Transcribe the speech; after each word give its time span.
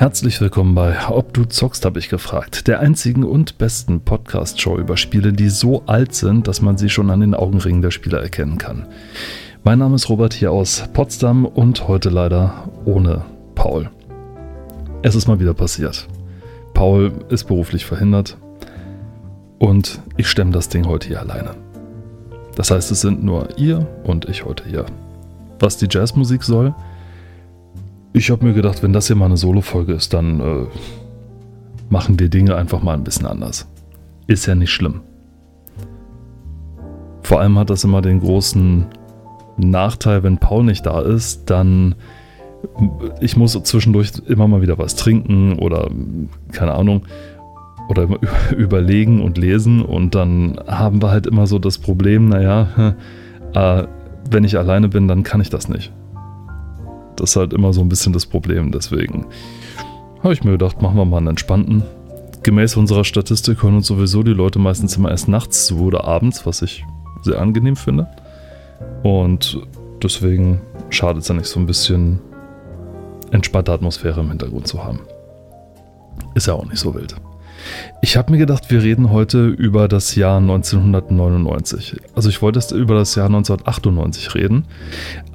Herzlich 0.00 0.40
willkommen 0.40 0.74
bei 0.74 0.96
Ob 1.10 1.34
du 1.34 1.44
zockst, 1.44 1.84
habe 1.84 1.98
ich 1.98 2.08
gefragt. 2.08 2.66
Der 2.68 2.80
einzigen 2.80 3.22
und 3.22 3.58
besten 3.58 4.00
Podcast-Show 4.00 4.78
über 4.78 4.96
Spiele, 4.96 5.34
die 5.34 5.50
so 5.50 5.82
alt 5.84 6.14
sind, 6.14 6.48
dass 6.48 6.62
man 6.62 6.78
sie 6.78 6.88
schon 6.88 7.10
an 7.10 7.20
den 7.20 7.34
Augenringen 7.34 7.82
der 7.82 7.90
Spieler 7.90 8.22
erkennen 8.22 8.56
kann. 8.56 8.86
Mein 9.62 9.78
Name 9.78 9.96
ist 9.96 10.08
Robert 10.08 10.32
hier 10.32 10.52
aus 10.52 10.84
Potsdam 10.94 11.44
und 11.44 11.86
heute 11.86 12.08
leider 12.08 12.70
ohne 12.86 13.26
Paul. 13.54 13.90
Es 15.02 15.14
ist 15.14 15.28
mal 15.28 15.38
wieder 15.38 15.52
passiert. 15.52 16.08
Paul 16.72 17.12
ist 17.28 17.44
beruflich 17.44 17.84
verhindert 17.84 18.38
und 19.58 20.00
ich 20.16 20.28
stemme 20.28 20.52
das 20.52 20.70
Ding 20.70 20.86
heute 20.86 21.08
hier 21.08 21.20
alleine. 21.20 21.56
Das 22.54 22.70
heißt, 22.70 22.90
es 22.90 23.02
sind 23.02 23.22
nur 23.22 23.58
ihr 23.58 23.86
und 24.04 24.30
ich 24.30 24.46
heute 24.46 24.64
hier. 24.66 24.86
Was 25.58 25.76
die 25.76 25.88
Jazzmusik 25.90 26.42
soll, 26.42 26.74
ich 28.12 28.30
habe 28.30 28.44
mir 28.44 28.52
gedacht, 28.52 28.82
wenn 28.82 28.92
das 28.92 29.06
hier 29.06 29.16
mal 29.16 29.26
eine 29.26 29.36
Solo-Folge 29.36 29.92
ist, 29.92 30.12
dann 30.12 30.40
äh, 30.40 30.66
machen 31.88 32.18
wir 32.18 32.28
Dinge 32.28 32.56
einfach 32.56 32.82
mal 32.82 32.94
ein 32.94 33.04
bisschen 33.04 33.26
anders. 33.26 33.68
Ist 34.26 34.46
ja 34.46 34.54
nicht 34.54 34.72
schlimm. 34.72 35.00
Vor 37.22 37.40
allem 37.40 37.58
hat 37.58 37.70
das 37.70 37.84
immer 37.84 38.02
den 38.02 38.20
großen 38.20 38.86
Nachteil, 39.56 40.22
wenn 40.22 40.38
Paul 40.38 40.64
nicht 40.64 40.86
da 40.86 41.00
ist, 41.00 41.50
dann 41.50 41.94
ich 43.20 43.36
muss 43.36 43.52
zwischendurch 43.62 44.12
immer 44.26 44.46
mal 44.48 44.62
wieder 44.62 44.78
was 44.78 44.94
trinken 44.94 45.58
oder 45.58 45.88
keine 46.52 46.74
Ahnung 46.74 47.06
oder 47.88 48.08
überlegen 48.56 49.22
und 49.22 49.38
lesen 49.38 49.82
und 49.82 50.14
dann 50.14 50.60
haben 50.66 51.02
wir 51.02 51.10
halt 51.10 51.26
immer 51.26 51.46
so 51.46 51.58
das 51.58 51.78
Problem, 51.78 52.28
naja, 52.28 52.94
äh, 53.54 53.84
wenn 54.30 54.44
ich 54.44 54.58
alleine 54.58 54.88
bin, 54.88 55.08
dann 55.08 55.22
kann 55.22 55.40
ich 55.40 55.50
das 55.50 55.68
nicht. 55.68 55.92
Das 57.20 57.30
ist 57.30 57.36
halt 57.36 57.52
immer 57.52 57.72
so 57.74 57.82
ein 57.82 57.88
bisschen 57.90 58.14
das 58.14 58.24
Problem. 58.24 58.72
Deswegen 58.72 59.26
habe 60.22 60.32
ich 60.32 60.42
mir 60.42 60.52
gedacht, 60.52 60.80
machen 60.80 60.96
wir 60.96 61.04
mal 61.04 61.18
einen 61.18 61.28
entspannten. 61.28 61.82
Gemäß 62.42 62.78
unserer 62.78 63.04
Statistik 63.04 63.62
hören 63.62 63.76
uns 63.76 63.86
sowieso 63.86 64.22
die 64.22 64.32
Leute 64.32 64.58
meistens 64.58 64.96
immer 64.96 65.10
erst 65.10 65.28
nachts 65.28 65.66
zu 65.66 65.78
oder 65.80 66.04
abends, 66.04 66.46
was 66.46 66.62
ich 66.62 66.82
sehr 67.22 67.38
angenehm 67.38 67.76
finde. 67.76 68.08
Und 69.02 69.60
deswegen 70.02 70.62
schadet 70.88 71.22
es 71.22 71.28
ja 71.28 71.34
nicht 71.34 71.48
so 71.48 71.60
ein 71.60 71.66
bisschen 71.66 72.20
entspannte 73.30 73.72
Atmosphäre 73.72 74.20
im 74.20 74.30
Hintergrund 74.30 74.66
zu 74.66 74.82
haben. 74.82 75.00
Ist 76.34 76.46
ja 76.46 76.54
auch 76.54 76.64
nicht 76.64 76.78
so 76.78 76.94
wild. 76.94 77.14
Ich 78.00 78.16
habe 78.16 78.32
mir 78.32 78.38
gedacht, 78.38 78.70
wir 78.70 78.82
reden 78.82 79.10
heute 79.10 79.48
über 79.48 79.88
das 79.88 80.14
Jahr 80.14 80.38
1999. 80.38 82.00
Also 82.14 82.30
ich 82.30 82.40
wollte 82.40 82.74
über 82.74 82.94
das 82.94 83.14
Jahr 83.14 83.26
1998 83.26 84.34
reden. 84.34 84.64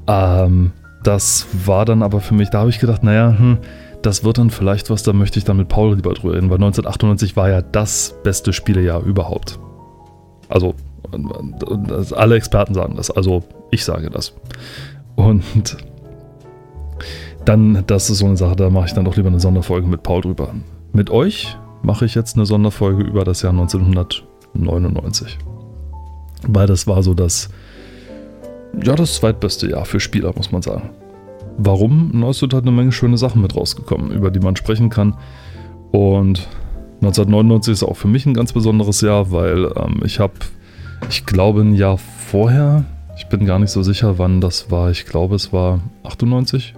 Ähm, 0.08 0.72
das 1.06 1.48
war 1.66 1.86
dann 1.86 2.02
aber 2.02 2.20
für 2.20 2.34
mich, 2.34 2.50
da 2.50 2.59
habe 2.59 2.70
ich 2.70 2.80
gedacht, 2.80 3.03
naja, 3.03 3.36
hm, 3.38 3.58
das 4.02 4.23
wird 4.23 4.38
dann 4.38 4.50
vielleicht 4.50 4.89
was, 4.89 5.03
da 5.03 5.14
möchte 5.14 5.39
ich 5.39 5.45
dann 5.45 5.58
mit 5.58 5.67
Paul 5.67 5.95
lieber 5.95 6.14
drüber 6.14 6.36
reden, 6.36 6.50
weil 6.50 6.58
1998 6.58 7.36
war 7.36 7.50
ja 7.50 7.62
das 7.62 8.16
beste 8.23 8.53
Spielejahr 8.53 9.03
überhaupt. 9.03 9.59
Also, 10.50 10.75
alle 12.16 12.36
Experten 12.36 12.73
sagen 12.73 12.95
das, 12.95 13.09
also 13.09 13.44
ich 13.72 13.84
sage 13.84 14.09
das. 14.09 14.34
Und 15.16 15.78
dann, 17.45 17.84
das 17.88 18.09
ist 18.09 18.19
so 18.19 18.25
eine 18.25 18.38
Sache, 18.38 18.56
da 18.56 18.69
mache 18.69 18.88
ich 18.88 18.94
dann 18.94 19.06
doch 19.06 19.16
lieber 19.16 19.30
eine 19.30 19.40
Sonderfolge 19.40 19.88
mit 19.88 20.03
Paul 20.03 20.22
drüber. 20.22 20.53
Mit 20.94 21.09
euch 21.09 21.58
mache 21.84 22.06
ich 22.06 22.16
jetzt 22.16 22.36
eine 22.36 22.45
Sonderfolge 22.45 23.03
über 23.03 23.23
das 23.23 23.42
Jahr 23.44 23.53
1999. 23.53 25.38
Weil 26.47 26.67
das 26.67 26.88
war 26.88 27.03
so 27.03 27.14
das 27.14 27.50
ja, 28.84 28.95
das 28.95 29.16
zweitbeste 29.16 29.70
Jahr 29.70 29.86
für 29.86 30.00
Spieler, 30.00 30.34
muss 30.36 30.52
man 30.52 30.62
sagen. 30.62 30.90
Warum? 31.58 32.12
Sind 32.34 32.54
halt 32.54 32.64
eine 32.64 32.72
Menge 32.72 32.91
schöne 32.91 33.18
Sachen 33.18 33.41
mit 33.41 33.56
rausgekommen, 33.56 34.12
über 34.12 34.31
die 34.31 34.40
man 34.40 34.56
sprechen 34.56 34.90
kann. 34.90 35.16
Und 35.91 36.47
1999 36.96 37.72
ist 37.72 37.84
auch 37.84 37.96
für 37.96 38.08
mich 38.08 38.25
ein 38.25 38.34
ganz 38.34 38.53
besonderes 38.53 39.02
Jahr, 39.02 39.31
weil 39.31 39.72
ähm, 39.75 40.02
ich 40.03 40.19
habe, 40.19 40.34
ich 41.09 41.25
glaube, 41.25 41.62
ein 41.62 41.75
Jahr 41.75 41.97
vorher, 41.97 42.84
ich 43.18 43.28
bin 43.28 43.46
gar 43.46 43.59
nicht 43.59 43.72
so 43.72 43.84
sicher, 43.84 44.18
wann 44.18 44.41
das 44.41 44.72
war. 44.72 44.92
Ich 44.92 45.06
glaube, 45.06 45.36
es 45.36 45.53
war 45.53 45.80
98. 46.03 46.74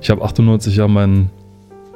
Ich 0.00 0.10
habe 0.10 0.22
98 0.22 0.76
ja 0.76 0.88
meinen 0.88 1.30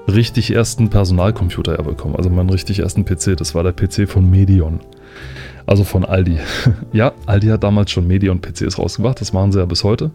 richtig 0.08 0.52
ersten 0.52 0.90
Personalcomputer 0.90 1.82
bekommen, 1.82 2.16
also 2.16 2.28
meinen 2.28 2.50
richtig 2.50 2.80
ersten 2.80 3.04
PC. 3.04 3.36
Das 3.36 3.54
war 3.54 3.62
der 3.62 3.72
PC 3.72 4.08
von 4.08 4.30
Medion. 4.30 4.80
Also 5.66 5.84
von 5.84 6.04
Aldi. 6.04 6.38
ja, 6.92 7.12
Aldi 7.26 7.48
hat 7.48 7.64
damals 7.64 7.90
schon 7.90 8.06
Medion-PCs 8.06 8.78
rausgebracht, 8.78 9.20
das 9.20 9.32
machen 9.32 9.52
sie 9.52 9.58
ja 9.58 9.66
bis 9.66 9.84
heute. 9.84 10.10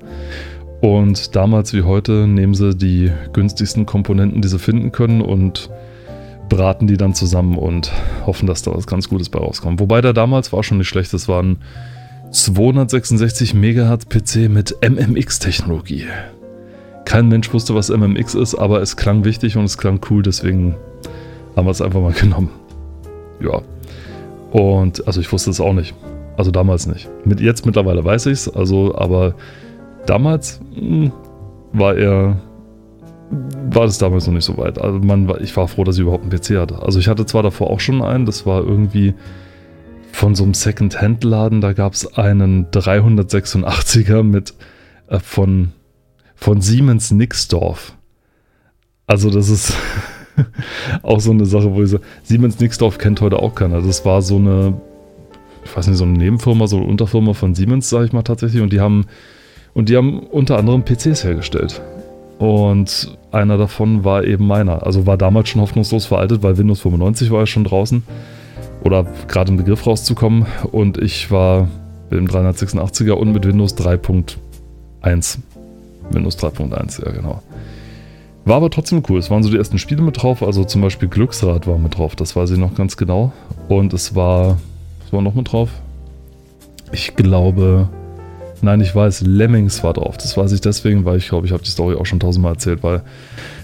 Und 0.82 1.36
damals 1.36 1.74
wie 1.74 1.84
heute 1.84 2.26
nehmen 2.26 2.56
sie 2.56 2.76
die 2.76 3.12
günstigsten 3.34 3.86
Komponenten, 3.86 4.42
die 4.42 4.48
sie 4.48 4.58
finden 4.58 4.92
können 4.92 5.22
und 5.22 5.70
braten 6.50 6.88
die 6.88 6.98
dann 6.98 7.14
zusammen 7.14 7.58
und 7.58 7.92
hoffen, 8.26 8.48
dass 8.48 8.64
da 8.64 8.74
was 8.74 8.88
ganz 8.88 9.08
Gutes 9.08 9.30
bei 9.30 9.40
rauskommt. 9.40 9.80
Wobei 9.80 10.02
der 10.02 10.14
damals 10.14 10.52
war 10.52 10.64
schon 10.64 10.80
nicht 10.80 10.90
schlecht, 10.90 11.14
das 11.14 11.28
waren 11.28 11.60
266 12.32 13.54
MHz 13.54 14.06
PC 14.10 14.50
mit 14.50 14.76
MMX-Technologie. 14.82 16.06
Kein 17.06 17.28
Mensch 17.28 17.54
wusste, 17.54 17.76
was 17.76 17.90
MMX 17.90 18.36
ist, 18.36 18.56
aber 18.56 18.82
es 18.82 18.98
klang 18.98 19.24
wichtig 19.24 19.58
und 19.58 19.66
es 19.66 19.78
klang 19.78 20.00
cool, 20.10 20.24
deswegen 20.24 20.76
haben 21.56 21.68
wir 21.68 21.72
es 21.72 21.82
einfach 21.82 22.02
mal 22.02 22.14
genommen. 22.20 22.50
Ja, 23.42 23.62
und 24.52 25.08
also 25.08 25.22
ich 25.22 25.32
wusste 25.32 25.50
es 25.50 25.60
auch 25.60 25.74
nicht. 25.74 25.96
Also 26.38 26.52
damals 26.52 26.88
nicht. 26.88 27.10
Mit 27.26 27.40
jetzt 27.40 27.66
mittlerweile 27.66 28.04
weiß 28.04 28.28
ich 28.28 28.34
es, 28.34 28.50
also, 28.50 28.96
aber 28.96 29.36
damals 30.06 30.60
mh, 30.76 30.80
hm, 30.80 31.12
war 31.74 31.96
er. 31.96 32.42
War 33.70 33.86
das 33.86 33.98
damals 33.98 34.28
noch 34.28 34.34
nicht 34.34 34.44
so 34.44 34.58
weit. 34.58 34.82
Also 34.82 35.00
man, 35.00 35.32
ich 35.40 35.56
war 35.56 35.70
froh, 35.70 35.86
dass 35.86 35.96
ich 35.96 36.02
überhaupt 36.02 36.24
einen 36.24 36.38
PC 36.38 36.60
hatte. 36.60 36.84
Also 36.84 37.00
ich 37.00 37.08
hatte 37.08 37.26
zwar 37.26 37.44
davor 37.44 37.70
auch 37.70 37.80
schon 37.80 38.02
einen, 38.02 38.26
das 38.26 38.46
war 38.46 38.62
irgendwie 38.62 39.14
von 40.12 40.36
so 40.36 40.44
einem 40.44 40.54
Second-Hand-Laden, 40.54 41.62
da 41.62 41.72
gab 41.72 41.94
es 41.94 42.18
einen 42.18 42.68
386er 42.72 44.24
mit 44.24 44.54
äh, 45.08 45.20
von, 45.20 45.72
von 46.36 46.60
Siemens 46.60 47.12
Nixdorf. 47.12 47.94
Also 49.08 49.30
das 49.30 49.50
ist 49.50 49.74
auch 51.04 51.20
so 51.20 51.32
eine 51.32 51.46
Sache, 51.46 51.74
wo 51.74 51.84
ich 51.84 51.90
so, 51.90 52.00
Siemens 52.24 52.60
Nixdorf 52.60 52.98
kennt 52.98 53.22
heute 53.22 53.40
auch 53.40 53.56
keiner. 53.56 53.82
Das 53.82 54.06
war 54.06 54.22
so 54.22 54.38
eine, 54.38 54.74
ich 55.64 55.76
weiß 55.76 55.88
nicht, 55.88 55.98
so 55.98 56.04
eine 56.04 56.18
Nebenfirma, 56.18 56.68
so 56.68 56.78
eine 56.78 56.86
Unterfirma 56.86 57.34
von 57.34 57.56
Siemens, 57.56 57.90
sage 57.90 58.06
ich 58.06 58.14
mal 58.14 58.24
tatsächlich. 58.24 58.62
Und 58.62 58.74
die 58.74 58.80
haben, 58.80 59.06
und 59.74 59.90
die 59.90 59.98
haben 59.98 60.20
unter 60.20 60.58
anderem 60.58 60.84
PCs 60.84 61.24
hergestellt. 61.24 61.82
Und 62.40 63.18
einer 63.32 63.58
davon 63.58 64.04
war 64.04 64.24
eben 64.24 64.48
meiner. 64.48 64.86
Also 64.86 65.06
war 65.06 65.18
damals 65.18 65.50
schon 65.50 65.62
hoffnungslos 65.62 66.06
veraltet, 66.06 66.42
weil 66.42 66.58
Windows 66.58 66.82
95 66.82 67.30
war 67.30 67.42
ja 67.42 67.46
schon 67.46 67.64
draußen. 67.64 68.04
Oder 68.84 69.06
gerade 69.28 69.52
im 69.52 69.58
Begriff 69.58 69.86
rauszukommen. 69.86 70.48
Und 70.72 70.98
ich 70.98 71.30
war 71.30 71.68
im 72.10 72.28
386er 72.28 73.12
und 73.12 73.32
mit 73.32 73.46
Windows 73.46 73.78
3.1. 73.78 75.38
Windows 76.10 76.38
3.1, 76.38 77.06
ja 77.06 77.12
genau. 77.12 77.42
War 78.46 78.58
aber 78.58 78.70
trotzdem 78.70 79.04
cool. 79.08 79.20
Es 79.20 79.30
waren 79.30 79.44
so 79.44 79.50
die 79.50 79.58
ersten 79.58 79.78
Spiele 79.78 80.02
mit 80.02 80.22
drauf. 80.22 80.42
Also 80.42 80.64
zum 80.64 80.82
Beispiel 80.82 81.08
Glücksrad 81.08 81.68
war 81.68 81.78
mit 81.78 81.98
drauf. 81.98 82.16
Das 82.16 82.36
weiß 82.36 82.52
ich 82.52 82.58
noch 82.58 82.76
ganz 82.76 82.98
genau. 82.98 83.32
Und 83.68 83.94
es 83.94 84.16
war. 84.16 84.58
Was 85.04 85.14
war 85.14 85.22
noch 85.22 85.36
mit 85.36 85.52
drauf? 85.52 85.70
Ich 86.92 87.16
glaube. 87.16 87.90
Nein, 88.64 88.80
ich 88.82 88.94
weiß, 88.94 89.22
Lemmings 89.22 89.84
war 89.84 89.94
drauf. 89.94 90.18
Das 90.18 90.38
weiß 90.38 90.52
ich 90.52 90.62
deswegen, 90.62 91.04
weil 91.04 91.18
ich 91.18 91.30
glaube, 91.30 91.48
ich 91.48 91.54
habe 91.54 91.64
die 91.64 91.72
Story 91.72 91.96
auch 91.96 92.06
schon 92.06 92.20
tausendmal 92.20 92.54
erzählt, 92.54 92.84
weil 92.84 93.02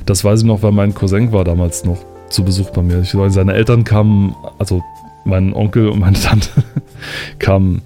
das 0.07 0.23
weiß 0.23 0.39
ich 0.39 0.45
noch, 0.45 0.63
weil 0.63 0.71
mein 0.71 0.95
Cousin 0.95 1.31
war 1.31 1.43
damals 1.43 1.85
noch 1.85 1.99
zu 2.29 2.43
Besuch 2.43 2.71
bei 2.71 2.81
mir. 2.81 3.01
Ich 3.01 3.15
weiß, 3.15 3.31
seine 3.35 3.53
Eltern 3.53 3.83
kamen, 3.83 4.35
also 4.57 4.83
mein 5.23 5.53
Onkel 5.53 5.89
und 5.89 5.99
meine 5.99 6.19
Tante 6.19 6.49
kamen 7.39 7.83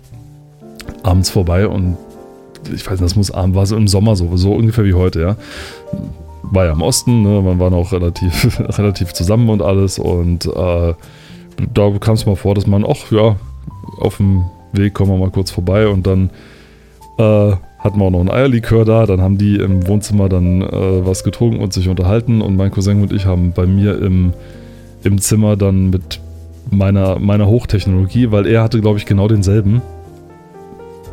abends 1.03 1.29
vorbei 1.29 1.67
und 1.67 1.97
ich 2.73 2.85
weiß 2.85 3.01
nicht, 3.01 3.03
das 3.03 3.17
muss 3.17 3.29
abends, 3.29 3.57
war 3.57 3.65
so 3.65 3.75
im 3.75 3.89
Sommer 3.89 4.15
so, 4.15 4.37
so 4.37 4.53
ungefähr 4.53 4.85
wie 4.85 4.93
heute, 4.93 5.19
ja 5.19 5.35
war 6.43 6.65
ja 6.65 6.73
im 6.73 6.81
Osten, 6.81 7.21
ne? 7.21 7.41
man 7.41 7.59
war 7.59 7.69
noch 7.69 7.91
relativ, 7.91 8.59
relativ 8.77 9.13
zusammen 9.13 9.49
und 9.49 9.61
alles 9.61 9.99
und 9.99 10.45
äh, 10.45 10.93
da 11.73 11.91
kam 11.99 12.15
es 12.15 12.25
mal 12.25 12.35
vor, 12.35 12.55
dass 12.55 12.67
man, 12.67 12.85
ach 12.87 13.11
ja, 13.11 13.35
auf 13.99 14.17
dem 14.17 14.45
Weg 14.73 14.93
kommen 14.93 15.11
wir 15.11 15.17
mal 15.17 15.31
kurz 15.31 15.51
vorbei 15.51 15.87
und 15.87 16.07
dann 16.07 16.29
äh, 17.17 17.55
hatten 17.79 17.99
wir 17.99 18.05
auch 18.05 18.11
noch 18.11 18.21
ein 18.21 18.31
Eierlikör 18.31 18.85
da, 18.85 19.05
dann 19.05 19.21
haben 19.21 19.37
die 19.37 19.55
im 19.55 19.87
Wohnzimmer 19.87 20.29
dann 20.29 20.61
äh, 20.61 21.05
was 21.05 21.23
getrunken 21.23 21.59
und 21.59 21.73
sich 21.73 21.89
unterhalten 21.89 22.41
und 22.41 22.55
mein 22.55 22.71
Cousin 22.71 23.01
und 23.01 23.11
ich 23.11 23.25
haben 23.25 23.53
bei 23.53 23.65
mir 23.65 24.01
im, 24.01 24.33
im 25.03 25.19
Zimmer 25.19 25.55
dann 25.55 25.89
mit 25.89 26.19
meiner, 26.69 27.19
meiner 27.19 27.47
Hochtechnologie, 27.47 28.31
weil 28.31 28.45
er 28.45 28.63
hatte, 28.63 28.81
glaube 28.81 28.99
ich, 28.99 29.05
genau 29.05 29.27
denselben, 29.27 29.81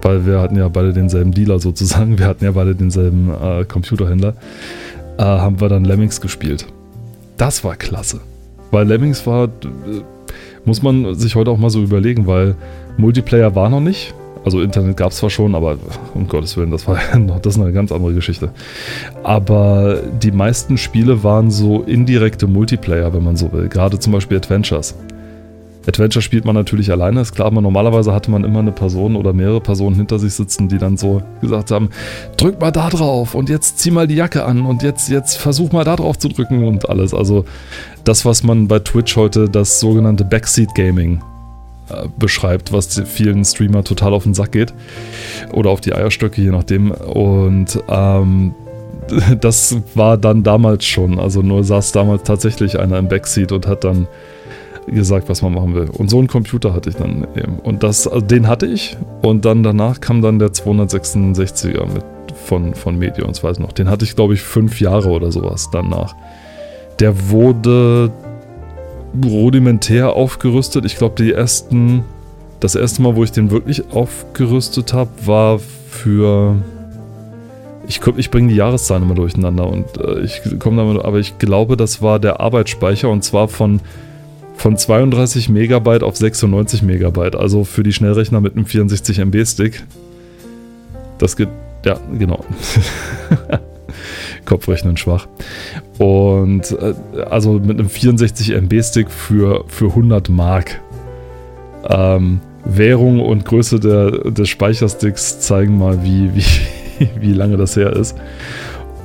weil 0.02 0.26
wir 0.26 0.40
hatten 0.40 0.56
ja 0.56 0.68
beide 0.68 0.92
denselben 0.92 1.32
Dealer 1.32 1.58
sozusagen, 1.58 2.18
wir 2.18 2.26
hatten 2.26 2.44
ja 2.44 2.52
beide 2.52 2.74
denselben 2.74 3.30
äh, 3.30 3.64
Computerhändler, 3.64 4.34
äh, 5.18 5.22
haben 5.22 5.60
wir 5.60 5.68
dann 5.68 5.84
Lemmings 5.84 6.20
gespielt. 6.20 6.66
Das 7.36 7.64
war 7.64 7.76
klasse. 7.76 8.20
Weil 8.70 8.86
Lemmings 8.86 9.26
war, 9.26 9.44
äh, 9.44 9.48
muss 10.64 10.82
man 10.82 11.14
sich 11.14 11.34
heute 11.34 11.50
auch 11.50 11.58
mal 11.58 11.70
so 11.70 11.82
überlegen, 11.82 12.26
weil 12.26 12.54
Multiplayer 12.96 13.54
war 13.54 13.68
noch 13.68 13.80
nicht. 13.80 14.14
Also 14.44 14.60
Internet 14.60 14.96
gab 14.96 15.10
es 15.10 15.18
zwar 15.18 15.30
schon, 15.30 15.54
aber 15.54 15.76
um 16.14 16.28
Gottes 16.28 16.56
Willen, 16.56 16.70
das 16.70 16.86
war 16.86 16.98
noch, 17.18 17.40
das 17.40 17.56
ist 17.56 17.62
eine 17.62 17.72
ganz 17.72 17.92
andere 17.92 18.14
Geschichte. 18.14 18.50
Aber 19.22 20.00
die 20.22 20.30
meisten 20.30 20.78
Spiele 20.78 21.22
waren 21.22 21.50
so 21.50 21.82
indirekte 21.82 22.46
Multiplayer, 22.46 23.12
wenn 23.12 23.24
man 23.24 23.36
so 23.36 23.52
will. 23.52 23.68
Gerade 23.68 23.98
zum 23.98 24.12
Beispiel 24.12 24.36
Adventures. 24.36 24.94
Adventure 25.88 26.22
spielt 26.22 26.44
man 26.44 26.54
natürlich 26.54 26.90
alleine, 26.90 27.22
ist 27.22 27.34
klar, 27.34 27.46
aber 27.46 27.62
normalerweise 27.62 28.12
hatte 28.12 28.30
man 28.30 28.44
immer 28.44 28.58
eine 28.58 28.72
Person 28.72 29.16
oder 29.16 29.32
mehrere 29.32 29.60
Personen 29.60 29.96
hinter 29.96 30.18
sich 30.18 30.34
sitzen, 30.34 30.68
die 30.68 30.76
dann 30.76 30.98
so 30.98 31.22
gesagt 31.40 31.70
haben, 31.70 31.88
drück 32.36 32.60
mal 32.60 32.70
da 32.70 32.90
drauf 32.90 33.34
und 33.34 33.48
jetzt 33.48 33.78
zieh 33.78 33.90
mal 33.90 34.06
die 34.06 34.14
Jacke 34.14 34.44
an 34.44 34.66
und 34.66 34.82
jetzt, 34.82 35.08
jetzt 35.08 35.38
versuch 35.38 35.72
mal 35.72 35.84
da 35.84 35.96
drauf 35.96 36.18
zu 36.18 36.28
drücken 36.28 36.64
und 36.64 36.90
alles. 36.90 37.14
Also 37.14 37.46
das, 38.04 38.26
was 38.26 38.42
man 38.42 38.68
bei 38.68 38.80
Twitch 38.80 39.16
heute 39.16 39.48
das 39.48 39.80
sogenannte 39.80 40.26
Backseat 40.26 40.74
Gaming 40.74 41.22
äh, 41.88 42.06
beschreibt, 42.18 42.70
was 42.70 43.00
vielen 43.06 43.42
Streamer 43.46 43.82
total 43.82 44.12
auf 44.12 44.24
den 44.24 44.34
Sack 44.34 44.52
geht 44.52 44.74
oder 45.52 45.70
auf 45.70 45.80
die 45.80 45.94
Eierstöcke, 45.94 46.42
je 46.42 46.50
nachdem. 46.50 46.90
Und 46.90 47.82
ähm, 47.88 48.54
das 49.40 49.74
war 49.94 50.18
dann 50.18 50.42
damals 50.42 50.84
schon, 50.84 51.18
also 51.18 51.40
nur 51.40 51.64
saß 51.64 51.92
damals 51.92 52.24
tatsächlich 52.24 52.78
einer 52.78 52.98
im 52.98 53.08
Backseat 53.08 53.52
und 53.52 53.66
hat 53.66 53.84
dann 53.84 54.06
gesagt, 54.90 55.28
was 55.28 55.42
man 55.42 55.54
machen 55.54 55.74
will. 55.74 55.88
Und 55.90 56.10
so 56.10 56.18
einen 56.18 56.28
Computer 56.28 56.72
hatte 56.74 56.90
ich 56.90 56.96
dann 56.96 57.26
eben. 57.34 57.58
Und 57.58 57.82
das, 57.82 58.06
also 58.06 58.24
den 58.24 58.48
hatte 58.48 58.66
ich. 58.66 58.96
Und 59.22 59.44
dann 59.44 59.62
danach 59.62 60.00
kam 60.00 60.22
dann 60.22 60.38
der 60.38 60.48
266er 60.48 61.86
mit 61.86 62.04
von, 62.34 62.74
von 62.74 62.98
Medion, 62.98 63.28
das 63.28 63.44
weiß 63.44 63.58
noch. 63.58 63.72
Den 63.72 63.90
hatte 63.90 64.04
ich, 64.04 64.16
glaube 64.16 64.34
ich, 64.34 64.40
fünf 64.40 64.80
Jahre 64.80 65.10
oder 65.10 65.30
sowas 65.30 65.68
danach. 65.70 66.14
Der 66.98 67.30
wurde 67.30 68.10
rudimentär 69.24 70.14
aufgerüstet. 70.14 70.84
Ich 70.84 70.96
glaube, 70.96 71.22
die 71.22 71.32
ersten, 71.32 72.04
das 72.60 72.74
erste 72.74 73.02
Mal, 73.02 73.16
wo 73.16 73.24
ich 73.24 73.32
den 73.32 73.50
wirklich 73.50 73.90
aufgerüstet 73.92 74.92
habe, 74.92 75.10
war 75.24 75.58
für. 75.58 76.56
Ich, 77.86 78.02
ich 78.16 78.30
bringe 78.30 78.48
die 78.48 78.56
Jahreszahlen 78.56 79.02
immer 79.02 79.14
durcheinander 79.14 79.66
und 79.66 79.96
äh, 79.96 80.20
ich 80.20 80.42
komme 80.58 80.76
damit, 80.76 81.02
aber 81.02 81.20
ich 81.20 81.38
glaube, 81.38 81.74
das 81.78 82.02
war 82.02 82.18
der 82.18 82.38
Arbeitsspeicher 82.38 83.08
und 83.08 83.24
zwar 83.24 83.48
von 83.48 83.80
von 84.58 84.76
32 84.76 85.48
Megabyte 85.48 86.02
auf 86.02 86.16
96 86.16 86.82
Megabyte, 86.82 87.36
also 87.36 87.64
für 87.64 87.84
die 87.84 87.92
Schnellrechner 87.92 88.40
mit 88.40 88.56
einem 88.56 88.66
64 88.66 89.20
MB 89.20 89.46
Stick. 89.46 89.84
Das 91.18 91.36
geht, 91.36 91.48
ja, 91.84 91.98
genau. 92.18 92.44
Kopfrechnen 94.44 94.96
schwach. 94.96 95.28
Und 95.98 96.72
äh, 96.72 96.94
also 97.22 97.52
mit 97.54 97.78
einem 97.78 97.88
64 97.88 98.50
MB 98.50 98.82
Stick 98.82 99.10
für, 99.10 99.64
für 99.68 99.86
100 99.86 100.28
Mark. 100.28 100.80
Ähm, 101.88 102.40
Währung 102.64 103.20
und 103.20 103.44
Größe 103.44 103.78
der, 103.78 104.10
des 104.32 104.48
Speichersticks 104.48 105.38
zeigen 105.38 105.78
mal, 105.78 106.02
wie, 106.02 106.34
wie, 106.34 107.08
wie 107.20 107.32
lange 107.32 107.56
das 107.56 107.76
her 107.76 107.92
ist. 107.92 108.16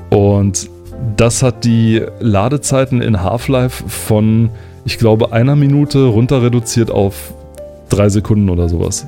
Und 0.10 0.68
das 1.16 1.44
hat 1.44 1.64
die 1.64 2.02
Ladezeiten 2.20 3.02
in 3.02 3.22
Half-Life 3.22 3.88
von 3.88 4.50
ich 4.86 4.98
glaube, 4.98 5.32
einer 5.32 5.56
Minute 5.56 6.06
runter 6.06 6.44
reduziert 6.44 6.92
auf 6.92 7.34
drei 7.90 8.10
Sekunden 8.10 8.50
oder 8.50 8.68
sowas. 8.68 9.08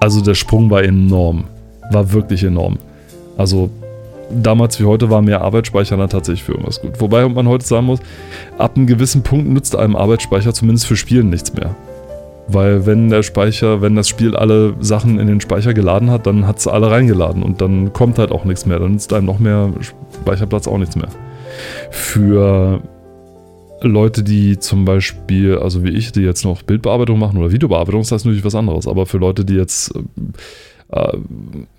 Also 0.00 0.20
der 0.20 0.34
Sprung 0.34 0.70
war 0.70 0.82
enorm. 0.82 1.44
War 1.92 2.12
wirklich 2.12 2.42
enorm. 2.42 2.78
Also 3.36 3.70
damals 4.30 4.80
wie 4.80 4.84
heute 4.84 5.08
war 5.08 5.22
mehr 5.22 5.42
Arbeitsspeicher 5.42 5.96
dann 5.96 6.08
tatsächlich 6.08 6.42
für 6.42 6.52
irgendwas 6.52 6.80
gut. 6.80 7.00
Wobei 7.00 7.28
man 7.28 7.46
heute 7.46 7.64
sagen 7.64 7.86
muss, 7.86 8.00
ab 8.58 8.76
einem 8.76 8.86
gewissen 8.86 9.22
Punkt 9.22 9.48
nützt 9.48 9.76
einem 9.76 9.94
Arbeitsspeicher 9.94 10.52
zumindest 10.52 10.86
für 10.86 10.96
Spielen 10.96 11.30
nichts 11.30 11.54
mehr. 11.54 11.76
Weil 12.48 12.86
wenn 12.86 13.08
der 13.10 13.22
Speicher, 13.22 13.82
wenn 13.82 13.96
das 13.96 14.08
Spiel 14.08 14.36
alle 14.36 14.74
Sachen 14.80 15.18
in 15.18 15.26
den 15.26 15.40
Speicher 15.40 15.74
geladen 15.74 16.10
hat, 16.10 16.26
dann 16.26 16.46
hat 16.46 16.58
es 16.58 16.68
alle 16.68 16.90
reingeladen 16.90 17.42
und 17.42 17.60
dann 17.60 17.92
kommt 17.92 18.18
halt 18.18 18.32
auch 18.32 18.44
nichts 18.44 18.66
mehr. 18.66 18.78
Dann 18.78 18.92
nützt 18.92 19.12
einem 19.12 19.26
noch 19.26 19.38
mehr 19.38 19.70
Speicherplatz 20.22 20.66
auch 20.66 20.78
nichts 20.78 20.96
mehr. 20.96 21.08
Für 21.90 22.82
Leute, 23.82 24.22
die 24.22 24.58
zum 24.58 24.84
Beispiel, 24.84 25.58
also 25.58 25.84
wie 25.84 25.90
ich, 25.90 26.12
die 26.12 26.22
jetzt 26.22 26.44
noch 26.44 26.62
Bildbearbeitung 26.62 27.18
machen 27.18 27.38
oder 27.38 27.52
Videobearbeitung, 27.52 28.00
ist 28.00 28.12
das 28.12 28.24
natürlich 28.24 28.44
was 28.44 28.54
anderes. 28.54 28.86
Aber 28.86 29.06
für 29.06 29.18
Leute, 29.18 29.44
die 29.44 29.54
jetzt, 29.54 29.92
äh, 30.90 31.18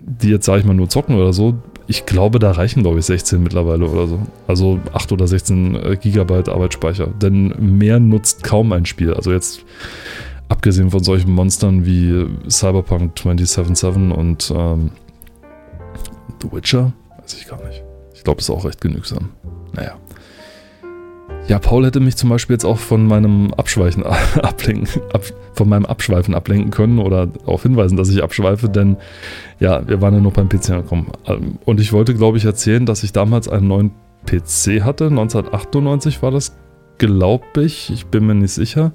die 0.00 0.30
jetzt, 0.30 0.46
sage 0.46 0.60
ich 0.60 0.66
mal, 0.66 0.74
nur 0.74 0.88
zocken 0.88 1.16
oder 1.16 1.32
so, 1.32 1.54
ich 1.86 2.06
glaube, 2.06 2.38
da 2.38 2.52
reichen, 2.52 2.82
glaube 2.82 2.98
ich, 2.98 3.06
16 3.06 3.42
mittlerweile 3.42 3.88
oder 3.88 4.06
so. 4.06 4.20
Also 4.46 4.78
8 4.92 5.12
oder 5.12 5.26
16 5.26 5.74
äh, 5.74 5.96
Gigabyte 5.96 6.48
Arbeitsspeicher. 6.48 7.06
Denn 7.06 7.54
mehr 7.58 7.98
nutzt 7.98 8.44
kaum 8.44 8.72
ein 8.72 8.86
Spiel. 8.86 9.14
Also 9.14 9.32
jetzt, 9.32 9.64
abgesehen 10.48 10.90
von 10.90 11.02
solchen 11.02 11.32
Monstern 11.32 11.84
wie 11.84 12.26
Cyberpunk 12.48 13.18
2077 13.18 14.16
und 14.16 14.52
ähm, 14.54 14.90
The 16.42 16.52
Witcher, 16.52 16.92
weiß 17.20 17.34
ich 17.34 17.48
gar 17.48 17.62
nicht. 17.66 17.82
Ich 18.14 18.22
glaube, 18.22 18.40
ist 18.40 18.50
auch 18.50 18.64
recht 18.64 18.80
genügsam. 18.80 19.30
Naja. 19.72 19.96
Ja, 21.48 21.58
Paul 21.58 21.86
hätte 21.86 22.00
mich 22.00 22.16
zum 22.16 22.28
Beispiel 22.28 22.54
jetzt 22.54 22.66
auch 22.66 22.76
von 22.76 23.06
meinem 23.06 23.54
Abschweifen 23.54 24.04
ablenken, 24.42 25.02
ab, 25.14 25.22
von 25.54 25.68
meinem 25.68 25.86
Abschweifen 25.86 26.34
ablenken 26.34 26.70
können 26.70 26.98
oder 26.98 27.28
auch 27.46 27.62
hinweisen, 27.62 27.96
dass 27.96 28.10
ich 28.10 28.22
abschweife, 28.22 28.68
denn 28.68 28.98
ja, 29.58 29.88
wir 29.88 30.02
waren 30.02 30.12
ja 30.12 30.20
noch 30.20 30.34
beim 30.34 30.50
PC 30.50 30.70
angekommen. 30.70 31.10
Ähm, 31.26 31.58
und 31.64 31.80
ich 31.80 31.94
wollte, 31.94 32.14
glaube 32.14 32.36
ich, 32.36 32.44
erzählen, 32.44 32.84
dass 32.84 33.02
ich 33.02 33.12
damals 33.12 33.48
einen 33.48 33.66
neuen 33.66 33.92
PC 34.26 34.82
hatte. 34.82 35.06
1998 35.06 36.22
war 36.22 36.30
das, 36.30 36.54
glaube 36.98 37.64
ich. 37.64 37.90
Ich 37.90 38.06
bin 38.06 38.26
mir 38.26 38.34
nicht 38.34 38.52
sicher. 38.52 38.92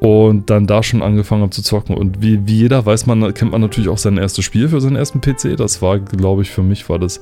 Und 0.00 0.48
dann 0.48 0.66
da 0.66 0.82
schon 0.82 1.02
angefangen 1.02 1.42
habe 1.42 1.50
zu 1.50 1.62
zocken. 1.62 1.94
Und 1.94 2.22
wie, 2.22 2.46
wie 2.46 2.56
jeder 2.56 2.86
weiß, 2.86 3.06
man 3.06 3.34
kennt 3.34 3.52
man 3.52 3.60
natürlich 3.60 3.90
auch 3.90 3.98
sein 3.98 4.16
erstes 4.16 4.46
Spiel 4.46 4.68
für 4.68 4.80
seinen 4.80 4.96
ersten 4.96 5.20
PC. 5.20 5.56
Das 5.58 5.82
war, 5.82 5.98
glaube 5.98 6.40
ich, 6.40 6.50
für 6.50 6.62
mich 6.62 6.88
war 6.88 6.98
das 6.98 7.20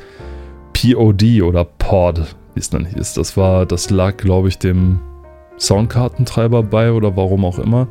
POD 0.75 1.43
oder 1.43 1.65
POD 1.65 2.37
wie 2.55 2.61
es 2.61 2.71
dann 2.71 2.87
hieß. 2.87 3.15
Das 3.15 3.37
war, 3.37 3.67
das 3.67 3.91
lag, 3.91 4.17
glaube 4.17 4.49
ich, 4.49 4.59
dem 4.59 5.01
Soundkartentreiber 5.59 6.62
bei 6.62 6.93
oder 6.93 7.17
warum 7.17 7.45
auch 7.45 7.59
immer. 7.59 7.89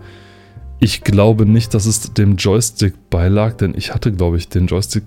Ich 0.80 1.04
glaube 1.04 1.45
nicht, 1.45 1.74
dass 1.74 1.86
es 1.86 2.13
dem 2.13 2.36
Joystick 2.36 3.10
beilag, 3.10 3.54
denn 3.54 3.74
ich 3.75 3.94
hatte, 3.94 4.12
glaube 4.12 4.38
ich, 4.38 4.50
den 4.50 4.68
Joystick. 4.68 5.04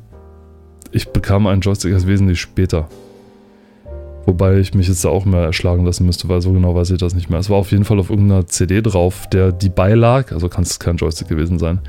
Ich 0.92 1.08
bekam 1.08 1.46
einen 1.46 1.60
Joystick 1.60 1.92
erst 1.92 2.06
wesentlich 2.06 2.40
später. 2.40 2.88
Wobei 4.24 4.58
ich 4.58 4.74
mich 4.74 4.88
jetzt 4.88 5.04
auch 5.06 5.24
mehr 5.24 5.42
erschlagen 5.42 5.84
lassen 5.84 6.06
müsste, 6.06 6.28
weil 6.28 6.40
so 6.40 6.52
genau 6.52 6.74
weiß 6.74 6.90
ich 6.90 6.98
das 6.98 7.14
nicht 7.14 7.30
mehr. 7.30 7.38
Es 7.38 7.50
war 7.50 7.58
auf 7.58 7.70
jeden 7.70 7.84
Fall 7.84 7.98
auf 8.00 8.10
irgendeiner 8.10 8.46
CD 8.46 8.82
drauf, 8.82 9.28
der 9.28 9.52
die 9.52 9.68
beilag, 9.68 10.32
also 10.32 10.48
kann 10.48 10.64
es 10.64 10.80
kein 10.80 10.96
Joystick 10.96 11.28
gewesen 11.28 11.58
sein. 11.58 11.80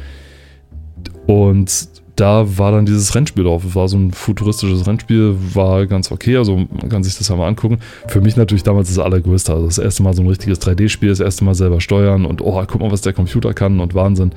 Und 1.26 1.97
da 2.18 2.58
war 2.58 2.72
dann 2.72 2.88
dieses 2.88 3.14
Rennspiel 3.14 3.44
drauf. 3.44 3.64
Es 3.64 3.76
war 3.76 3.88
so 3.88 3.96
ein 3.96 4.12
futuristisches 4.12 4.88
Rennspiel, 4.88 5.36
war 5.54 5.86
ganz 5.86 6.12
okay, 6.12 6.36
also 6.36 6.58
man 6.58 6.90
kann 6.90 7.04
sich 7.04 7.16
das 7.16 7.30
ja 7.30 7.36
mal 7.36 7.48
angucken. 7.48 7.78
Für 8.08 8.22
mich 8.22 8.36
natürlich 8.36 8.64
damals 8.64 8.90
das 8.90 8.98
allergrößte. 8.98 9.54
Also 9.54 9.68
das 9.68 9.78
erste 9.78 10.02
Mal 10.02 10.16
so 10.16 10.24
ein 10.24 10.28
richtiges 10.28 10.60
3D-Spiel, 10.60 11.10
das 11.10 11.20
erste 11.20 11.46
Mal 11.46 11.54
selber 11.54 11.80
steuern 11.80 12.26
und 12.26 12.42
oh, 12.42 12.62
guck 12.68 12.82
mal, 12.82 12.92
was 12.92 13.02
der 13.02 13.14
Computer 13.14 13.54
kann 13.54 13.80
und 13.80 13.94
Wahnsinn. 13.94 14.32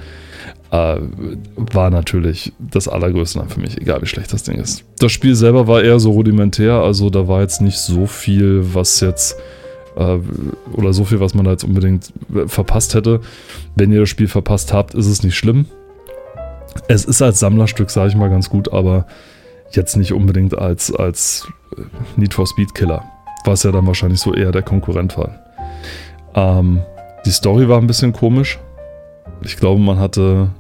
Äh, 0.71 0.99
war 1.57 1.91
natürlich 1.91 2.53
das 2.59 2.87
allergrößte 2.87 3.39
dann 3.39 3.49
für 3.49 3.61
mich, 3.61 3.81
egal 3.81 4.03
wie 4.03 4.07
schlecht 4.07 4.33
das 4.33 4.43
Ding 4.43 4.57
ist. 4.57 4.85
Das 4.99 5.11
Spiel 5.11 5.35
selber 5.35 5.67
war 5.67 5.83
eher 5.83 5.99
so 5.99 6.11
rudimentär, 6.11 6.75
also 6.75 7.09
da 7.09 7.27
war 7.27 7.41
jetzt 7.41 7.63
nicht 7.63 7.79
so 7.79 8.07
viel, 8.07 8.63
was 8.75 9.01
jetzt 9.01 9.37
äh, 9.97 10.19
oder 10.75 10.93
so 10.93 11.05
viel, 11.05 11.19
was 11.19 11.35
man 11.35 11.47
da 11.47 11.53
jetzt 11.53 11.65
unbedingt 11.65 12.13
verpasst 12.47 12.95
hätte. 12.95 13.21
Wenn 13.75 13.91
ihr 13.91 14.01
das 14.01 14.11
Spiel 14.11 14.29
verpasst 14.29 14.73
habt, 14.75 14.95
ist 14.95 15.07
es 15.07 15.23
nicht 15.23 15.35
schlimm 15.35 15.65
es 16.89 17.05
ist 17.05 17.23
als 17.23 17.41
Sammlerstück, 17.41 17.91
sage 17.91 18.09
ich 18.09 18.17
mal, 18.17 18.31
ganz 18.31 18.49
gut, 18.51 18.73
aber 18.73 19.07
jetzt 19.73 19.97
nicht 19.97 20.13
unbedingt 20.13 20.57
als, 20.57 20.95
als 20.95 21.49
äh, 21.77 21.83
Need 22.17 22.35
for 22.35 22.47
Speed 22.47 22.75
Killer, 22.75 23.05
was 23.45 23.63
ja 23.63 23.73
dann 23.73 23.87
wahrscheinlich 23.87 24.21
so 24.21 24.35
eher 24.35 24.53
der 24.53 24.63
Konkurrent 24.63 25.17
war. 25.17 25.39
Ähm, 26.35 26.83
die 27.25 27.31
Story 27.31 27.69
war 27.69 27.79
ein 27.79 27.87
bisschen 27.87 28.13
komisch. 28.13 28.59
Ich 29.43 29.57
glaube, 29.57 29.81
man 29.81 29.99
hatte 29.99 30.51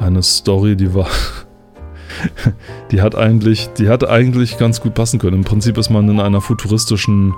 eine 0.00 0.22
Story, 0.22 0.76
die 0.76 0.94
war. 0.94 1.08
die 2.90 3.02
hat 3.02 3.14
eigentlich, 3.14 3.68
die 3.78 3.88
hat 3.88 4.08
eigentlich 4.08 4.58
ganz 4.58 4.80
gut 4.80 4.94
passen 4.94 5.18
können. 5.18 5.36
Im 5.36 5.44
Prinzip 5.44 5.76
ist 5.78 5.90
man 5.90 6.08
in 6.08 6.20
einer 6.20 6.40
futuristischen 6.40 7.34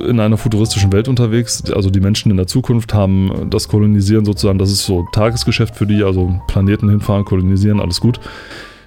in 0.00 0.20
einer 0.20 0.36
futuristischen 0.36 0.92
Welt 0.92 1.08
unterwegs. 1.08 1.70
Also 1.72 1.90
die 1.90 2.00
Menschen 2.00 2.30
in 2.30 2.36
der 2.36 2.46
Zukunft 2.46 2.92
haben 2.92 3.48
das 3.50 3.68
Kolonisieren 3.68 4.24
sozusagen, 4.24 4.58
das 4.58 4.70
ist 4.70 4.84
so 4.84 5.06
Tagesgeschäft 5.12 5.76
für 5.76 5.86
die, 5.86 6.02
also 6.02 6.40
Planeten 6.48 6.88
hinfahren, 6.88 7.24
kolonisieren, 7.24 7.80
alles 7.80 8.00
gut. 8.00 8.20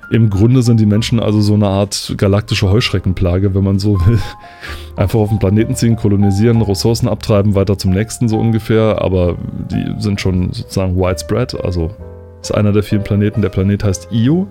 Im 0.10 0.30
Grunde 0.30 0.62
sind 0.62 0.80
die 0.80 0.86
Menschen 0.86 1.20
also 1.20 1.42
so 1.42 1.54
eine 1.54 1.68
Art 1.68 2.14
galaktische 2.16 2.70
Heuschreckenplage, 2.70 3.54
wenn 3.54 3.64
man 3.64 3.78
so 3.78 4.00
will. 4.06 4.20
Einfach 4.96 5.20
auf 5.20 5.30
den 5.30 5.40
Planeten 5.40 5.76
ziehen, 5.76 5.98
kolonisieren, 5.98 6.62
Ressourcen 6.62 7.10
abtreiben, 7.10 7.56
weiter 7.56 7.78
zum 7.78 7.92
nächsten 7.92 8.30
so 8.30 8.40
ungefähr, 8.40 9.02
aber 9.02 9.38
die 9.70 10.02
sind 10.02 10.22
schon 10.22 10.54
sozusagen 10.54 10.96
widespread, 10.96 11.62
also 11.62 11.92
ist 12.42 12.54
einer 12.54 12.72
der 12.72 12.84
vielen 12.84 13.04
Planeten. 13.04 13.42
Der 13.42 13.50
Planet 13.50 13.84
heißt 13.84 14.10
Io. 14.12 14.48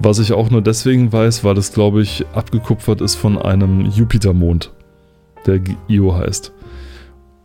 Was 0.00 0.18
ich 0.20 0.32
auch 0.32 0.48
nur 0.50 0.62
deswegen 0.62 1.12
weiß, 1.12 1.42
weil 1.42 1.54
das, 1.54 1.72
glaube 1.72 2.02
ich, 2.02 2.24
abgekupfert 2.32 3.00
ist 3.00 3.16
von 3.16 3.36
einem 3.36 3.86
Jupitermond 3.86 4.70
der 5.46 5.60
Io 5.88 6.14
heißt. 6.14 6.52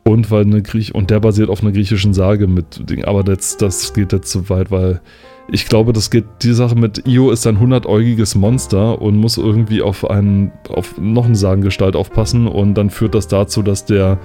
Und 0.05 0.31
weil 0.31 0.41
eine 0.41 0.61
Griech 0.61 0.93
und 0.93 1.09
der 1.09 1.21
basiert 1.21 1.49
auf 1.49 1.61
einer 1.61 1.71
griechischen 1.71 2.13
Sage 2.13 2.47
mit 2.47 2.89
Ding. 2.89 3.05
Aber 3.05 3.23
das, 3.23 3.57
das 3.57 3.93
geht 3.93 4.11
jetzt 4.11 4.29
zu 4.29 4.49
weit, 4.49 4.69
weil 4.69 5.01
ich 5.49 5.67
glaube, 5.67 5.93
das 5.93 6.09
geht, 6.09 6.25
die 6.41 6.53
Sache 6.53 6.75
mit 6.75 7.07
Io 7.07 7.31
ist 7.31 7.45
ein 7.47 7.59
hundertäugiges 7.59 8.35
Monster 8.35 9.01
und 9.01 9.17
muss 9.17 9.37
irgendwie 9.37 9.81
auf 9.81 10.09
einen, 10.09 10.51
auf 10.69 10.97
noch 10.99 11.25
eine 11.25 11.35
Sagengestalt 11.35 11.95
aufpassen 11.95 12.47
und 12.47 12.75
dann 12.75 12.89
führt 12.89 13.15
das 13.15 13.27
dazu, 13.27 13.61
dass 13.61 13.85
der 13.85 14.19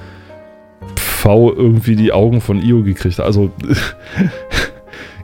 V 0.97 1.53
irgendwie 1.53 1.97
die 1.97 2.13
Augen 2.13 2.41
von 2.41 2.63
Io 2.63 2.83
gekriegt 2.83 3.19
hat. 3.19 3.27
Also 3.27 3.51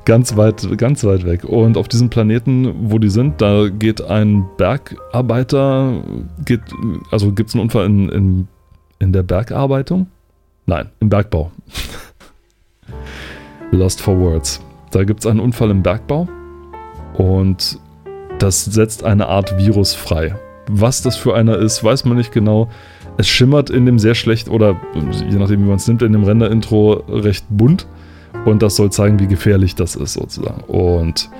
ganz 0.05 0.37
weit, 0.37 0.67
ganz 0.79 1.05
weit 1.05 1.25
weg. 1.25 1.45
Und 1.45 1.77
auf 1.77 1.89
diesem 1.89 2.11
Planeten, 2.11 2.91
wo 2.91 2.99
die 2.99 3.11
sind, 3.11 3.41
da 3.41 3.69
geht 3.69 4.03
ein 4.03 4.47
Bergarbeiter, 4.57 6.03
geht, 6.45 6.63
also 7.11 7.33
gibt 7.33 7.51
es 7.51 7.55
einen 7.55 7.63
Unfall 7.63 7.87
in, 7.87 8.09
in, 8.09 8.49
in 8.99 9.13
der 9.13 9.23
Bergarbeitung? 9.23 10.07
Nein, 10.67 10.89
im 11.01 11.09
Bergbau. 11.09 11.51
Lost 13.71 14.01
for 14.01 14.19
Words. 14.19 14.61
Da 14.91 15.05
gibt 15.05 15.21
es 15.21 15.27
einen 15.27 15.41
Unfall 15.41 15.71
im 15.71 15.83
Bergbau 15.83 16.29
und 17.15 17.79
das 18.39 18.65
setzt 18.65 19.05
eine 19.05 19.29
Art 19.29 19.57
Virus 19.59 19.95
frei. 19.95 20.37
Was 20.69 21.03
das 21.03 21.17
für 21.17 21.35
einer 21.35 21.59
ist, 21.59 21.85
weiß 21.85 22.05
man 22.05 22.17
nicht 22.17 22.33
genau. 22.33 22.69
Es 23.17 23.29
schimmert 23.29 23.71
in 23.71 23.87
dem 23.87 23.99
sehr 23.99 24.15
schlecht 24.15 24.49
oder 24.49 24.81
je 25.29 25.39
nachdem, 25.39 25.63
wie 25.63 25.69
man 25.69 25.77
es 25.77 25.87
nimmt, 25.87 26.03
in 26.03 26.13
dem 26.13 26.25
Render-Intro 26.25 27.05
recht 27.09 27.45
bunt. 27.49 27.87
Und 28.45 28.63
das 28.63 28.77
soll 28.77 28.91
zeigen, 28.91 29.19
wie 29.21 29.27
gefährlich 29.27 29.75
das 29.75 29.97
ist, 29.97 30.15
sozusagen. 30.15 30.63
Und 30.65 31.31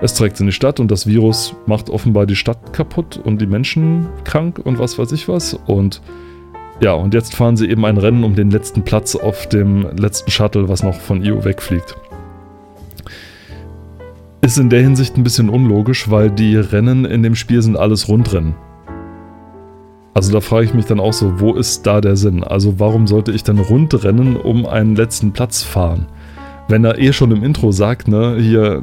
es 0.00 0.14
trägt 0.14 0.40
in 0.40 0.46
die 0.46 0.52
Stadt 0.52 0.80
und 0.80 0.90
das 0.90 1.06
Virus 1.06 1.54
macht 1.66 1.90
offenbar 1.90 2.26
die 2.26 2.36
Stadt 2.36 2.72
kaputt 2.72 3.20
und 3.22 3.40
die 3.40 3.46
Menschen 3.46 4.06
krank 4.24 4.60
und 4.62 4.78
was 4.78 4.98
weiß 4.98 5.12
ich 5.12 5.28
was. 5.28 5.54
Und 5.66 6.00
ja, 6.80 6.92
und 6.92 7.14
jetzt 7.14 7.34
fahren 7.34 7.56
sie 7.56 7.68
eben 7.68 7.84
ein 7.84 7.98
Rennen 7.98 8.24
um 8.24 8.34
den 8.34 8.50
letzten 8.50 8.82
Platz 8.82 9.14
auf 9.14 9.48
dem 9.48 9.96
letzten 9.96 10.30
Shuttle, 10.30 10.68
was 10.68 10.82
noch 10.82 11.00
von 11.00 11.22
IO 11.22 11.44
wegfliegt. 11.44 11.96
Ist 14.40 14.58
in 14.58 14.68
der 14.68 14.82
Hinsicht 14.82 15.16
ein 15.16 15.24
bisschen 15.24 15.48
unlogisch, 15.48 16.10
weil 16.10 16.30
die 16.30 16.56
Rennen 16.56 17.04
in 17.04 17.22
dem 17.22 17.34
Spiel 17.34 17.62
sind 17.62 17.76
alles 17.76 18.08
Rundrennen. 18.08 18.54
Also 20.12 20.32
da 20.32 20.40
frage 20.40 20.66
ich 20.66 20.74
mich 20.74 20.84
dann 20.84 21.00
auch 21.00 21.12
so, 21.12 21.40
wo 21.40 21.54
ist 21.54 21.86
da 21.86 22.00
der 22.00 22.16
Sinn? 22.16 22.44
Also 22.44 22.78
warum 22.78 23.06
sollte 23.06 23.32
ich 23.32 23.42
dann 23.42 23.58
Rundrennen 23.58 24.36
um 24.36 24.66
einen 24.66 24.96
letzten 24.96 25.32
Platz 25.32 25.62
fahren? 25.62 26.06
Wenn 26.68 26.84
er 26.84 26.98
eh 26.98 27.12
schon 27.12 27.30
im 27.30 27.42
Intro 27.44 27.72
sagt, 27.72 28.08
ne, 28.08 28.36
hier, 28.38 28.82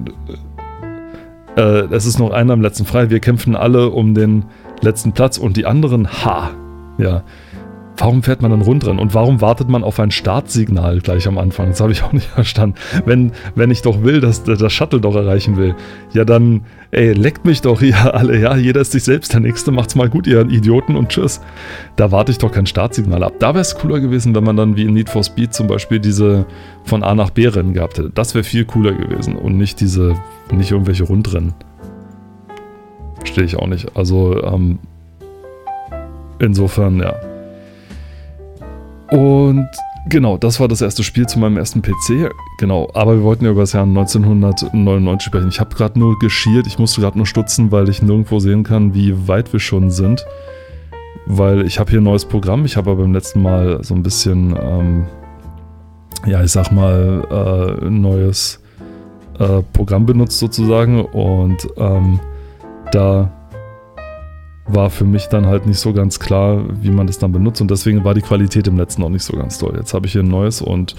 äh, 1.55 1.85
es 1.91 2.05
ist 2.05 2.19
noch 2.19 2.31
einer 2.31 2.53
am 2.53 2.61
letzten 2.61 2.85
frei, 2.85 3.09
wir 3.09 3.19
kämpfen 3.19 3.55
alle 3.55 3.89
um 3.89 4.13
den 4.13 4.45
letzten 4.81 5.13
Platz 5.13 5.37
und 5.37 5.57
die 5.57 5.65
anderen, 5.65 6.07
ha, 6.07 6.51
ja. 6.97 7.23
Warum 7.97 8.23
fährt 8.23 8.41
man 8.41 8.51
dann 8.51 8.61
Rundrennen 8.61 8.99
und 8.99 9.13
warum 9.13 9.41
wartet 9.41 9.69
man 9.69 9.83
auf 9.83 9.99
ein 9.99 10.11
Startsignal 10.11 11.01
gleich 11.01 11.27
am 11.27 11.37
Anfang? 11.37 11.67
Das 11.69 11.81
habe 11.81 11.91
ich 11.91 12.03
auch 12.03 12.13
nicht 12.13 12.27
verstanden. 12.27 12.75
Wenn, 13.05 13.31
wenn 13.55 13.69
ich 13.69 13.81
doch 13.81 14.03
will, 14.03 14.21
dass 14.21 14.43
das 14.43 14.73
Shuttle 14.73 14.99
doch 14.99 15.15
erreichen 15.15 15.57
will, 15.57 15.75
ja 16.13 16.25
dann, 16.25 16.61
ey, 16.91 17.13
leckt 17.13 17.45
mich 17.45 17.61
doch 17.61 17.79
hier 17.79 18.15
alle, 18.15 18.39
ja, 18.39 18.55
jeder 18.55 18.81
ist 18.81 18.93
sich 18.93 19.03
selbst, 19.03 19.33
der 19.33 19.41
Nächste 19.41 19.71
macht's 19.71 19.95
mal 19.95 20.09
gut, 20.09 20.25
ihr 20.25 20.41
Idioten 20.41 20.95
und 20.95 21.09
tschüss. 21.09 21.41
Da 21.95 22.11
warte 22.11 22.31
ich 22.31 22.37
doch 22.37 22.51
kein 22.51 22.65
Startsignal 22.65 23.23
ab. 23.23 23.33
Da 23.39 23.49
wäre 23.49 23.61
es 23.61 23.75
cooler 23.75 23.99
gewesen, 23.99 24.33
wenn 24.33 24.43
man 24.43 24.55
dann 24.55 24.75
wie 24.75 24.83
in 24.83 24.93
Need 24.93 25.09
for 25.09 25.23
Speed 25.23 25.53
zum 25.53 25.67
Beispiel 25.67 25.99
diese 25.99 26.45
von 26.83 27.03
A 27.03 27.13
nach 27.13 27.29
B 27.29 27.47
Rennen 27.47 27.73
gehabt 27.73 27.97
hätte. 27.97 28.09
Das 28.09 28.33
wäre 28.33 28.43
viel 28.43 28.65
cooler 28.65 28.93
gewesen 28.93 29.35
und 29.35 29.57
nicht 29.57 29.79
diese, 29.79 30.15
nicht 30.51 30.71
irgendwelche 30.71 31.03
Rundrennen. 31.03 31.53
Verstehe 33.17 33.43
ich 33.43 33.57
auch 33.57 33.67
nicht. 33.67 33.95
Also, 33.95 34.41
ähm, 34.43 34.79
insofern, 36.39 36.99
ja. 36.99 37.30
Und 39.11 39.69
genau, 40.07 40.37
das 40.37 40.59
war 40.59 40.69
das 40.69 40.81
erste 40.81 41.03
Spiel 41.03 41.27
zu 41.27 41.37
meinem 41.37 41.57
ersten 41.57 41.81
PC. 41.81 42.31
Genau, 42.57 42.89
aber 42.93 43.15
wir 43.15 43.23
wollten 43.23 43.43
ja 43.43 43.51
über 43.51 43.61
das 43.61 43.73
Jahr 43.73 43.83
1999 43.83 45.25
sprechen. 45.25 45.49
Ich 45.49 45.59
habe 45.59 45.75
gerade 45.75 45.99
nur 45.99 46.17
geschiert, 46.17 46.65
ich 46.65 46.79
musste 46.79 47.01
gerade 47.01 47.17
nur 47.17 47.27
stutzen, 47.27 47.71
weil 47.71 47.89
ich 47.89 48.01
nirgendwo 48.01 48.39
sehen 48.39 48.63
kann, 48.63 48.93
wie 48.93 49.27
weit 49.27 49.51
wir 49.51 49.59
schon 49.59 49.91
sind. 49.91 50.25
Weil 51.25 51.65
ich 51.65 51.77
habe 51.77 51.91
hier 51.91 51.99
ein 51.99 52.05
neues 52.05 52.25
Programm. 52.25 52.63
Ich 52.65 52.77
habe 52.77 52.91
aber 52.91 53.03
beim 53.03 53.13
letzten 53.13 53.41
Mal 53.41 53.83
so 53.83 53.93
ein 53.93 54.01
bisschen, 54.01 54.55
ähm, 54.59 55.05
ja, 56.25 56.41
ich 56.41 56.51
sag 56.51 56.71
mal, 56.71 57.77
äh, 57.83 57.89
neues 57.89 58.61
äh, 59.39 59.61
Programm 59.73 60.05
benutzt 60.05 60.39
sozusagen. 60.39 61.03
Und 61.03 61.67
ähm, 61.77 62.19
da 62.93 63.29
war 64.73 64.89
für 64.89 65.05
mich 65.05 65.27
dann 65.27 65.45
halt 65.45 65.65
nicht 65.65 65.79
so 65.79 65.93
ganz 65.93 66.19
klar, 66.19 66.63
wie 66.81 66.91
man 66.91 67.07
das 67.07 67.19
dann 67.19 67.31
benutzt. 67.31 67.61
Und 67.61 67.71
deswegen 67.71 68.03
war 68.03 68.13
die 68.13 68.21
Qualität 68.21 68.67
im 68.67 68.77
letzten 68.77 69.03
auch 69.03 69.09
nicht 69.09 69.23
so 69.23 69.35
ganz 69.37 69.57
toll. 69.57 69.73
Jetzt 69.77 69.93
habe 69.93 70.05
ich 70.05 70.13
hier 70.13 70.23
ein 70.23 70.27
neues 70.27 70.61
und 70.61 70.95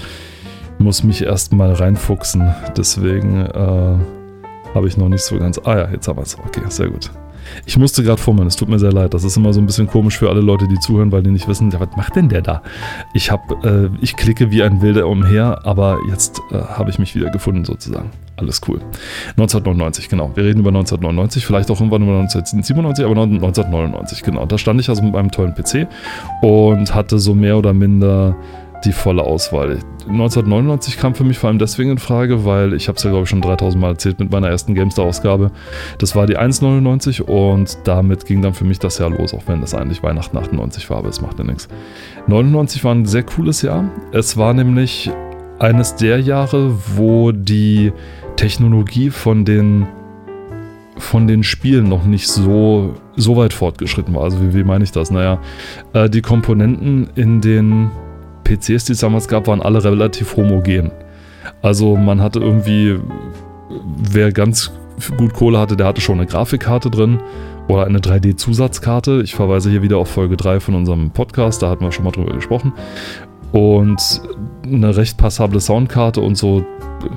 muss 0.78 1.02
mich 1.02 1.22
erstmal 1.22 1.72
reinfuchsen. 1.72 2.54
Deswegen 2.76 3.46
äh, 3.46 3.96
habe 4.74 4.88
ich 4.88 4.96
noch 4.96 5.08
nicht 5.08 5.22
so 5.22 5.38
ganz. 5.38 5.60
Ah 5.64 5.78
ja, 5.78 5.90
jetzt 5.90 6.08
haben 6.08 6.18
wir 6.18 6.22
es. 6.22 6.36
Okay, 6.38 6.62
sehr 6.68 6.88
gut. 6.88 7.10
Ich 7.66 7.76
musste 7.76 8.02
gerade 8.02 8.20
vormachen, 8.20 8.46
es 8.46 8.56
tut 8.56 8.68
mir 8.68 8.78
sehr 8.78 8.92
leid. 8.92 9.14
Das 9.14 9.24
ist 9.24 9.36
immer 9.36 9.52
so 9.52 9.60
ein 9.60 9.66
bisschen 9.66 9.86
komisch 9.86 10.18
für 10.18 10.30
alle 10.30 10.40
Leute, 10.40 10.68
die 10.68 10.78
zuhören, 10.78 11.12
weil 11.12 11.22
die 11.22 11.30
nicht 11.30 11.48
wissen, 11.48 11.70
ja, 11.70 11.80
was 11.80 11.96
macht 11.96 12.16
denn 12.16 12.28
der 12.28 12.42
da? 12.42 12.62
Ich 13.14 13.30
habe, 13.30 13.90
äh, 13.92 14.02
ich 14.02 14.16
klicke 14.16 14.50
wie 14.50 14.62
ein 14.62 14.82
Wilder 14.82 15.06
umher, 15.06 15.60
aber 15.64 15.98
jetzt 16.08 16.40
äh, 16.50 16.56
habe 16.56 16.90
ich 16.90 16.98
mich 16.98 17.14
wieder 17.14 17.30
gefunden 17.30 17.64
sozusagen. 17.64 18.10
Alles 18.36 18.60
cool. 18.66 18.80
1999, 19.36 20.08
genau. 20.08 20.30
Wir 20.34 20.44
reden 20.44 20.60
über 20.60 20.70
1999, 20.70 21.44
vielleicht 21.46 21.70
auch 21.70 21.78
irgendwann 21.80 22.02
über 22.02 22.18
1997, 22.18 23.04
aber 23.04 23.20
1999, 23.20 24.22
genau. 24.22 24.46
Da 24.46 24.58
stand 24.58 24.80
ich 24.80 24.88
also 24.88 25.02
mit 25.02 25.12
meinem 25.12 25.30
tollen 25.30 25.54
PC 25.54 25.86
und 26.40 26.94
hatte 26.94 27.18
so 27.18 27.34
mehr 27.34 27.58
oder 27.58 27.72
minder 27.72 28.34
die 28.84 28.92
volle 28.92 29.22
Auswahl. 29.22 29.78
1999 30.08 30.98
kam 30.98 31.14
für 31.14 31.24
mich 31.24 31.38
vor 31.38 31.48
allem 31.48 31.58
deswegen 31.58 31.90
in 31.90 31.98
Frage, 31.98 32.44
weil 32.44 32.74
ich 32.74 32.88
habe 32.88 32.96
es 32.96 33.04
ja 33.04 33.10
glaube 33.10 33.24
ich 33.24 33.30
schon 33.30 33.40
3000 33.40 33.80
Mal 33.80 33.90
erzählt 33.90 34.18
mit 34.18 34.30
meiner 34.30 34.48
ersten 34.48 34.74
Gamestar-Ausgabe. 34.74 35.50
Das 35.98 36.16
war 36.16 36.26
die 36.26 36.36
1,99 36.36 37.22
und 37.22 37.78
damit 37.84 38.26
ging 38.26 38.42
dann 38.42 38.54
für 38.54 38.64
mich 38.64 38.78
das 38.78 38.98
Jahr 38.98 39.10
los, 39.10 39.32
auch 39.34 39.44
wenn 39.46 39.60
das 39.60 39.74
eigentlich 39.74 40.02
Weihnachten 40.02 40.36
98 40.36 40.90
war, 40.90 40.98
aber 40.98 41.08
es 41.08 41.20
macht 41.20 41.38
ja 41.38 41.44
nichts. 41.44 41.68
99 42.26 42.82
war 42.84 42.94
ein 42.94 43.06
sehr 43.06 43.22
cooles 43.22 43.62
Jahr. 43.62 43.84
Es 44.12 44.36
war 44.36 44.54
nämlich 44.54 45.10
eines 45.58 45.94
der 45.94 46.20
Jahre, 46.20 46.74
wo 46.96 47.32
die 47.32 47.92
Technologie 48.36 49.10
von 49.10 49.44
den 49.44 49.86
von 50.98 51.26
den 51.26 51.42
Spielen 51.42 51.88
noch 51.88 52.04
nicht 52.04 52.28
so, 52.28 52.94
so 53.16 53.36
weit 53.36 53.52
fortgeschritten 53.52 54.14
war. 54.14 54.24
Also 54.24 54.40
wie, 54.40 54.54
wie 54.54 54.64
meine 54.64 54.84
ich 54.84 54.92
das? 54.92 55.10
Naja, 55.10 55.38
äh, 55.94 56.08
die 56.08 56.22
Komponenten 56.22 57.08
in 57.16 57.40
den 57.40 57.90
PCs, 58.56 58.84
die 58.84 58.92
es 58.92 59.00
damals 59.00 59.28
gab, 59.28 59.46
waren 59.46 59.62
alle 59.62 59.82
relativ 59.82 60.36
homogen. 60.36 60.90
Also 61.60 61.96
man 61.96 62.20
hatte 62.20 62.40
irgendwie, 62.40 62.98
wer 63.96 64.32
ganz 64.32 64.72
gut 65.16 65.34
Kohle 65.34 65.58
hatte, 65.58 65.76
der 65.76 65.86
hatte 65.86 66.00
schon 66.00 66.18
eine 66.18 66.26
Grafikkarte 66.26 66.90
drin 66.90 67.20
oder 67.68 67.86
eine 67.86 67.98
3D-Zusatzkarte. 67.98 69.22
Ich 69.22 69.34
verweise 69.34 69.70
hier 69.70 69.82
wieder 69.82 69.98
auf 69.98 70.08
Folge 70.08 70.36
3 70.36 70.60
von 70.60 70.74
unserem 70.74 71.10
Podcast, 71.10 71.62
da 71.62 71.70
hatten 71.70 71.84
wir 71.84 71.92
schon 71.92 72.04
mal 72.04 72.10
drüber 72.10 72.34
gesprochen. 72.34 72.72
Und 73.52 74.22
eine 74.64 74.96
recht 74.96 75.18
passable 75.18 75.60
Soundkarte 75.60 76.20
und 76.20 76.36
so, 76.36 76.64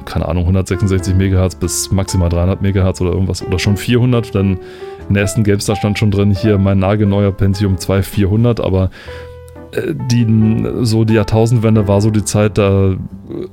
keine 0.05 0.27
Ahnung, 0.27 0.43
166 0.43 1.15
MHz 1.15 1.55
bis 1.55 1.91
maximal 1.91 2.29
300 2.29 2.61
MHz 2.61 3.01
oder 3.01 3.11
irgendwas 3.11 3.45
oder 3.45 3.59
schon 3.59 3.77
400. 3.77 4.35
Dann 4.35 4.59
in 5.07 5.13
der 5.13 5.21
ersten 5.21 5.43
GameStar 5.43 5.75
stand 5.75 5.99
schon 5.99 6.11
drin, 6.11 6.31
hier 6.31 6.57
mein 6.57 6.79
nagelneuer 6.79 7.31
Pentium 7.31 7.77
2 7.77 8.01
400, 8.01 8.59
aber 8.59 8.89
die, 10.11 10.65
so 10.81 11.03
die 11.03 11.15
Jahrtausendwende 11.15 11.87
war 11.87 12.01
so 12.01 12.09
die 12.09 12.23
Zeit, 12.23 12.57
da 12.57 12.95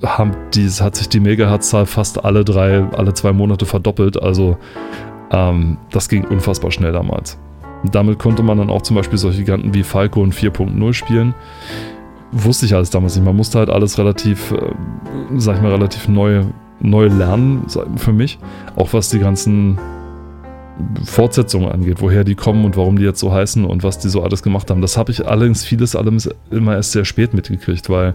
haben 0.05 0.33
die, 0.55 0.69
hat 0.69 0.97
sich 0.97 1.09
die 1.09 1.21
Megahertz-Zahl 1.21 1.87
fast 1.87 2.25
alle 2.25 2.45
drei, 2.45 2.85
alle 2.93 3.15
zwei 3.15 3.33
Monate 3.33 3.67
verdoppelt. 3.67 4.23
Also 4.23 4.57
ähm, 5.31 5.79
das 5.91 6.09
ging 6.09 6.25
unfassbar 6.25 6.71
schnell 6.71 6.93
damals. 6.93 7.39
damit 7.85 8.19
konnte 8.19 8.43
man 8.43 8.59
dann 8.59 8.71
auch 8.71 8.83
zum 8.83 8.97
Beispiel 8.97 9.19
solche 9.19 9.41
Giganten 9.41 9.75
wie 9.75 9.83
Falco 9.83 10.23
und 10.23 10.35
4.0 10.35 10.93
spielen. 10.93 11.35
Wusste 12.31 12.67
ich 12.67 12.75
alles 12.75 12.91
damals 12.91 13.17
nicht. 13.17 13.25
Man 13.25 13.37
musste 13.37 13.59
halt 13.59 13.71
alles 13.71 13.99
relativ, 13.99 14.53
äh, 14.53 14.73
sag 15.37 15.57
ich 15.57 15.63
mal, 15.63 15.73
relativ 15.73 16.09
neu, 16.09 16.45
neu 16.81 17.07
lernen 17.07 17.67
für 17.97 18.13
mich. 18.13 18.39
Auch 18.77 18.93
was 18.93 19.09
die 19.09 19.19
ganzen 19.19 19.79
Fortsetzungen 21.05 21.71
angeht, 21.71 22.01
woher 22.01 22.25
die 22.25 22.35
kommen 22.35 22.65
und 22.65 22.77
warum 22.77 22.97
die 22.99 23.05
jetzt 23.05 23.21
so 23.21 23.33
heißen 23.33 23.65
und 23.65 23.83
was 23.83 23.99
die 23.99 24.09
so 24.09 24.23
alles 24.23 24.43
gemacht 24.43 24.71
haben. 24.71 24.81
Das 24.81 24.97
habe 24.97 25.13
ich 25.13 25.27
allerdings 25.27 25.65
vieles 25.65 25.95
allerdings 25.95 26.29
immer 26.51 26.75
erst 26.75 26.93
sehr 26.93 27.05
spät 27.05 27.35
mitgekriegt, 27.35 27.91
weil 27.91 28.15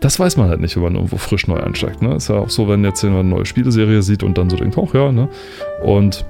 das 0.00 0.18
weiß 0.18 0.36
man 0.36 0.48
halt 0.48 0.60
nicht, 0.60 0.76
wenn 0.76 0.82
man 0.82 0.94
irgendwo 0.94 1.16
frisch 1.16 1.46
neu 1.46 1.58
einsteigt. 1.58 2.00
Ne? 2.02 2.14
Ist 2.14 2.28
ja 2.28 2.36
auch 2.36 2.50
so, 2.50 2.68
wenn 2.68 2.84
jetzt 2.84 3.02
jemand 3.02 3.20
eine 3.20 3.30
neue 3.30 3.46
Spieleserie 3.46 4.02
sieht 4.02 4.22
und 4.22 4.38
dann 4.38 4.48
so 4.48 4.56
denkt, 4.56 4.78
ach 4.78 4.94
ja, 4.94 5.10
ne? 5.10 5.28
Und 5.82 6.24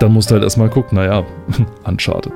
dann 0.00 0.12
musst 0.12 0.30
du 0.30 0.34
halt 0.34 0.44
erstmal 0.44 0.70
gucken, 0.70 0.96
naja, 0.96 1.24
Uncharted. 1.84 2.32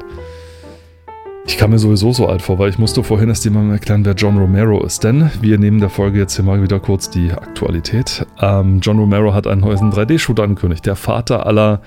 Ich 1.46 1.56
kam 1.56 1.70
mir 1.70 1.78
sowieso 1.78 2.12
so 2.12 2.26
alt 2.26 2.42
vor, 2.42 2.58
weil 2.58 2.70
ich 2.70 2.78
musste 2.78 3.02
vorhin 3.02 3.28
erst 3.28 3.44
jemandem 3.44 3.72
erklären, 3.72 4.04
wer 4.04 4.14
John 4.14 4.38
Romero 4.38 4.84
ist. 4.84 5.02
Denn 5.04 5.30
wir 5.40 5.58
nehmen 5.58 5.80
der 5.80 5.90
Folge 5.90 6.18
jetzt 6.18 6.36
hier 6.36 6.44
mal 6.44 6.62
wieder 6.62 6.80
kurz 6.80 7.10
die 7.10 7.32
Aktualität. 7.32 8.26
Ähm, 8.40 8.80
John 8.80 8.98
Romero 8.98 9.34
hat 9.34 9.46
einen 9.46 9.62
neuen 9.62 9.92
3D-Shooter 9.92 10.42
angekündigt. 10.42 10.86
Der 10.86 10.96
Vater 10.96 11.46
aller 11.46 11.80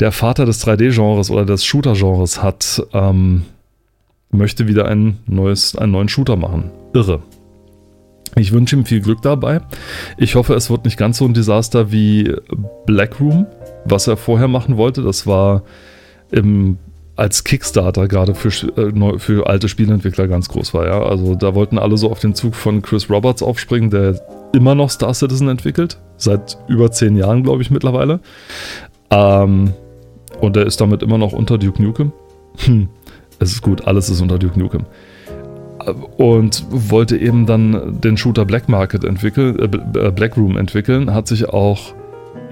der 0.00 0.12
Vater 0.12 0.46
des 0.46 0.64
3D-Genres 0.64 1.30
oder 1.30 1.44
des 1.44 1.64
Shooter-Genres 1.64 2.42
hat, 2.42 2.86
ähm, 2.92 3.42
möchte 4.30 4.68
wieder 4.68 4.86
ein 4.86 5.18
neues, 5.26 5.76
einen 5.76 5.92
neuen 5.92 6.08
Shooter 6.08 6.36
machen. 6.36 6.70
Irre. 6.92 7.22
Ich 8.36 8.52
wünsche 8.52 8.76
ihm 8.76 8.84
viel 8.84 9.00
Glück 9.00 9.22
dabei. 9.22 9.60
Ich 10.16 10.36
hoffe, 10.36 10.54
es 10.54 10.70
wird 10.70 10.84
nicht 10.84 10.96
ganz 10.96 11.18
so 11.18 11.24
ein 11.24 11.34
Desaster 11.34 11.90
wie 11.90 12.32
Blackroom, 12.86 13.46
was 13.84 14.06
er 14.06 14.16
vorher 14.16 14.48
machen 14.48 14.76
wollte. 14.76 15.02
Das 15.02 15.26
war 15.26 15.62
im, 16.30 16.78
als 17.18 17.44
Kickstarter 17.44 18.08
gerade 18.08 18.34
für, 18.34 18.48
äh, 18.48 19.18
für 19.18 19.48
alte 19.48 19.68
Spieleentwickler 19.68 20.28
ganz 20.28 20.48
groß 20.48 20.72
war. 20.74 20.86
Ja? 20.86 21.02
Also 21.02 21.34
da 21.34 21.54
wollten 21.54 21.78
alle 21.78 21.96
so 21.96 22.10
auf 22.10 22.20
den 22.20 22.34
Zug 22.34 22.54
von 22.54 22.82
Chris 22.82 23.10
Roberts 23.10 23.42
aufspringen, 23.42 23.90
der 23.90 24.20
immer 24.54 24.74
noch 24.74 24.90
Star 24.90 25.12
Citizen 25.12 25.48
entwickelt. 25.48 25.98
Seit 26.16 26.58
über 26.68 26.90
zehn 26.90 27.16
Jahren, 27.16 27.42
glaube 27.42 27.62
ich, 27.62 27.70
mittlerweile. 27.70 28.20
Ähm, 29.10 29.72
und 30.40 30.56
er 30.56 30.66
ist 30.66 30.80
damit 30.80 31.02
immer 31.02 31.18
noch 31.18 31.32
unter 31.32 31.58
Duke 31.58 31.82
Nukem. 31.82 32.12
Hm, 32.64 32.88
es 33.38 33.52
ist 33.52 33.62
gut, 33.62 33.86
alles 33.86 34.10
ist 34.10 34.20
unter 34.20 34.38
Duke 34.38 34.58
Nukem 34.58 34.84
und 36.16 36.64
wollte 36.70 37.16
eben 37.16 37.46
dann 37.46 38.00
den 38.00 38.16
Shooter 38.16 38.44
Black 38.44 38.68
Market 38.68 39.04
entwickeln, 39.04 39.58
äh, 39.58 40.06
äh, 40.06 40.10
Black 40.10 40.36
Room 40.36 40.56
entwickeln, 40.56 41.14
hat 41.14 41.28
sich 41.28 41.48
auch 41.48 41.94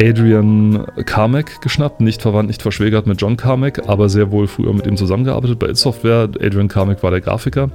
Adrian 0.01 0.87
Carmack 1.07 1.61
geschnappt, 1.63 2.01
nicht 2.01 2.23
verwandt, 2.23 2.49
nicht 2.49 2.63
verschwägert 2.63 3.07
mit 3.07 3.21
John 3.21 3.37
Carmack, 3.37 3.89
aber 3.89 4.09
sehr 4.09 4.31
wohl 4.31 4.47
früher 4.47 4.73
mit 4.73 4.87
ihm 4.87 4.97
zusammengearbeitet 4.97 5.59
bei 5.59 5.69
It 5.69 5.77
Software. 5.77 6.29
Adrian 6.41 6.69
Carmack 6.69 7.03
war 7.03 7.11
der 7.11 7.21
Grafiker, 7.21 7.71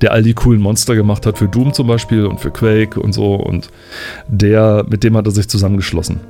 der 0.00 0.12
all 0.12 0.22
die 0.22 0.34
coolen 0.34 0.60
Monster 0.60 0.96
gemacht 0.96 1.26
hat 1.26 1.38
für 1.38 1.48
Doom 1.48 1.72
zum 1.72 1.86
Beispiel 1.86 2.26
und 2.26 2.40
für 2.40 2.50
Quake 2.50 2.98
und 2.98 3.12
so 3.12 3.34
und 3.34 3.70
der, 4.26 4.84
mit 4.88 5.04
dem 5.04 5.16
hat 5.16 5.26
er 5.26 5.32
sich 5.32 5.48
zusammengeschlossen. 5.48 6.20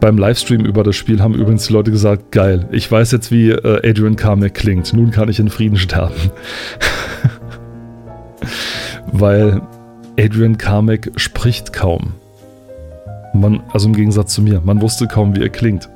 Beim 0.00 0.16
Livestream 0.16 0.64
über 0.64 0.82
das 0.82 0.96
Spiel 0.96 1.20
haben 1.20 1.34
übrigens 1.34 1.66
die 1.66 1.72
Leute 1.72 1.90
gesagt, 1.90 2.32
geil, 2.32 2.66
ich 2.72 2.90
weiß 2.90 3.12
jetzt, 3.12 3.30
wie 3.30 3.50
äh, 3.50 3.88
Adrian 3.88 4.16
Carmack 4.16 4.54
klingt. 4.54 4.92
Nun 4.92 5.10
kann 5.10 5.28
ich 5.28 5.38
in 5.38 5.50
Frieden 5.50 5.76
sterben. 5.76 6.14
Weil 9.12 9.62
Adrian 10.18 10.58
Carmack 10.58 11.10
spricht 11.16 11.72
kaum. 11.72 12.14
Man, 13.32 13.62
also 13.72 13.88
im 13.88 13.94
Gegensatz 13.94 14.34
zu 14.34 14.42
mir, 14.42 14.60
man 14.64 14.80
wusste 14.80 15.06
kaum, 15.06 15.36
wie 15.36 15.42
er 15.42 15.48
klingt. 15.48 15.88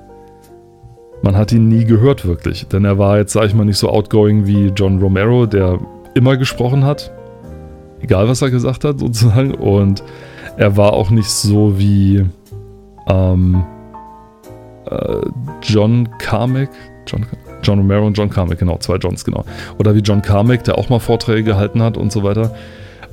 Man 1.22 1.36
hat 1.36 1.52
ihn 1.52 1.68
nie 1.68 1.84
gehört 1.84 2.26
wirklich, 2.26 2.66
denn 2.68 2.84
er 2.84 2.98
war 2.98 3.18
jetzt, 3.18 3.32
sag 3.32 3.46
ich 3.46 3.54
mal, 3.54 3.64
nicht 3.64 3.78
so 3.78 3.88
outgoing 3.88 4.46
wie 4.46 4.66
John 4.68 4.98
Romero, 4.98 5.46
der 5.46 5.78
immer 6.14 6.36
gesprochen 6.36 6.84
hat. 6.84 7.10
Egal, 8.00 8.28
was 8.28 8.42
er 8.42 8.50
gesagt 8.50 8.84
hat, 8.84 9.00
sozusagen. 9.00 9.54
Und 9.54 10.04
er 10.56 10.76
war 10.76 10.92
auch 10.92 11.10
nicht 11.10 11.30
so 11.30 11.78
wie 11.78 12.24
ähm, 13.08 13.64
äh, 14.90 15.20
John 15.62 16.08
Carmack, 16.18 16.70
John, 17.06 17.26
John 17.62 17.78
Romero 17.78 18.06
und 18.06 18.16
John 18.16 18.30
Carmack, 18.30 18.58
genau, 18.58 18.78
zwei 18.78 18.96
Johns, 18.96 19.24
genau. 19.24 19.44
Oder 19.78 19.94
wie 19.94 20.00
John 20.00 20.22
Carmack, 20.22 20.64
der 20.64 20.78
auch 20.78 20.88
mal 20.88 20.98
Vorträge 20.98 21.44
gehalten 21.44 21.82
hat 21.82 21.96
und 21.96 22.12
so 22.12 22.22
weiter. 22.22 22.54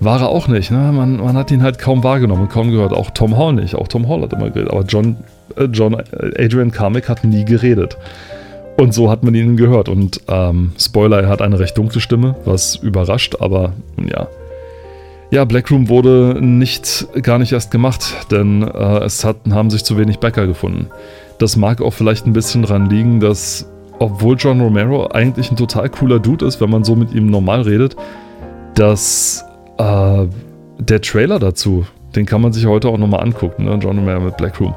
War 0.01 0.19
er 0.19 0.29
auch 0.29 0.47
nicht. 0.47 0.71
Ne? 0.71 0.91
Man, 0.91 1.17
man 1.17 1.37
hat 1.37 1.51
ihn 1.51 1.61
halt 1.61 1.77
kaum 1.77 2.03
wahrgenommen 2.03 2.41
und 2.41 2.49
kaum 2.49 2.71
gehört. 2.71 2.91
Auch 2.91 3.11
Tom 3.11 3.37
Hall 3.37 3.53
nicht. 3.53 3.75
Auch 3.75 3.87
Tom 3.87 4.09
Hall 4.09 4.23
hat 4.23 4.33
immer 4.33 4.49
geredet. 4.49 4.71
Aber 4.71 4.83
John, 4.83 5.17
äh, 5.55 5.65
John 5.65 5.93
äh, 5.93 6.43
Adrian 6.43 6.71
Carmack 6.71 7.07
hat 7.07 7.23
nie 7.23 7.45
geredet. 7.45 7.97
Und 8.79 8.95
so 8.95 9.11
hat 9.11 9.23
man 9.23 9.35
ihn 9.35 9.57
gehört. 9.57 9.89
Und 9.89 10.21
ähm, 10.27 10.71
Spoiler, 10.79 11.21
er 11.21 11.29
hat 11.29 11.43
eine 11.43 11.59
recht 11.59 11.77
dunkle 11.77 12.01
Stimme, 12.01 12.35
was 12.45 12.77
überrascht, 12.77 13.35
aber 13.39 13.73
ja. 13.97 14.27
Ja, 15.29 15.45
Blackroom 15.45 15.87
wurde 15.87 16.39
nicht 16.41 17.07
gar 17.21 17.37
nicht 17.37 17.51
erst 17.51 17.69
gemacht, 17.69 18.03
denn 18.31 18.63
äh, 18.63 19.03
es 19.03 19.23
hat, 19.23 19.37
haben 19.51 19.69
sich 19.69 19.83
zu 19.85 19.99
wenig 19.99 20.17
Bäcker 20.17 20.47
gefunden. 20.47 20.87
Das 21.37 21.55
mag 21.55 21.79
auch 21.79 21.91
vielleicht 21.91 22.25
ein 22.25 22.33
bisschen 22.33 22.63
dran 22.63 22.89
liegen, 22.89 23.19
dass, 23.19 23.69
obwohl 23.99 24.35
John 24.37 24.59
Romero 24.59 25.11
eigentlich 25.11 25.51
ein 25.51 25.57
total 25.57 25.89
cooler 25.89 26.19
Dude 26.19 26.45
ist, 26.45 26.59
wenn 26.59 26.71
man 26.71 26.83
so 26.83 26.95
mit 26.95 27.13
ihm 27.13 27.27
normal 27.27 27.61
redet, 27.61 27.95
dass 28.73 29.45
äh, 29.81 30.27
der 30.79 31.01
Trailer 31.01 31.39
dazu, 31.39 31.85
den 32.15 32.25
kann 32.25 32.41
man 32.41 32.53
sich 32.53 32.65
heute 32.65 32.87
auch 32.89 32.97
nochmal 32.97 33.21
angucken, 33.21 33.65
ne? 33.65 33.79
John 33.81 33.97
Romero 33.99 34.21
mit 34.21 34.37
Blackroom, 34.37 34.75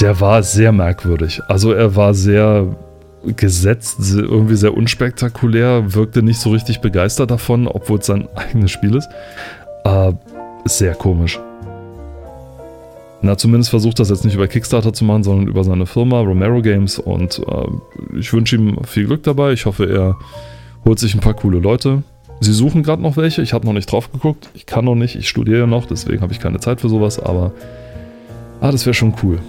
der 0.00 0.20
war 0.20 0.42
sehr 0.42 0.72
merkwürdig. 0.72 1.40
Also 1.48 1.72
er 1.72 1.94
war 1.96 2.14
sehr 2.14 2.66
gesetzt, 3.24 3.98
irgendwie 4.14 4.56
sehr 4.56 4.76
unspektakulär, 4.76 5.94
wirkte 5.94 6.22
nicht 6.22 6.40
so 6.40 6.50
richtig 6.50 6.80
begeistert 6.80 7.30
davon, 7.30 7.66
obwohl 7.66 7.98
es 7.98 8.06
sein 8.06 8.28
eigenes 8.34 8.70
Spiel 8.70 8.94
ist. 8.94 9.08
Äh, 9.84 10.12
sehr 10.64 10.94
komisch. 10.94 11.38
Na, 13.20 13.36
zumindest 13.36 13.70
versucht 13.70 13.98
das 13.98 14.10
jetzt 14.10 14.24
nicht 14.24 14.34
über 14.34 14.46
Kickstarter 14.46 14.92
zu 14.92 15.04
machen, 15.04 15.24
sondern 15.24 15.48
über 15.48 15.64
seine 15.64 15.86
Firma 15.86 16.20
Romero 16.20 16.62
Games 16.62 17.00
und 17.00 17.40
äh, 17.40 18.16
ich 18.18 18.32
wünsche 18.32 18.56
ihm 18.56 18.78
viel 18.84 19.06
Glück 19.06 19.24
dabei. 19.24 19.52
Ich 19.52 19.66
hoffe, 19.66 19.90
er 19.90 20.16
holt 20.84 21.00
sich 21.00 21.14
ein 21.14 21.20
paar 21.20 21.34
coole 21.34 21.58
Leute. 21.58 22.04
Sie 22.40 22.52
suchen 22.52 22.82
gerade 22.82 23.02
noch 23.02 23.16
welche, 23.16 23.42
ich 23.42 23.52
habe 23.52 23.66
noch 23.66 23.72
nicht 23.72 23.90
drauf 23.90 24.12
geguckt, 24.12 24.48
ich 24.54 24.66
kann 24.66 24.84
noch 24.84 24.94
nicht, 24.94 25.16
ich 25.16 25.28
studiere 25.28 25.66
noch, 25.66 25.86
deswegen 25.86 26.20
habe 26.22 26.32
ich 26.32 26.38
keine 26.38 26.60
Zeit 26.60 26.80
für 26.80 26.88
sowas, 26.88 27.18
aber 27.18 27.52
ah, 28.60 28.70
das 28.70 28.86
wäre 28.86 28.94
schon 28.94 29.14
cool 29.22 29.40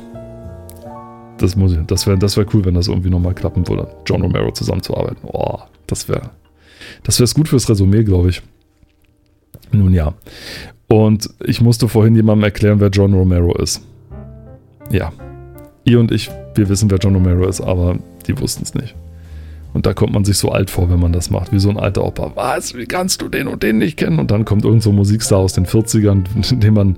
das 1.41 1.55
das 1.87 2.07
wäre 2.07 2.17
das 2.17 2.37
wär 2.37 2.45
cool, 2.53 2.65
wenn 2.65 2.73
das 2.73 2.87
irgendwie 2.87 3.09
nochmal 3.09 3.33
klappen 3.33 3.67
würde. 3.67 3.87
John 4.05 4.21
Romero 4.21 4.51
zusammenzuarbeiten. 4.51 5.21
Oh, 5.23 5.59
das 5.87 6.07
wäre 6.07 6.31
das 7.03 7.19
wäre 7.19 7.29
gut 7.33 7.47
fürs 7.47 7.69
Resümee, 7.69 8.03
glaube 8.03 8.29
ich. 8.29 8.41
Nun 9.71 9.93
ja. 9.93 10.13
Und 10.87 11.29
ich 11.45 11.61
musste 11.61 11.87
vorhin 11.87 12.15
jemandem 12.15 12.45
erklären, 12.45 12.79
wer 12.79 12.89
John 12.89 13.13
Romero 13.13 13.55
ist. 13.57 13.81
Ja. 14.91 15.11
Ihr 15.83 15.99
und 15.99 16.11
ich, 16.11 16.29
wir 16.55 16.67
wissen, 16.69 16.89
wer 16.89 16.97
John 16.97 17.15
Romero 17.15 17.47
ist, 17.47 17.61
aber 17.61 17.97
die 18.27 18.39
wussten 18.39 18.63
es 18.63 18.73
nicht. 18.73 18.95
Und 19.73 19.85
da 19.85 19.93
kommt 19.93 20.13
man 20.13 20.25
sich 20.25 20.37
so 20.37 20.51
alt 20.51 20.69
vor, 20.69 20.89
wenn 20.89 20.99
man 20.99 21.13
das 21.13 21.29
macht, 21.29 21.51
wie 21.51 21.59
so 21.59 21.69
ein 21.69 21.77
alter 21.77 22.03
Opa. 22.03 22.31
Was? 22.35 22.75
Wie 22.75 22.85
kannst 22.85 23.21
du 23.21 23.29
den 23.29 23.47
und 23.47 23.61
den 23.61 23.77
nicht 23.77 23.97
kennen? 23.97 24.19
Und 24.19 24.31
dann 24.31 24.45
kommt 24.45 24.65
irgend 24.65 24.81
so 24.81 24.89
ein 24.89 24.95
Musikstar 24.95 25.39
aus 25.39 25.53
den 25.53 25.65
40ern, 25.65 26.23
den 26.59 26.73
man 26.73 26.97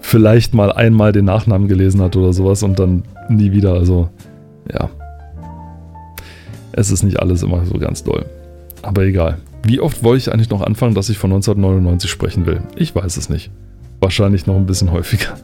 vielleicht 0.00 0.54
mal 0.54 0.72
einmal 0.72 1.12
den 1.12 1.26
Nachnamen 1.26 1.68
gelesen 1.68 2.00
hat 2.00 2.16
oder 2.16 2.32
sowas 2.32 2.62
und 2.62 2.78
dann 2.78 3.02
nie 3.28 3.52
wieder. 3.52 3.74
Also, 3.74 4.08
ja. 4.72 4.88
Es 6.72 6.90
ist 6.90 7.02
nicht 7.02 7.20
alles 7.20 7.42
immer 7.42 7.64
so 7.66 7.78
ganz 7.78 8.04
doll. 8.04 8.24
Aber 8.82 9.02
egal. 9.02 9.38
Wie 9.64 9.80
oft 9.80 10.02
wollte 10.02 10.18
ich 10.18 10.32
eigentlich 10.32 10.50
noch 10.50 10.62
anfangen, 10.62 10.94
dass 10.94 11.08
ich 11.08 11.18
von 11.18 11.32
1999 11.32 12.10
sprechen 12.10 12.46
will? 12.46 12.62
Ich 12.76 12.94
weiß 12.94 13.16
es 13.16 13.28
nicht. 13.28 13.50
Wahrscheinlich 14.00 14.46
noch 14.46 14.54
ein 14.54 14.66
bisschen 14.66 14.92
häufiger. 14.92 15.36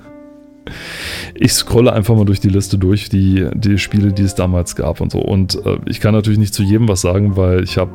Ich 1.35 1.53
scrolle 1.53 1.93
einfach 1.93 2.15
mal 2.17 2.25
durch 2.25 2.41
die 2.41 2.49
Liste 2.49 2.79
durch, 2.79 3.09
die, 3.09 3.49
die 3.55 3.79
Spiele, 3.79 4.13
die 4.13 4.23
es 4.23 4.35
damals 4.35 4.77
gab 4.77 5.01
und 5.01 5.13
so. 5.13 5.19
Und 5.19 5.57
äh, 5.67 5.79
ich 5.87 6.01
kann 6.01 6.15
natürlich 6.15 6.39
nicht 6.39 6.55
zu 6.55 6.63
jedem 6.63 6.89
was 6.89 7.01
sagen, 7.01 7.37
weil 7.37 7.63
ich 7.63 7.77
habe 7.77 7.93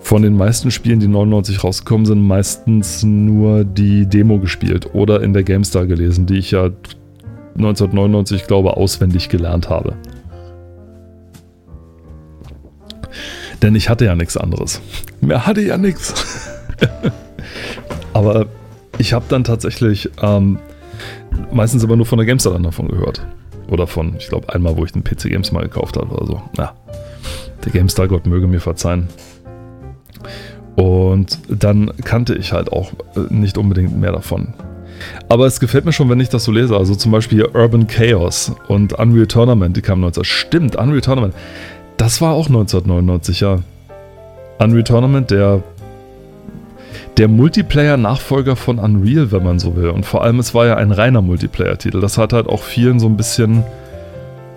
von 0.00 0.22
den 0.22 0.36
meisten 0.36 0.70
Spielen, 0.70 0.98
die 0.98 1.06
99 1.06 1.62
rausgekommen 1.62 2.06
sind, 2.06 2.22
meistens 2.22 3.04
nur 3.04 3.64
die 3.64 4.06
Demo 4.06 4.38
gespielt 4.38 4.94
oder 4.94 5.22
in 5.22 5.32
der 5.32 5.44
GameStar 5.44 5.86
gelesen, 5.86 6.26
die 6.26 6.38
ich 6.38 6.50
ja 6.50 6.70
1999, 7.56 8.46
glaube 8.46 8.76
auswendig 8.76 9.28
gelernt 9.28 9.68
habe. 9.68 9.94
Denn 13.60 13.76
ich 13.76 13.88
hatte 13.88 14.04
ja 14.04 14.16
nichts 14.16 14.36
anderes. 14.36 14.80
Mehr 15.20 15.46
hatte 15.46 15.60
ja 15.60 15.78
nichts. 15.78 16.50
Aber 18.12 18.46
ich 18.98 19.12
habe 19.12 19.24
dann 19.28 19.44
tatsächlich 19.44 20.10
ähm, 20.20 20.58
meistens 21.52 21.82
immer 21.84 21.96
nur 21.96 22.06
von 22.06 22.18
der 22.18 22.26
GameStar 22.26 22.52
dann 22.52 22.62
davon 22.62 22.88
gehört. 22.88 23.26
Oder 23.68 23.86
von, 23.86 24.16
ich 24.18 24.28
glaube, 24.28 24.52
einmal, 24.52 24.76
wo 24.76 24.84
ich 24.84 24.92
den 24.92 25.04
PC 25.04 25.30
Games 25.30 25.52
mal 25.52 25.62
gekauft 25.62 25.96
habe 25.96 26.14
oder 26.14 26.26
so. 26.26 26.42
Ja, 26.58 26.74
der 27.64 27.72
GameStar 27.72 28.08
Gott 28.08 28.26
möge 28.26 28.46
mir 28.46 28.60
verzeihen. 28.60 29.08
Und 30.76 31.38
dann 31.48 31.92
kannte 32.04 32.34
ich 32.34 32.52
halt 32.52 32.72
auch 32.72 32.92
äh, 33.14 33.32
nicht 33.32 33.58
unbedingt 33.58 33.98
mehr 33.98 34.12
davon. 34.12 34.54
Aber 35.28 35.46
es 35.46 35.60
gefällt 35.60 35.84
mir 35.84 35.92
schon, 35.92 36.08
wenn 36.08 36.20
ich 36.20 36.28
das 36.28 36.44
so 36.44 36.52
lese. 36.52 36.76
Also 36.76 36.94
zum 36.94 37.12
Beispiel 37.12 37.44
Urban 37.44 37.86
Chaos 37.86 38.52
und 38.68 38.92
Unreal 38.94 39.26
Tournament, 39.26 39.76
die 39.76 39.82
kamen 39.82 40.00
19. 40.00 40.24
Stimmt, 40.24 40.76
Unreal 40.76 41.00
Tournament. 41.00 41.34
Das 41.96 42.20
war 42.20 42.32
auch 42.32 42.46
1999, 42.46 43.40
ja. 43.40 43.60
Unreal 44.58 44.84
Tournament, 44.84 45.30
der, 45.30 45.62
der 47.18 47.28
Multiplayer-Nachfolger 47.28 48.56
von 48.56 48.78
Unreal, 48.78 49.32
wenn 49.32 49.44
man 49.44 49.58
so 49.58 49.76
will. 49.76 49.90
Und 49.90 50.06
vor 50.06 50.24
allem, 50.24 50.38
es 50.38 50.54
war 50.54 50.66
ja 50.66 50.76
ein 50.76 50.92
reiner 50.92 51.22
Multiplayer-Titel. 51.22 52.00
Das 52.00 52.18
hat 52.18 52.32
halt 52.32 52.46
auch 52.46 52.62
vielen 52.62 53.00
so 53.00 53.06
ein 53.06 53.16
bisschen 53.16 53.64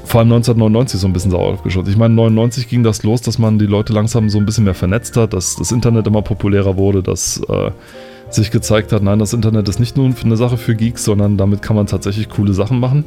vor 0.06 0.20
allem 0.20 0.32
1999 0.32 1.00
so 1.00 1.08
ein 1.08 1.14
bisschen 1.14 1.32
sauer 1.32 1.54
aufgeschaut. 1.54 1.88
Ich 1.88 1.98
meine, 1.98 2.14
99 2.14 2.70
ging 2.70 2.84
das 2.84 3.04
los, 3.04 3.22
dass 3.22 3.40
man 3.40 3.58
die 3.58 3.66
Leute 3.66 3.92
langsam 3.92 4.30
so 4.30 4.38
ein 4.38 4.46
bisschen 4.46 4.64
mehr 4.64 4.76
vernetzt 4.76 5.18
hat, 5.18 5.34
dass 5.34 5.56
das 5.56 5.72
Internet 5.72 6.08
immer 6.08 6.22
populärer 6.22 6.78
wurde, 6.78 7.02
dass 7.02 7.42
äh, 7.50 7.72
sich 8.30 8.52
gezeigt 8.52 8.92
hat, 8.92 9.02
nein, 9.02 9.20
das 9.20 9.34
Internet 9.34 9.68
ist 9.68 9.80
nicht 9.80 9.98
nur 9.98 10.12
eine 10.24 10.38
Sache 10.38 10.58
für 10.58 10.76
Geeks, 10.76 11.04
sondern 11.06 11.38
damit 11.38 11.62
kann 11.62 11.76
man 11.76 11.88
tatsächlich 11.88 12.30
coole 12.30 12.54
Sachen 12.54 12.80
machen. 12.80 13.04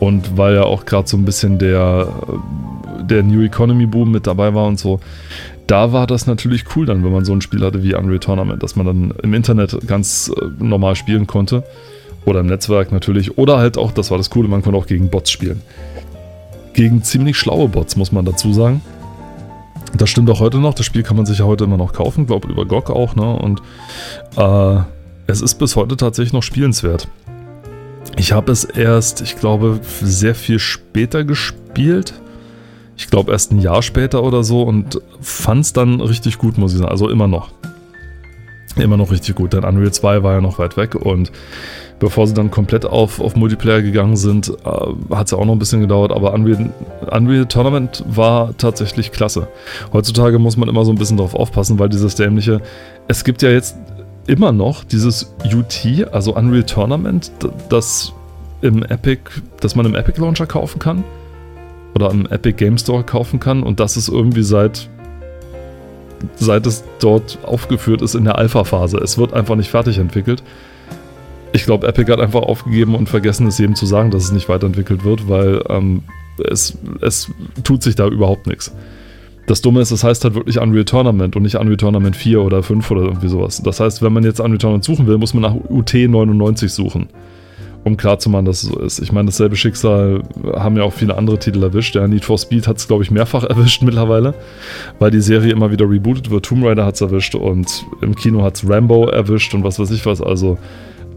Und 0.00 0.36
weil 0.36 0.54
ja 0.54 0.62
auch 0.62 0.84
gerade 0.84 1.06
so 1.06 1.16
ein 1.16 1.24
bisschen 1.24 1.58
der, 1.58 2.08
äh, 2.28 3.04
der 3.04 3.22
New 3.22 3.42
Economy 3.42 3.86
Boom 3.86 4.10
mit 4.12 4.26
dabei 4.26 4.54
war 4.54 4.66
und 4.66 4.78
so, 4.78 5.00
da 5.66 5.92
war 5.92 6.06
das 6.06 6.26
natürlich 6.26 6.64
cool 6.74 6.86
dann, 6.86 7.04
wenn 7.04 7.12
man 7.12 7.24
so 7.24 7.32
ein 7.32 7.40
Spiel 7.40 7.64
hatte 7.64 7.82
wie 7.82 7.94
Unreal 7.94 8.20
Tournament, 8.20 8.62
dass 8.62 8.76
man 8.76 8.86
dann 8.86 9.14
im 9.22 9.34
Internet 9.34 9.76
ganz 9.86 10.30
äh, 10.36 10.46
normal 10.62 10.96
spielen 10.96 11.26
konnte. 11.26 11.64
Oder 12.24 12.40
im 12.40 12.46
Netzwerk 12.46 12.90
natürlich. 12.90 13.38
Oder 13.38 13.58
halt 13.58 13.78
auch, 13.78 13.92
das 13.92 14.10
war 14.10 14.18
das 14.18 14.30
Coole, 14.30 14.48
man 14.48 14.62
konnte 14.62 14.78
auch 14.78 14.86
gegen 14.86 15.10
Bots 15.10 15.30
spielen. 15.30 15.62
Gegen 16.72 17.02
ziemlich 17.02 17.36
schlaue 17.36 17.68
Bots, 17.68 17.96
muss 17.96 18.12
man 18.12 18.24
dazu 18.24 18.52
sagen. 18.52 18.82
Das 19.96 20.10
stimmt 20.10 20.28
auch 20.30 20.40
heute 20.40 20.58
noch. 20.58 20.74
Das 20.74 20.84
Spiel 20.84 21.04
kann 21.04 21.16
man 21.16 21.24
sich 21.24 21.38
ja 21.38 21.44
heute 21.44 21.64
immer 21.64 21.76
noch 21.76 21.92
kaufen, 21.92 22.26
glaube 22.26 22.48
über 22.48 22.66
GOG 22.66 22.90
auch. 22.90 23.14
Ne? 23.14 23.36
Und 23.36 23.62
äh, 24.36 24.82
es 25.28 25.40
ist 25.40 25.54
bis 25.54 25.76
heute 25.76 25.96
tatsächlich 25.96 26.32
noch 26.32 26.42
spielenswert. 26.42 27.08
Ich 28.16 28.32
habe 28.32 28.52
es 28.52 28.64
erst, 28.64 29.20
ich 29.20 29.36
glaube, 29.36 29.80
sehr 30.02 30.34
viel 30.34 30.58
später 30.58 31.24
gespielt. 31.24 32.14
Ich 32.96 33.08
glaube 33.08 33.32
erst 33.32 33.52
ein 33.52 33.60
Jahr 33.60 33.82
später 33.82 34.22
oder 34.22 34.42
so 34.42 34.62
und 34.62 35.00
fand 35.20 35.64
es 35.64 35.72
dann 35.72 36.00
richtig 36.00 36.38
gut, 36.38 36.58
muss 36.58 36.72
ich 36.72 36.78
sagen. 36.78 36.90
Also 36.90 37.10
immer 37.10 37.28
noch. 37.28 37.50
Immer 38.76 38.96
noch 38.96 39.10
richtig 39.10 39.36
gut, 39.36 39.54
denn 39.54 39.64
Unreal 39.64 39.92
2 39.92 40.22
war 40.22 40.34
ja 40.34 40.40
noch 40.40 40.58
weit 40.58 40.76
weg 40.76 40.94
und 40.94 41.32
bevor 41.98 42.26
sie 42.26 42.34
dann 42.34 42.50
komplett 42.50 42.84
auf, 42.84 43.20
auf 43.20 43.34
Multiplayer 43.34 43.80
gegangen 43.80 44.16
sind, 44.16 44.50
äh, 44.50 45.14
hat 45.14 45.26
es 45.26 45.30
ja 45.30 45.38
auch 45.38 45.46
noch 45.46 45.54
ein 45.54 45.58
bisschen 45.58 45.80
gedauert, 45.80 46.12
aber 46.12 46.34
Unreal, 46.34 46.70
Unreal 47.10 47.46
Tournament 47.46 48.04
war 48.06 48.54
tatsächlich 48.58 49.12
klasse. 49.12 49.48
Heutzutage 49.94 50.38
muss 50.38 50.58
man 50.58 50.68
immer 50.68 50.84
so 50.84 50.92
ein 50.92 50.98
bisschen 50.98 51.16
drauf 51.16 51.34
aufpassen, 51.34 51.78
weil 51.78 51.88
dieses 51.88 52.16
dämliche, 52.16 52.60
es 53.08 53.24
gibt 53.24 53.40
ja 53.40 53.48
jetzt 53.48 53.76
immer 54.26 54.52
noch 54.52 54.84
dieses 54.84 55.34
UT, 55.44 56.12
also 56.12 56.36
Unreal 56.36 56.64
Tournament, 56.64 57.32
das 57.70 58.12
im 58.60 58.82
Epic, 58.82 59.22
das 59.60 59.74
man 59.74 59.86
im 59.86 59.94
Epic 59.94 60.20
Launcher 60.20 60.46
kaufen 60.46 60.78
kann 60.78 61.02
oder 61.96 62.10
im 62.10 62.26
Epic 62.26 62.56
Game 62.58 62.78
Store 62.78 63.02
kaufen 63.02 63.40
kann 63.40 63.62
und 63.62 63.80
das 63.80 63.96
ist 63.96 64.08
irgendwie 64.08 64.42
seit 64.42 64.88
seit 66.36 66.66
es 66.66 66.84
dort 67.00 67.38
aufgeführt 67.42 68.02
ist 68.02 68.14
in 68.14 68.24
der 68.24 68.38
Alpha-Phase. 68.38 68.98
Es 68.98 69.18
wird 69.18 69.32
einfach 69.34 69.56
nicht 69.56 69.70
fertig 69.70 69.98
entwickelt. 69.98 70.42
Ich 71.52 71.64
glaube, 71.64 71.86
Epic 71.86 72.10
hat 72.10 72.20
einfach 72.20 72.42
aufgegeben 72.42 72.94
und 72.94 73.08
vergessen 73.08 73.46
es 73.46 73.58
jedem 73.58 73.74
zu 73.74 73.86
sagen, 73.86 74.10
dass 74.10 74.24
es 74.24 74.32
nicht 74.32 74.48
weiterentwickelt 74.48 75.04
wird, 75.04 75.28
weil 75.28 75.62
ähm, 75.68 76.02
es, 76.50 76.76
es 77.00 77.30
tut 77.64 77.82
sich 77.82 77.94
da 77.94 78.06
überhaupt 78.08 78.46
nichts. 78.46 78.74
Das 79.46 79.62
Dumme 79.62 79.80
ist, 79.80 79.90
es 79.90 80.02
heißt 80.02 80.24
halt 80.24 80.34
wirklich 80.34 80.58
Unreal 80.58 80.84
Tournament 80.84 81.36
und 81.36 81.42
nicht 81.42 81.56
Unreal 81.56 81.76
Tournament 81.76 82.16
4 82.16 82.42
oder 82.42 82.62
5 82.62 82.90
oder 82.90 83.02
irgendwie 83.02 83.28
sowas. 83.28 83.62
Das 83.62 83.80
heißt, 83.80 84.02
wenn 84.02 84.12
man 84.12 84.24
jetzt 84.24 84.40
Unreal 84.40 84.58
Tournament 84.58 84.84
suchen 84.84 85.06
will, 85.06 85.18
muss 85.18 85.34
man 85.34 85.42
nach 85.42 85.54
UT99 85.54 86.68
suchen, 86.68 87.08
um 87.86 87.96
klarzumachen, 87.96 88.44
dass 88.44 88.64
es 88.64 88.68
so 88.68 88.78
ist. 88.80 88.98
Ich 88.98 89.12
meine, 89.12 89.26
dasselbe 89.26 89.54
Schicksal 89.54 90.20
haben 90.54 90.76
ja 90.76 90.82
auch 90.82 90.92
viele 90.92 91.16
andere 91.16 91.38
Titel 91.38 91.62
erwischt. 91.62 91.94
Der 91.94 92.08
Need 92.08 92.24
for 92.24 92.36
Speed 92.36 92.66
hat 92.66 92.78
es, 92.78 92.88
glaube 92.88 93.04
ich, 93.04 93.12
mehrfach 93.12 93.44
erwischt 93.48 93.82
mittlerweile, 93.82 94.34
weil 94.98 95.12
die 95.12 95.20
Serie 95.20 95.52
immer 95.52 95.70
wieder 95.70 95.88
rebootet 95.88 96.30
wird. 96.30 96.44
Tomb 96.44 96.64
Raider 96.64 96.84
hat 96.84 96.96
es 96.96 97.00
erwischt 97.00 97.36
und 97.36 97.86
im 98.02 98.16
Kino 98.16 98.42
hat 98.42 98.56
es 98.56 98.68
Rambo 98.68 99.06
erwischt 99.06 99.54
und 99.54 99.62
was 99.62 99.78
weiß 99.78 99.92
ich 99.92 100.04
was. 100.04 100.20
Also 100.20 100.58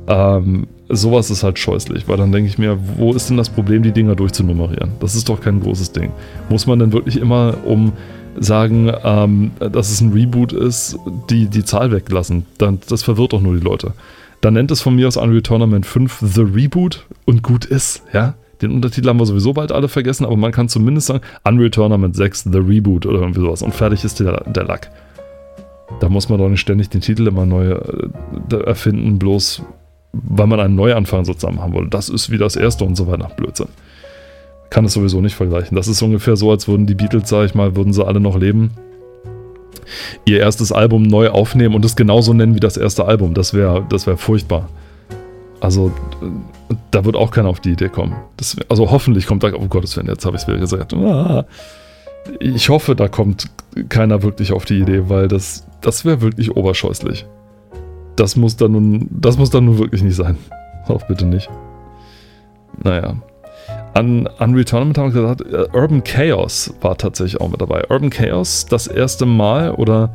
ähm, 0.08 0.68
sowas 0.90 1.32
ist 1.32 1.42
halt 1.42 1.58
scheußlich, 1.58 2.08
weil 2.08 2.18
dann 2.18 2.32
denke 2.32 2.48
ich 2.48 2.60
mir, 2.60 2.78
wo 2.98 3.14
ist 3.14 3.32
denn 3.32 3.38
das 3.38 3.50
Problem, 3.50 3.82
die 3.82 3.92
Dinger 3.92 4.16
durchzunummerieren? 4.16 4.92
Das 5.00 5.16
ist 5.16 5.28
doch 5.28 5.42
kein 5.42 5.62
großes 5.62 5.92
Ding. 5.92 6.12
Muss 6.50 6.68
man 6.68 6.78
denn 6.78 6.94
wirklich 6.94 7.20
immer, 7.20 7.56
um 7.66 7.94
sagen, 8.38 8.92
ähm, 9.04 9.52
dass 9.60 9.90
es 9.90 10.02
ein 10.02 10.14
Reboot 10.14 10.54
ist, 10.54 11.00
die, 11.32 11.48
die 11.48 11.66
Zahl 11.66 11.92
weglassen. 11.92 12.46
Dann, 12.60 12.78
das 12.88 13.02
verwirrt 13.02 13.34
doch 13.34 13.42
nur 13.42 13.56
die 13.56 13.64
Leute. 13.64 13.94
Dann 14.42 14.54
nennt 14.54 14.72
es 14.72 14.82
von 14.82 14.96
mir 14.96 15.08
aus 15.08 15.18
Unreal 15.18 15.42
Tournament 15.42 15.86
5 15.86 16.20
The 16.22 16.42
Reboot 16.42 17.06
und 17.26 17.44
gut 17.44 17.66
ist, 17.66 18.04
ja. 18.14 18.36
Den 18.62 18.72
Untertitel 18.72 19.08
haben 19.08 19.20
wir 19.20 19.26
sowieso 19.26 19.54
bald 19.54 19.72
alle 19.72 19.88
vergessen, 19.88 20.26
aber 20.26 20.36
man 20.36 20.52
kann 20.52 20.68
zumindest 20.68 21.08
sagen, 21.08 21.22
Unreal 21.46 21.70
Tournament 21.70 22.16
6 22.16 22.50
The 22.52 22.58
Reboot 22.58 23.06
oder 23.06 23.20
irgendwie 23.20 23.40
sowas 23.40 23.62
und 23.62 23.74
fertig 23.74 24.04
ist 24.04 24.20
der, 24.20 24.44
der 24.48 24.64
Lack. 24.66 24.92
Da 26.02 26.10
muss 26.10 26.30
man 26.30 26.40
doch 26.40 26.50
nicht 26.50 26.60
ständig 26.60 26.90
den 26.90 27.02
Titel 27.02 27.28
immer 27.28 27.46
neu 27.46 27.72
äh, 27.72 28.56
erfinden, 28.66 29.18
bloß 29.18 29.64
weil 30.12 30.48
man 30.48 30.60
einen 30.60 30.76
Neuanfang 30.76 31.24
sozusagen 31.24 31.62
haben 31.62 31.74
wollte. 31.74 31.90
Das 31.90 32.10
ist 32.10 32.32
wie 32.32 32.38
das 32.38 32.56
erste 32.56 32.84
und 32.84 32.96
so 32.96 33.08
weiter. 33.08 33.30
Blödsinn 33.38 33.68
kann 34.70 34.86
es 34.86 34.94
sowieso 34.94 35.22
nicht 35.22 35.36
vergleichen. 35.36 35.76
Das 35.76 35.88
ist 35.88 36.02
ungefähr 36.02 36.36
so, 36.36 36.52
als 36.52 36.68
würden 36.68 36.86
die 36.86 36.96
Beatles, 36.96 37.30
sag 37.30 37.46
ich 37.46 37.56
mal, 37.56 37.76
würden 37.76 37.94
sie 37.94 38.06
alle 38.06 38.20
noch 38.20 38.38
leben, 38.38 38.72
ihr 40.26 40.40
erstes 40.40 40.72
Album 40.72 41.04
neu 41.04 41.30
aufnehmen 41.30 41.76
und 41.76 41.86
es 41.86 41.96
genauso 41.96 42.34
nennen 42.34 42.56
wie 42.56 42.60
das 42.60 42.78
erste 42.78 43.06
Album. 43.06 43.34
Das 43.34 43.54
wäre 43.54 43.86
das 43.90 44.08
wär 44.08 44.18
furchtbar. 44.18 44.70
Also, 45.62 45.92
da 46.92 47.04
wird 47.04 47.16
auch 47.16 47.32
keiner 47.32 47.50
auf 47.50 47.60
die 47.60 47.72
Idee 47.72 47.90
kommen. 47.90 48.16
Das, 48.38 48.56
also, 48.70 48.92
hoffentlich 48.92 49.26
kommt 49.26 49.44
da, 49.44 49.52
oh 49.54 49.68
Gottes 49.68 49.98
Willen, 49.98 50.08
jetzt 50.08 50.26
habe 50.26 50.38
ich 50.38 50.44
es 50.44 50.48
wieder 50.48 50.60
gesagt. 50.60 50.94
Ah, 50.94 51.46
ich 52.40 52.70
hoffe, 52.70 52.96
da 52.96 53.08
kommt 53.08 53.46
keiner 53.90 54.24
wirklich 54.24 54.52
auf 54.52 54.66
die 54.66 54.80
Idee, 54.80 55.10
weil 55.10 55.28
das, 55.28 55.66
das 55.82 56.06
wäre 56.06 56.22
wirklich 56.22 56.56
oberscheußlich. 56.56 57.26
Das 58.16 58.36
muss 58.36 58.58
dann 58.58 58.74
nun, 58.74 59.08
das 59.10 59.38
muss 59.38 59.50
dann 59.50 59.66
nun 59.66 59.78
wirklich 59.78 60.04
nicht 60.04 60.16
sein. 60.16 60.38
Auch 60.88 61.08
bitte 61.08 61.26
nicht. 61.26 61.50
Naja. 62.84 63.16
An 63.94 64.28
Unreal 64.40 64.66
Tournament 64.66 64.98
haben 64.98 65.14
wir 65.14 65.22
gesagt, 65.22 65.42
äh, 65.42 65.78
Urban 65.78 66.04
Chaos 66.04 66.74
war 66.82 66.98
tatsächlich 66.98 67.42
auch 67.42 67.50
mit 67.50 67.60
dabei. 67.60 67.84
Urban 67.90 68.10
Chaos, 68.10 68.66
das 68.66 68.88
erste 68.88 69.26
Mal 69.26 69.72
oder 69.72 70.12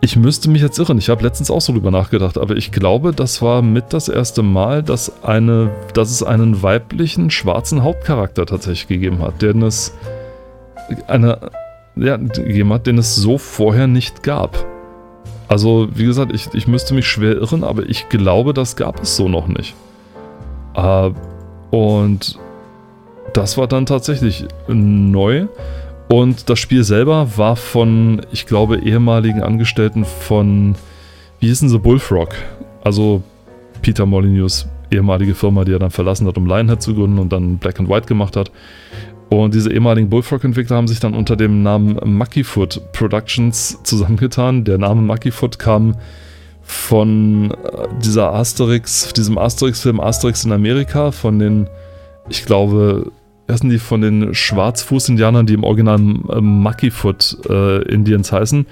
ich 0.00 0.16
müsste 0.16 0.48
mich 0.48 0.62
jetzt 0.62 0.78
irren. 0.78 0.98
Ich 0.98 1.08
habe 1.08 1.22
letztens 1.24 1.50
auch 1.50 1.60
so 1.60 1.72
drüber 1.72 1.90
nachgedacht, 1.90 2.38
aber 2.38 2.56
ich 2.56 2.70
glaube, 2.70 3.12
das 3.12 3.42
war 3.42 3.62
mit 3.62 3.92
das 3.92 4.08
erste 4.08 4.42
Mal, 4.42 4.82
dass, 4.82 5.24
eine, 5.24 5.70
dass 5.92 6.10
es 6.10 6.22
einen 6.22 6.62
weiblichen 6.62 7.30
schwarzen 7.30 7.82
Hauptcharakter 7.82 8.46
tatsächlich 8.46 8.86
gegeben 8.86 9.20
hat, 9.20 9.42
den 9.42 9.62
es 9.62 9.92
eine, 11.08 11.50
ja, 11.96 12.16
gegeben 12.16 12.72
hat, 12.72 12.86
den 12.86 12.98
es 12.98 13.16
so 13.16 13.38
vorher 13.38 13.88
nicht 13.88 14.22
gab. 14.22 14.64
Also, 15.48 15.88
wie 15.92 16.04
gesagt, 16.04 16.32
ich, 16.32 16.48
ich 16.54 16.68
müsste 16.68 16.94
mich 16.94 17.06
schwer 17.06 17.36
irren, 17.36 17.64
aber 17.64 17.88
ich 17.88 18.08
glaube, 18.08 18.54
das 18.54 18.76
gab 18.76 19.02
es 19.02 19.16
so 19.16 19.28
noch 19.28 19.48
nicht. 19.48 19.74
Äh, 20.74 21.10
und 21.70 22.38
das 23.32 23.58
war 23.58 23.66
dann 23.66 23.86
tatsächlich 23.86 24.46
neu. 24.68 25.46
Und 26.08 26.48
das 26.48 26.58
Spiel 26.58 26.84
selber 26.84 27.36
war 27.36 27.56
von, 27.56 28.22
ich 28.32 28.46
glaube, 28.46 28.78
ehemaligen 28.78 29.42
Angestellten 29.42 30.04
von, 30.04 30.74
wie 31.38 31.48
hießen 31.48 31.68
sie, 31.68 31.78
Bullfrog. 31.78 32.34
Also 32.82 33.22
Peter 33.82 34.06
Molyneux 34.06 34.66
ehemalige 34.90 35.34
Firma, 35.34 35.64
die 35.64 35.72
er 35.72 35.78
dann 35.78 35.90
verlassen 35.90 36.26
hat, 36.26 36.38
um 36.38 36.46
Lionhead 36.46 36.80
zu 36.80 36.94
gründen 36.94 37.18
und 37.18 37.32
dann 37.32 37.58
Black 37.58 37.78
and 37.78 37.88
White 37.88 38.06
gemacht 38.06 38.36
hat. 38.36 38.50
Und 39.28 39.54
diese 39.54 39.70
ehemaligen 39.70 40.08
Bullfrog-Entwickler 40.08 40.76
haben 40.76 40.88
sich 40.88 41.00
dann 41.00 41.14
unter 41.14 41.36
dem 41.36 41.62
Namen 41.62 41.98
Muckyfoot 42.02 42.80
Productions 42.92 43.78
zusammengetan. 43.82 44.64
Der 44.64 44.78
Name 44.78 45.02
Muckyfoot 45.02 45.58
kam 45.58 45.96
von 46.68 47.50
äh, 47.50 47.88
dieser 48.04 48.34
Asterix, 48.34 49.12
diesem 49.14 49.38
Asterix-Film 49.38 50.00
Asterix 50.00 50.44
in 50.44 50.52
Amerika, 50.52 51.12
von 51.12 51.38
den, 51.38 51.66
ich 52.28 52.44
glaube, 52.44 53.10
ersten 53.46 53.70
die 53.70 53.78
von 53.78 54.02
den 54.02 54.34
Schwarzfuß-Indianern, 54.34 55.46
die 55.46 55.54
im 55.54 55.64
Original 55.64 55.98
äh, 55.98 56.40
Muckyfoot 56.42 57.38
äh, 57.48 57.82
Indians 57.84 58.30
heißen. 58.30 58.66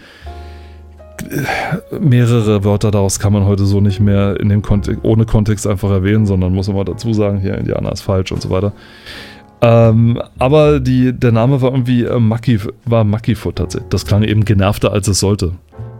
Mehrere 1.98 2.64
Wörter 2.64 2.90
daraus 2.90 3.18
kann 3.18 3.32
man 3.32 3.46
heute 3.46 3.64
so 3.64 3.80
nicht 3.80 4.00
mehr 4.00 4.38
in 4.38 4.50
dem 4.50 4.60
Kontext, 4.60 5.02
ohne 5.02 5.24
Kontext 5.24 5.66
einfach 5.66 5.90
erwähnen, 5.90 6.26
sondern 6.26 6.52
muss 6.52 6.68
man 6.68 6.84
dazu 6.84 7.14
sagen, 7.14 7.40
hier 7.40 7.56
Indianer 7.56 7.92
ist 7.92 8.02
falsch 8.02 8.30
und 8.30 8.42
so 8.42 8.50
weiter. 8.50 8.74
Ähm, 9.62 10.20
aber 10.38 10.80
die, 10.80 11.14
der 11.14 11.32
Name 11.32 11.62
war 11.62 11.70
irgendwie 11.70 12.04
äh, 12.04 12.20
Mucky, 12.20 12.60
war 12.84 13.04
Muckyfoot 13.04 13.56
tatsächlich. 13.56 13.88
Das 13.88 14.04
klang 14.04 14.22
eben 14.22 14.44
genervter, 14.44 14.92
als 14.92 15.08
es 15.08 15.18
sollte. 15.18 15.52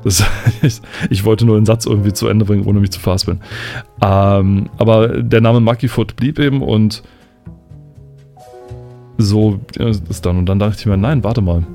Das, 0.06 0.24
ich, 0.62 0.80
ich, 1.10 1.24
wollte 1.24 1.44
nur 1.44 1.58
den 1.58 1.66
Satz 1.66 1.84
irgendwie 1.84 2.12
zu 2.12 2.28
Ende 2.28 2.44
bringen, 2.44 2.64
ohne 2.64 2.78
mich 2.78 2.92
zu 2.92 3.00
verhaspeln. 3.00 3.40
Ähm, 4.00 4.70
aber 4.78 5.20
der 5.20 5.40
Name 5.40 5.58
Monkey 5.58 5.88
Foot 5.88 6.14
blieb 6.14 6.38
eben 6.38 6.62
und 6.62 7.02
so 9.18 9.58
ist 9.76 10.24
dann. 10.24 10.38
Und 10.38 10.46
dann 10.46 10.60
dachte 10.60 10.76
ich 10.78 10.86
mir, 10.86 10.96
nein, 10.96 11.24
warte 11.24 11.40
mal. 11.40 11.66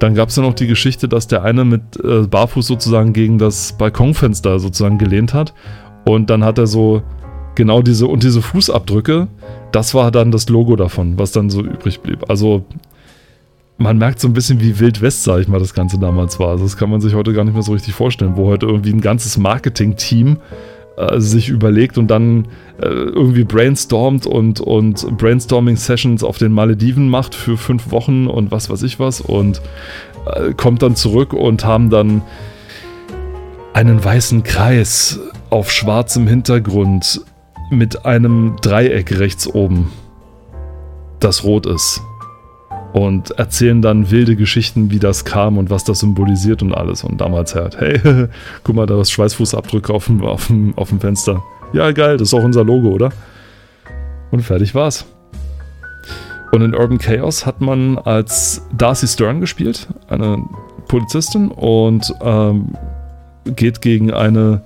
Dann 0.00 0.16
gab 0.16 0.30
es 0.30 0.36
ja 0.36 0.42
noch 0.42 0.54
die 0.54 0.66
Geschichte, 0.66 1.08
dass 1.08 1.28
der 1.28 1.44
eine 1.44 1.64
mit 1.64 1.82
äh, 2.02 2.26
Barfuß 2.26 2.66
sozusagen 2.66 3.12
gegen 3.12 3.38
das 3.38 3.78
Balkonfenster 3.78 4.58
sozusagen 4.58 4.98
gelehnt 4.98 5.32
hat. 5.32 5.54
Und 6.04 6.30
dann 6.30 6.42
hat 6.42 6.58
er 6.58 6.66
so 6.66 7.02
genau 7.54 7.80
diese 7.80 8.08
und 8.08 8.24
diese 8.24 8.42
Fußabdrücke, 8.42 9.28
das 9.70 9.94
war 9.94 10.10
dann 10.10 10.32
das 10.32 10.48
Logo 10.48 10.74
davon, 10.74 11.16
was 11.16 11.30
dann 11.30 11.48
so 11.48 11.60
übrig 11.60 12.00
blieb. 12.00 12.28
Also 12.28 12.64
man 13.78 13.98
merkt 13.98 14.20
so 14.20 14.28
ein 14.28 14.32
bisschen, 14.32 14.60
wie 14.60 14.78
Wild 14.78 15.02
West, 15.02 15.24
sag 15.24 15.40
ich 15.40 15.48
mal, 15.48 15.58
das 15.58 15.74
Ganze 15.74 15.98
damals 15.98 16.38
war. 16.38 16.48
Also 16.50 16.64
das 16.64 16.76
kann 16.76 16.90
man 16.90 17.00
sich 17.00 17.14
heute 17.14 17.32
gar 17.32 17.44
nicht 17.44 17.54
mehr 17.54 17.62
so 17.62 17.72
richtig 17.72 17.94
vorstellen, 17.94 18.36
wo 18.36 18.46
heute 18.46 18.66
irgendwie 18.66 18.92
ein 18.92 19.00
ganzes 19.00 19.36
Marketing-Team 19.36 20.38
äh, 20.96 21.20
sich 21.20 21.50
überlegt 21.50 21.98
und 21.98 22.08
dann 22.08 22.46
äh, 22.80 22.86
irgendwie 22.86 23.44
brainstormt 23.44 24.26
und, 24.26 24.60
und 24.60 25.18
Brainstorming-Sessions 25.18 26.24
auf 26.24 26.38
den 26.38 26.52
Malediven 26.52 27.10
macht 27.10 27.34
für 27.34 27.58
fünf 27.58 27.90
Wochen 27.90 28.26
und 28.26 28.50
was 28.50 28.70
weiß 28.70 28.82
ich 28.82 28.98
was 28.98 29.20
und 29.20 29.60
äh, 30.24 30.54
kommt 30.54 30.82
dann 30.82 30.96
zurück 30.96 31.34
und 31.34 31.66
haben 31.66 31.90
dann 31.90 32.22
einen 33.74 34.02
weißen 34.02 34.42
Kreis 34.42 35.20
auf 35.50 35.70
schwarzem 35.70 36.26
Hintergrund 36.26 37.20
mit 37.70 38.06
einem 38.06 38.56
Dreieck 38.62 39.18
rechts 39.18 39.46
oben, 39.46 39.92
das 41.20 41.44
rot 41.44 41.66
ist 41.66 42.00
und 42.96 43.32
erzählen 43.32 43.82
dann 43.82 44.10
wilde 44.10 44.36
Geschichten, 44.36 44.90
wie 44.90 44.98
das 44.98 45.26
kam 45.26 45.58
und 45.58 45.68
was 45.68 45.84
das 45.84 46.00
symbolisiert 46.00 46.62
und 46.62 46.72
alles. 46.72 47.04
Und 47.04 47.20
damals 47.20 47.54
halt, 47.54 47.78
hey, 47.78 48.00
guck 48.64 48.74
mal, 48.74 48.86
da 48.86 48.98
ist 48.98 49.10
Schweißfußabdrücke 49.10 49.92
auf 49.92 50.06
dem, 50.06 50.22
auf, 50.22 50.46
dem, 50.46 50.72
auf 50.78 50.88
dem 50.88 50.98
Fenster. 50.98 51.42
Ja, 51.74 51.92
geil, 51.92 52.16
das 52.16 52.28
ist 52.28 52.34
auch 52.34 52.42
unser 52.42 52.64
Logo, 52.64 52.88
oder? 52.88 53.10
Und 54.30 54.40
fertig 54.40 54.74
war's. 54.74 55.04
Und 56.52 56.62
in 56.62 56.74
Urban 56.74 56.96
Chaos 56.96 57.44
hat 57.44 57.60
man 57.60 57.98
als 57.98 58.66
Darcy 58.72 59.08
Stern 59.08 59.42
gespielt, 59.42 59.88
eine 60.08 60.42
Polizistin, 60.88 61.48
und 61.48 62.14
ähm, 62.22 62.72
geht 63.44 63.82
gegen 63.82 64.10
eine 64.10 64.62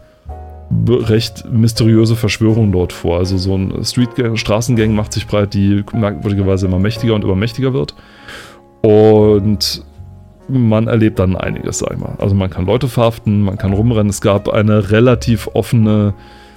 recht 0.89 1.51
mysteriöse 1.51 2.15
Verschwörung 2.15 2.71
dort 2.71 2.93
vor. 2.93 3.19
Also 3.19 3.39
so 3.39 3.57
ein 3.57 3.85
Streetgang, 3.85 4.37
Straßengang 4.37 4.95
macht 4.95 5.15
sich 5.15 5.27
breit, 5.27 5.53
die 5.53 5.83
merkwürdigerweise 5.93 6.67
immer 6.67 6.79
mächtiger 6.79 7.17
und 7.17 7.25
immer 7.25 7.35
mächtiger 7.35 7.73
wird. 7.73 7.97
Und 8.83 9.85
man 10.49 10.89
erlebt 10.89 11.19
dann 11.19 11.37
einiges, 11.37 11.79
sag 11.79 11.93
ich 11.93 11.99
mal. 11.99 12.17
Also 12.19 12.35
man 12.35 12.51
kann 12.51 12.67
Leute 12.67 12.89
verhaften, 12.89 13.43
man 13.43 13.59
kann 13.59 13.73
rumrennen. 13.73 14.11
Es 14.11 14.21
gab 14.21 14.49
eine 14.49 14.91
relativ 14.91 15.49
offene 15.55 16.15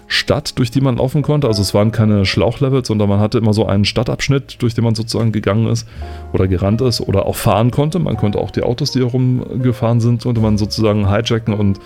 Stadt, 0.07 0.57
durch 0.59 0.69
die 0.71 0.81
man 0.81 0.97
laufen 0.97 1.21
konnte. 1.21 1.47
Also 1.47 1.61
es 1.61 1.73
waren 1.73 1.91
keine 1.91 2.25
Schlauchlevels, 2.25 2.87
sondern 2.87 3.09
man 3.09 3.19
hatte 3.19 3.37
immer 3.37 3.53
so 3.53 3.65
einen 3.65 3.85
Stadtabschnitt, 3.85 4.61
durch 4.61 4.73
den 4.73 4.83
man 4.83 4.95
sozusagen 4.95 5.31
gegangen 5.31 5.67
ist 5.67 5.87
oder 6.33 6.47
gerannt 6.47 6.81
ist 6.81 7.01
oder 7.01 7.25
auch 7.25 7.35
fahren 7.35 7.71
konnte. 7.71 7.99
Man 7.99 8.17
konnte 8.17 8.39
auch 8.39 8.51
die 8.51 8.63
Autos, 8.63 8.91
die 8.91 8.99
herumgefahren 8.99 10.01
sind, 10.01 10.23
konnte 10.23 10.41
man 10.41 10.57
sozusagen 10.57 11.09
hijacken 11.09 11.53
und 11.53 11.79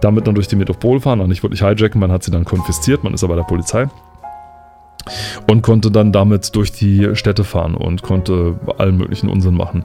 damit 0.00 0.26
dann 0.26 0.34
durch 0.34 0.48
die 0.48 0.56
Metropole 0.56 1.00
fahren. 1.00 1.20
Und 1.20 1.28
nicht 1.28 1.42
wirklich 1.42 1.60
hijacken, 1.60 2.00
man 2.00 2.12
hat 2.12 2.22
sie 2.22 2.30
dann 2.30 2.44
konfisziert, 2.44 3.04
man 3.04 3.14
ist 3.14 3.24
aber 3.24 3.36
der 3.36 3.42
Polizei. 3.42 3.86
Und 5.46 5.62
konnte 5.62 5.90
dann 5.90 6.12
damit 6.12 6.54
durch 6.54 6.72
die 6.72 7.14
Städte 7.14 7.44
fahren 7.44 7.74
und 7.74 8.02
konnte 8.02 8.58
allen 8.78 8.96
möglichen 8.96 9.28
Unsinn 9.28 9.54
machen. 9.54 9.84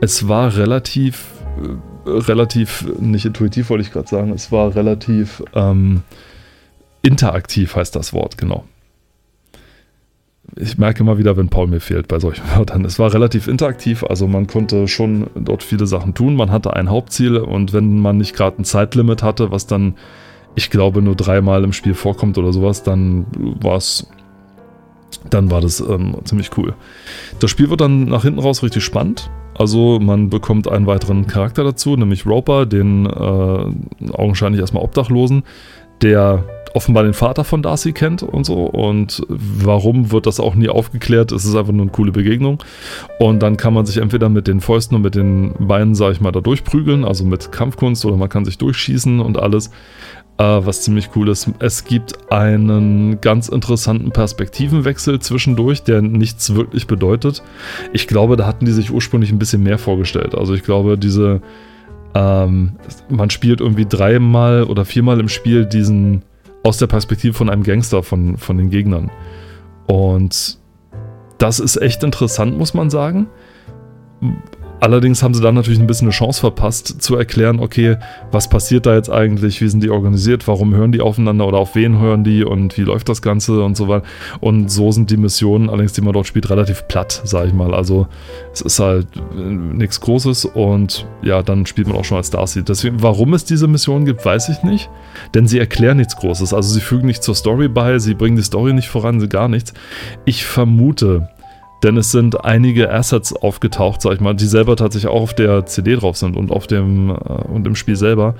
Es 0.00 0.28
war 0.28 0.56
relativ, 0.56 1.26
äh, 2.06 2.10
relativ, 2.10 2.86
nicht 3.00 3.26
intuitiv 3.26 3.70
wollte 3.70 3.82
ich 3.82 3.92
gerade 3.92 4.08
sagen, 4.08 4.32
es 4.32 4.52
war 4.52 4.74
relativ 4.74 5.42
ähm, 5.54 6.02
Interaktiv 7.04 7.76
heißt 7.76 7.94
das 7.94 8.14
Wort, 8.14 8.38
genau. 8.38 8.64
Ich 10.56 10.78
merke 10.78 11.02
immer 11.02 11.18
wieder, 11.18 11.36
wenn 11.36 11.50
Paul 11.50 11.66
mir 11.66 11.80
fehlt 11.80 12.08
bei 12.08 12.18
solchen 12.18 12.44
Wörtern. 12.56 12.84
Es 12.86 12.98
war 12.98 13.12
relativ 13.12 13.46
interaktiv, 13.46 14.02
also 14.04 14.26
man 14.26 14.46
konnte 14.46 14.88
schon 14.88 15.28
dort 15.34 15.62
viele 15.62 15.86
Sachen 15.86 16.14
tun. 16.14 16.34
Man 16.34 16.50
hatte 16.50 16.74
ein 16.74 16.88
Hauptziel 16.88 17.36
und 17.36 17.74
wenn 17.74 17.98
man 17.98 18.16
nicht 18.16 18.34
gerade 18.34 18.60
ein 18.60 18.64
Zeitlimit 18.64 19.22
hatte, 19.22 19.50
was 19.50 19.66
dann, 19.66 19.96
ich 20.54 20.70
glaube, 20.70 21.02
nur 21.02 21.14
dreimal 21.14 21.62
im 21.62 21.74
Spiel 21.74 21.92
vorkommt 21.92 22.38
oder 22.38 22.54
sowas, 22.54 22.82
dann 22.82 23.26
war 23.60 23.76
es 23.76 24.08
dann 25.30 25.50
war 25.50 25.60
das 25.60 25.80
ähm, 25.80 26.16
ziemlich 26.24 26.50
cool. 26.56 26.74
Das 27.40 27.50
Spiel 27.50 27.70
wird 27.70 27.80
dann 27.80 28.04
nach 28.04 28.22
hinten 28.22 28.40
raus 28.40 28.62
richtig 28.62 28.84
spannend. 28.84 29.30
Also 29.56 30.00
man 30.00 30.30
bekommt 30.30 30.68
einen 30.68 30.86
weiteren 30.86 31.26
Charakter 31.26 31.62
dazu, 31.62 31.96
nämlich 31.96 32.26
Roper, 32.26 32.66
den 32.66 33.06
äh, 33.06 34.12
augenscheinlich 34.12 34.60
erstmal 34.60 34.82
Obdachlosen, 34.82 35.44
der 36.02 36.44
offenbar 36.74 37.04
den 37.04 37.14
Vater 37.14 37.44
von 37.44 37.62
Darcy 37.62 37.92
kennt 37.92 38.22
und 38.22 38.44
so. 38.44 38.64
Und 38.64 39.22
warum 39.28 40.10
wird 40.10 40.26
das 40.26 40.40
auch 40.40 40.54
nie 40.54 40.68
aufgeklärt? 40.68 41.32
Es 41.32 41.44
ist 41.44 41.54
einfach 41.54 41.72
nur 41.72 41.82
eine 41.82 41.92
coole 41.92 42.12
Begegnung. 42.12 42.62
Und 43.18 43.42
dann 43.42 43.56
kann 43.56 43.72
man 43.72 43.86
sich 43.86 43.98
entweder 43.98 44.28
mit 44.28 44.48
den 44.48 44.60
Fäusten 44.60 44.96
und 44.96 45.02
mit 45.02 45.14
den 45.14 45.54
Beinen, 45.58 45.94
sag 45.94 46.12
ich 46.12 46.20
mal, 46.20 46.32
da 46.32 46.40
durchprügeln, 46.40 47.04
also 47.04 47.24
mit 47.24 47.52
Kampfkunst, 47.52 48.04
oder 48.04 48.16
man 48.16 48.28
kann 48.28 48.44
sich 48.44 48.58
durchschießen 48.58 49.20
und 49.20 49.38
alles. 49.38 49.70
Uh, 50.36 50.66
was 50.66 50.82
ziemlich 50.82 51.10
cool 51.14 51.28
ist. 51.28 51.48
Es 51.60 51.84
gibt 51.84 52.32
einen 52.32 53.20
ganz 53.20 53.48
interessanten 53.48 54.10
Perspektivenwechsel 54.10 55.20
zwischendurch, 55.20 55.84
der 55.84 56.02
nichts 56.02 56.56
wirklich 56.56 56.88
bedeutet. 56.88 57.44
Ich 57.92 58.08
glaube, 58.08 58.34
da 58.34 58.44
hatten 58.44 58.64
die 58.64 58.72
sich 58.72 58.90
ursprünglich 58.90 59.30
ein 59.30 59.38
bisschen 59.38 59.62
mehr 59.62 59.78
vorgestellt. 59.78 60.34
Also 60.34 60.54
ich 60.54 60.64
glaube, 60.64 60.98
diese 60.98 61.40
ähm, 62.16 62.72
man 63.08 63.30
spielt 63.30 63.60
irgendwie 63.60 63.86
dreimal 63.86 64.64
oder 64.64 64.84
viermal 64.84 65.20
im 65.20 65.28
Spiel 65.28 65.66
diesen 65.66 66.22
aus 66.64 66.78
der 66.78 66.88
Perspektive 66.88 67.34
von 67.34 67.48
einem 67.48 67.62
Gangster 67.62 68.02
von, 68.02 68.36
von 68.36 68.56
den 68.56 68.70
Gegnern. 68.70 69.10
Und 69.86 70.58
das 71.38 71.60
ist 71.60 71.76
echt 71.76 72.02
interessant, 72.02 72.58
muss 72.58 72.74
man 72.74 72.90
sagen. 72.90 73.28
Allerdings 74.84 75.22
haben 75.22 75.32
sie 75.32 75.40
dann 75.40 75.54
natürlich 75.54 75.80
ein 75.80 75.86
bisschen 75.86 76.08
eine 76.08 76.12
Chance 76.12 76.40
verpasst, 76.40 77.00
zu 77.00 77.16
erklären, 77.16 77.58
okay, 77.58 77.96
was 78.30 78.50
passiert 78.50 78.84
da 78.84 78.94
jetzt 78.94 79.08
eigentlich, 79.08 79.62
wie 79.62 79.68
sind 79.68 79.82
die 79.82 79.88
organisiert, 79.88 80.46
warum 80.46 80.74
hören 80.74 80.92
die 80.92 81.00
aufeinander 81.00 81.46
oder 81.46 81.56
auf 81.56 81.74
wen 81.74 81.98
hören 81.98 82.22
die 82.22 82.44
und 82.44 82.76
wie 82.76 82.82
läuft 82.82 83.08
das 83.08 83.22
Ganze 83.22 83.62
und 83.62 83.78
so 83.78 83.88
weiter. 83.88 84.04
Und 84.40 84.70
so 84.70 84.92
sind 84.92 85.08
die 85.08 85.16
Missionen, 85.16 85.70
allerdings 85.70 85.94
die 85.94 86.02
man 86.02 86.12
dort 86.12 86.26
spielt, 86.26 86.50
relativ 86.50 86.86
platt, 86.86 87.22
sag 87.24 87.46
ich 87.46 87.54
mal. 87.54 87.72
Also 87.72 88.08
es 88.52 88.60
ist 88.60 88.78
halt 88.78 89.06
äh, 89.16 89.40
nichts 89.40 90.02
Großes 90.02 90.44
und 90.44 91.06
ja, 91.22 91.42
dann 91.42 91.64
spielt 91.64 91.88
man 91.88 91.96
auch 91.96 92.04
schon 92.04 92.18
als 92.18 92.28
Darcy. 92.28 92.62
Deswegen, 92.62 93.02
warum 93.02 93.32
es 93.32 93.46
diese 93.46 93.66
Mission 93.68 94.04
gibt, 94.04 94.22
weiß 94.22 94.50
ich 94.50 94.64
nicht, 94.64 94.90
denn 95.34 95.48
sie 95.48 95.58
erklären 95.58 95.96
nichts 95.96 96.14
Großes. 96.16 96.52
Also 96.52 96.74
sie 96.74 96.82
fügen 96.82 97.06
nicht 97.06 97.22
zur 97.22 97.34
Story 97.34 97.68
bei, 97.68 97.98
sie 97.98 98.12
bringen 98.12 98.36
die 98.36 98.42
Story 98.42 98.74
nicht 98.74 98.90
voran, 98.90 99.18
sie 99.18 99.30
gar 99.30 99.48
nichts. 99.48 99.72
Ich 100.26 100.44
vermute, 100.44 101.30
denn 101.84 101.98
es 101.98 102.10
sind 102.10 102.44
einige 102.44 102.90
Assets 102.90 103.34
aufgetaucht, 103.34 104.00
sag 104.00 104.14
ich 104.14 104.20
mal, 104.20 104.34
die 104.34 104.46
selber 104.46 104.74
tatsächlich 104.74 105.10
auch 105.10 105.20
auf 105.20 105.34
der 105.34 105.66
CD 105.66 105.96
drauf 105.96 106.16
sind 106.16 106.34
und 106.34 106.50
auf 106.50 106.66
dem 106.66 107.10
äh, 107.10 107.14
und 107.14 107.66
im 107.66 107.76
Spiel 107.76 107.94
selber, 107.94 108.34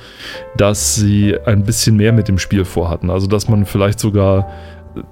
dass 0.56 0.94
sie 0.94 1.36
ein 1.44 1.62
bisschen 1.62 1.96
mehr 1.96 2.12
mit 2.12 2.26
dem 2.26 2.38
Spiel 2.38 2.64
vorhatten. 2.64 3.10
Also 3.10 3.26
dass 3.26 3.46
man 3.48 3.66
vielleicht 3.66 4.00
sogar 4.00 4.48
äh, 4.96 5.02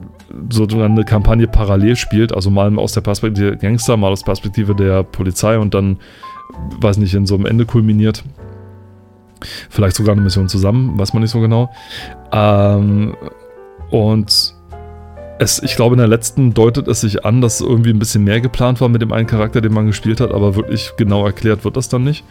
so 0.48 0.66
eine 0.66 1.04
Kampagne 1.04 1.46
parallel 1.46 1.94
spielt, 1.94 2.34
also 2.34 2.50
mal 2.50 2.76
aus 2.78 2.94
der 2.94 3.02
Perspektive 3.02 3.50
der 3.50 3.56
Gangster, 3.56 3.98
mal 3.98 4.10
aus 4.10 4.20
der 4.20 4.26
Perspektive 4.26 4.74
der 4.74 5.02
Polizei 5.02 5.58
und 5.58 5.74
dann, 5.74 5.98
weiß 6.80 6.96
nicht, 6.96 7.14
in 7.14 7.26
so 7.26 7.34
einem 7.34 7.44
Ende 7.44 7.66
kulminiert. 7.66 8.24
Vielleicht 9.68 9.96
sogar 9.96 10.12
eine 10.12 10.22
Mission 10.22 10.48
zusammen, 10.48 10.98
weiß 10.98 11.12
man 11.12 11.22
nicht 11.22 11.32
so 11.32 11.40
genau. 11.40 11.70
Ähm, 12.32 13.14
und 13.90 14.54
es, 15.42 15.62
ich 15.62 15.76
glaube, 15.76 15.94
in 15.94 15.98
der 15.98 16.08
letzten 16.08 16.54
deutet 16.54 16.88
es 16.88 17.00
sich 17.00 17.24
an, 17.24 17.40
dass 17.40 17.60
irgendwie 17.60 17.90
ein 17.90 17.98
bisschen 17.98 18.24
mehr 18.24 18.40
geplant 18.40 18.80
war 18.80 18.88
mit 18.88 19.02
dem 19.02 19.12
einen 19.12 19.26
Charakter, 19.26 19.60
den 19.60 19.72
man 19.72 19.86
gespielt 19.86 20.20
hat, 20.20 20.32
aber 20.32 20.56
wirklich 20.56 20.92
genau 20.96 21.26
erklärt 21.26 21.64
wird 21.64 21.76
das 21.76 21.88
dann 21.88 22.04
nicht. 22.04 22.24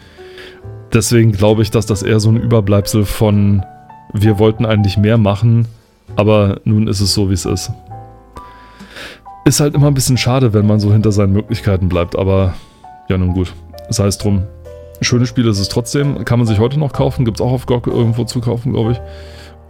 Deswegen 0.92 1.32
glaube 1.32 1.62
ich, 1.62 1.70
dass 1.70 1.86
das 1.86 2.02
eher 2.02 2.20
so 2.20 2.30
ein 2.30 2.36
Überbleibsel 2.36 3.04
von 3.04 3.62
wir 4.12 4.38
wollten 4.38 4.66
eigentlich 4.66 4.98
mehr 4.98 5.16
machen, 5.16 5.66
aber 6.16 6.60
nun 6.64 6.86
ist 6.88 7.00
es 7.00 7.14
so, 7.14 7.30
wie 7.30 7.34
es 7.34 7.46
ist. 7.46 7.70
Ist 9.44 9.60
halt 9.60 9.74
immer 9.74 9.86
ein 9.86 9.94
bisschen 9.94 10.18
schade, 10.18 10.52
wenn 10.52 10.66
man 10.66 10.80
so 10.80 10.92
hinter 10.92 11.12
seinen 11.12 11.32
Möglichkeiten 11.32 11.88
bleibt, 11.88 12.16
aber 12.16 12.54
ja, 13.08 13.18
nun 13.18 13.32
gut. 13.32 13.54
Sei 13.88 14.06
es 14.06 14.18
drum. 14.18 14.42
Schönes 15.00 15.28
Spiel 15.28 15.48
ist 15.48 15.58
es 15.58 15.68
trotzdem. 15.68 16.24
Kann 16.24 16.38
man 16.38 16.46
sich 16.46 16.60
heute 16.60 16.78
noch 16.78 16.92
kaufen. 16.92 17.24
Gibt 17.24 17.40
es 17.40 17.40
auch 17.40 17.50
auf 17.50 17.66
GOG 17.66 17.88
irgendwo 17.88 18.24
zu 18.24 18.40
kaufen, 18.40 18.72
glaube 18.72 18.92
ich. 18.92 19.00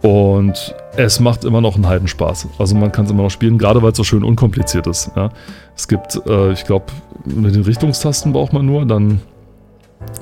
Und 0.03 0.75
es 0.97 1.21
macht 1.21 1.45
immer 1.45 1.61
noch 1.61 1.75
einen 1.75 1.87
Heidenspaß. 1.87 2.49
Also 2.59 2.75
man 2.75 2.91
kann 2.91 3.05
es 3.05 3.11
immer 3.11 3.23
noch 3.23 3.31
spielen, 3.31 3.57
gerade 3.57 3.81
weil 3.81 3.91
es 3.91 3.97
so 3.97 4.03
schön 4.03 4.23
unkompliziert 4.25 4.85
ist. 4.85 5.11
Ja. 5.15 5.29
Es 5.77 5.87
gibt, 5.87 6.21
äh, 6.27 6.51
ich 6.51 6.65
glaube, 6.65 6.87
mit 7.23 7.55
den 7.55 7.63
Richtungstasten 7.63 8.33
braucht 8.33 8.51
man 8.51 8.65
nur, 8.65 8.85
dann 8.85 9.21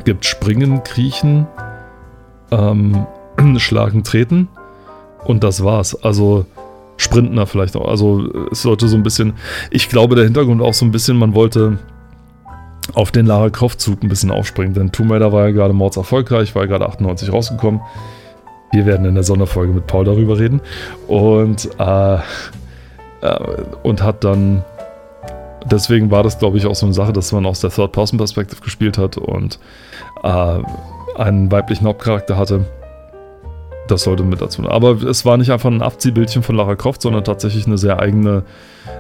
gibt 0.06 0.26
Springen, 0.26 0.84
Kriechen, 0.84 1.48
ähm, 2.52 3.08
Schlagen, 3.58 4.04
Treten 4.04 4.50
und 5.26 5.44
das 5.44 5.64
war's. 5.64 5.96
Also 6.04 6.46
Sprintner 6.98 7.48
vielleicht 7.48 7.76
auch. 7.76 7.88
Also 7.88 8.30
es 8.52 8.62
sollte 8.62 8.88
so 8.88 8.96
ein 8.96 9.04
bisschen, 9.04 9.34
ich 9.72 9.90
glaube 9.90 10.14
der 10.14 10.26
Hintergrund 10.26 10.62
auch 10.62 10.76
so 10.76 10.86
ein 10.86 10.92
bisschen, 10.92 11.18
man 11.18 11.34
wollte 11.34 11.80
auf 12.94 13.12
den 13.12 13.26
Lara 13.26 13.50
Croft 13.50 13.82
Zug 13.82 14.04
ein 14.04 14.10
bisschen 14.10 14.30
aufspringen, 14.30 14.76
denn 14.76 14.92
Tomb 14.92 15.10
Raider 15.10 15.32
war 15.32 15.48
ja 15.48 15.52
gerade 15.52 15.74
mords 15.74 15.98
erfolgreich, 15.98 16.54
war 16.54 16.64
ja 16.64 16.68
gerade 16.68 16.86
98 16.86 17.34
rausgekommen. 17.34 17.82
Wir 18.72 18.86
werden 18.86 19.06
in 19.06 19.16
der 19.16 19.24
Sonderfolge 19.24 19.74
mit 19.74 19.88
Paul 19.88 20.06
darüber 20.06 20.40
reden. 20.40 20.62
Und, 21.08 21.70
äh, 21.78 22.16
äh, 22.16 22.20
und 23.84 24.02
hat 24.02 24.24
dann. 24.24 24.64
Deswegen 25.70 26.10
war 26.10 26.24
das, 26.24 26.40
glaube 26.40 26.58
ich, 26.58 26.66
auch 26.66 26.74
so 26.74 26.88
eine 26.88 26.94
Sache, 26.94 27.14
dass 27.14 27.32
man 27.32 27.46
aus 27.46 27.60
der 27.60 27.70
Third-Person-Perspective 27.70 28.62
gespielt 28.62 28.98
hat 28.98 29.18
und 29.18 29.60
äh, 30.24 30.60
einen 31.16 31.52
weiblichen 31.52 31.86
Hauptcharakter 31.86 32.36
hatte. 32.36 32.66
Das 33.88 34.04
sollte 34.04 34.24
mit 34.24 34.42
dazu. 34.42 34.68
Aber 34.68 35.04
es 35.04 35.24
war 35.26 35.38
nicht 35.38 35.52
einfach 35.52 35.70
ein 35.70 35.82
Abziehbildchen 35.82 36.42
von 36.42 36.56
Lara 36.56 36.76
Croft, 36.76 37.02
sondern 37.02 37.24
tatsächlich 37.24 37.68
eine 37.68 37.78
sehr 37.78 38.00
eigene, 38.00 38.44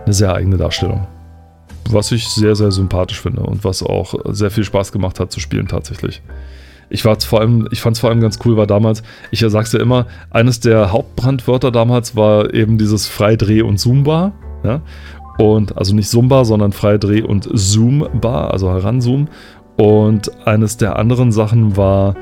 eine 0.05 0.13
sehr 0.13 0.35
eigene 0.35 0.57
Darstellung. 0.57 1.07
Was 1.89 2.11
ich 2.11 2.27
sehr, 2.29 2.55
sehr 2.55 2.71
sympathisch 2.71 3.21
finde 3.21 3.41
und 3.41 3.63
was 3.63 3.81
auch 3.81 4.13
sehr 4.25 4.51
viel 4.51 4.63
Spaß 4.63 4.91
gemacht 4.91 5.19
hat 5.19 5.31
zu 5.31 5.39
spielen 5.39 5.67
tatsächlich. 5.67 6.21
Ich 6.91 7.05
war 7.05 7.19
vor 7.19 7.39
allem, 7.39 7.67
ich 7.71 7.81
fand 7.81 7.95
es 7.95 8.01
vor 8.01 8.09
allem 8.09 8.19
ganz 8.19 8.39
cool, 8.45 8.57
war 8.57 8.67
damals, 8.67 9.01
ich 9.31 9.39
sag's 9.39 9.71
ja 9.71 9.79
immer, 9.79 10.05
eines 10.29 10.59
der 10.59 10.91
Hauptbrandwörter 10.91 11.71
damals 11.71 12.15
war 12.15 12.53
eben 12.53 12.77
dieses 12.77 13.07
Freidreh- 13.07 13.63
und 13.63 13.77
Zoombar. 13.77 14.33
Ja? 14.63 14.81
Und 15.37 15.77
also 15.77 15.95
nicht 15.95 16.09
Zumba, 16.09 16.45
sondern 16.45 16.71
Freidreh- 16.71 17.23
und 17.23 17.49
Zoombar, 17.53 18.51
also 18.51 18.69
Heranzoom. 18.69 19.27
Und 19.77 20.45
eines 20.45 20.77
der 20.77 20.99
anderen 20.99 21.31
Sachen 21.31 21.77
war, 21.77 22.15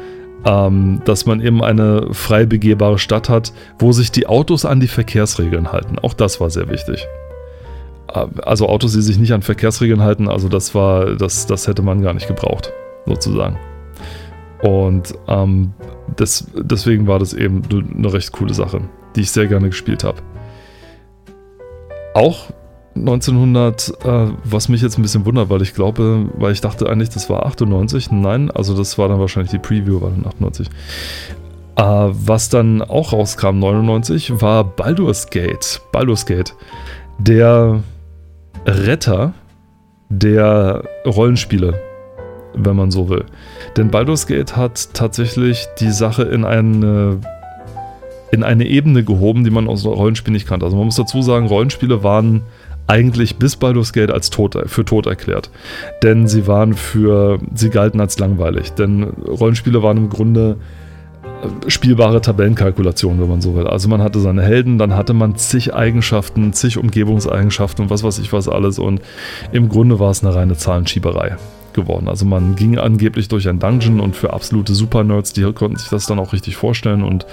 ähm, 0.45 1.01
dass 1.03 1.25
man 1.25 1.41
eben 1.41 1.63
eine 1.63 2.13
frei 2.13 2.45
begehbare 2.45 2.97
Stadt 2.97 3.27
hat, 3.27 3.51
wo 3.77 3.91
sich 3.91 4.12
die 4.12 4.27
Autos 4.27 4.65
an 4.65 4.79
die 4.79 4.88
Verkehrsregeln 4.88 5.71
halten. 5.71 5.99
Auch 5.99 6.13
das 6.13 6.39
war 6.39 6.49
sehr 6.49 6.69
wichtig. 6.69 7.05
Äh, 8.13 8.27
also 8.43 8.69
Autos, 8.69 8.93
die 8.93 9.01
sich 9.01 9.17
nicht 9.17 9.34
an 9.34 9.41
Verkehrsregeln 9.41 10.01
halten, 10.01 10.29
also 10.29 10.47
das 10.47 10.73
war, 10.73 11.15
das, 11.15 11.45
das 11.45 11.67
hätte 11.67 11.82
man 11.82 12.01
gar 12.01 12.13
nicht 12.13 12.27
gebraucht, 12.27 12.71
sozusagen. 13.05 13.58
Und 14.62 15.13
ähm, 15.28 15.74
das, 16.15 16.48
deswegen 16.56 17.08
war 17.08 17.19
das 17.19 17.34
eben 17.34 17.63
eine 17.95 18.12
recht 18.12 18.32
coole 18.32 18.54
Sache, 18.54 18.82
die 19.15 19.22
ich 19.22 19.32
sehr 19.32 19.48
gerne 19.48 19.69
gespielt 19.69 20.04
habe. 20.04 20.22
Auch 22.13 22.52
1900, 22.95 23.93
äh, 24.04 24.28
was 24.43 24.67
mich 24.67 24.82
jetzt 24.82 24.98
ein 24.98 25.02
bisschen 25.02 25.26
wundert, 25.26 25.50
weil 25.50 25.62
ich 25.62 25.74
glaube, 25.74 26.30
weil 26.38 26.52
ich 26.52 26.62
dachte 26.62 26.89
eigentlich, 26.89 27.10
das 27.10 27.30
war 27.30 27.45
98. 27.45 28.12
Nein, 28.12 28.52
also 28.52 28.76
das 28.76 28.98
war 28.98 29.08
dann 29.08 29.19
wahrscheinlich 29.19 29.52
die 29.52 29.60
Preview, 29.60 30.02
war 30.02 30.10
dann 30.10 30.26
98. 30.26 30.67
Äh, 31.76 31.82
was 31.82 32.50
dann 32.50 32.82
auch 32.82 33.13
rauskam, 33.13 33.60
99, 33.60 34.41
war 34.41 34.63
Baldur's 34.63 35.30
Gate. 35.30 35.82
Baldur's 35.91 36.26
Gate. 36.26 36.54
Der 37.19 37.82
Retter 38.65 39.34
der 40.10 40.84
Rollenspiele, 41.06 41.80
wenn 42.53 42.75
man 42.75 42.91
so 42.91 43.09
will. 43.09 43.25
Denn 43.77 43.89
Baldur's 43.89 44.27
Gate 44.27 44.55
hat 44.55 44.93
tatsächlich 44.93 45.67
die 45.79 45.91
Sache 45.91 46.23
in 46.23 46.45
eine 46.45 47.19
in 48.31 48.43
eine 48.43 48.67
Ebene 48.67 49.03
gehoben, 49.03 49.43
die 49.43 49.49
man 49.49 49.67
aus 49.67 49.85
Rollenspielen 49.85 50.33
nicht 50.33 50.47
kannte. 50.47 50.65
Also 50.65 50.77
man 50.77 50.85
muss 50.85 50.95
dazu 50.95 51.21
sagen, 51.21 51.47
Rollenspiele 51.47 52.03
waren 52.03 52.43
eigentlich 52.88 53.38
bis 53.38 53.55
Baldur's 53.55 53.93
Gate 53.93 54.12
als 54.12 54.29
tot, 54.29 54.57
für 54.65 54.85
tot 54.85 55.05
erklärt. 55.05 55.49
Denn 56.03 56.27
sie 56.27 56.47
waren 56.47 56.73
für, 56.73 57.39
sie 57.53 57.69
galten 57.69 57.99
als 57.99 58.17
langweilig. 58.19 58.73
Denn 58.73 59.03
Rollenspiele 59.03 59.83
waren 59.83 59.97
im 59.97 60.09
Grunde 60.09 60.57
äh, 61.23 61.69
spielbare 61.69 62.21
Tabellenkalkulationen, 62.21 63.21
wenn 63.21 63.29
man 63.29 63.41
so 63.41 63.55
will. 63.55 63.67
Also 63.67 63.89
man 63.89 64.01
hatte 64.01 64.19
seine 64.19 64.41
Helden, 64.41 64.77
dann 64.77 64.95
hatte 64.95 65.13
man 65.13 65.35
zig 65.35 65.73
Eigenschaften, 65.73 66.53
zig 66.53 66.77
Umgebungseigenschaften 66.77 67.85
und 67.85 67.91
was 67.91 68.03
weiß 68.03 68.19
ich 68.19 68.33
was 68.33 68.47
alles 68.47 68.79
und 68.79 69.01
im 69.51 69.69
Grunde 69.69 69.99
war 69.99 70.09
es 70.09 70.23
eine 70.23 70.33
reine 70.33 70.55
Zahlenschieberei 70.55 71.38
geworden. 71.81 72.07
Also 72.07 72.25
man 72.25 72.55
ging 72.55 72.77
angeblich 72.77 73.27
durch 73.27 73.47
ein 73.47 73.59
Dungeon 73.59 73.99
und 73.99 74.15
für 74.15 74.33
absolute 74.33 74.73
Super-Nerds, 74.73 75.33
die 75.33 75.43
konnten 75.53 75.77
sich 75.77 75.89
das 75.89 76.05
dann 76.05 76.19
auch 76.19 76.33
richtig 76.33 76.55
vorstellen 76.55 77.03
und 77.03 77.25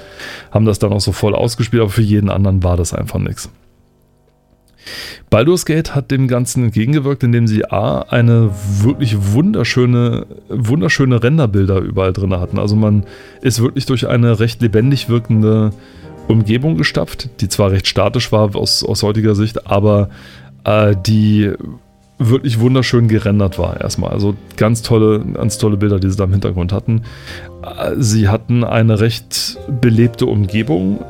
haben 0.50 0.64
das 0.64 0.78
dann 0.78 0.92
auch 0.92 1.00
so 1.00 1.12
voll 1.12 1.34
ausgespielt, 1.34 1.82
aber 1.82 1.90
für 1.90 2.02
jeden 2.02 2.30
anderen 2.30 2.62
war 2.62 2.76
das 2.76 2.94
einfach 2.94 3.18
nichts. 3.18 3.50
Baldur's 5.30 5.66
Gate 5.66 5.94
hat 5.94 6.10
dem 6.10 6.28
Ganzen 6.28 6.64
entgegengewirkt, 6.64 7.24
indem 7.24 7.46
sie 7.46 7.64
A, 7.64 8.02
eine 8.02 8.50
wirklich 8.82 9.32
wunderschöne, 9.32 10.26
wunderschöne 10.48 11.22
Renderbilder 11.22 11.78
überall 11.78 12.12
drin 12.12 12.32
hatten. 12.38 12.58
Also 12.58 12.76
man 12.76 13.04
ist 13.42 13.60
wirklich 13.60 13.86
durch 13.86 14.06
eine 14.06 14.38
recht 14.38 14.62
lebendig 14.62 15.08
wirkende 15.08 15.72
Umgebung 16.28 16.76
gestapft, 16.76 17.28
die 17.40 17.48
zwar 17.48 17.70
recht 17.70 17.86
statisch 17.86 18.32
war 18.32 18.54
aus, 18.54 18.84
aus 18.84 19.02
heutiger 19.02 19.34
Sicht, 19.34 19.66
aber 19.66 20.10
äh, 20.64 20.94
die 21.06 21.52
wirklich 22.18 22.60
wunderschön 22.60 23.08
gerendert 23.08 23.58
war 23.58 23.80
erstmal. 23.80 24.10
Also 24.10 24.34
ganz 24.56 24.82
tolle, 24.82 25.20
ganz 25.34 25.58
tolle 25.58 25.76
Bilder, 25.76 26.00
die 26.00 26.10
sie 26.10 26.16
da 26.16 26.24
im 26.24 26.32
Hintergrund 26.32 26.72
hatten. 26.72 27.02
Sie 27.96 28.28
hatten 28.28 28.64
eine 28.64 29.00
recht 29.00 29.58
belebte 29.80 30.26
Umgebung, 30.26 31.00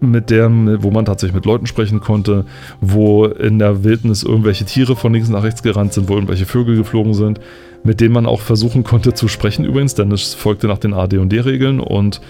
mit 0.00 0.30
der, 0.30 0.50
wo 0.82 0.90
man 0.90 1.04
tatsächlich 1.04 1.34
mit 1.34 1.46
Leuten 1.46 1.66
sprechen 1.66 2.00
konnte, 2.00 2.44
wo 2.80 3.24
in 3.24 3.58
der 3.58 3.82
Wildnis 3.82 4.22
irgendwelche 4.22 4.64
Tiere 4.64 4.94
von 4.94 5.12
links 5.12 5.28
nach 5.28 5.42
rechts 5.42 5.62
gerannt 5.62 5.94
sind, 5.94 6.08
wo 6.08 6.14
irgendwelche 6.14 6.46
Vögel 6.46 6.76
geflogen 6.76 7.14
sind, 7.14 7.40
mit 7.82 8.00
denen 8.00 8.12
man 8.12 8.26
auch 8.26 8.40
versuchen 8.40 8.84
konnte 8.84 9.14
zu 9.14 9.28
sprechen 9.28 9.64
übrigens, 9.64 9.94
denn 9.94 10.12
es 10.12 10.34
folgte 10.34 10.66
nach 10.68 10.78
den 10.78 10.92
AD&D-Regeln 10.92 11.80
und 11.80 12.20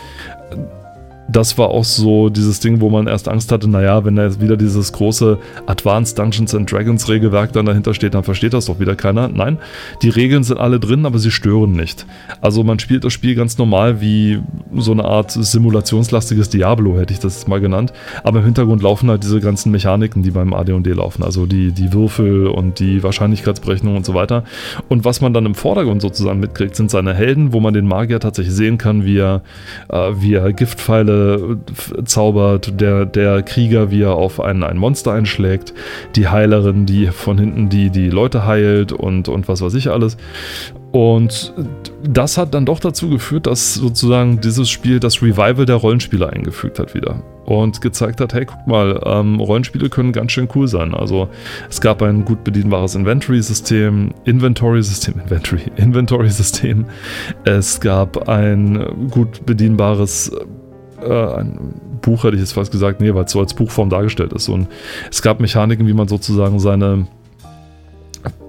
das 1.29 1.59
war 1.59 1.69
auch 1.71 1.85
so 1.85 2.29
dieses 2.29 2.61
Ding, 2.61 2.81
wo 2.81 2.89
man 2.89 3.07
erst 3.07 3.29
Angst 3.29 3.51
hatte, 3.51 3.69
naja, 3.69 4.05
wenn 4.05 4.17
da 4.17 4.25
jetzt 4.25 4.41
wieder 4.41 4.57
dieses 4.57 4.93
große 4.93 5.39
Advanced 5.67 6.19
Dungeons 6.19 6.55
and 6.55 6.71
Dragons 6.71 7.09
Regelwerk 7.09 7.53
dann 7.53 7.67
dahinter 7.67 7.95
steht, 7.95 8.15
dann 8.15 8.23
versteht 8.23 8.53
das 8.53 8.67
doch 8.67 8.79
wieder 8.79 8.95
keiner. 8.95 9.29
Nein, 9.29 9.59
die 10.03 10.09
Regeln 10.09 10.45
sind 10.45 10.59
alle 10.59 10.79
drin, 10.79 11.05
aber 11.05 11.19
sie 11.19 11.31
stören 11.31 11.73
nicht. 11.73 12.07
Also 12.41 12.63
man 12.63 12.79
spielt 12.79 13.05
das 13.05 13.13
Spiel 13.13 13.35
ganz 13.35 13.59
normal 13.59 14.01
wie 14.01 14.41
so 14.77 14.93
eine 14.93 15.05
Art 15.05 15.33
simulationslastiges 15.33 16.49
Diablo, 16.49 16.99
hätte 16.99 17.13
ich 17.13 17.21
das 17.21 17.47
mal 17.49 17.61
genannt. 17.61 17.93
Aber 18.23 18.39
im 18.39 18.45
Hintergrund 18.45 18.83
laufen 18.83 19.11
halt 19.11 19.23
diese 19.23 19.41
ganzen 19.41 19.73
Mechaniken, 19.73 20.23
die 20.23 20.31
beim 20.31 20.53
AD&D 20.53 20.93
laufen. 20.93 21.23
Also 21.23 21.47
die, 21.47 21.73
die 21.73 21.93
Würfel 21.93 22.47
und 22.47 22.79
die 22.79 23.03
Wahrscheinlichkeitsberechnung 23.03 23.97
und 23.97 24.07
so 24.07 24.15
weiter. 24.15 24.45
Und 24.89 25.05
was 25.05 25.21
man 25.21 25.33
dann 25.33 25.47
im 25.47 25.55
Vordergrund 25.55 26.03
sozusagen 26.03 26.41
mitkriegt, 26.41 26.77
sind 26.77 26.91
seine 26.91 27.15
Helden, 27.15 27.53
wo 27.53 27.61
man 27.61 27.75
den 27.75 27.87
Magier 27.87 28.21
tatsächlich 28.21 28.55
sehen 28.55 28.79
kann, 28.79 29.05
wie 29.05 29.19
er, 29.19 29.43
äh, 29.89 30.13
wie 30.19 30.35
er 30.35 30.53
Giftpfeile 30.53 31.16
zaubert, 32.05 32.81
der, 32.81 33.07
der 33.07 33.43
Krieger, 33.43 33.91
wie 33.91 34.03
er 34.03 34.15
auf 34.15 34.41
ein, 34.41 34.63
ein 34.63 34.77
Monster 34.77 35.13
einschlägt, 35.13 35.75
die 36.15 36.29
Heilerin, 36.29 36.87
die 36.87 37.09
von 37.09 37.39
hinten 37.39 37.69
die, 37.69 37.91
die 37.91 38.11
Leute 38.11 38.47
heilt 38.47 38.93
und, 38.93 39.29
und 39.29 39.49
was 39.49 39.63
weiß 39.63 39.75
ich 39.75 39.91
alles. 39.91 40.17
Und 40.97 41.53
das 42.03 42.39
hat 42.39 42.55
dann 42.55 42.65
doch 42.65 42.81
dazu 42.81 43.11
geführt, 43.11 43.47
dass 43.47 43.75
sozusagen 43.75 44.41
dieses 44.41 44.71
Spiel 44.71 44.99
das 44.99 45.21
Revival 45.21 45.67
der 45.67 45.77
Rollenspiele 45.77 46.31
eingefügt 46.31 46.79
hat 46.79 46.95
wieder. 46.95 47.23
Und 47.45 47.83
gezeigt 47.83 48.21
hat, 48.21 48.33
hey, 48.33 48.47
guck 48.47 48.67
mal, 48.67 49.01
ähm, 49.05 49.39
Rollenspiele 49.39 49.91
können 49.91 50.13
ganz 50.13 50.33
schön 50.33 50.49
cool 50.55 50.67
sein. 50.69 50.95
Also 50.95 51.29
es 51.69 51.83
gab 51.83 52.01
ein 52.01 52.25
gut 52.25 52.45
bedienbares 52.45 52.95
Inventory-System, 52.95 54.15
Inventory-System, 54.25 55.21
Inventory, 55.25 55.63
Inventory-System. 55.77 56.87
Es 57.45 57.79
gab 57.81 58.29
ein 58.29 59.09
gut 59.11 59.45
bedienbares 59.45 60.33
äh, 61.03 61.41
ein 61.41 61.75
Buch, 62.03 62.25
hätte 62.25 62.37
ich 62.37 62.41
jetzt 62.41 62.53
fast 62.53 62.73
gesagt, 62.73 63.01
nee, 63.01 63.15
weil 63.15 63.25
es 63.25 63.33
so 63.33 63.41
als 63.41 63.55
Buchform 63.55 63.91
dargestellt 63.91 64.33
ist. 64.33 64.49
Und 64.49 64.69
es 65.11 65.23
gab 65.23 65.41
Mechaniken, 65.41 65.87
wie 65.87 65.93
man 65.93 66.09
sozusagen 66.09 66.59
seine 66.59 67.07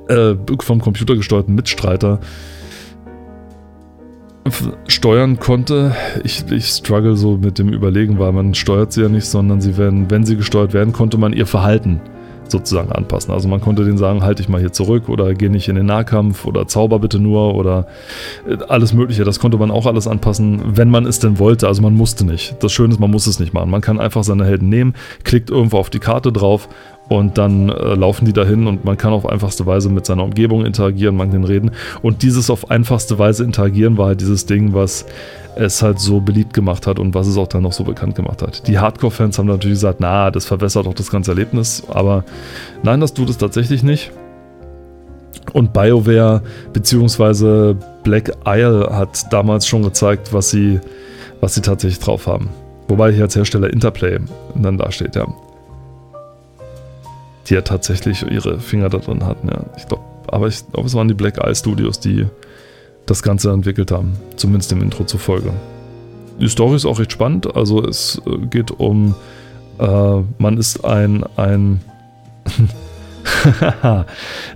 äh, 0.10 0.36
vom 0.62 0.82
Computer 0.82 1.16
gesteuerten 1.16 1.56
Mitstreiter 1.56 2.20
steuern 4.88 5.40
konnte. 5.40 5.94
Ich, 6.24 6.50
ich 6.50 6.68
struggle 6.68 7.18
so 7.18 7.38
mit 7.38 7.60
dem 7.60 7.70
Überlegen, 7.70 8.18
weil 8.18 8.32
man 8.32 8.54
steuert 8.54 8.94
sie 8.94 9.02
ja 9.02 9.10
nicht, 9.10 9.26
sondern 9.26 9.60
sie 9.60 9.78
werden, 9.78 10.10
wenn 10.10 10.26
sie 10.26 10.38
gesteuert 10.38 10.74
werden, 10.74 10.94
konnte 10.94 11.18
man 11.18 11.34
ihr 11.34 11.46
Verhalten 11.46 12.00
sozusagen 12.52 12.92
anpassen. 12.92 13.34
Also 13.34 13.48
man 13.48 13.62
konnte 13.62 13.84
denen 13.84 13.98
sagen, 13.98 14.24
halt 14.24 14.40
dich 14.40 14.50
mal 14.50 14.60
hier 14.60 14.72
zurück 14.72 15.10
oder 15.10 15.34
geh 15.34 15.50
nicht 15.50 15.68
in 15.68 15.76
den 15.76 15.86
Nahkampf 15.86 16.46
oder 16.46 16.68
zauber 16.68 17.00
bitte 17.00 17.20
nur 17.20 17.56
oder 17.56 17.88
äh, 18.48 18.58
alles 18.68 18.94
mögliche. 18.94 19.24
Das 19.24 19.40
konnte 19.40 19.58
man 19.58 19.72
auch 19.72 19.86
alles 19.86 20.08
anpassen, 20.08 20.62
wenn 20.78 20.90
man 20.90 21.06
es 21.06 21.20
denn 21.20 21.40
wollte. 21.40 21.68
Also 21.68 21.82
man 21.82 21.94
musste 21.94 22.26
nicht. 22.26 22.56
Das 22.62 22.72
Schöne 22.72 22.94
ist, 22.94 23.00
man 23.00 23.12
muss 23.12 23.28
es 23.28 23.40
nicht 23.40 23.54
machen. 23.54 23.70
Man 23.70 23.82
kann 23.82 24.00
einfach 24.00 24.24
seine 24.24 24.46
Helden 24.46 24.70
nehmen, 24.70 24.94
klickt 25.24 25.50
irgendwo 25.50 25.78
auf 25.78 25.90
die 25.90 26.00
Karte 26.00 26.32
drauf 26.32 26.70
und 27.10 27.38
dann 27.38 27.70
äh, 27.70 27.96
laufen 27.96 28.26
die 28.26 28.34
dahin 28.34 28.68
und 28.68 28.84
man 28.84 28.98
kann 28.98 29.14
auf 29.14 29.28
einfachste 29.28 29.66
Weise 29.66 29.90
mit 29.90 30.06
seiner 30.06 30.24
Umgebung 30.24 30.66
interagieren, 30.66 31.16
man 31.16 31.32
kann 31.32 31.44
reden. 31.44 31.72
Und 32.02 32.22
dieses 32.22 32.50
auf 32.50 32.70
einfachste 32.70 33.18
Weise 33.18 33.44
interagieren 33.44 33.98
war 33.98 34.08
halt 34.08 34.22
dieses 34.22 34.46
Ding, 34.46 34.74
was 34.74 35.06
es 35.56 35.82
halt 35.82 36.00
so 36.00 36.20
beliebt 36.20 36.54
gemacht 36.54 36.86
hat 36.86 37.00
und 37.00 37.14
was 37.14 37.28
es 37.28 37.38
auch 37.38 37.48
dann 37.48 37.64
noch 37.64 37.72
so 37.72 37.84
bekannt 37.84 38.16
gemacht 38.16 38.42
hat. 38.42 38.68
Die 38.68 38.78
Hardcore-Fans 38.78 39.40
haben 39.40 39.48
natürlich 39.48 39.78
gesagt, 39.78 40.00
na, 40.00 40.32
das 40.32 40.46
verwässert 40.46 40.86
doch 40.86 40.94
das 40.94 41.10
ganze 41.10 41.32
Erlebnis, 41.32 41.84
aber 41.90 42.24
nein, 42.84 43.00
das 43.00 43.14
tut 43.14 43.30
es 43.30 43.38
tatsächlich 43.38 43.84
nicht. 43.84 44.12
Und 45.54 45.72
BioWare 45.72 46.42
bzw. 46.74 47.74
Black 48.04 48.34
Isle 48.46 48.90
hat 48.92 49.32
damals 49.32 49.66
schon 49.66 49.82
gezeigt, 49.82 50.34
was 50.34 50.50
sie, 50.50 50.80
was 51.40 51.56
sie 51.56 51.62
tatsächlich 51.62 52.00
drauf 52.00 52.28
haben. 52.28 52.50
Wobei 52.90 53.14
hier 53.14 53.24
als 53.24 53.36
Hersteller 53.36 53.72
Interplay 53.72 54.20
dann 54.56 54.78
dasteht, 54.78 55.16
ja 55.16 55.26
die 57.50 57.54
ja 57.54 57.62
tatsächlich 57.62 58.24
ihre 58.30 58.60
Finger 58.60 58.90
da 58.90 58.98
drin 58.98 59.26
hatten. 59.26 59.48
Ja. 59.48 59.66
Ich 59.78 59.88
glaube, 59.88 60.04
aber 60.28 60.48
ich 60.48 60.66
glaube, 60.72 60.88
es 60.88 60.94
waren 60.94 61.08
die 61.08 61.14
Black 61.14 61.38
Eye 61.38 61.56
Studios, 61.56 62.00
die 62.00 62.26
das 63.06 63.24
Ganze 63.24 63.52
entwickelt 63.52 63.92
haben, 63.92 64.18
zumindest 64.36 64.72
im 64.72 64.82
Intro 64.82 65.06
zufolge. 65.06 65.54
Die 66.40 66.50
Story 66.50 66.76
ist 66.76 66.86
auch 66.86 67.00
recht 67.00 67.14
spannend, 67.14 67.56
also 67.56 67.84
es 67.84 68.22
äh, 68.26 68.46
geht 68.48 68.72
um, 68.72 69.16
äh, 69.80 70.22
man 70.38 70.58
ist 70.58 70.84
ein, 70.84 71.24
ein 71.38 71.80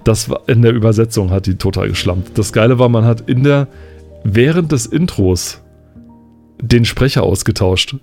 das 0.03 0.29
war 0.29 0.41
in 0.47 0.61
der 0.61 0.73
Übersetzung 0.73 1.31
hat 1.31 1.45
die 1.45 1.55
total 1.55 1.89
geschlampt. 1.89 2.37
Das 2.37 2.53
Geile 2.53 2.79
war, 2.79 2.89
man 2.89 3.05
hat 3.05 3.29
in 3.29 3.43
der, 3.43 3.67
während 4.23 4.71
des 4.71 4.85
Intros 4.85 5.61
den 6.61 6.85
Sprecher 6.85 7.23
ausgetauscht. 7.23 7.95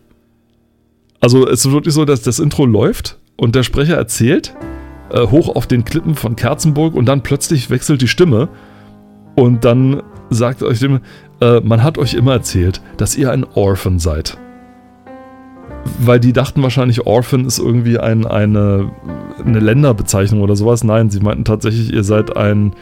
Also 1.20 1.46
es 1.46 1.64
ist 1.64 1.72
wirklich 1.72 1.94
so, 1.94 2.04
dass 2.04 2.22
das 2.22 2.38
Intro 2.38 2.66
läuft 2.66 3.18
und 3.36 3.54
der 3.54 3.62
Sprecher 3.62 3.96
erzählt 3.96 4.54
äh, 5.10 5.26
hoch 5.26 5.54
auf 5.54 5.66
den 5.66 5.84
Klippen 5.84 6.14
von 6.14 6.36
Kerzenburg 6.36 6.94
und 6.94 7.06
dann 7.06 7.22
plötzlich 7.22 7.70
wechselt 7.70 8.02
die 8.02 8.08
Stimme 8.08 8.48
und 9.34 9.64
dann 9.64 10.02
sagt 10.30 10.62
euch 10.62 10.80
dem, 10.80 11.00
äh, 11.40 11.60
man 11.60 11.82
hat 11.82 11.98
euch 11.98 12.14
immer 12.14 12.32
erzählt, 12.32 12.80
dass 12.96 13.16
ihr 13.16 13.30
ein 13.30 13.44
Orphan 13.54 13.98
seid. 13.98 14.36
Weil 16.00 16.20
die 16.20 16.32
dachten 16.32 16.62
wahrscheinlich, 16.62 17.06
Orphan 17.06 17.44
ist 17.44 17.58
irgendwie 17.58 17.98
ein, 17.98 18.26
eine, 18.26 18.90
eine 19.44 19.60
Länderbezeichnung 19.60 20.42
oder 20.42 20.56
sowas. 20.56 20.84
Nein, 20.84 21.08
sie 21.10 21.20
meinten 21.20 21.44
tatsächlich, 21.44 21.92
ihr 21.92 22.04
seid 22.04 22.36
ein, 22.36 22.74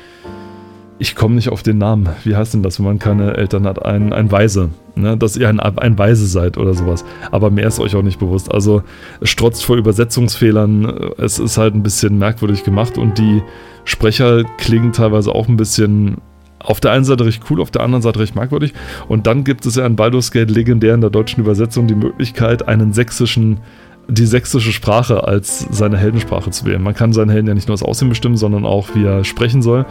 ich 0.99 1.15
komme 1.15 1.35
nicht 1.35 1.51
auf 1.51 1.63
den 1.63 1.79
Namen. 1.79 2.09
Wie 2.25 2.37
heißt 2.37 2.55
denn 2.55 2.63
das, 2.63 2.79
wenn 2.79 2.87
man 2.87 2.99
keine 2.99 3.37
Eltern 3.37 3.67
hat? 3.67 3.85
Ein, 3.85 4.13
ein 4.13 4.31
Weise. 4.33 4.71
Ne? 4.95 5.17
Dass 5.17 5.37
ihr 5.37 5.49
ein, 5.49 5.61
ein 5.61 5.99
Weise 5.99 6.27
seid 6.27 6.57
oder 6.57 6.75
sowas. 6.75 7.05
Aber 7.31 7.51
mehr 7.51 7.67
ist 7.67 7.81
euch 7.81 7.95
auch 7.95 8.03
nicht 8.03 8.19
bewusst. 8.19 8.53
Also 8.53 8.83
es 9.21 9.29
strotzt 9.29 9.65
vor 9.65 9.77
Übersetzungsfehlern. 9.77 11.13
Es 11.19 11.39
ist 11.39 11.59
halt 11.59 11.75
ein 11.75 11.83
bisschen 11.83 12.19
merkwürdig 12.19 12.65
gemacht 12.65 12.97
und 12.97 13.19
die 13.19 13.43
Sprecher 13.85 14.45
klingen 14.59 14.93
teilweise 14.93 15.33
auch 15.33 15.49
ein 15.49 15.57
bisschen 15.57 16.17
auf 16.59 16.81
der 16.81 16.93
einen 16.93 17.05
Seite 17.05 17.27
recht 17.27 17.43
cool, 17.51 17.61
auf 17.61 17.71
der 17.71 17.83
anderen 17.83 18.03
Seite 18.03 18.19
recht 18.19 18.35
merkwürdig. 18.35 18.73
Und 19.07 19.27
dann 19.27 19.45
gibt 19.45 19.67
es 19.67 19.77
ja 19.77 19.87
in 19.87 19.97
Baldur's 19.97 20.33
Gate 20.33 20.51
legendär 20.51 20.95
in 20.95 21.03
der 21.03 21.11
deutschen 21.11 21.41
Übersetzung 21.41 21.87
die 21.87 21.95
Möglichkeit, 21.95 22.67
einen 22.67 22.93
sächsischen 22.93 23.61
die 24.09 24.27
sächsische 24.27 24.73
Sprache 24.73 25.25
als 25.25 25.67
seine 25.71 25.99
Heldensprache 25.99 26.51
zu 26.51 26.65
wählen. 26.65 26.83
Man 26.83 26.95
kann 26.95 27.13
seinen 27.13 27.31
Helden 27.31 27.49
ja 27.49 27.55
nicht 27.55 27.69
nur 27.69 27.75
das 27.75 27.83
Aussehen 27.83 28.09
bestimmen, 28.09 28.37
sondern 28.37 28.65
auch, 28.65 28.95
wie 28.95 29.05
er 29.05 29.25
sprechen 29.25 29.63
soll. 29.63 29.85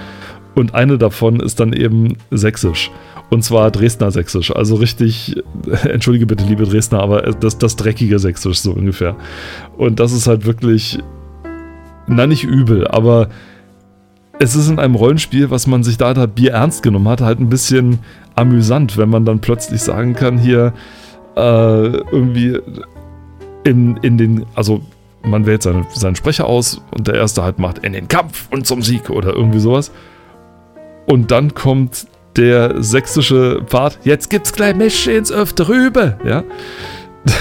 Und 0.56 0.74
eine 0.74 0.98
davon 0.98 1.40
ist 1.40 1.60
dann 1.60 1.74
eben 1.74 2.18
sächsisch. 2.32 2.92
Und 3.30 3.44
zwar 3.44 3.72
Dresdner 3.72 4.12
Sächsisch. 4.12 4.56
Also 4.56 4.76
richtig, 4.76 5.42
entschuldige 5.84 6.26
bitte, 6.26 6.46
liebe 6.46 6.66
Dresdner, 6.66 7.02
aber 7.02 7.22
das, 7.22 7.58
das 7.58 7.76
dreckige 7.76 8.20
Sächsisch 8.20 8.60
so 8.60 8.72
ungefähr. 8.72 9.16
Und 9.78 10.00
das 10.00 10.14
ist 10.14 10.28
halt 10.28 10.46
wirklich, 10.46 11.00
na 12.08 12.28
nicht 12.28 12.44
übel, 12.44 12.88
aber 12.88 13.30
es 14.40 14.56
ist 14.56 14.70
in 14.70 14.80
einem 14.80 14.96
Rollenspiel, 14.96 15.50
was 15.50 15.66
man 15.68 15.84
sich 15.84 15.98
da, 15.98 16.14
da 16.14 16.26
Bier 16.26 16.52
ernst 16.52 16.84
genommen 16.84 17.08
hat, 17.08 17.22
halt 17.22 17.40
ein 17.40 17.50
bisschen 17.50 18.00
amüsant, 18.36 18.98
wenn 18.98 19.10
man 19.10 19.26
dann 19.26 19.40
plötzlich 19.40 19.82
sagen 19.82 20.14
kann, 20.14 20.38
hier 20.38 20.74
äh, 21.36 21.88
irgendwie 21.88 22.60
in, 23.64 23.98
in 23.98 24.18
den, 24.18 24.46
also 24.56 24.82
man 25.24 25.46
wählt 25.46 25.64
seine, 25.64 25.86
seinen 25.94 26.16
Sprecher 26.16 26.46
aus 26.46 26.82
und 26.92 27.08
der 27.08 27.16
erste 27.16 27.44
halt 27.44 27.60
macht 27.60 27.80
in 27.80 27.94
den 27.94 28.08
Kampf 28.08 28.48
und 28.52 28.68
zum 28.68 28.82
Sieg 28.82 29.10
oder 29.10 29.34
irgendwie 29.34 29.60
sowas. 29.60 29.92
Und 31.06 31.32
dann 31.32 31.54
kommt 31.54 32.08
der 32.36 32.84
sächsische 32.84 33.62
Part, 33.70 34.00
jetzt 34.04 34.30
gibt's 34.30 34.52
gleich 34.54 34.76
Mesche 34.76 35.12
ins 35.12 35.32
Öfte 35.32 35.68
rübe, 35.68 36.18
ja. 36.26 36.44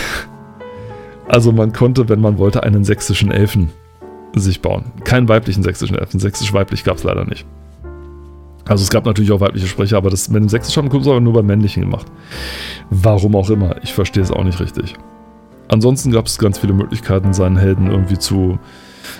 Also 1.26 1.52
man 1.52 1.72
konnte, 1.72 2.10
wenn 2.10 2.20
man 2.20 2.36
wollte, 2.36 2.62
einen 2.64 2.84
sächsischen 2.84 3.30
Elfen 3.30 3.70
sich 4.34 4.60
bauen. 4.60 4.92
Keinen 5.04 5.26
weiblichen 5.26 5.62
sächsischen 5.62 5.96
Elfen. 5.96 6.20
Sächsisch-weiblich 6.20 6.84
gab 6.84 6.98
es 6.98 7.02
leider 7.02 7.24
nicht. 7.24 7.46
Also 8.66 8.82
es 8.82 8.90
gab 8.90 9.04
natürlich 9.04 9.32
auch 9.32 9.40
weibliche 9.40 9.66
Sprecher, 9.66 9.96
aber 9.96 10.10
das 10.10 10.28
mit 10.28 10.42
dem 10.42 10.48
sächsischen 10.48 10.84
haben 10.84 10.96
aber 10.96 11.20
nur 11.20 11.34
bei 11.34 11.42
männlichen 11.42 11.82
gemacht. 11.82 12.06
Warum 12.90 13.36
auch 13.36 13.50
immer, 13.50 13.76
ich 13.82 13.92
verstehe 13.92 14.22
es 14.22 14.30
auch 14.30 14.44
nicht 14.44 14.60
richtig. 14.60 14.94
Ansonsten 15.68 16.12
gab 16.12 16.26
es 16.26 16.38
ganz 16.38 16.58
viele 16.58 16.72
Möglichkeiten, 16.72 17.32
seinen 17.34 17.56
Helden 17.56 17.90
irgendwie 17.90 18.18
zu, 18.18 18.58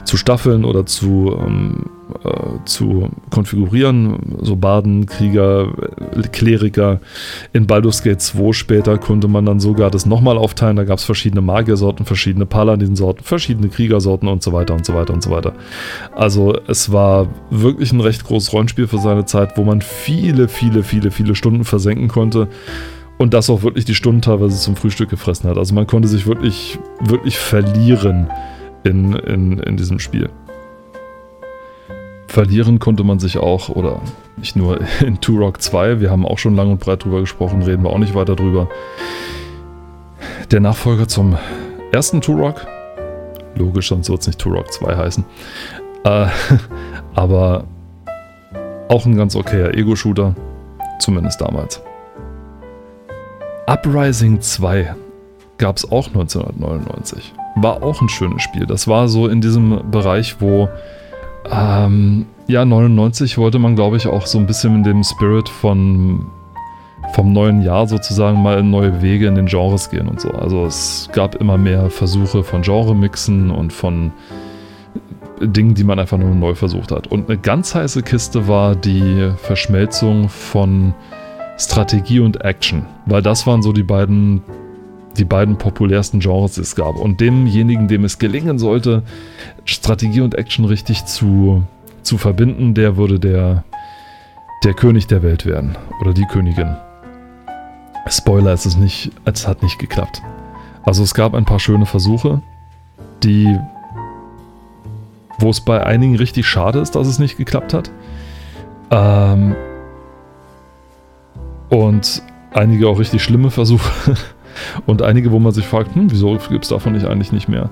zu 0.05 0.17
staffeln 0.17 0.65
oder 0.65 0.87
zu, 0.87 1.37
ähm, 1.39 1.87
äh, 2.23 2.65
zu 2.65 3.09
konfigurieren. 3.31 4.19
So 4.43 4.57
Baden, 4.57 5.07
Krieger, 5.07 5.73
Kleriker. 6.33 7.01
In 7.53 7.67
Baldur's 7.67 8.03
Gate 8.03 8.21
2 8.21 8.53
später 8.53 8.99
konnte 8.99 9.29
man 9.29 9.47
dann 9.47 9.61
sogar 9.61 9.91
das 9.91 10.07
nochmal 10.07 10.37
aufteilen. 10.37 10.77
Da 10.77 10.85
gab 10.85 10.99
es 10.99 11.05
verschiedene 11.05 11.41
Magiersorten, 11.41 12.07
verschiedene 12.07 12.47
Paladin-Sorten, 12.47 13.25
verschiedene 13.25 13.69
Kriegersorten 13.69 14.29
und 14.29 14.43
so 14.43 14.53
weiter 14.53 14.75
und 14.75 14.85
so 14.85 14.95
weiter 14.95 15.15
und 15.15 15.23
so 15.23 15.31
weiter. 15.31 15.55
Also 16.15 16.59
es 16.67 16.93
war 16.93 17.29
wirklich 17.51 17.93
ein 17.93 18.01
recht 18.01 18.25
großes 18.25 18.53
Rollenspiel 18.53 18.87
für 18.87 18.99
seine 18.99 19.25
Zeit, 19.25 19.57
wo 19.57 19.65
man 19.65 19.81
viele, 19.81 20.49
viele, 20.49 20.83
viele, 20.83 21.11
viele 21.11 21.35
Stunden 21.35 21.65
versenken 21.65 22.09
konnte 22.09 22.49
und 23.19 23.33
das 23.35 23.49
auch 23.49 23.63
wirklich 23.63 23.85
die 23.85 23.95
Stunden 23.95 24.23
teilweise 24.23 24.59
zum 24.59 24.77
Frühstück 24.77 25.11
gefressen 25.11 25.49
hat. 25.49 25.57
Also 25.57 25.75
man 25.75 25.87
konnte 25.87 26.09
sich 26.09 26.27
wirklich, 26.27 26.79
wirklich 27.01 27.39
verlieren 27.39 28.29
in, 28.85 29.15
in, 29.15 29.59
in 29.59 29.77
diesem 29.77 29.99
Spiel. 29.99 30.29
Verlieren 32.29 32.79
konnte 32.79 33.05
man 33.05 33.19
sich 33.19 33.39
auch, 33.39 33.69
oder 33.69 34.01
nicht 34.37 34.57
nur 34.57 34.81
in 35.01 35.21
Turok 35.21 35.61
2, 35.61 36.01
wir 36.01 36.11
haben 36.11 36.27
auch 36.27 36.39
schon 36.39 36.55
lang 36.55 36.71
und 36.71 36.81
breit 36.81 37.05
drüber 37.05 37.21
gesprochen, 37.21 37.63
reden 37.63 37.83
wir 37.83 37.91
auch 37.91 37.99
nicht 37.99 38.15
weiter 38.15 38.37
drüber. 38.37 38.69
Der 40.51 40.61
Nachfolger 40.61 41.09
zum 41.09 41.37
ersten 41.93 42.21
Turok, 42.21 42.67
logisch, 43.55 43.89
sonst 43.89 44.11
wird 44.11 44.21
es 44.21 44.27
nicht 44.27 44.39
Turok 44.39 44.73
2 44.73 44.97
heißen, 44.97 45.25
äh, 46.05 46.27
aber 47.15 47.65
auch 48.89 49.07
ein 49.07 49.17
ganz 49.17 49.35
okayer 49.35 49.75
Ego-Shooter, 49.75 50.35
zumindest 50.99 51.41
damals. 51.41 51.83
Uprising 53.67 54.41
2 54.41 54.95
gab 55.57 55.77
es 55.77 55.91
auch 55.91 56.09
1999. 56.09 57.33
War 57.57 57.83
auch 57.83 58.01
ein 58.01 58.09
schönes 58.09 58.43
Spiel. 58.43 58.67
Das 58.67 58.89
war 58.89 59.09
so 59.09 59.29
in 59.29 59.41
diesem 59.41 59.91
Bereich, 59.91 60.41
wo 60.41 60.69
ähm, 61.51 62.27
ja, 62.47 62.65
99 62.65 63.39
wollte 63.39 63.59
man, 63.59 63.77
glaube 63.77 63.97
ich, 63.97 64.07
auch 64.07 64.27
so 64.27 64.39
ein 64.39 64.47
bisschen 64.47 64.77
in 64.77 64.83
dem 64.83 65.05
Spirit 65.05 65.49
von 65.49 66.27
vom 67.13 67.33
neuen 67.33 67.63
Jahr 67.63 67.87
sozusagen 67.87 68.43
mal 68.43 68.59
in 68.59 68.71
neue 68.71 69.03
Wege 69.03 69.27
in 69.27 69.35
den 69.35 69.47
Genres 69.47 69.91
gehen 69.91 70.09
und 70.09 70.21
so. 70.21 70.31
Also 70.31 70.65
es 70.65 71.09
gab 71.13 71.37
immer 71.37 71.59
mehr 71.59 71.91
Versuche 71.91 72.43
von 72.43 72.63
Genre-Mixen 72.63 73.51
und 73.51 73.73
von 73.73 74.13
Dingen, 75.41 75.75
die 75.75 75.85
man 75.85 75.99
einfach 75.99 76.19
nur 76.19 76.31
neu 76.31 76.55
versucht 76.55 76.91
hat. 76.91 77.07
Und 77.09 77.29
eine 77.29 77.39
ganz 77.39 77.75
heiße 77.75 78.03
Kiste 78.03 78.49
war 78.49 78.75
die 78.75 79.31
Verschmelzung 79.37 80.29
von 80.29 80.95
Strategie 81.59 82.21
und 82.21 82.45
Action, 82.45 82.87
weil 83.07 83.23
das 83.23 83.47
waren 83.47 83.63
so 83.63 83.73
die 83.73 83.83
beiden, 83.83 84.43
die 85.17 85.25
beiden 85.25 85.57
populärsten 85.57 86.21
Genres, 86.21 86.59
es 86.59 86.75
gab. 86.75 86.97
Und 86.97 87.21
demjenigen, 87.21 87.89
dem 87.89 88.05
es 88.05 88.19
gelingen 88.19 88.59
sollte, 88.59 89.03
Strategie 89.65 90.21
und 90.21 90.35
Action 90.35 90.65
richtig 90.65 91.05
zu, 91.07 91.65
zu 92.03 92.19
verbinden, 92.19 92.75
der 92.75 92.97
würde 92.97 93.21
der, 93.21 93.65
der 94.65 94.75
König 94.75 95.07
der 95.07 95.23
Welt 95.23 95.47
werden 95.47 95.77
oder 96.01 96.13
die 96.13 96.27
Königin. 96.27 96.77
Spoiler, 98.09 98.53
es 98.53 98.67
ist 98.67 98.79
nicht, 98.79 99.13
es 99.25 99.47
hat 99.47 99.63
nicht 99.63 99.79
geklappt. 99.79 100.23
Also 100.83 101.03
es 101.03 101.15
gab 101.15 101.35
ein 101.35 101.47
paar 101.47 101.61
schöne 101.61 101.87
Versuche, 101.87 102.43
die, 103.23 103.59
wo 105.39 105.49
es 105.49 105.61
bei 105.63 105.85
einigen 105.85 106.17
richtig 106.17 106.47
schade 106.47 106.81
ist, 106.81 106.95
dass 106.95 107.07
es 107.07 107.19
nicht 107.19 107.39
geklappt 107.39 107.73
hat. 107.73 107.91
Ähm, 108.91 109.55
und 111.71 112.23
einige 112.53 112.89
auch 112.89 112.99
richtig 112.99 113.23
schlimme 113.23 113.51
Versuche. 113.51 114.17
Und 114.87 115.03
einige, 115.03 115.31
wo 115.33 115.39
man 115.39 115.53
sich 115.53 115.67
fragt, 115.67 115.95
hm, 115.95 116.11
wieso 116.11 116.39
gibt 116.51 116.65
es 116.65 116.71
davon 116.71 116.93
nicht 116.93 117.07
eigentlich 117.07 117.33
nicht 117.33 117.49
mehr? 117.49 117.71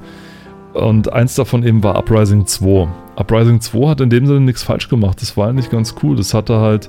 Und 0.74 1.12
eins 1.12 1.34
davon 1.34 1.62
eben 1.64 1.82
war 1.82 1.96
Uprising 1.96 2.46
2. 2.46 2.88
Uprising 3.16 3.60
2 3.60 3.88
hat 3.88 4.00
in 4.00 4.10
dem 4.10 4.26
Sinne 4.26 4.40
nichts 4.40 4.62
falsch 4.62 4.88
gemacht. 4.88 5.20
Das 5.20 5.36
war 5.36 5.48
eigentlich 5.48 5.70
ganz 5.70 5.94
cool. 6.02 6.16
Das 6.16 6.32
hatte 6.32 6.58
halt, 6.58 6.88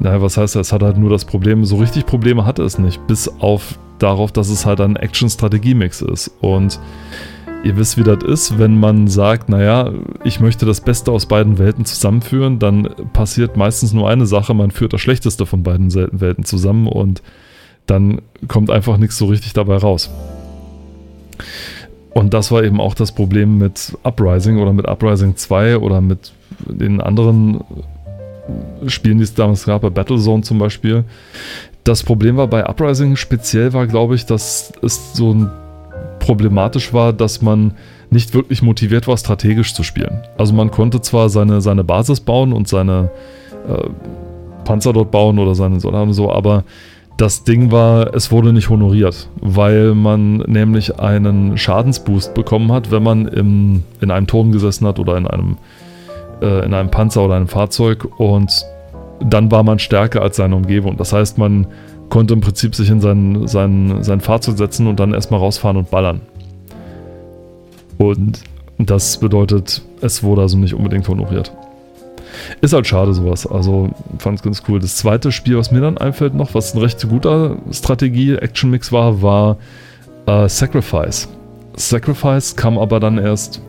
naja, 0.00 0.20
was 0.20 0.36
heißt 0.36 0.56
das? 0.56 0.68
Es 0.68 0.72
hatte 0.72 0.86
halt 0.86 0.96
nur 0.96 1.10
das 1.10 1.24
Problem, 1.24 1.64
so 1.64 1.76
richtig 1.76 2.06
Probleme 2.06 2.44
hatte 2.44 2.62
es 2.62 2.78
nicht. 2.78 3.06
Bis 3.06 3.28
auf 3.28 3.78
darauf, 3.98 4.32
dass 4.32 4.48
es 4.48 4.66
halt 4.66 4.80
ein 4.80 4.96
Action-Strategie-Mix 4.96 6.02
ist. 6.02 6.32
Und 6.40 6.80
Ihr 7.64 7.76
wisst, 7.76 7.96
wie 7.96 8.02
das 8.02 8.24
ist, 8.24 8.58
wenn 8.58 8.78
man 8.78 9.06
sagt, 9.06 9.48
naja, 9.48 9.92
ich 10.24 10.40
möchte 10.40 10.66
das 10.66 10.80
Beste 10.80 11.12
aus 11.12 11.26
beiden 11.26 11.58
Welten 11.58 11.84
zusammenführen, 11.84 12.58
dann 12.58 12.88
passiert 13.12 13.56
meistens 13.56 13.92
nur 13.92 14.10
eine 14.10 14.26
Sache, 14.26 14.52
man 14.52 14.72
führt 14.72 14.92
das 14.92 15.00
Schlechteste 15.00 15.46
von 15.46 15.62
beiden 15.62 15.94
Welten 15.94 16.44
zusammen 16.44 16.88
und 16.88 17.22
dann 17.86 18.22
kommt 18.48 18.70
einfach 18.70 18.96
nichts 18.96 19.18
so 19.18 19.26
richtig 19.26 19.52
dabei 19.52 19.76
raus. 19.76 20.10
Und 22.14 22.34
das 22.34 22.50
war 22.50 22.62
eben 22.62 22.80
auch 22.80 22.94
das 22.94 23.12
Problem 23.12 23.58
mit 23.58 23.96
Uprising 24.02 24.58
oder 24.58 24.72
mit 24.72 24.86
Uprising 24.86 25.36
2 25.36 25.78
oder 25.78 26.00
mit 26.00 26.32
den 26.66 27.00
anderen 27.00 27.64
Spielen, 28.86 29.18
die 29.18 29.24
es 29.24 29.34
damals 29.34 29.64
gab, 29.64 29.82
bei 29.82 29.90
Battlezone 29.90 30.42
zum 30.42 30.58
Beispiel. 30.58 31.04
Das 31.84 32.02
Problem 32.02 32.36
war 32.36 32.48
bei 32.48 32.68
Uprising 32.68 33.16
speziell 33.16 33.72
war, 33.72 33.86
glaube 33.86 34.14
ich, 34.14 34.26
dass 34.26 34.72
es 34.82 35.14
so 35.14 35.48
problematisch 36.18 36.92
war, 36.92 37.12
dass 37.12 37.42
man 37.42 37.72
nicht 38.10 38.34
wirklich 38.34 38.62
motiviert 38.62 39.08
war, 39.08 39.16
strategisch 39.16 39.74
zu 39.74 39.82
spielen. 39.82 40.22
Also 40.36 40.52
man 40.52 40.70
konnte 40.70 41.00
zwar 41.00 41.30
seine, 41.30 41.60
seine 41.60 41.82
Basis 41.82 42.20
bauen 42.20 42.52
und 42.52 42.68
seine 42.68 43.10
äh, 43.66 43.88
Panzer 44.64 44.92
dort 44.92 45.10
bauen 45.10 45.38
oder 45.38 45.54
seine 45.54 45.80
Soldaten 45.80 46.12
so, 46.12 46.30
aber 46.30 46.64
das 47.22 47.44
Ding 47.44 47.70
war, 47.70 48.16
es 48.16 48.32
wurde 48.32 48.52
nicht 48.52 48.68
honoriert, 48.68 49.28
weil 49.40 49.94
man 49.94 50.38
nämlich 50.38 50.98
einen 50.98 51.56
Schadensboost 51.56 52.34
bekommen 52.34 52.72
hat, 52.72 52.90
wenn 52.90 53.04
man 53.04 53.28
im, 53.28 53.84
in 54.00 54.10
einem 54.10 54.26
Turm 54.26 54.50
gesessen 54.50 54.88
hat 54.88 54.98
oder 54.98 55.16
in 55.16 55.28
einem, 55.28 55.56
äh, 56.40 56.64
in 56.64 56.74
einem 56.74 56.90
Panzer 56.90 57.24
oder 57.24 57.36
einem 57.36 57.46
Fahrzeug 57.46 58.08
und 58.18 58.64
dann 59.20 59.52
war 59.52 59.62
man 59.62 59.78
stärker 59.78 60.20
als 60.20 60.34
seine 60.34 60.56
Umgebung. 60.56 60.96
Das 60.96 61.12
heißt, 61.12 61.38
man 61.38 61.68
konnte 62.08 62.34
im 62.34 62.40
Prinzip 62.40 62.74
sich 62.74 62.90
in 62.90 63.00
sein, 63.00 63.46
sein, 63.46 64.02
sein 64.02 64.20
Fahrzeug 64.20 64.58
setzen 64.58 64.88
und 64.88 64.98
dann 64.98 65.14
erstmal 65.14 65.38
rausfahren 65.38 65.76
und 65.76 65.92
ballern. 65.92 66.22
Und 67.98 68.42
das 68.78 69.18
bedeutet, 69.18 69.80
es 70.00 70.24
wurde 70.24 70.42
also 70.42 70.58
nicht 70.58 70.74
unbedingt 70.74 71.06
honoriert. 71.06 71.52
Ist 72.60 72.72
halt 72.72 72.86
schade 72.86 73.14
sowas. 73.14 73.46
Also 73.46 73.90
fand 74.18 74.38
es 74.38 74.42
ganz 74.42 74.62
cool. 74.68 74.80
Das 74.80 74.96
zweite 74.96 75.32
Spiel, 75.32 75.56
was 75.56 75.70
mir 75.70 75.80
dann 75.80 75.98
einfällt 75.98 76.34
noch, 76.34 76.54
was 76.54 76.74
ein 76.74 76.80
recht 76.80 77.08
guter 77.08 77.56
Strategie-Action-Mix 77.70 78.92
war, 78.92 79.22
war 79.22 79.56
äh, 80.26 80.48
Sacrifice. 80.48 81.28
Sacrifice 81.76 82.56
kam 82.56 82.78
aber 82.78 83.00
dann 83.00 83.18
erst 83.18 83.60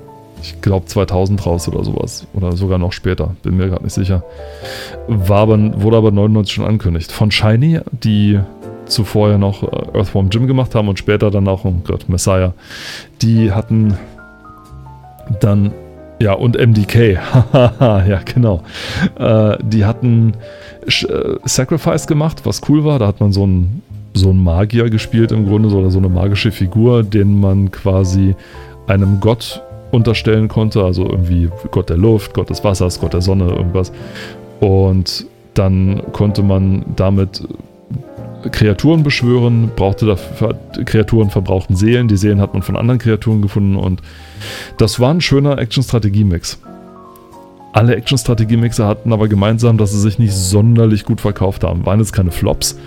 ich 0.44 0.62
glaube 0.62 0.86
2000 0.86 1.46
raus 1.46 1.68
oder 1.68 1.84
sowas. 1.84 2.28
Oder 2.34 2.52
sogar 2.52 2.78
noch 2.78 2.92
später, 2.92 3.36
bin 3.44 3.56
mir 3.56 3.70
gerade 3.70 3.84
nicht 3.84 3.94
sicher. 3.94 4.24
War 5.08 5.40
aber, 5.40 5.82
wurde 5.82 5.98
aber 5.98 6.12
99 6.12 6.54
schon 6.54 6.66
angekündigt. 6.66 7.12
Von 7.12 7.32
Shiny, 7.32 7.80
die 7.92 8.40
zuvor 8.86 9.30
ja 9.30 9.38
noch 9.38 9.64
äh, 9.64 9.98
Earthworm 9.98 10.30
Jim 10.30 10.48
gemacht 10.48 10.76
haben 10.76 10.90
und 10.90 11.00
später 11.00 11.32
dann 11.32 11.48
auch, 11.48 11.64
oh 11.64 11.74
Gott, 11.86 12.10
Messiah. 12.10 12.54
Die 13.22 13.52
hatten 13.52 13.98
dann, 15.40 15.72
ja, 16.24 16.34
und 16.34 16.58
MDK, 16.58 17.20
ja, 17.54 18.22
genau. 18.24 18.64
Äh, 19.20 19.58
die 19.62 19.84
hatten 19.84 20.34
äh, 20.86 21.36
Sacrifice 21.44 22.08
gemacht, 22.08 22.46
was 22.46 22.62
cool 22.70 22.86
war. 22.86 22.98
Da 22.98 23.08
hat 23.08 23.20
man 23.20 23.34
so 23.34 23.46
ein 23.46 23.82
so 24.16 24.30
einen 24.30 24.44
Magier 24.44 24.90
gespielt 24.90 25.32
im 25.32 25.48
Grunde, 25.48 25.70
oder 25.70 25.90
so 25.90 25.98
eine 25.98 26.08
magische 26.08 26.52
Figur, 26.52 27.04
den 27.04 27.40
man 27.40 27.72
quasi 27.72 28.36
einem 28.88 29.20
Gott 29.20 29.62
unterstellen 29.92 30.48
konnte, 30.48 30.84
also 30.84 31.10
irgendwie 31.10 31.50
Gott 31.72 31.90
der 31.90 31.98
Luft, 31.98 32.34
Gott 32.34 32.50
des 32.50 32.64
Wassers, 32.64 33.02
Gott 33.02 33.14
der 33.14 33.22
Sonne, 33.22 33.50
irgendwas. 33.50 33.92
Und 34.60 35.26
dann 35.56 36.04
konnte 36.14 36.44
man 36.44 36.86
damit 36.96 37.44
Kreaturen 38.52 39.04
beschwören, 39.04 39.72
brauchte 39.76 40.06
dafür, 40.06 40.58
Kreaturen 40.86 41.30
verbrauchten 41.30 41.76
Seelen, 41.76 42.08
die 42.08 42.18
Seelen 42.18 42.42
hat 42.42 42.54
man 42.54 42.64
von 42.64 42.76
anderen 42.76 43.00
Kreaturen 43.00 43.42
gefunden 43.42 43.76
und 43.76 44.02
das 44.78 45.00
war 45.00 45.14
ein 45.14 45.22
schöner 45.22 45.58
Action-Strategie-Mix. 45.58 46.60
Alle 47.74 47.96
Action-Strategie-Mixer 47.96 48.88
hatten 48.88 49.12
aber 49.14 49.28
gemeinsam, 49.28 49.80
dass 49.80 49.92
sie 49.92 50.00
sich 50.00 50.20
nicht 50.20 50.34
sonderlich 50.34 51.06
gut 51.06 51.22
verkauft 51.22 51.64
haben. 51.64 51.88
Waren 51.88 52.00
jetzt 52.00 52.14
keine 52.14 52.30
Flops, 52.30 52.78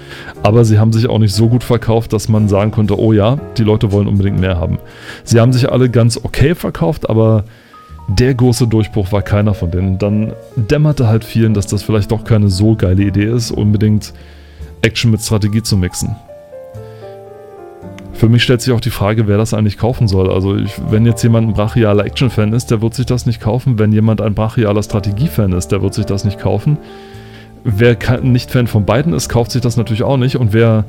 aber 0.44 0.64
sie 0.64 0.78
haben 0.78 0.92
sich 0.92 1.09
auch 1.09 1.18
nicht 1.18 1.34
so 1.34 1.48
gut 1.48 1.64
verkauft, 1.64 2.12
dass 2.12 2.28
man 2.28 2.48
sagen 2.48 2.70
konnte, 2.70 2.98
oh 2.98 3.12
ja, 3.12 3.36
die 3.57 3.64
Leute 3.64 3.90
wollen 3.90 4.07
unbedingt 4.07 4.38
mehr 4.38 4.61
haben. 4.61 4.78
Sie 5.24 5.40
haben 5.40 5.52
sich 5.52 5.72
alle 5.72 5.90
ganz 5.90 6.20
okay 6.22 6.54
verkauft, 6.54 7.11
aber 7.11 7.44
der 8.09 8.34
große 8.34 8.68
Durchbruch 8.68 9.11
war 9.11 9.22
keiner 9.22 9.54
von 9.54 9.72
denen. 9.72 9.98
Dann 9.98 10.32
dämmerte 10.54 11.09
halt 11.09 11.24
vielen, 11.24 11.54
dass 11.54 11.66
das 11.66 11.82
vielleicht 11.82 12.12
doch 12.12 12.22
keine 12.22 12.48
so 12.48 12.76
geile 12.76 13.02
Idee 13.02 13.24
ist, 13.24 13.50
unbedingt 13.50 14.12
Action 14.83 15.11
mit 15.11 15.20
Strategie 15.20 15.62
zu 15.62 15.77
mixen. 15.77 16.16
Für 18.12 18.31
mich 18.31 18.43
stellt 18.43 18.62
sich 18.62 18.72
auch 18.72 18.81
die 18.81 18.91
Frage, 18.91 19.29
wer 19.29 19.37
das 19.37 19.53
eigentlich 19.53 19.77
kaufen 19.77 20.09
soll. 20.09 20.31
Also 20.31 20.57
ich, 20.57 20.72
wenn 20.89 21.05
jetzt 21.05 21.22
jemand 21.22 21.49
ein 21.49 21.55
brachialer 21.55 22.07
Action-Fan 22.07 22.55
ist, 22.55 22.70
der 22.70 22.81
wird 22.81 22.95
sich 22.95 23.05
das 23.05 23.27
nicht 23.27 23.43
kaufen. 23.43 23.79
Wenn 23.79 23.93
jemand 23.93 24.22
ein 24.22 24.35
brachialer 24.35 24.83
Strategie-Fan 24.83 25.53
ist, 25.53 25.68
der 25.68 25.83
wird 25.83 25.93
sich 25.93 26.07
das 26.07 26.24
nicht 26.24 26.39
kaufen. 26.39 26.79
Wer 27.62 27.99
nicht 28.22 28.51
Fan 28.51 28.68
von 28.68 28.87
beiden 28.87 29.12
ist, 29.12 29.29
kauft 29.29 29.51
sich 29.51 29.61
das 29.61 29.77
natürlich 29.77 30.03
auch 30.03 30.16
nicht. 30.16 30.37
Und 30.37 30.55
wer 30.55 30.87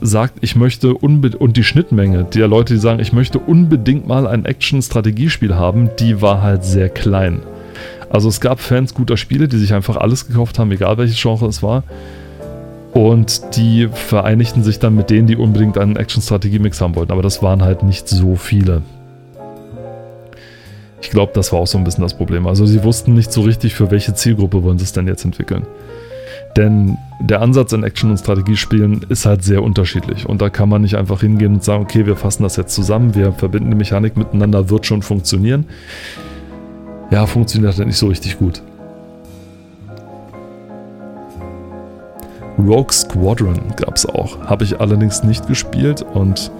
sagt, 0.00 0.34
ich 0.42 0.54
möchte 0.54 0.94
unbedingt, 0.94 1.40
und 1.40 1.56
die 1.56 1.64
Schnittmenge 1.64 2.24
der 2.24 2.46
Leute, 2.46 2.74
die 2.74 2.80
sagen, 2.80 3.00
ich 3.00 3.12
möchte 3.12 3.40
unbedingt 3.40 4.06
mal 4.06 4.28
ein 4.28 4.44
Action-Strategiespiel 4.44 5.56
haben, 5.56 5.90
die 5.98 6.22
war 6.22 6.40
halt 6.40 6.64
sehr 6.64 6.88
klein. 6.88 7.40
Also 8.10 8.28
es 8.28 8.40
gab 8.40 8.60
Fans 8.60 8.94
guter 8.94 9.16
Spiele, 9.16 9.48
die 9.48 9.58
sich 9.58 9.74
einfach 9.74 9.96
alles 9.96 10.28
gekauft 10.28 10.58
haben, 10.58 10.70
egal 10.70 10.98
welches 10.98 11.20
Genre 11.20 11.46
es 11.46 11.62
war. 11.62 11.82
Und 12.92 13.56
die 13.56 13.88
vereinigten 13.88 14.64
sich 14.64 14.78
dann 14.78 14.96
mit 14.96 15.10
denen, 15.10 15.26
die 15.26 15.36
unbedingt 15.36 15.78
einen 15.78 15.96
Action-Strategie-Mix 15.96 16.80
haben 16.80 16.96
wollten. 16.96 17.12
Aber 17.12 17.22
das 17.22 17.42
waren 17.42 17.62
halt 17.62 17.82
nicht 17.82 18.08
so 18.08 18.34
viele. 18.34 18.82
Ich 21.02 21.10
glaube, 21.10 21.32
das 21.34 21.52
war 21.52 21.60
auch 21.60 21.66
so 21.66 21.78
ein 21.78 21.84
bisschen 21.84 22.02
das 22.02 22.14
Problem. 22.14 22.46
Also 22.46 22.66
sie 22.66 22.82
wussten 22.82 23.14
nicht 23.14 23.32
so 23.32 23.42
richtig, 23.42 23.74
für 23.74 23.90
welche 23.90 24.14
Zielgruppe 24.14 24.62
wollen 24.62 24.78
sie 24.78 24.84
es 24.84 24.92
denn 24.92 25.06
jetzt 25.06 25.24
entwickeln. 25.24 25.66
Denn 26.56 26.98
der 27.20 27.42
Ansatz 27.42 27.72
in 27.72 27.84
Action- 27.84 28.10
und 28.10 28.18
Strategiespielen 28.18 29.06
ist 29.08 29.24
halt 29.24 29.44
sehr 29.44 29.62
unterschiedlich. 29.62 30.26
Und 30.28 30.42
da 30.42 30.50
kann 30.50 30.68
man 30.68 30.82
nicht 30.82 30.96
einfach 30.96 31.20
hingehen 31.20 31.54
und 31.54 31.64
sagen, 31.64 31.84
okay, 31.84 32.06
wir 32.06 32.16
fassen 32.16 32.42
das 32.42 32.56
jetzt 32.56 32.74
zusammen, 32.74 33.14
wir 33.14 33.32
verbinden 33.32 33.70
die 33.70 33.76
Mechanik 33.76 34.16
miteinander, 34.16 34.68
wird 34.68 34.84
schon 34.84 35.02
funktionieren. 35.02 35.66
Ja, 37.10 37.26
funktioniert 37.26 37.76
halt 37.76 37.86
nicht 37.86 37.98
so 37.98 38.08
richtig 38.08 38.38
gut. 38.38 38.62
Rogue 42.66 42.92
Squadron 42.92 43.58
gab 43.76 43.96
es 43.96 44.06
auch. 44.06 44.38
Habe 44.40 44.64
ich 44.64 44.80
allerdings 44.80 45.22
nicht 45.22 45.46
gespielt 45.46 46.02
und 46.02 46.50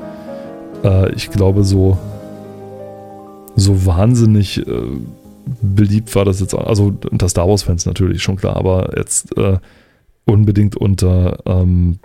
äh, 0.84 1.12
ich 1.12 1.30
glaube, 1.30 1.64
so, 1.64 1.98
so 3.56 3.86
wahnsinnig 3.86 4.66
äh, 4.66 4.82
beliebt 5.60 6.14
war 6.14 6.24
das 6.24 6.40
jetzt. 6.40 6.54
Also 6.54 6.92
unter 7.10 7.28
Star 7.28 7.48
Wars-Fans 7.48 7.86
natürlich 7.86 8.22
schon 8.22 8.36
klar, 8.36 8.56
aber 8.56 8.92
jetzt 8.96 9.36
äh, 9.36 9.58
unbedingt 10.24 10.76
unter 10.76 11.38
ähm, 11.46 11.98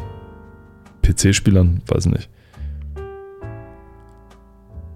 PC-Spielern, 1.01 1.81
weiß 1.87 2.07
ich 2.07 2.11
nicht. 2.11 2.29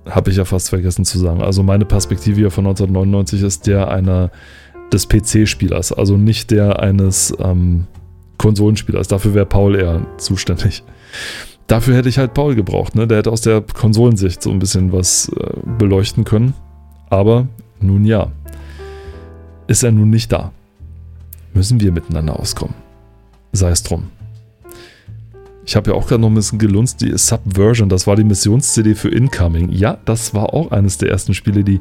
Habe 0.09 0.31
ich 0.31 0.37
ja 0.37 0.45
fast 0.45 0.69
vergessen 0.69 1.05
zu 1.05 1.19
sagen. 1.19 1.41
Also 1.41 1.61
meine 1.61 1.85
Perspektive 1.85 2.37
hier 2.37 2.51
von 2.51 2.65
1999 2.65 3.43
ist 3.43 3.67
der 3.67 3.89
einer 3.89 4.31
des 4.91 5.07
PC-Spielers, 5.07 5.93
also 5.93 6.17
nicht 6.17 6.49
der 6.49 6.79
eines 6.79 7.35
ähm, 7.39 7.85
Konsolenspielers. 8.39 9.07
Dafür 9.07 9.35
wäre 9.35 9.45
Paul 9.45 9.75
eher 9.75 10.01
zuständig. 10.17 10.83
Dafür 11.67 11.95
hätte 11.95 12.09
ich 12.09 12.17
halt 12.17 12.33
Paul 12.33 12.55
gebraucht. 12.55 12.95
Ne? 12.95 13.05
Der 13.05 13.19
hätte 13.19 13.31
aus 13.31 13.41
der 13.41 13.61
Konsolensicht 13.61 14.41
so 14.41 14.49
ein 14.49 14.57
bisschen 14.57 14.91
was 14.91 15.29
äh, 15.29 15.59
beleuchten 15.77 16.23
können. 16.23 16.55
Aber 17.11 17.47
nun 17.79 18.05
ja, 18.05 18.31
ist 19.67 19.83
er 19.83 19.91
nun 19.91 20.09
nicht 20.09 20.31
da. 20.31 20.51
Müssen 21.53 21.79
wir 21.79 21.91
miteinander 21.91 22.39
auskommen. 22.39 22.73
Sei 23.51 23.69
es 23.69 23.83
drum. 23.83 24.07
Ich 25.69 25.75
habe 25.75 25.91
ja 25.91 25.95
auch 25.95 26.07
gerade 26.07 26.19
noch 26.19 26.31
ein 26.31 26.33
bisschen 26.33 26.57
gelunzt, 26.57 26.99
die 27.01 27.15
Subversion, 27.15 27.89
das 27.89 28.07
war 28.07 28.15
die 28.15 28.23
Missions-CD 28.23 28.95
für 28.95 29.09
Incoming. 29.09 29.69
Ja, 29.69 29.99
das 30.03 30.33
war 30.33 30.51
auch 30.55 30.71
eines 30.71 30.97
der 30.97 31.11
ersten 31.11 31.35
Spiele, 31.35 31.63
die 31.63 31.79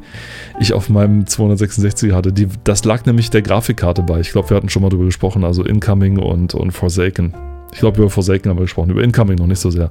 ich 0.59 0.73
auf 0.73 0.89
meinem 0.89 1.25
266 1.25 2.13
hatte. 2.13 2.31
Die, 2.31 2.47
das 2.63 2.85
lag 2.85 3.07
nämlich 3.07 3.31
der 3.31 3.41
Grafikkarte 3.41 4.03
bei. 4.03 4.19
Ich 4.19 4.29
glaube, 4.29 4.51
wir 4.51 4.57
hatten 4.57 4.69
schon 4.69 4.83
mal 4.83 4.89
darüber 4.89 5.05
gesprochen, 5.05 5.43
also 5.43 5.63
Incoming 5.63 6.19
und, 6.19 6.53
und 6.53 6.69
Forsaken. 6.69 7.33
Ich 7.73 7.79
glaube, 7.79 7.97
über 7.97 8.11
Forsaken 8.11 8.51
haben 8.51 8.57
wir 8.57 8.65
gesprochen, 8.65 8.91
über 8.91 9.03
Incoming 9.03 9.39
noch 9.39 9.47
nicht 9.47 9.57
so 9.59 9.71
sehr. 9.71 9.89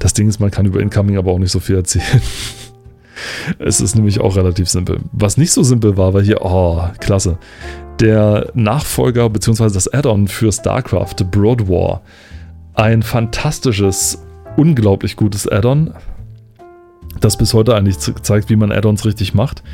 Das 0.00 0.14
Ding 0.14 0.28
ist, 0.28 0.40
man 0.40 0.50
kann 0.50 0.66
über 0.66 0.80
Incoming 0.80 1.16
aber 1.16 1.30
auch 1.30 1.38
nicht 1.38 1.52
so 1.52 1.60
viel 1.60 1.76
erzählen. 1.76 2.20
es 3.60 3.80
ist 3.80 3.94
nämlich 3.94 4.18
auch 4.18 4.34
relativ 4.34 4.68
simpel. 4.68 4.98
Was 5.12 5.36
nicht 5.36 5.52
so 5.52 5.62
simpel 5.62 5.96
war, 5.96 6.12
war 6.12 6.22
hier, 6.22 6.44
oh, 6.44 6.82
klasse. 6.98 7.38
Der 8.00 8.50
Nachfolger 8.54 9.30
bzw. 9.30 9.70
das 9.72 9.86
Add-on 9.86 10.26
für 10.26 10.50
StarCraft, 10.50 11.30
Broad 11.30 11.68
War 11.68 12.02
ein 12.78 13.02
fantastisches, 13.02 14.24
unglaublich 14.56 15.16
gutes 15.16 15.48
Add-on, 15.48 15.94
das 17.20 17.36
bis 17.36 17.52
heute 17.52 17.74
eigentlich 17.74 17.98
zeigt, 17.98 18.48
wie 18.50 18.56
man 18.56 18.70
Add-ons 18.70 19.04
richtig 19.04 19.34
macht. 19.34 19.64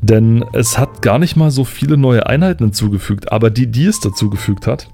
Denn 0.00 0.44
es 0.52 0.76
hat 0.76 1.02
gar 1.02 1.20
nicht 1.20 1.36
mal 1.36 1.52
so 1.52 1.64
viele 1.64 1.96
neue 1.96 2.26
Einheiten 2.26 2.64
hinzugefügt, 2.64 3.30
aber 3.30 3.50
die, 3.50 3.68
die 3.68 3.86
es 3.86 4.00
dazugefügt 4.00 4.66
hat, 4.66 4.88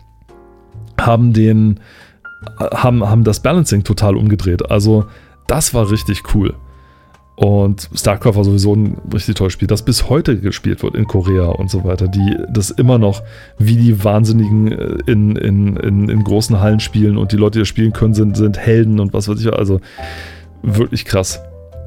haben 1.00 1.32
den 1.32 1.80
haben, 2.60 3.08
haben 3.08 3.24
das 3.24 3.40
Balancing 3.40 3.82
total 3.82 4.16
umgedreht. 4.16 4.70
Also 4.70 5.06
das 5.46 5.72
war 5.72 5.90
richtig 5.90 6.34
cool. 6.34 6.54
Und 7.38 7.88
StarCraft 7.94 8.34
war 8.34 8.42
sowieso 8.42 8.74
ein 8.74 8.96
richtig 9.14 9.36
tolles 9.36 9.52
Spiel, 9.52 9.68
das 9.68 9.84
bis 9.84 10.08
heute 10.08 10.40
gespielt 10.40 10.82
wird 10.82 10.96
in 10.96 11.06
Korea 11.06 11.44
und 11.44 11.70
so 11.70 11.84
weiter, 11.84 12.08
die 12.08 12.36
das 12.52 12.70
immer 12.70 12.98
noch 12.98 13.22
wie 13.58 13.76
die 13.76 14.02
Wahnsinnigen 14.02 14.72
äh, 14.72 14.98
in, 15.06 15.36
in, 15.36 15.76
in, 15.76 16.08
in 16.08 16.24
großen 16.24 16.58
Hallen 16.58 16.80
spielen 16.80 17.16
und 17.16 17.30
die 17.30 17.36
Leute, 17.36 17.52
die 17.52 17.58
das 17.60 17.68
spielen 17.68 17.92
können, 17.92 18.12
sind, 18.12 18.36
sind 18.36 18.58
Helden 18.58 18.98
und 18.98 19.12
was 19.12 19.28
weiß 19.28 19.40
ich. 19.40 19.52
Also 19.52 19.80
wirklich 20.64 21.04
krass. 21.04 21.40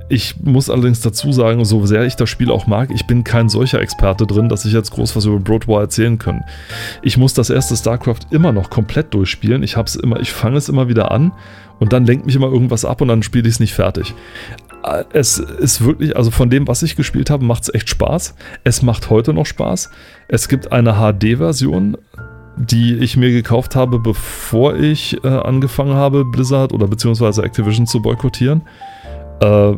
Ich 0.07 0.39
muss 0.41 0.69
allerdings 0.69 1.01
dazu 1.01 1.33
sagen, 1.33 1.65
so 1.65 1.85
sehr 1.85 2.05
ich 2.05 2.15
das 2.15 2.29
Spiel 2.29 2.49
auch 2.49 2.65
mag, 2.65 2.89
ich 2.93 3.05
bin 3.05 3.25
kein 3.25 3.49
solcher 3.49 3.81
Experte 3.81 4.25
drin, 4.25 4.47
dass 4.47 4.63
ich 4.63 4.71
jetzt 4.71 4.91
groß 4.91 5.17
was 5.17 5.25
über 5.25 5.39
Broad 5.39 5.67
War 5.67 5.81
erzählen 5.81 6.17
kann. 6.17 6.45
Ich 7.01 7.17
muss 7.17 7.33
das 7.33 7.49
erste 7.49 7.75
StarCraft 7.75 8.19
immer 8.29 8.53
noch 8.53 8.69
komplett 8.69 9.13
durchspielen. 9.13 9.63
Ich 9.63 9.75
ich 10.21 10.31
fange 10.31 10.57
es 10.57 10.69
immer 10.69 10.87
wieder 10.87 11.11
an 11.11 11.33
und 11.79 11.91
dann 11.91 12.05
lenkt 12.05 12.25
mich 12.25 12.37
immer 12.37 12.47
irgendwas 12.47 12.85
ab 12.85 13.01
und 13.01 13.09
dann 13.09 13.21
spiele 13.21 13.49
ich 13.49 13.55
es 13.55 13.59
nicht 13.59 13.73
fertig 13.73 14.13
es 15.13 15.38
ist 15.38 15.84
wirklich, 15.84 16.15
also 16.15 16.32
von 16.32 16.49
dem, 16.49 16.67
was 16.67 16.84
ich 16.84 16.95
gespielt 16.95 17.29
habe, 17.29 17.45
macht 17.45 17.63
es 17.63 17.73
echt 17.73 17.89
Spaß. 17.89 18.36
Es 18.63 18.82
macht 18.82 19.09
heute 19.09 19.34
noch 19.34 19.45
Spaß. 19.45 19.91
Es 20.27 20.47
gibt 20.47 20.71
eine 20.71 20.93
HD-Version, 20.93 21.97
die 22.57 22.95
ich 22.95 23.17
mir 23.17 23.32
gekauft 23.32 23.75
habe, 23.75 23.99
bevor 23.99 24.75
ich 24.75 25.23
äh, 25.23 25.27
angefangen 25.27 25.93
habe, 25.93 26.25
Blizzard 26.25 26.73
oder 26.73 26.88
beziehungsweise 26.88 27.43
Activision 27.43 27.86
zu 27.86 28.01
boykottieren. 28.01 28.63
Äh, 29.39 29.73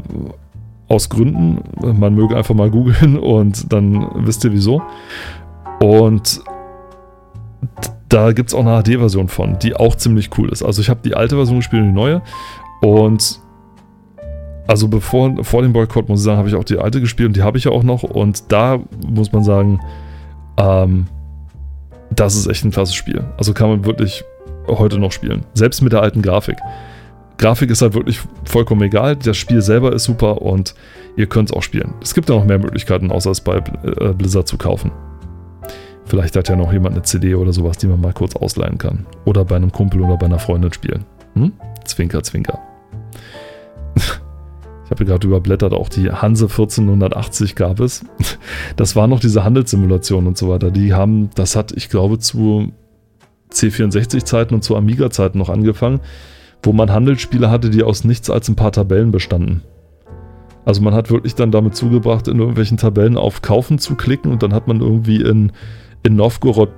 aus 0.87 1.09
Gründen. 1.09 1.63
Man 1.81 2.15
möge 2.15 2.35
einfach 2.35 2.55
mal 2.55 2.69
googeln 2.69 3.17
und 3.19 3.71
dann 3.71 4.07
wisst 4.25 4.43
ihr 4.43 4.53
wieso. 4.53 4.81
Und 5.79 6.41
da 8.09 8.31
gibt 8.31 8.49
es 8.49 8.55
auch 8.55 8.65
eine 8.65 8.81
HD-Version 8.83 9.27
von, 9.27 9.57
die 9.59 9.75
auch 9.75 9.95
ziemlich 9.95 10.29
cool 10.37 10.49
ist. 10.49 10.63
Also 10.63 10.81
ich 10.81 10.89
habe 10.89 10.99
die 11.03 11.15
alte 11.15 11.35
Version 11.35 11.57
gespielt 11.57 11.81
und 11.81 11.89
die 11.89 11.93
neue. 11.93 12.21
Und 12.81 13.39
also 14.67 14.87
bevor, 14.87 15.43
vor 15.43 15.61
dem 15.61 15.73
Boykott, 15.73 16.07
muss 16.07 16.19
ich 16.19 16.25
sagen, 16.25 16.37
habe 16.37 16.49
ich 16.49 16.55
auch 16.55 16.63
die 16.63 16.77
alte 16.77 17.01
gespielt 17.01 17.27
und 17.27 17.35
die 17.35 17.43
habe 17.43 17.57
ich 17.57 17.65
ja 17.65 17.71
auch 17.71 17.83
noch. 17.83 18.03
Und 18.03 18.51
da 18.51 18.79
muss 19.05 19.31
man 19.31 19.43
sagen, 19.43 19.79
ähm, 20.57 21.07
das 22.11 22.35
ist 22.35 22.47
echt 22.47 22.63
ein 22.63 22.71
klasse 22.71 22.93
Spiel. 22.93 23.23
Also 23.37 23.53
kann 23.53 23.69
man 23.69 23.85
wirklich 23.85 24.23
heute 24.67 24.99
noch 24.99 25.11
spielen. 25.11 25.45
Selbst 25.53 25.81
mit 25.81 25.91
der 25.91 26.01
alten 26.01 26.21
Grafik. 26.21 26.57
Grafik 27.37 27.71
ist 27.71 27.81
halt 27.81 27.93
wirklich 27.93 28.21
vollkommen 28.45 28.83
egal. 28.83 29.15
Das 29.17 29.35
Spiel 29.35 29.61
selber 29.61 29.91
ist 29.91 30.05
super 30.05 30.41
und 30.41 30.75
ihr 31.17 31.25
könnt 31.27 31.49
es 31.49 31.55
auch 31.55 31.63
spielen. 31.63 31.93
Es 32.01 32.13
gibt 32.13 32.29
ja 32.29 32.35
noch 32.35 32.45
mehr 32.45 32.59
Möglichkeiten, 32.59 33.11
außer 33.11 33.31
es 33.31 33.41
bei 33.41 33.57
äh, 33.57 34.13
Blizzard 34.13 34.47
zu 34.47 34.57
kaufen. 34.57 34.91
Vielleicht 36.05 36.35
hat 36.35 36.47
ja 36.47 36.55
noch 36.55 36.71
jemand 36.71 36.95
eine 36.95 37.03
CD 37.03 37.35
oder 37.35 37.51
sowas, 37.51 37.77
die 37.77 37.87
man 37.87 37.99
mal 37.99 38.13
kurz 38.13 38.35
ausleihen 38.35 38.77
kann. 38.77 39.05
Oder 39.25 39.45
bei 39.45 39.55
einem 39.55 39.71
Kumpel 39.71 40.01
oder 40.01 40.17
bei 40.17 40.25
einer 40.25 40.39
Freundin 40.39 40.71
spielen. 40.71 41.05
Hm? 41.33 41.53
Zwinker, 41.85 42.21
zwinker. 42.23 42.59
Habe 44.93 45.05
gerade 45.05 45.25
überblättert, 45.25 45.73
auch 45.73 45.89
die 45.89 46.11
Hanse 46.11 46.45
1480 46.45 47.55
gab 47.55 47.79
es. 47.79 48.05
Das 48.75 48.95
war 48.95 49.07
noch 49.07 49.19
diese 49.19 49.43
Handelssimulation 49.43 50.27
und 50.27 50.37
so 50.37 50.49
weiter. 50.49 50.69
Die 50.69 50.93
haben, 50.93 51.31
das 51.33 51.55
hat, 51.55 51.71
ich 51.71 51.89
glaube, 51.89 52.19
zu 52.19 52.71
C64-Zeiten 53.51 54.53
und 54.53 54.63
zu 54.63 54.75
Amiga-Zeiten 54.75 55.39
noch 55.39 55.49
angefangen, 55.49 55.99
wo 56.61 56.73
man 56.73 56.91
Handelsspiele 56.91 57.49
hatte, 57.49 57.71
die 57.71 57.81
aus 57.81 58.03
nichts 58.03 58.29
als 58.29 58.49
ein 58.49 58.55
paar 58.55 58.71
Tabellen 58.71 59.11
bestanden. 59.11 59.63
Also 60.63 60.81
man 60.81 60.93
hat 60.93 61.09
wirklich 61.09 61.33
dann 61.33 61.49
damit 61.49 61.75
zugebracht, 61.75 62.27
in 62.27 62.37
irgendwelchen 62.37 62.77
Tabellen 62.77 63.17
auf 63.17 63.41
Kaufen 63.41 63.79
zu 63.79 63.95
klicken 63.95 64.31
und 64.31 64.43
dann 64.43 64.53
hat 64.53 64.67
man 64.67 64.79
irgendwie 64.79 65.21
in, 65.21 65.51
in 66.03 66.15
Novgorod 66.15 66.69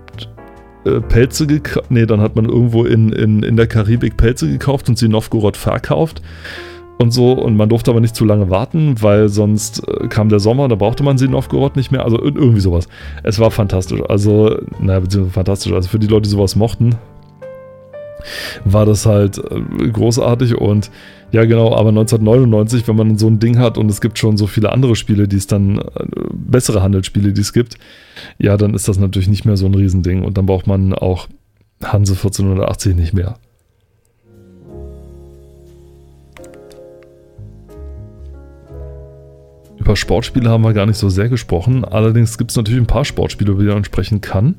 äh, 0.85 1.01
Pelze 1.01 1.47
gekauft. 1.47 1.91
Nee, 1.91 2.05
dann 2.05 2.21
hat 2.21 2.37
man 2.37 2.45
irgendwo 2.45 2.85
in, 2.85 3.11
in, 3.11 3.43
in 3.43 3.57
der 3.57 3.67
Karibik 3.67 4.15
Pelze 4.15 4.49
gekauft 4.49 4.87
und 4.87 4.97
sie 4.97 5.07
in 5.07 5.11
Novgorod 5.11 5.57
verkauft 5.57 6.21
und 6.97 7.11
so. 7.11 7.33
Und 7.33 7.55
man 7.55 7.69
durfte 7.69 7.91
aber 7.91 7.99
nicht 7.99 8.15
zu 8.15 8.25
lange 8.25 8.49
warten, 8.49 9.01
weil 9.01 9.29
sonst 9.29 9.87
äh, 9.87 10.07
kam 10.07 10.29
der 10.29 10.39
Sommer, 10.39 10.67
da 10.67 10.75
brauchte 10.75 11.03
man 11.03 11.17
sie 11.17 11.25
in 11.25 11.31
Novgorod 11.31 11.75
nicht 11.75 11.91
mehr. 11.91 12.03
Also 12.03 12.21
irgendwie 12.21 12.61
sowas. 12.61 12.87
Es 13.23 13.39
war 13.39 13.51
fantastisch. 13.51 14.01
Also, 14.07 14.57
naja, 14.79 14.99
beziehungsweise 14.99 15.33
fantastisch. 15.33 15.73
Also 15.73 15.89
für 15.89 15.99
die 15.99 16.07
Leute, 16.07 16.23
die 16.23 16.29
sowas 16.29 16.55
mochten, 16.55 16.95
war 18.63 18.85
das 18.85 19.05
halt 19.05 19.37
äh, 19.37 19.89
großartig 19.89 20.55
und 20.55 20.91
ja 21.31 21.45
genau, 21.45 21.75
aber 21.75 21.89
1999, 21.89 22.87
wenn 22.87 22.95
man 22.95 23.17
so 23.17 23.27
ein 23.27 23.39
Ding 23.39 23.59
hat 23.59 23.77
und 23.77 23.89
es 23.89 24.01
gibt 24.01 24.17
schon 24.17 24.37
so 24.37 24.47
viele 24.47 24.71
andere 24.71 24.95
Spiele, 24.95 25.27
die 25.27 25.35
es 25.35 25.47
dann, 25.47 25.79
äh, 25.79 25.83
bessere 26.33 26.81
Handelsspiele, 26.81 27.33
die 27.33 27.41
es 27.41 27.53
gibt, 27.53 27.77
ja, 28.37 28.57
dann 28.57 28.73
ist 28.73 28.87
das 28.87 28.99
natürlich 28.99 29.27
nicht 29.27 29.45
mehr 29.45 29.57
so 29.57 29.65
ein 29.65 29.75
Riesending 29.75 30.23
und 30.23 30.37
dann 30.37 30.45
braucht 30.45 30.67
man 30.67 30.93
auch 30.93 31.27
Hanse 31.83 32.13
1480 32.13 32.95
nicht 32.95 33.13
mehr. 33.13 33.37
Über 39.85 39.95
Sportspiele 39.95 40.49
haben 40.49 40.63
wir 40.63 40.73
gar 40.73 40.87
nicht 40.87 40.97
so 40.97 41.09
sehr 41.09 41.29
gesprochen. 41.29 41.85
Allerdings 41.85 42.39
gibt 42.39 42.49
es 42.49 42.57
natürlich 42.57 42.81
ein 42.81 42.87
paar 42.87 43.05
Sportspiele, 43.05 43.51
über 43.51 43.61
die 43.61 43.69
man 43.69 43.83
sprechen 43.83 44.19
kann. 44.19 44.55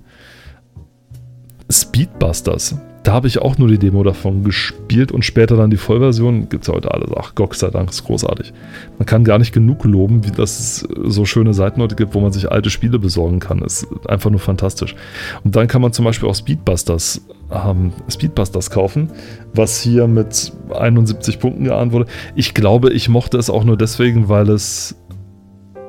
Speedbusters. 1.68 2.76
Da 3.02 3.12
habe 3.12 3.26
ich 3.26 3.42
auch 3.42 3.58
nur 3.58 3.66
die 3.66 3.78
Demo 3.78 4.04
davon 4.04 4.44
gespielt 4.44 5.10
und 5.10 5.24
später 5.24 5.56
dann 5.56 5.70
die 5.70 5.78
Vollversion. 5.78 6.48
Gibt 6.48 6.62
es 6.62 6.68
ja 6.68 6.74
heute 6.74 6.94
alles. 6.94 7.10
Ach, 7.16 7.34
Gott 7.34 7.56
sei 7.56 7.70
Dank, 7.70 7.90
ist 7.90 8.04
großartig. 8.04 8.52
Man 8.98 9.06
kann 9.06 9.24
gar 9.24 9.40
nicht 9.40 9.52
genug 9.52 9.84
loben, 9.84 10.24
wie 10.24 10.30
das 10.30 10.86
so 11.04 11.24
schöne 11.24 11.54
Seiten 11.54 11.82
heute 11.82 11.96
gibt, 11.96 12.14
wo 12.14 12.20
man 12.20 12.32
sich 12.32 12.52
alte 12.52 12.70
Spiele 12.70 13.00
besorgen 13.00 13.40
kann. 13.40 13.62
Ist 13.62 13.88
einfach 14.06 14.30
nur 14.30 14.38
fantastisch. 14.38 14.94
Und 15.42 15.56
dann 15.56 15.66
kann 15.66 15.82
man 15.82 15.92
zum 15.92 16.04
Beispiel 16.04 16.28
auch 16.28 16.36
Speedbusters, 16.36 17.26
ähm, 17.50 17.92
Speedbusters 18.08 18.70
kaufen, 18.70 19.10
was 19.54 19.80
hier 19.80 20.06
mit 20.06 20.52
71 20.72 21.40
Punkten 21.40 21.64
geahnt 21.64 21.90
wurde. 21.90 22.06
Ich 22.36 22.54
glaube, 22.54 22.92
ich 22.92 23.08
mochte 23.08 23.38
es 23.38 23.50
auch 23.50 23.64
nur 23.64 23.76
deswegen, 23.76 24.28
weil 24.28 24.50
es 24.50 24.94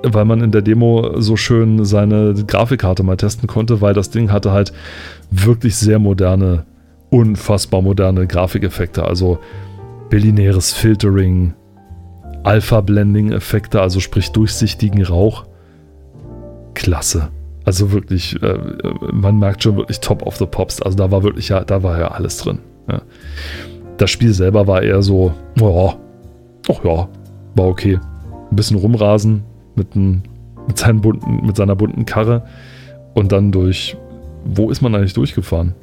weil 0.03 0.25
man 0.25 0.41
in 0.41 0.51
der 0.51 0.61
Demo 0.61 1.19
so 1.19 1.35
schön 1.35 1.83
seine 1.85 2.33
Grafikkarte 2.33 3.03
mal 3.03 3.17
testen 3.17 3.47
konnte, 3.47 3.81
weil 3.81 3.93
das 3.93 4.09
Ding 4.09 4.31
hatte 4.31 4.51
halt 4.51 4.73
wirklich 5.31 5.75
sehr 5.75 5.99
moderne 5.99 6.65
unfassbar 7.09 7.81
moderne 7.81 8.27
Grafikeffekte, 8.27 9.05
also 9.05 9.39
binäres 10.09 10.73
Filtering, 10.73 11.53
Alpha-Blending-Effekte, 12.43 13.81
also 13.81 13.99
sprich 13.99 14.31
durchsichtigen 14.31 15.03
Rauch. 15.05 15.45
Klasse. 16.73 17.29
Also 17.65 17.91
wirklich, 17.91 18.41
äh, 18.41 18.57
man 19.11 19.39
merkt 19.39 19.63
schon 19.63 19.77
wirklich 19.77 19.99
top 19.99 20.21
of 20.25 20.37
the 20.37 20.45
pops. 20.45 20.81
Also 20.81 20.97
da 20.97 21.11
war 21.11 21.23
wirklich 21.23 21.49
ja, 21.49 21.63
da 21.63 21.83
war 21.83 21.99
ja 21.99 22.09
alles 22.09 22.37
drin. 22.37 22.59
Ja. 22.89 23.01
Das 23.97 24.11
Spiel 24.11 24.33
selber 24.33 24.67
war 24.67 24.83
eher 24.83 25.01
so, 25.01 25.33
oh, 25.59 25.93
ach 26.69 26.83
ja, 26.83 27.09
war 27.55 27.65
okay. 27.65 27.99
Ein 28.49 28.55
bisschen 28.55 28.77
rumrasen 28.77 29.43
mit, 29.77 29.95
ein, 29.95 30.23
mit, 30.67 30.77
seinen 30.77 31.01
bunten, 31.01 31.45
mit 31.45 31.55
seiner 31.55 31.75
bunten 31.75 32.05
Karre 32.05 32.43
und 33.13 33.31
dann 33.31 33.51
durch, 33.51 33.97
wo 34.45 34.69
ist 34.69 34.81
man 34.81 34.95
eigentlich 34.95 35.13
durchgefahren? 35.13 35.73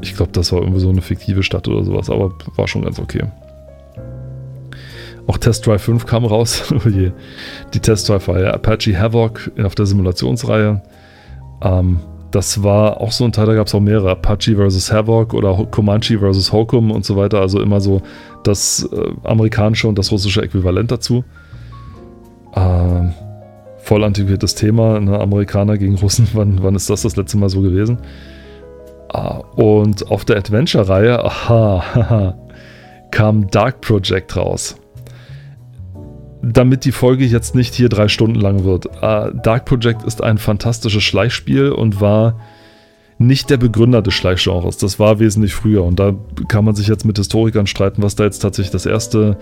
Ich 0.00 0.14
glaube, 0.14 0.32
das 0.32 0.52
war 0.52 0.60
irgendwie 0.60 0.80
so 0.80 0.90
eine 0.90 1.02
fiktive 1.02 1.42
Stadt 1.42 1.66
oder 1.66 1.84
sowas, 1.84 2.08
aber 2.08 2.32
war 2.56 2.68
schon 2.68 2.82
ganz 2.82 2.98
okay. 2.98 3.24
Auch 5.26 5.36
Test 5.36 5.66
Drive 5.66 5.82
5 5.82 6.06
kam 6.06 6.24
raus. 6.24 6.72
oh 6.86 6.88
je. 6.88 7.12
Die 7.74 7.80
Test 7.80 8.08
Drive-Reihe 8.08 8.52
Apache 8.52 8.98
Havoc 8.98 9.50
auf 9.62 9.74
der 9.74 9.84
Simulationsreihe. 9.84 10.82
Ähm, 11.62 12.00
das 12.30 12.62
war 12.62 13.00
auch 13.00 13.12
so 13.12 13.24
ein 13.24 13.32
Teil, 13.32 13.46
da 13.46 13.54
gab 13.54 13.66
es 13.66 13.74
auch 13.74 13.80
mehrere. 13.80 14.10
Apache 14.10 14.56
vs. 14.56 14.92
Havoc 14.92 15.34
oder 15.34 15.66
Comanche 15.70 16.18
vs. 16.18 16.52
Hokum 16.52 16.90
und 16.90 17.04
so 17.04 17.16
weiter. 17.16 17.40
Also 17.40 17.60
immer 17.60 17.80
so 17.80 18.00
das 18.42 18.88
äh, 18.90 19.10
amerikanische 19.24 19.86
und 19.86 19.98
das 19.98 20.10
russische 20.10 20.42
Äquivalent 20.42 20.90
dazu. 20.90 21.24
Ähm, 22.54 23.12
voll 23.88 24.04
antiquiertes 24.04 24.54
Thema. 24.54 25.00
Ne? 25.00 25.18
Amerikaner 25.18 25.78
gegen 25.78 25.96
Russen. 25.96 26.28
Wann, 26.34 26.62
wann 26.62 26.74
ist 26.74 26.90
das 26.90 27.02
das 27.02 27.16
letzte 27.16 27.38
Mal 27.38 27.48
so 27.48 27.62
gewesen? 27.62 27.98
Ah, 29.10 29.38
und 29.56 30.10
auf 30.10 30.26
der 30.26 30.36
Adventure-Reihe, 30.36 31.24
aha, 31.24 32.34
kam 33.10 33.48
Dark 33.50 33.80
Project 33.80 34.36
raus. 34.36 34.76
Damit 36.42 36.84
die 36.84 36.92
Folge 36.92 37.24
jetzt 37.24 37.54
nicht 37.54 37.74
hier 37.74 37.88
drei 37.88 38.08
Stunden 38.08 38.38
lang 38.38 38.64
wird. 38.64 38.86
Uh, 39.02 39.30
Dark 39.42 39.64
Project 39.64 40.02
ist 40.02 40.22
ein 40.22 40.36
fantastisches 40.36 41.02
Schleichspiel 41.02 41.72
und 41.72 42.02
war 42.02 42.38
nicht 43.16 43.48
der 43.48 43.56
Begründer 43.56 44.02
des 44.02 44.12
Schleichgenres. 44.12 44.76
Das 44.76 45.00
war 45.00 45.18
wesentlich 45.18 45.54
früher. 45.54 45.82
Und 45.84 45.98
da 45.98 46.14
kann 46.48 46.66
man 46.66 46.74
sich 46.74 46.86
jetzt 46.86 47.06
mit 47.06 47.16
Historikern 47.16 47.66
streiten, 47.66 48.02
was 48.02 48.14
da 48.14 48.24
jetzt 48.24 48.40
tatsächlich 48.40 48.70
das 48.70 48.84
erste 48.84 49.38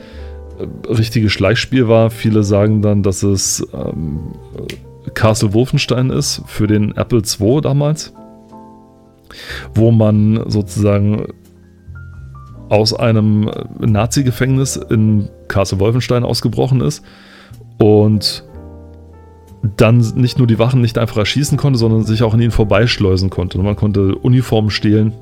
richtige 0.89 1.31
Schleichspiel 1.31 1.89
war. 1.89 2.11
Viele 2.11 2.43
sagen 2.43 2.83
dann, 2.83 3.03
dass 3.03 3.23
es 3.23 3.67
ähm, 3.73 4.33
Castle 5.15 5.55
Wolfenstein 5.55 6.11
ist 6.11 6.43
für 6.47 6.67
den 6.67 6.97
Apple 6.97 7.23
II 7.41 7.61
damals 7.61 8.13
wo 9.75 9.91
man 9.91 10.49
sozusagen 10.49 11.27
aus 12.69 12.95
einem 12.95 13.51
Nazi-Gefängnis 13.79 14.77
in 14.77 15.29
Castle 15.49 15.79
Wolfenstein 15.79 16.25
ausgebrochen 16.25 16.81
ist 16.81 17.05
und 17.79 18.45
dann 19.77 19.99
nicht 20.15 20.39
nur 20.39 20.47
die 20.47 20.59
Wachen 20.59 20.81
nicht 20.81 20.99
einfach 20.99 21.19
erschießen 21.19 21.59
konnte, 21.59 21.79
sondern 21.79 22.05
sich 22.05 22.23
auch 22.23 22.35
an 22.35 22.41
ihnen 22.41 22.51
vorbeischleusen 22.51 23.31
konnte. 23.31 23.59
Und 23.59 23.65
man 23.65 23.77
konnte 23.77 24.15
Uniformen 24.17 24.71
stehlen 24.71 25.13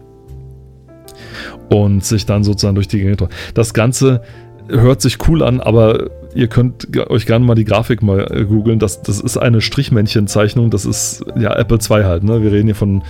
und 1.70 2.04
sich 2.04 2.26
dann 2.26 2.44
sozusagen 2.44 2.74
durch 2.74 2.88
die 2.88 2.98
Gänge. 2.98 3.16
Das 3.54 3.74
Ganze 3.74 4.22
hört 4.68 5.00
sich 5.00 5.18
cool 5.28 5.42
an, 5.42 5.60
aber 5.60 6.10
ihr 6.34 6.48
könnt 6.48 6.96
euch 7.10 7.26
gerne 7.26 7.44
mal 7.44 7.54
die 7.54 7.64
Grafik 7.64 8.02
mal 8.02 8.46
googeln. 8.48 8.78
Das, 8.78 9.02
das 9.02 9.20
ist 9.20 9.36
eine 9.36 9.60
Strichmännchenzeichnung. 9.60 10.70
Das 10.70 10.84
ist 10.84 11.24
ja 11.36 11.54
Apple 11.54 11.78
II 11.78 12.04
halt. 12.04 12.24
Ne? 12.24 12.42
Wir 12.42 12.52
reden 12.52 12.66
hier 12.66 12.74
von 12.74 13.02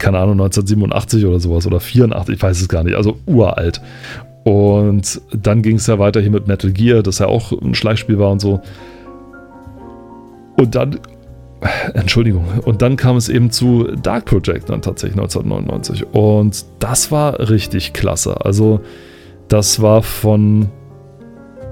keine 0.00 0.18
Ahnung, 0.18 0.40
1987 0.40 1.26
oder 1.26 1.38
sowas 1.38 1.66
oder 1.66 1.78
84, 1.78 2.34
ich 2.34 2.42
weiß 2.42 2.60
es 2.60 2.68
gar 2.68 2.82
nicht, 2.82 2.96
also 2.96 3.18
uralt. 3.26 3.80
Und 4.42 5.20
dann 5.32 5.62
ging 5.62 5.76
es 5.76 5.86
ja 5.86 5.98
weiter 5.98 6.20
hier 6.20 6.30
mit 6.30 6.48
Metal 6.48 6.72
Gear, 6.72 7.02
das 7.02 7.18
ja 7.18 7.26
auch 7.26 7.52
ein 7.52 7.74
Schleichspiel 7.74 8.18
war 8.18 8.30
und 8.30 8.40
so. 8.40 8.60
Und 10.56 10.74
dann, 10.74 10.98
Entschuldigung, 11.94 12.46
und 12.64 12.82
dann 12.82 12.96
kam 12.96 13.16
es 13.16 13.28
eben 13.28 13.50
zu 13.50 13.84
Dark 14.02 14.24
Project 14.24 14.70
dann 14.70 14.80
tatsächlich 14.80 15.20
1999. 15.20 16.06
Und 16.12 16.64
das 16.78 17.12
war 17.12 17.38
richtig 17.50 17.92
klasse. 17.92 18.44
Also, 18.44 18.80
das 19.48 19.82
war 19.82 20.02
von, 20.02 20.70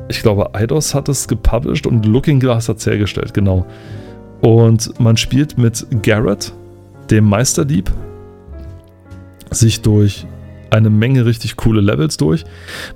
ich 0.08 0.22
glaube, 0.22 0.54
Eidos 0.54 0.94
hat 0.94 1.08
es 1.08 1.28
gepublished 1.28 1.86
und 1.86 2.06
Looking 2.06 2.40
Glass 2.40 2.68
hat 2.68 2.78
es 2.78 2.86
hergestellt, 2.86 3.34
genau. 3.34 3.66
Und 4.40 4.98
man 5.00 5.16
spielt 5.16 5.58
mit 5.58 5.86
Garrett, 6.02 6.52
dem 7.10 7.24
Meisterdieb, 7.24 7.90
sich 9.50 9.80
durch 9.80 10.26
eine 10.70 10.90
Menge 10.90 11.26
richtig 11.26 11.56
coole 11.56 11.80
Levels 11.80 12.16
durch. 12.16 12.44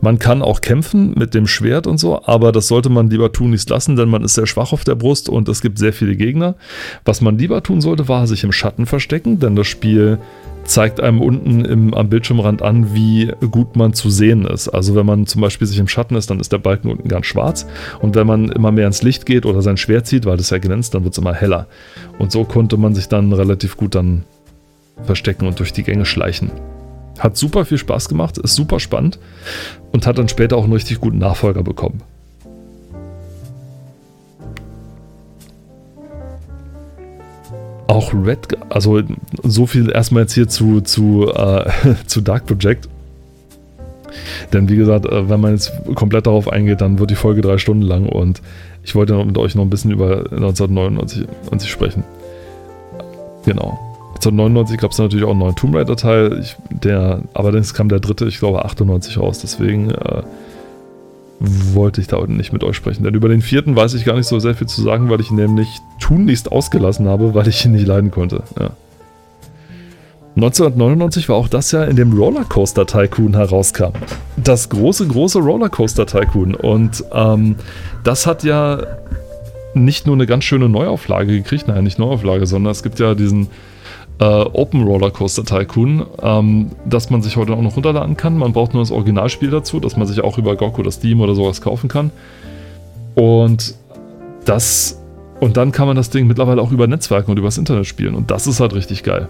Man 0.01 0.19
kann 0.19 0.43
auch 0.43 0.61
kämpfen 0.61 1.15
mit 1.17 1.35
dem 1.35 1.47
Schwert 1.47 1.87
und 1.87 1.99
so, 1.99 2.23
aber 2.25 2.53
das 2.53 2.69
sollte 2.69 2.89
man 2.89 3.11
lieber 3.11 3.33
tun 3.33 3.51
nichts 3.51 3.69
lassen, 3.69 3.97
denn 3.97 4.09
man 4.09 4.25
ist 4.25 4.35
sehr 4.35 4.47
schwach 4.47 4.73
auf 4.73 4.85
der 4.85 4.95
Brust 4.95 5.29
und 5.29 5.49
es 5.49 5.61
gibt 5.61 5.79
sehr 5.79 5.93
viele 5.93 6.17
Gegner. 6.17 6.57
Was 7.05 7.21
man 7.21 7.39
lieber 7.39 7.63
tun 7.63 7.81
sollte, 7.81 8.09
war 8.09 8.27
sich 8.27 8.45
im 8.45 8.53
Schatten 8.53 8.87
verstecken, 8.87 9.39
denn 9.39 9.57
das 9.57 9.67
Spiel 9.67 10.19
zeigt 10.65 11.01
einem 11.01 11.21
unten 11.21 11.65
im, 11.65 11.95
am 11.95 12.09
Bildschirmrand 12.09 12.63
an, 12.63 12.95
wie 12.95 13.33
gut 13.51 13.77
man 13.77 13.95
zu 13.95 14.11
sehen 14.11 14.45
ist. 14.45 14.69
Also 14.69 14.95
wenn 14.95 15.07
man 15.07 15.27
zum 15.27 15.41
Beispiel 15.41 15.67
sich 15.67 15.79
im 15.79 15.89
Schatten 15.89 16.15
ist, 16.15 16.31
dann 16.31 16.41
ist 16.41 16.53
der 16.53 16.59
Balken 16.59 16.91
unten 16.91 17.09
ganz 17.09 17.27
schwarz 17.27 17.67
und 18.01 18.15
wenn 18.15 18.27
man 18.27 18.49
immer 18.49 18.71
mehr 18.73 18.87
ins 18.87 19.03
Licht 19.03 19.27
geht 19.27 19.47
oder 19.47 19.63
sein 19.63 19.77
Schwert 19.77 20.07
zieht, 20.07 20.25
weil 20.25 20.37
das 20.37 20.51
ja 20.51 20.59
glänzt, 20.59 20.95
dann 20.95 21.05
wird 21.05 21.15
es 21.15 21.19
immer 21.19 21.35
heller. 21.35 21.67
Und 22.19 22.33
so 22.33 22.45
konnte 22.45 22.77
man 22.77 22.95
sich 22.95 23.09
dann 23.09 23.33
relativ 23.33 23.77
gut 23.77 23.95
dann 23.95 24.25
verstecken 25.05 25.47
und 25.47 25.59
durch 25.59 25.73
die 25.73 25.83
Gänge 25.83 26.05
schleichen. 26.05 26.51
Hat 27.19 27.37
super 27.37 27.65
viel 27.65 27.79
Spaß 27.79 28.09
gemacht, 28.09 28.39
ist 28.39 28.55
super 28.55 28.81
spannend 28.81 29.19
und 29.93 30.07
hat 30.07 30.19
dann 30.19 30.29
später 30.29 30.57
auch 30.57 30.65
einen 30.65 30.73
richtig 30.73 31.01
guten 31.01 31.19
Nachfolger 31.19 31.63
bekommen. 31.63 32.03
Auch 37.87 38.15
Red, 38.15 38.49
also 38.71 39.03
so 39.43 39.67
viel 39.67 39.91
erstmal 39.91 40.23
jetzt 40.23 40.33
hier 40.33 40.49
zu, 40.49 40.81
zu, 40.81 41.31
äh, 41.35 41.71
zu 42.07 42.23
Dark 42.23 42.47
Project. 42.47 42.89
Denn 44.53 44.69
wie 44.69 44.77
gesagt, 44.77 45.07
äh, 45.07 45.29
wenn 45.29 45.41
man 45.41 45.53
jetzt 45.53 45.73
komplett 45.95 46.27
darauf 46.27 46.49
eingeht, 46.49 46.81
dann 46.81 46.99
wird 46.99 47.11
die 47.11 47.17
Folge 47.17 47.43
drei 47.43 47.59
Stunden 47.59 47.83
lang 47.83 48.09
und 48.09 48.41
ich 48.83 48.95
wollte 48.95 49.23
mit 49.25 49.37
euch 49.39 49.55
noch 49.55 49.63
ein 49.63 49.71
bisschen 49.71 49.91
über 49.91 50.31
1999 50.31 51.71
sprechen. 51.71 52.05
Genau. 53.45 53.92
1999 54.31 54.79
gab 54.79 54.93
es 54.93 54.99
natürlich 54.99 55.25
auch 55.25 55.31
einen 55.31 55.41
neuen 55.41 55.57
Tomb 55.57 55.75
Raider-Teil, 55.75 56.45
der, 56.71 57.23
allerdings 57.35 57.75
kam 57.75 57.89
der 57.89 58.01
dritte, 58.01 58.27
ich 58.27 58.39
glaube, 58.39 58.65
98 58.65 59.19
raus, 59.19 59.41
deswegen 59.41 59.91
äh, 59.91 60.23
wollte 61.41 62.01
ich 62.01 62.07
da 62.07 62.25
nicht 62.27 62.53
mit 62.53 62.63
euch 62.63 62.77
sprechen. 62.77 63.03
Denn 63.03 63.15
über 63.15 63.29
den 63.29 63.43
vierten 63.43 63.75
weiß 63.75 63.95
ich 63.95 64.05
gar 64.05 64.17
nicht 64.17 64.29
so 64.29 64.39
sehr 64.39 64.55
viel 64.55 64.69
zu 64.69 64.81
sagen, 64.81 65.11
weil 65.11 65.21
ich 65.21 65.31
ihn 65.31 65.37
nämlich 65.37 65.81
tunlichst 65.99 66.53
ausgelassen 66.53 67.09
habe, 67.09 67.35
weil 67.35 67.49
ich 67.49 67.65
ihn 67.65 67.73
nicht 67.73 67.87
leiden 67.87 68.11
konnte. 68.11 68.45
Ja. 68.59 68.71
1999 70.37 71.29
war 71.29 71.37
auch 71.37 71.49
das 71.49 71.73
Jahr, 71.73 71.89
in 71.89 71.97
dem 71.97 72.17
Rollercoaster 72.17 72.87
Tycoon 72.87 73.35
herauskam. 73.35 73.93
Das 74.37 74.69
große, 74.69 75.07
große 75.07 75.41
Rollercoaster 75.41 76.07
Tycoon. 76.07 76.55
Und 76.55 77.05
ähm, 77.13 77.57
das 78.03 78.27
hat 78.27 78.45
ja 78.45 78.79
nicht 79.75 80.07
nur 80.07 80.15
eine 80.15 80.27
ganz 80.27 80.45
schöne 80.45 80.69
Neuauflage 80.69 81.37
gekriegt, 81.37 81.69
nein, 81.69 81.85
nicht 81.85 81.99
Neuauflage, 81.99 82.47
sondern 82.47 82.71
es 82.71 82.83
gibt 82.83 82.99
ja 82.99 83.15
diesen 83.15 83.49
äh, 84.19 84.25
Open 84.25 84.85
Rollercoaster 84.85 85.45
Tycoon, 85.45 86.07
ähm, 86.23 86.71
das 86.85 87.11
man 87.11 87.23
sich 87.23 87.37
heute 87.37 87.53
auch 87.53 87.63
noch 87.63 87.77
runterladen 87.77 88.17
kann. 88.17 88.37
Man 88.37 88.53
braucht 88.53 88.75
nur 88.75 88.83
das 88.83 88.91
Originalspiel 88.91 89.51
dazu, 89.51 89.81
dass 89.81 89.97
man 89.97 90.07
sich 90.07 90.23
auch 90.23 90.39
über 90.39 90.57
GOG 90.57 90.79
oder 90.79 90.91
Steam 90.91 91.21
oder 91.21 91.35
sowas 91.35 91.61
kaufen 91.61 91.89
kann. 91.89 92.11
Und 93.15 93.75
das 94.45 94.99
und 95.43 95.57
dann 95.57 95.73
kann 95.73 95.89
man 95.89 95.97
das 95.97 96.09
Ding 96.09 96.29
mittlerweile 96.29 96.63
auch 96.63 96.71
über 96.71 96.87
Netzwerke 96.87 97.29
und 97.29 97.37
übers 97.37 97.59
Internet 97.59 97.87
spielen. 97.87 98.15
Und 98.15 98.31
das 98.31 98.47
ist 98.47 98.61
halt 98.61 98.75
richtig 98.75 99.03
geil. 99.03 99.29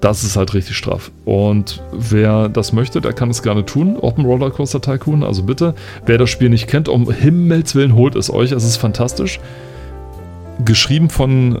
Das 0.00 0.24
ist 0.24 0.36
halt 0.36 0.52
richtig 0.52 0.76
straff. 0.76 1.12
Und 1.24 1.80
wer 1.92 2.48
das 2.48 2.72
möchte, 2.72 3.00
der 3.00 3.12
kann 3.12 3.30
es 3.30 3.42
gerne 3.42 3.64
tun. 3.64 3.96
Open 4.00 4.24
Roller 4.24 4.50
Coaster 4.50 4.80
Tycoon, 4.80 5.22
also 5.22 5.44
bitte. 5.44 5.74
Wer 6.04 6.18
das 6.18 6.28
Spiel 6.28 6.48
nicht 6.48 6.66
kennt, 6.66 6.88
um 6.88 7.08
Himmels 7.08 7.76
Willen 7.76 7.94
holt 7.94 8.16
es 8.16 8.32
euch. 8.32 8.50
Es 8.50 8.64
ist 8.64 8.78
fantastisch. 8.78 9.38
Geschrieben 10.64 11.08
von 11.08 11.60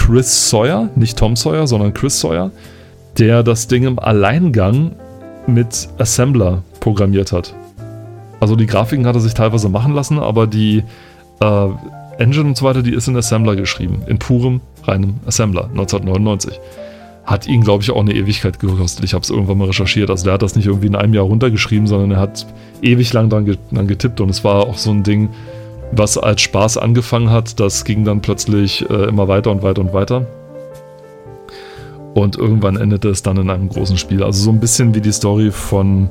Chris 0.00 0.48
Sawyer, 0.48 0.88
nicht 0.96 1.18
Tom 1.18 1.36
Sawyer, 1.36 1.66
sondern 1.66 1.92
Chris 1.92 2.18
Sawyer, 2.18 2.50
der 3.18 3.42
das 3.42 3.68
Ding 3.68 3.84
im 3.84 3.98
Alleingang 3.98 4.92
mit 5.46 5.88
Assembler 5.98 6.62
programmiert 6.80 7.32
hat. 7.32 7.54
Also 8.40 8.56
die 8.56 8.66
Grafiken 8.66 9.06
hat 9.06 9.14
er 9.14 9.20
sich 9.20 9.34
teilweise 9.34 9.68
machen 9.68 9.94
lassen, 9.94 10.18
aber 10.18 10.46
die 10.46 10.82
äh, 11.40 11.68
Engine 12.18 12.46
und 12.46 12.56
so 12.56 12.64
weiter, 12.64 12.82
die 12.82 12.94
ist 12.94 13.08
in 13.08 13.16
Assembler 13.16 13.56
geschrieben. 13.56 14.02
In 14.06 14.18
purem, 14.18 14.62
reinem 14.84 15.20
Assembler, 15.26 15.64
1999 15.64 16.58
hat 17.26 17.46
ihn, 17.46 17.60
glaube 17.60 17.82
ich, 17.82 17.90
auch 17.90 18.00
eine 18.00 18.14
Ewigkeit 18.14 18.58
gekostet. 18.58 19.04
Ich 19.04 19.12
habe 19.12 19.22
es 19.22 19.30
irgendwann 19.30 19.58
mal 19.58 19.66
recherchiert. 19.66 20.08
Also 20.08 20.24
der 20.24 20.32
hat 20.32 20.42
das 20.42 20.56
nicht 20.56 20.66
irgendwie 20.66 20.86
in 20.86 20.96
einem 20.96 21.12
Jahr 21.12 21.26
runtergeschrieben, 21.26 21.86
sondern 21.86 22.12
er 22.12 22.20
hat 22.20 22.46
ewig 22.80 23.12
lang 23.12 23.28
dran, 23.28 23.44
getippt 23.86 24.20
und 24.22 24.30
es 24.30 24.42
war 24.44 24.66
auch 24.66 24.78
so 24.78 24.90
ein 24.90 25.02
Ding, 25.02 25.28
was 25.92 26.18
als 26.18 26.40
Spaß 26.42 26.78
angefangen 26.78 27.30
hat. 27.30 27.60
Das 27.60 27.84
ging 27.84 28.04
dann 28.04 28.20
plötzlich 28.20 28.88
äh, 28.88 29.04
immer 29.04 29.28
weiter 29.28 29.50
und 29.50 29.62
weiter 29.62 29.80
und 29.80 29.92
weiter. 29.92 30.26
Und 32.14 32.36
irgendwann 32.36 32.76
endete 32.76 33.08
es 33.08 33.22
dann 33.22 33.36
in 33.36 33.50
einem 33.50 33.68
großen 33.68 33.96
Spiel. 33.96 34.22
Also 34.22 34.42
so 34.42 34.50
ein 34.50 34.60
bisschen 34.60 34.94
wie 34.94 35.00
die 35.00 35.12
Story 35.12 35.50
von 35.50 36.10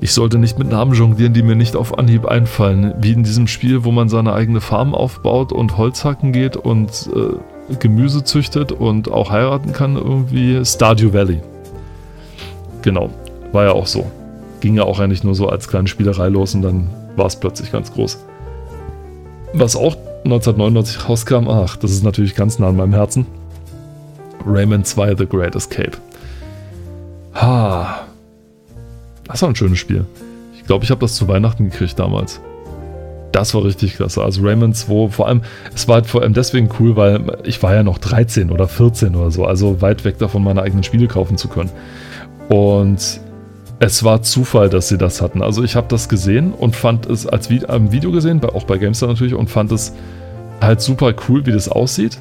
ich 0.00 0.12
sollte 0.12 0.38
nicht 0.38 0.58
mit 0.58 0.68
Namen 0.68 0.92
jonglieren, 0.92 1.32
die 1.32 1.42
mir 1.42 1.56
nicht 1.56 1.74
auf 1.74 1.98
Anhieb 1.98 2.26
einfallen. 2.26 2.94
Wie 3.00 3.12
in 3.12 3.22
diesem 3.22 3.46
Spiel, 3.46 3.84
wo 3.84 3.92
man 3.92 4.08
seine 4.08 4.34
eigene 4.34 4.60
Farm 4.60 4.94
aufbaut 4.94 5.52
und 5.52 5.78
Holzhacken 5.78 6.32
geht 6.32 6.56
und 6.56 7.08
äh, 7.14 7.74
Gemüse 7.76 8.22
züchtet 8.22 8.72
und 8.72 9.10
auch 9.10 9.30
heiraten 9.30 9.72
kann, 9.72 9.96
irgendwie 9.96 10.64
Stardew 10.64 11.12
Valley. 11.14 11.40
Genau, 12.82 13.10
war 13.52 13.64
ja 13.64 13.72
auch 13.72 13.86
so. 13.86 14.10
Ging 14.60 14.76
ja 14.76 14.84
auch 14.84 15.00
eigentlich 15.00 15.24
nur 15.24 15.34
so 15.34 15.48
als 15.48 15.66
kleine 15.66 15.88
Spielerei 15.88 16.28
los 16.28 16.54
und 16.54 16.62
dann 16.62 16.90
war 17.16 17.26
es 17.26 17.36
plötzlich 17.36 17.72
ganz 17.72 17.92
groß. 17.92 18.18
Was 19.58 19.74
auch 19.74 19.96
1999 20.24 21.08
rauskam, 21.08 21.48
ach, 21.48 21.76
das 21.76 21.90
ist 21.90 22.04
natürlich 22.04 22.34
ganz 22.34 22.58
nah 22.58 22.68
an 22.68 22.76
meinem 22.76 22.92
Herzen. 22.92 23.24
Rayman 24.44 24.84
2 24.84 25.14
The 25.16 25.26
Great 25.26 25.54
Escape. 25.54 25.92
Ha. 27.34 28.02
Das 29.24 29.40
war 29.40 29.48
ein 29.48 29.56
schönes 29.56 29.78
Spiel. 29.78 30.04
Ich 30.58 30.64
glaube, 30.66 30.84
ich 30.84 30.90
habe 30.90 31.00
das 31.00 31.14
zu 31.14 31.26
Weihnachten 31.26 31.70
gekriegt 31.70 31.98
damals. 31.98 32.38
Das 33.32 33.54
war 33.54 33.64
richtig 33.64 33.96
klasse. 33.96 34.22
Also 34.22 34.42
Rayman 34.42 34.74
2, 34.74 35.08
vor 35.08 35.26
allem, 35.26 35.40
es 35.74 35.88
war 35.88 35.96
halt 35.96 36.06
vor 36.06 36.20
allem 36.20 36.34
deswegen 36.34 36.68
cool, 36.78 36.94
weil 36.96 37.38
ich 37.44 37.62
war 37.62 37.74
ja 37.74 37.82
noch 37.82 37.96
13 37.96 38.50
oder 38.50 38.68
14 38.68 39.16
oder 39.16 39.30
so, 39.30 39.46
also 39.46 39.80
weit 39.80 40.04
weg 40.04 40.18
davon, 40.18 40.44
meine 40.44 40.60
eigenen 40.60 40.84
Spiele 40.84 41.08
kaufen 41.08 41.38
zu 41.38 41.48
können. 41.48 41.70
Und 42.50 43.20
es 43.78 44.04
war 44.04 44.22
Zufall, 44.22 44.68
dass 44.68 44.88
sie 44.88 44.98
das 44.98 45.20
hatten. 45.20 45.42
Also 45.42 45.62
ich 45.62 45.76
habe 45.76 45.86
das 45.88 46.08
gesehen 46.08 46.52
und 46.52 46.74
fand 46.74 47.06
es 47.06 47.26
als 47.26 47.50
Video 47.50 48.10
gesehen, 48.10 48.42
auch 48.44 48.64
bei 48.64 48.78
GameStar 48.78 49.08
natürlich, 49.08 49.34
und 49.34 49.50
fand 49.50 49.72
es 49.72 49.92
halt 50.60 50.80
super 50.80 51.12
cool, 51.28 51.44
wie 51.46 51.52
das 51.52 51.68
aussieht. 51.68 52.18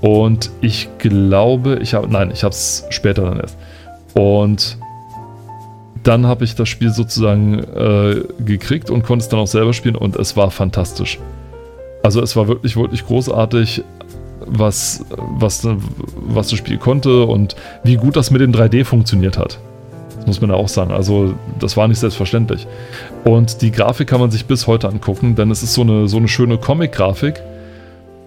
Und 0.00 0.50
ich 0.60 0.88
glaube, 0.98 1.78
ich 1.82 1.94
habe, 1.94 2.08
nein, 2.08 2.30
ich 2.32 2.42
habe 2.42 2.52
es 2.52 2.84
später 2.90 3.22
dann 3.22 3.40
erst. 3.40 3.56
Und 4.14 4.78
dann 6.02 6.26
habe 6.26 6.44
ich 6.44 6.54
das 6.54 6.68
Spiel 6.68 6.90
sozusagen 6.90 7.58
äh, 7.58 8.22
gekriegt 8.44 8.90
und 8.90 9.02
konnte 9.04 9.24
es 9.24 9.28
dann 9.28 9.40
auch 9.40 9.46
selber 9.46 9.72
spielen 9.72 9.96
und 9.96 10.16
es 10.16 10.36
war 10.36 10.50
fantastisch. 10.50 11.18
Also 12.02 12.22
es 12.22 12.36
war 12.36 12.48
wirklich, 12.48 12.76
wirklich 12.76 13.06
großartig, 13.06 13.84
was, 14.46 15.04
was, 15.10 15.66
was 16.14 16.48
das 16.48 16.58
Spiel 16.58 16.78
konnte 16.78 17.24
und 17.24 17.56
wie 17.84 17.96
gut 17.96 18.16
das 18.16 18.30
mit 18.30 18.40
dem 18.40 18.52
3D 18.52 18.84
funktioniert 18.84 19.36
hat. 19.36 19.58
Das 20.20 20.26
muss 20.26 20.40
man 20.40 20.50
ja 20.50 20.56
auch 20.56 20.68
sagen. 20.68 20.92
Also 20.92 21.34
das 21.58 21.76
war 21.76 21.88
nicht 21.88 21.98
selbstverständlich. 21.98 22.66
Und 23.24 23.62
die 23.62 23.70
Grafik 23.70 24.08
kann 24.08 24.20
man 24.20 24.30
sich 24.30 24.46
bis 24.46 24.66
heute 24.66 24.88
angucken, 24.88 25.34
denn 25.34 25.50
es 25.50 25.62
ist 25.62 25.74
so 25.74 25.82
eine, 25.82 26.08
so 26.08 26.18
eine 26.18 26.28
schöne 26.28 26.58
Comic-Grafik, 26.58 27.42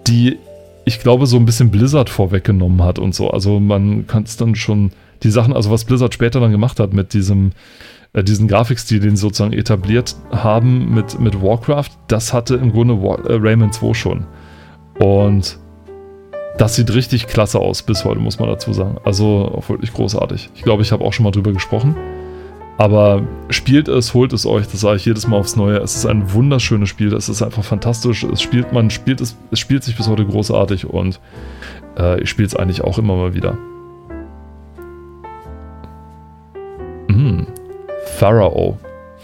die 0.06 0.38
ich 0.84 1.00
glaube 1.00 1.26
so 1.26 1.36
ein 1.36 1.46
bisschen 1.46 1.70
Blizzard 1.70 2.10
vorweggenommen 2.10 2.82
hat 2.82 2.98
und 2.98 3.14
so. 3.14 3.30
Also 3.30 3.58
man 3.58 4.06
kann 4.06 4.24
es 4.24 4.36
dann 4.36 4.54
schon 4.54 4.92
die 5.22 5.30
Sachen, 5.30 5.54
also 5.54 5.70
was 5.70 5.84
Blizzard 5.84 6.12
später 6.12 6.40
dann 6.40 6.50
gemacht 6.50 6.78
hat 6.78 6.92
mit 6.92 7.14
diesem, 7.14 7.52
äh, 8.12 8.22
diesen 8.22 8.48
Grafikstil, 8.48 9.00
den 9.00 9.16
sie 9.16 9.22
sozusagen 9.22 9.54
etabliert 9.54 10.14
haben 10.30 10.94
mit, 10.94 11.18
mit 11.18 11.40
Warcraft, 11.42 11.90
das 12.08 12.32
hatte 12.32 12.56
im 12.56 12.72
Grunde 12.72 13.02
War, 13.02 13.24
äh, 13.24 13.38
Rayman 13.40 13.72
2 13.72 13.94
schon. 13.94 14.26
Und 14.98 15.58
das 16.56 16.76
sieht 16.76 16.94
richtig 16.94 17.26
klasse 17.26 17.58
aus 17.58 17.82
bis 17.82 18.04
heute, 18.04 18.20
muss 18.20 18.38
man 18.38 18.48
dazu 18.48 18.72
sagen. 18.72 18.98
Also 19.04 19.52
auch 19.56 19.68
wirklich 19.68 19.92
großartig. 19.92 20.50
Ich 20.54 20.62
glaube, 20.62 20.82
ich 20.82 20.92
habe 20.92 21.04
auch 21.04 21.12
schon 21.12 21.24
mal 21.24 21.32
drüber 21.32 21.52
gesprochen. 21.52 21.96
Aber 22.76 23.22
spielt 23.50 23.86
es, 23.86 24.14
holt 24.14 24.32
es 24.32 24.46
euch, 24.46 24.66
das 24.66 24.80
sage 24.80 24.96
ich 24.96 25.04
jedes 25.04 25.28
Mal 25.28 25.36
aufs 25.36 25.54
Neue. 25.54 25.78
Es 25.78 25.96
ist 25.96 26.06
ein 26.06 26.32
wunderschönes 26.32 26.88
Spiel, 26.88 27.12
es 27.12 27.28
ist 27.28 27.40
einfach 27.40 27.62
fantastisch. 27.62 28.24
Es 28.24 28.42
spielt, 28.42 28.72
man 28.72 28.90
spielt 28.90 29.20
es, 29.20 29.36
es 29.52 29.60
spielt 29.60 29.84
sich 29.84 29.96
bis 29.96 30.08
heute 30.08 30.26
großartig 30.26 30.86
und 30.86 31.20
äh, 31.96 32.20
ich 32.20 32.28
spiele 32.28 32.46
es 32.46 32.56
eigentlich 32.56 32.82
auch 32.82 32.98
immer 32.98 33.14
mal 33.16 33.34
wieder. 33.34 33.56
Hm. 37.08 37.46
Pharao. 38.16 38.78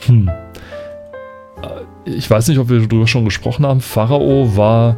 Hm. 0.06 0.28
Äh, 0.28 0.40
ich 2.04 2.30
weiß 2.30 2.48
nicht, 2.48 2.58
ob 2.58 2.68
wir 2.68 2.86
darüber 2.86 3.08
schon 3.08 3.24
gesprochen 3.24 3.66
haben. 3.66 3.80
Pharao 3.80 4.56
war 4.56 4.96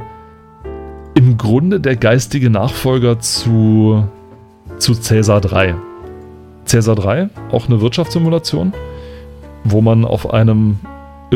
im 1.15 1.37
Grunde 1.37 1.81
der 1.81 1.97
geistige 1.97 2.51
Nachfolger 2.51 3.21
zu, 3.21 4.07
zu 4.79 4.95
Caesar 4.95 5.41
3. 5.41 5.75
Caesar 6.67 6.95
3, 6.97 7.29
auch 7.51 7.69
eine 7.69 7.81
Wirtschaftssimulation, 7.81 8.73
wo 9.65 9.81
man 9.81 10.05
auf 10.05 10.33
einem 10.33 10.79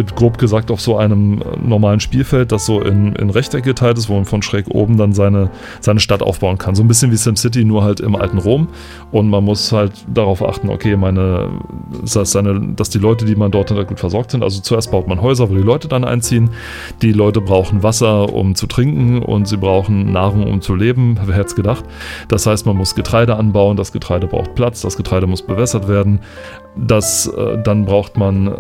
grob 0.05 0.39
gesagt 0.39 0.71
auf 0.71 0.81
so 0.81 0.97
einem 0.97 1.41
äh, 1.41 1.45
normalen 1.63 2.01
Spielfeld, 2.01 2.53
das 2.53 2.67
so 2.67 2.81
in, 2.81 3.15
in 3.17 3.31
Rechtecke 3.31 3.71
geteilt 3.71 3.99
ist, 3.99 4.09
wo 4.09 4.15
man 4.15 4.25
von 4.25 4.43
schräg 4.43 4.67
oben 4.69 4.97
dann 4.97 5.13
seine, 5.13 5.51
seine 5.81 6.01
Stadt 6.01 6.23
aufbauen 6.23 6.59
kann. 6.59 6.75
So 6.75 6.83
ein 6.83 6.89
bisschen 6.89 7.11
wie 7.11 7.17
SimCity, 7.17 7.65
nur 7.65 7.83
halt 7.83 8.01
im 8.01 8.17
alten 8.17 8.39
Rom. 8.39 8.69
Und 9.11 9.31
man 9.31 9.45
muss 9.45 9.73
halt 9.73 9.93
darauf 10.13 10.43
achten, 10.43 10.69
okay, 10.69 10.97
meine, 10.97 11.49
das 12.03 12.33
seine, 12.33 12.61
dass 12.75 12.91
die 12.91 12.99
Leute, 12.99 13.25
die 13.25 13.37
man 13.37 13.51
dort 13.51 13.71
hat, 13.71 13.89
gut 13.89 14.01
versorgt 14.01 14.31
sind. 14.31 14.43
Also 14.43 14.61
zuerst 14.61 14.91
baut 14.91 15.09
man 15.09 15.21
Häuser, 15.21 15.49
wo 15.51 15.55
die 15.55 15.63
Leute 15.63 15.89
dann 15.89 16.05
einziehen. 16.05 16.51
Die 17.03 17.13
Leute 17.13 17.41
brauchen 17.41 17.83
Wasser, 17.83 18.33
um 18.33 18.55
zu 18.55 18.67
trinken 18.67 19.23
und 19.23 19.49
sie 19.49 19.57
brauchen 19.57 20.13
Nahrung, 20.13 20.47
um 20.47 20.61
zu 20.61 20.75
leben. 20.75 21.19
Wer 21.25 21.37
hätte 21.37 21.47
es 21.47 21.57
gedacht? 21.57 21.85
Das 22.29 22.47
heißt, 22.47 22.67
man 22.67 22.77
muss 22.77 22.95
Getreide 22.95 23.37
anbauen, 23.37 23.77
das 23.77 23.93
Getreide 23.93 24.27
braucht 24.27 24.55
Platz, 24.55 24.83
das 24.83 24.97
Getreide 24.97 25.27
muss 25.27 25.43
bewässert 25.43 25.89
werden. 25.89 26.21
Das, 26.77 27.27
äh, 27.27 27.63
dann 27.63 27.87
braucht 27.87 28.19
man 28.19 28.49
äh, 28.49 28.53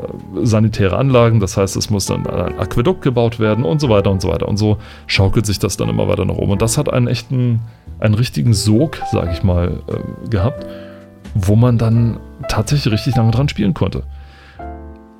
sanitäre 0.43 0.97
Anlagen, 0.97 1.17
das 1.41 1.57
heißt, 1.57 1.77
es 1.77 1.91
muss 1.91 2.07
dann 2.07 2.27
ein 2.27 2.59
Aquädukt 2.59 3.03
gebaut 3.03 3.39
werden 3.39 3.65
und 3.65 3.81
so 3.81 3.89
weiter 3.89 4.11
und 4.11 4.21
so 4.21 4.29
weiter. 4.29 4.49
Und 4.49 4.57
so 4.57 4.79
schaukelt 5.07 5.47
sich 5.47 5.59
das 5.59 5.77
dann 5.77 5.89
immer 5.89 6.09
weiter 6.09 6.25
nach 6.25 6.37
oben. 6.37 6.53
Und 6.53 6.63
das 6.63 6.79
hat 6.79 6.93
einen 6.93 7.07
echten, 7.09 7.61
einen 7.99 8.15
richtigen 8.15 8.55
Sog, 8.55 8.99
sage 9.11 9.31
ich 9.33 9.43
mal, 9.43 9.81
äh, 9.89 10.29
gehabt, 10.29 10.67
wo 11.35 11.57
man 11.57 11.79
dann 11.79 12.19
tatsächlich 12.49 12.93
richtig 12.93 13.17
lange 13.17 13.31
dran 13.31 13.49
spielen 13.49 13.75
konnte. 13.75 14.05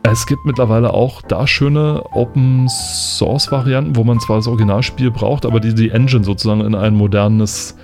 Es 0.03 0.27
gibt 0.27 0.47
mittlerweile 0.47 0.95
auch 0.95 1.21
da 1.21 1.47
schöne 1.49 2.03
Open 2.13 2.69
Source 2.69 3.51
Varianten, 3.51 3.97
wo 3.97 4.05
man 4.05 4.21
zwar 4.21 4.37
das 4.37 4.47
Originalspiel 4.47 5.11
braucht, 5.11 5.45
aber 5.45 5.59
die 5.59 5.75
die 5.75 5.91
Engine 5.91 6.23
sozusagen 6.23 6.61
in 6.61 6.77
ein 6.77 6.95
modernes 6.95 7.77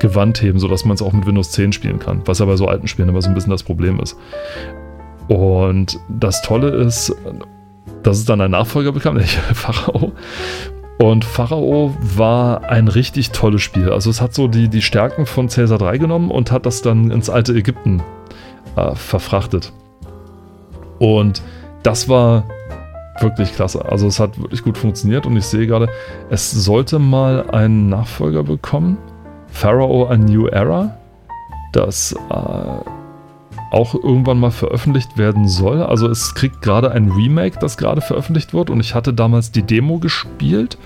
Gewand 0.00 0.40
heben, 0.40 0.58
sodass 0.58 0.84
man 0.84 0.94
es 0.94 1.02
auch 1.02 1.12
mit 1.12 1.26
Windows 1.26 1.50
10 1.52 1.72
spielen 1.72 1.98
kann, 1.98 2.22
was 2.24 2.38
ja 2.38 2.46
bei 2.46 2.56
so 2.56 2.68
alten 2.68 2.88
Spielen 2.88 3.08
immer 3.08 3.20
so 3.20 3.28
ein 3.28 3.34
bisschen 3.34 3.50
das 3.50 3.62
Problem 3.62 4.00
ist. 4.00 4.16
Und 5.28 6.00
das 6.08 6.40
Tolle 6.40 6.68
ist, 6.70 7.14
dass 8.02 8.18
es 8.18 8.24
dann 8.24 8.40
einen 8.40 8.52
Nachfolger 8.52 8.92
bekam, 8.92 9.16
der 9.16 9.26
Pharao. 9.54 10.12
Und 10.98 11.24
Pharao 11.24 11.94
war 12.00 12.64
ein 12.64 12.88
richtig 12.88 13.30
tolles 13.30 13.62
Spiel. 13.62 13.90
Also 13.90 14.10
es 14.10 14.20
hat 14.20 14.34
so 14.34 14.48
die, 14.48 14.68
die 14.68 14.82
Stärken 14.82 15.26
von 15.26 15.48
Caesar 15.48 15.78
3 15.78 15.98
genommen 15.98 16.30
und 16.30 16.50
hat 16.50 16.66
das 16.66 16.82
dann 16.82 17.10
ins 17.12 17.30
alte 17.30 17.54
Ägypten 17.54 18.02
äh, 18.76 18.94
verfrachtet. 18.96 19.72
Und 20.98 21.40
das 21.84 22.08
war 22.08 22.44
wirklich 23.20 23.54
klasse. 23.54 23.84
Also 23.84 24.06
es 24.08 24.18
hat 24.18 24.40
wirklich 24.40 24.62
gut 24.62 24.76
funktioniert 24.76 25.26
und 25.26 25.36
ich 25.36 25.46
sehe 25.46 25.66
gerade, 25.66 25.88
es 26.30 26.50
sollte 26.50 26.98
mal 26.98 27.50
einen 27.50 27.88
Nachfolger 27.88 28.42
bekommen. 28.42 28.98
Pharaoh 29.48 30.06
A 30.06 30.16
New 30.16 30.46
Era, 30.46 30.96
das 31.72 32.12
äh, 32.12 32.88
auch 33.70 33.94
irgendwann 33.94 34.40
mal 34.40 34.50
veröffentlicht 34.50 35.18
werden 35.18 35.48
soll. 35.48 35.82
Also 35.82 36.08
es 36.08 36.34
kriegt 36.34 36.62
gerade 36.62 36.90
ein 36.92 37.10
Remake, 37.10 37.58
das 37.60 37.76
gerade 37.76 38.00
veröffentlicht 38.00 38.54
wird 38.54 38.70
und 38.70 38.80
ich 38.80 38.94
hatte 38.94 39.12
damals 39.12 39.52
die 39.52 39.62
Demo 39.62 39.98
gespielt 39.98 40.78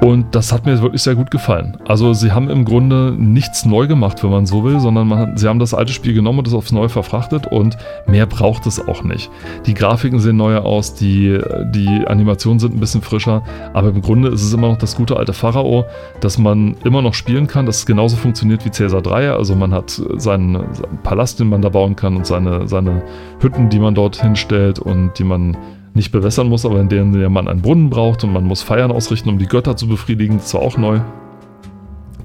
und 0.00 0.34
das 0.34 0.52
hat 0.52 0.64
mir 0.64 0.80
wirklich 0.80 1.02
sehr 1.02 1.16
gut 1.16 1.30
gefallen. 1.30 1.76
Also 1.86 2.12
sie 2.12 2.30
haben 2.30 2.48
im 2.50 2.64
Grunde 2.64 3.14
nichts 3.18 3.64
neu 3.64 3.88
gemacht, 3.88 4.22
wenn 4.22 4.30
man 4.30 4.46
so 4.46 4.62
will, 4.62 4.78
sondern 4.78 5.12
hat, 5.14 5.38
sie 5.38 5.48
haben 5.48 5.58
das 5.58 5.74
alte 5.74 5.92
Spiel 5.92 6.14
genommen 6.14 6.38
und 6.38 6.46
es 6.46 6.54
aufs 6.54 6.70
Neue 6.70 6.88
verfrachtet 6.88 7.48
und 7.48 7.76
mehr 8.06 8.26
braucht 8.26 8.66
es 8.66 8.86
auch 8.86 9.02
nicht. 9.02 9.28
Die 9.66 9.74
Grafiken 9.74 10.20
sehen 10.20 10.36
neuer 10.36 10.64
aus, 10.64 10.94
die, 10.94 11.38
die 11.74 11.88
Animationen 12.06 12.60
sind 12.60 12.76
ein 12.76 12.80
bisschen 12.80 13.02
frischer, 13.02 13.42
aber 13.74 13.88
im 13.88 14.00
Grunde 14.00 14.28
ist 14.28 14.44
es 14.44 14.52
immer 14.52 14.68
noch 14.68 14.78
das 14.78 14.94
gute 14.94 15.16
alte 15.16 15.32
Pharao, 15.32 15.84
das 16.20 16.38
man 16.38 16.76
immer 16.84 17.02
noch 17.02 17.14
spielen 17.14 17.48
kann, 17.48 17.66
das 17.66 17.84
genauso 17.84 18.16
funktioniert 18.16 18.64
wie 18.64 18.70
Caesar 18.70 19.02
3. 19.02 19.32
Also 19.32 19.56
man 19.56 19.72
hat 19.74 19.90
seinen, 19.90 20.74
seinen 20.74 20.98
Palast, 21.02 21.40
den 21.40 21.48
man 21.48 21.60
da 21.60 21.70
bauen 21.70 21.96
kann 21.96 22.16
und 22.16 22.26
seine, 22.26 22.68
seine 22.68 23.02
Hütten, 23.40 23.68
die 23.68 23.80
man 23.80 23.96
dort 23.96 24.20
hinstellt 24.20 24.78
und 24.78 25.18
die 25.18 25.24
man 25.24 25.56
nicht 25.94 26.12
bewässern 26.12 26.48
muss, 26.48 26.64
aber 26.64 26.80
in 26.80 26.88
denen 26.88 27.32
man 27.32 27.48
einen 27.48 27.62
Brunnen 27.62 27.90
braucht 27.90 28.24
und 28.24 28.32
man 28.32 28.44
muss 28.44 28.62
Feiern 28.62 28.92
ausrichten, 28.92 29.28
um 29.28 29.38
die 29.38 29.46
Götter 29.46 29.76
zu 29.76 29.88
befriedigen. 29.88 30.38
Das 30.38 30.54
war 30.54 30.60
auch 30.60 30.76
neu. 30.76 31.00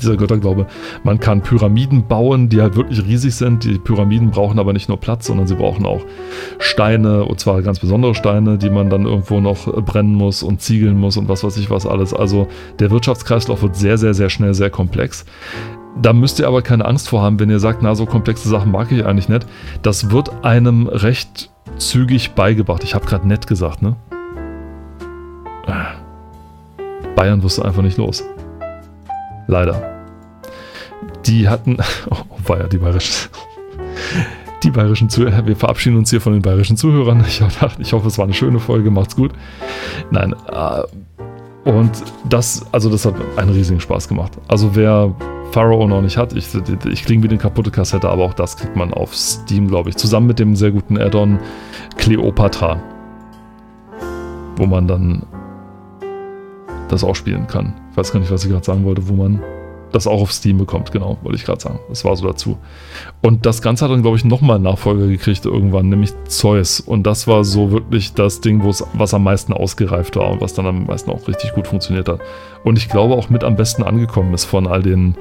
Dieser 0.01 0.18
Götterglaube. 0.18 0.66
Man 1.03 1.20
kann 1.20 1.41
Pyramiden 1.41 2.07
bauen, 2.07 2.49
die 2.49 2.61
halt 2.61 2.76
wirklich 2.76 3.05
riesig 3.05 3.36
sind. 3.36 3.64
Die 3.64 3.78
Pyramiden 3.78 4.32
brauchen 4.32 4.59
aber 4.59 4.74
nicht 4.74 4.89
nur 4.89 4.99
Platz, 4.99 5.28
sondern 5.28 5.47
sie 5.47 5.55
brauchen 5.55 5.86
auch 5.86 6.01
Steine, 6.57 7.24
und 7.24 7.39
zwar 7.39 7.61
ganz 7.61 7.80
besondere 7.80 8.16
Steine, 8.16 8.57
die 8.57 8.70
man 8.70 8.89
dann 8.89 9.05
irgendwo 9.05 9.39
noch 9.39 9.66
brennen 9.86 10.16
muss 10.16 10.43
und 10.43 10.61
ziegeln 10.61 10.99
muss 10.99 11.16
und 11.16 11.30
was 11.30 11.43
weiß 11.43 11.55
ich 11.57 11.70
was 11.70 11.86
alles. 11.86 12.14
Also 12.14 12.47
der 12.80 12.91
Wirtschaftskreislauf 12.91 13.61
wird 13.61 13.76
sehr, 13.76 13.97
sehr, 13.97 14.14
sehr 14.14 14.30
schnell 14.30 14.53
sehr 14.55 14.72
komplex. 14.72 15.26
Da 16.01 16.11
müsst 16.11 16.39
ihr 16.39 16.47
aber 16.47 16.64
keine 16.64 16.86
Angst 16.86 17.09
vor 17.09 17.22
haben, 17.22 17.39
wenn 17.39 17.51
ihr 17.51 17.59
sagt, 17.59 17.84
na, 17.84 17.93
so 17.93 18.07
komplexe 18.07 18.49
Sachen 18.49 18.72
mag 18.72 18.91
ich 18.91 19.05
eigentlich 19.05 19.30
nicht. 19.30 19.45
Das 19.84 20.09
wird 20.09 20.43
einem 20.43 20.88
recht 20.88 21.53
zügig 21.78 22.32
beigebracht. 22.32 22.84
Ich 22.84 22.95
habe 22.95 23.05
gerade 23.05 23.28
nett 23.28 23.47
gesagt, 23.47 23.82
ne? 23.82 23.95
Bayern 27.15 27.41
du 27.41 27.61
einfach 27.61 27.82
nicht 27.82 27.97
los. 27.97 28.24
Leider. 29.47 30.03
Die 31.26 31.47
hatten. 31.47 31.78
Oh, 32.09 32.49
war 32.49 32.59
ja 32.59 32.67
die 32.67 32.78
bayerischen. 32.78 33.30
Die 34.63 34.71
bayerischen 34.71 35.09
Zuhörer. 35.09 35.45
Wir 35.45 35.55
verabschieden 35.55 35.97
uns 35.97 36.09
hier 36.09 36.19
von 36.19 36.34
den 36.34 36.41
bayerischen 36.41 36.76
Zuhörern. 36.78 37.24
Ich, 37.28 37.41
ich 37.80 37.93
hoffe, 37.93 38.07
es 38.07 38.17
war 38.17 38.26
eine 38.26 38.34
schöne 38.34 38.59
Folge. 38.59 38.91
Macht's 38.91 39.15
gut. 39.15 39.32
Nein. 40.11 40.36
Äh, 40.51 41.69
und 41.69 41.91
das, 42.28 42.65
also 42.74 42.89
das 42.89 43.05
hat 43.05 43.15
einen 43.38 43.51
riesigen 43.51 43.80
Spaß 43.80 44.07
gemacht. 44.07 44.34
Also 44.47 44.76
wer 44.76 45.15
Pharaoh 45.54 45.88
noch 45.88 46.01
nicht 46.01 46.18
hat. 46.18 46.34
Ich, 46.34 46.47
ich 46.89 47.06
klinge 47.06 47.22
wie 47.22 47.30
eine 47.30 47.38
kaputte 47.38 47.70
Kassette, 47.70 48.10
aber 48.10 48.24
auch 48.24 48.34
das 48.34 48.58
kriegt 48.58 48.76
man 48.76 48.91
auf 48.91 49.16
Steam, 49.16 49.68
glaube 49.68 49.91
ich. 49.91 49.95
Zusammen 49.97 50.26
mit 50.26 50.39
dem 50.39 50.56
sehr 50.56 50.72
guten 50.72 50.97
Add-on 50.97 51.38
Cleopatra. 51.95 52.82
Wo 54.56 54.66
man 54.66 54.88
dann 54.88 55.22
das 56.89 57.04
auch 57.04 57.16
spielen 57.16 57.45
kann. 57.45 57.76
Ich 57.91 57.97
weiß 57.97 58.12
gar 58.12 58.20
nicht, 58.20 58.32
was 58.32 58.43
ich 58.43 58.49
gerade 58.49 58.66
sagen 58.66 58.84
wollte, 58.84 59.08
wo 59.08 59.14
man 59.14 59.41
das 59.94 60.08
auch 60.08 60.22
auf 60.22 60.32
Steam 60.32 60.58
bekommt, 60.58 60.91
genau, 60.91 61.18
wollte 61.22 61.38
ich 61.38 61.46
gerade 61.46 61.62
sagen. 61.62 61.80
Das 61.89 62.04
war 62.04 62.16
so 62.16 62.26
dazu. 62.28 62.58
Und 63.22 63.46
das 63.46 63.62
Ganze 63.62 63.86
hat 63.86 63.91
dann, 63.91 64.02
glaube 64.02 64.18
ich, 64.18 64.26
nochmal 64.26 64.56
einen 64.56 64.66
Nachfolger 64.66 65.08
gekriegt 65.08 65.46
irgendwann, 65.46 65.89
nämlich 65.89 66.12
Zeus. 66.28 66.80
Und 66.80 67.04
das 67.04 67.28
war 67.28 67.44
so 67.44 67.72
wirklich 67.72 68.14
das 68.14 68.41
Ding, 68.41 68.64
was 68.64 69.14
am 69.14 69.24
meisten 69.24 69.54
ausgereift 69.54 70.16
war 70.16 70.32
und 70.32 70.41
was 70.41 70.54
dann 70.54 70.66
am 70.66 70.86
meisten 70.86 71.12
auch 71.12 71.28
richtig 71.28 71.54
gut 71.54 71.68
funktioniert 71.68 72.10
hat. 72.10 72.20
Und 72.64 72.78
ich 72.78 72.89
glaube 72.89 73.14
auch 73.14 73.30
mit 73.30 73.44
am 73.44 73.56
besten 73.56 73.84
angekommen 73.84 74.34
ist 74.34 74.46
von 74.46 74.68
all 74.68 74.82
den 74.82 75.16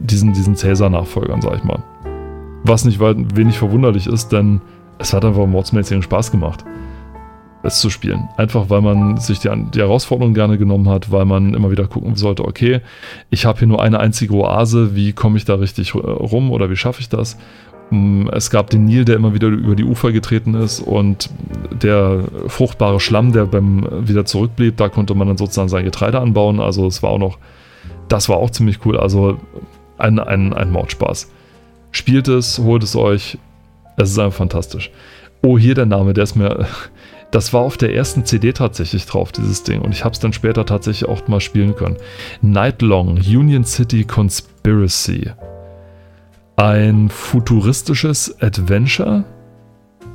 diesen, 0.00 0.32
diesen 0.32 0.56
Cäsar-Nachfolgern, 0.56 1.42
sag 1.42 1.56
ich 1.56 1.64
mal. 1.64 1.82
Was 2.64 2.84
nicht 2.84 3.00
wenig 3.00 3.58
verwunderlich 3.58 4.06
ist, 4.06 4.32
denn 4.32 4.60
es 4.98 5.12
hat 5.12 5.24
einfach 5.24 5.46
mordsmäßigen 5.46 6.02
Spaß 6.02 6.30
gemacht, 6.30 6.64
es 7.62 7.80
zu 7.80 7.90
spielen. 7.90 8.28
Einfach 8.36 8.70
weil 8.70 8.80
man 8.80 9.18
sich 9.18 9.38
die, 9.38 9.50
die 9.74 9.80
Herausforderung 9.80 10.34
gerne 10.34 10.58
genommen 10.58 10.88
hat, 10.88 11.10
weil 11.10 11.24
man 11.24 11.54
immer 11.54 11.70
wieder 11.70 11.86
gucken 11.86 12.16
sollte, 12.16 12.44
okay, 12.44 12.80
ich 13.30 13.44
habe 13.44 13.58
hier 13.58 13.68
nur 13.68 13.82
eine 13.82 14.00
einzige 14.00 14.34
Oase, 14.34 14.94
wie 14.94 15.12
komme 15.12 15.36
ich 15.36 15.44
da 15.44 15.56
richtig 15.56 15.94
rum 15.94 16.50
oder 16.50 16.70
wie 16.70 16.76
schaffe 16.76 17.00
ich 17.00 17.08
das? 17.08 17.36
Mm, 17.90 18.28
es 18.32 18.50
gab 18.50 18.70
den 18.70 18.84
Nil, 18.86 19.04
der 19.04 19.16
immer 19.16 19.34
wieder 19.34 19.48
über 19.48 19.76
die 19.76 19.84
Ufer 19.84 20.12
getreten 20.12 20.54
ist 20.54 20.80
und 20.80 21.30
der 21.82 22.24
fruchtbare 22.46 23.00
Schlamm, 23.00 23.32
der 23.32 23.46
beim 23.46 23.86
wieder 24.08 24.24
zurückblieb, 24.24 24.76
da 24.76 24.88
konnte 24.88 25.14
man 25.14 25.28
dann 25.28 25.36
sozusagen 25.36 25.68
sein 25.68 25.84
Getreide 25.84 26.20
anbauen. 26.20 26.60
Also 26.60 26.86
es 26.86 27.02
war 27.02 27.10
auch 27.10 27.18
noch 27.18 27.38
das 28.10 28.28
war 28.28 28.36
auch 28.36 28.50
ziemlich 28.50 28.84
cool. 28.84 28.98
Also 28.98 29.38
ein, 29.96 30.18
ein, 30.18 30.52
ein 30.52 30.70
Mordspaß. 30.70 31.30
Spielt 31.92 32.28
es, 32.28 32.58
holt 32.58 32.82
es 32.82 32.96
euch. 32.96 33.38
Es 33.96 34.10
ist 34.10 34.18
einfach 34.18 34.38
fantastisch. 34.38 34.90
Oh, 35.42 35.58
hier 35.58 35.74
der 35.74 35.86
Name, 35.86 36.12
der 36.12 36.24
ist 36.24 36.36
mir. 36.36 36.66
Das 37.30 37.52
war 37.52 37.60
auf 37.60 37.76
der 37.76 37.94
ersten 37.94 38.24
CD 38.24 38.52
tatsächlich 38.52 39.06
drauf, 39.06 39.30
dieses 39.30 39.62
Ding. 39.62 39.80
Und 39.82 39.92
ich 39.92 40.04
habe 40.04 40.12
es 40.12 40.18
dann 40.18 40.32
später 40.32 40.66
tatsächlich 40.66 41.08
auch 41.08 41.26
mal 41.28 41.40
spielen 41.40 41.76
können. 41.76 41.96
Nightlong, 42.42 43.18
Union 43.18 43.64
City 43.64 44.04
Conspiracy. 44.04 45.30
Ein 46.56 47.08
futuristisches 47.08 48.40
Adventure. 48.42 49.24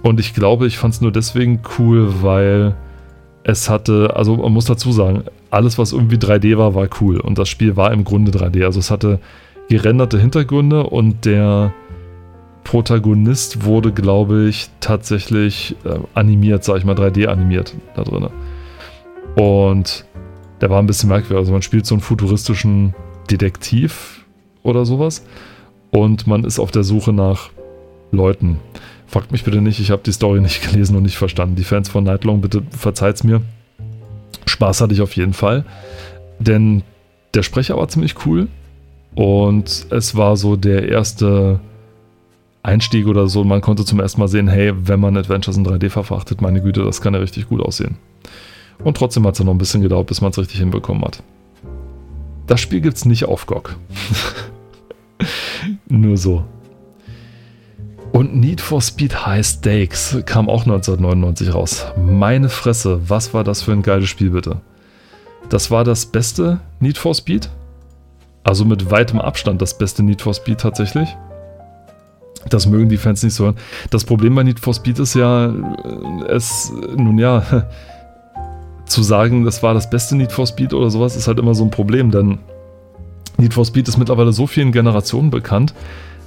Und 0.04 0.20
ich 0.20 0.34
glaube, 0.34 0.68
ich 0.68 0.78
fand 0.78 0.94
es 0.94 1.02
nur 1.02 1.12
deswegen 1.12 1.62
cool, 1.80 2.22
weil 2.22 2.76
es 3.44 3.70
hatte, 3.70 4.14
also 4.16 4.36
man 4.38 4.52
muss 4.52 4.66
dazu 4.66 4.92
sagen, 4.92 5.24
alles, 5.52 5.78
was 5.78 5.94
irgendwie 5.94 6.18
3D 6.18 6.58
war, 6.58 6.76
war 6.76 6.90
cool. 7.00 7.20
Und 7.20 7.38
das 7.38 7.48
Spiel 7.48 7.78
war 7.78 7.94
im 7.94 8.04
Grunde 8.04 8.32
3D. 8.32 8.66
Also 8.66 8.80
es 8.80 8.92
hatte 8.92 9.20
gerenderte 9.70 10.20
Hintergründe 10.20 10.84
und 10.84 11.26
der 11.26 11.74
Protagonist 12.66 13.64
wurde, 13.64 13.94
glaube 13.94 14.50
ich, 14.50 14.70
tatsächlich 14.82 15.76
äh, 15.86 16.00
animiert, 16.16 16.64
sag 16.64 16.78
ich 16.78 16.84
mal, 16.84 16.96
3D 16.96 17.28
animiert 17.28 17.76
da 17.96 18.04
drin. 18.04 18.28
Und 19.36 20.04
der 20.60 20.70
war 20.72 20.80
ein 20.82 20.88
bisschen 20.88 21.10
merkwürdig. 21.10 21.38
Also 21.38 21.52
man 21.52 21.62
spielt 21.62 21.86
so 21.86 21.96
einen 21.96 22.02
futuristischen 22.02 22.96
Detektiv 23.30 24.26
oder 24.64 24.84
sowas. 24.84 25.24
Und 25.92 26.26
man 26.26 26.44
ist 26.44 26.60
auf 26.60 26.72
der 26.72 26.84
Suche 26.84 27.14
nach 27.14 27.52
Leuten. 28.12 28.60
Fragt 29.06 29.32
mich 29.32 29.44
bitte 29.44 29.62
nicht, 29.62 29.80
ich 29.80 29.92
habe 29.92 30.02
die 30.04 30.12
Story 30.12 30.42
nicht 30.42 30.68
gelesen 30.70 30.98
und 30.98 31.04
nicht 31.04 31.18
verstanden. 31.18 31.56
Die 31.56 31.64
Fans 31.64 31.88
von 31.88 32.04
Nightlong, 32.04 32.42
bitte 32.42 32.64
verzeiht's 32.72 33.24
mir. 33.24 33.42
Spaß 34.48 34.82
hatte 34.82 34.94
ich 34.94 35.02
auf 35.02 35.16
jeden 35.16 35.34
Fall. 35.34 35.66
Denn 36.40 36.82
der 37.36 37.44
Sprecher 37.44 37.78
war 37.78 37.88
ziemlich 37.90 38.26
cool. 38.26 38.48
Und 39.14 39.86
es 39.92 40.16
war 40.16 40.36
so 40.36 40.56
der 40.56 40.90
erste 40.90 41.60
Einstieg 42.66 43.08
oder 43.08 43.28
so. 43.28 43.44
Man 43.44 43.62
konnte 43.62 43.86
zum 43.86 44.00
ersten 44.00 44.20
Mal 44.20 44.28
sehen, 44.28 44.48
hey, 44.48 44.74
wenn 44.76 45.00
man 45.00 45.18
Adventures 45.18 45.58
in 45.58 45.66
3D 45.66 45.90
verfrachtet, 45.90 46.42
meine 46.42 46.62
Güte, 46.62 46.84
das 46.84 47.02
kann 47.02 47.14
ja 47.14 47.20
richtig 47.20 47.48
gut 47.48 47.62
aussehen. 47.62 47.98
Und 48.84 48.98
trotzdem 48.98 49.26
hat 49.26 49.34
es 49.34 49.40
ja 49.40 49.46
noch 49.46 49.54
ein 49.54 49.58
bisschen 49.58 49.82
gedauert, 49.82 50.08
bis 50.08 50.22
man 50.22 50.32
es 50.32 50.38
richtig 50.38 50.60
hinbekommen 50.60 51.04
hat. 51.04 51.24
Das 52.48 52.60
Spiel 52.60 52.82
gibt 52.82 52.98
es 52.98 53.06
nicht 53.06 53.26
auf 53.26 53.46
GOG. 53.46 53.76
Nur 55.88 56.18
so. 56.18 56.44
Und 58.12 58.36
Need 58.36 58.62
for 58.62 58.82
Speed 58.82 59.26
High 59.26 59.46
Stakes 59.46 60.18
kam 60.26 60.50
auch 60.50 60.62
1999 60.62 61.54
raus. 61.54 61.86
Meine 61.98 62.50
Fresse, 62.50 63.02
was 63.10 63.34
war 63.34 63.44
das 63.44 63.62
für 63.62 63.72
ein 63.72 63.82
geiles 63.82 64.08
Spiel 64.10 64.30
bitte? 64.30 64.62
Das 65.50 65.70
war 65.70 65.84
das 65.84 66.06
beste 66.06 66.60
Need 66.80 66.98
for 66.98 67.14
Speed. 67.14 67.50
Also 68.44 68.64
mit 68.64 68.92
weitem 68.92 69.20
Abstand 69.20 69.62
das 69.62 69.78
beste 69.78 70.04
Need 70.04 70.22
for 70.22 70.34
Speed 70.34 70.60
tatsächlich. 70.60 71.16
Das 72.50 72.68
mögen 72.68 72.90
die 72.90 72.98
Fans 72.98 73.24
nicht 73.24 73.34
so 73.34 73.46
hören. 73.46 73.56
Das 73.90 74.04
Problem 74.04 74.36
bei 74.36 74.44
Need 74.44 74.60
for 74.60 74.74
Speed 74.74 75.00
ist 75.00 75.16
ja, 75.16 75.48
äh, 75.48 76.26
es, 76.30 76.72
nun 76.96 77.18
ja, 77.18 77.44
zu 78.86 79.02
sagen, 79.02 79.46
das 79.46 79.64
war 79.64 79.74
das 79.74 79.90
beste 79.90 80.16
Need 80.16 80.32
for 80.32 80.46
Speed 80.46 80.74
oder 80.74 80.90
sowas, 80.90 81.16
ist 81.16 81.28
halt 81.28 81.40
immer 81.40 81.56
so 81.56 81.64
ein 81.64 81.72
Problem, 81.72 82.12
denn 82.12 82.40
Need 83.38 83.54
for 83.54 83.66
Speed 83.66 83.88
ist 83.88 83.98
mittlerweile 83.98 84.32
so 84.32 84.48
vielen 84.48 84.72
Generationen 84.72 85.32
bekannt, 85.32 85.74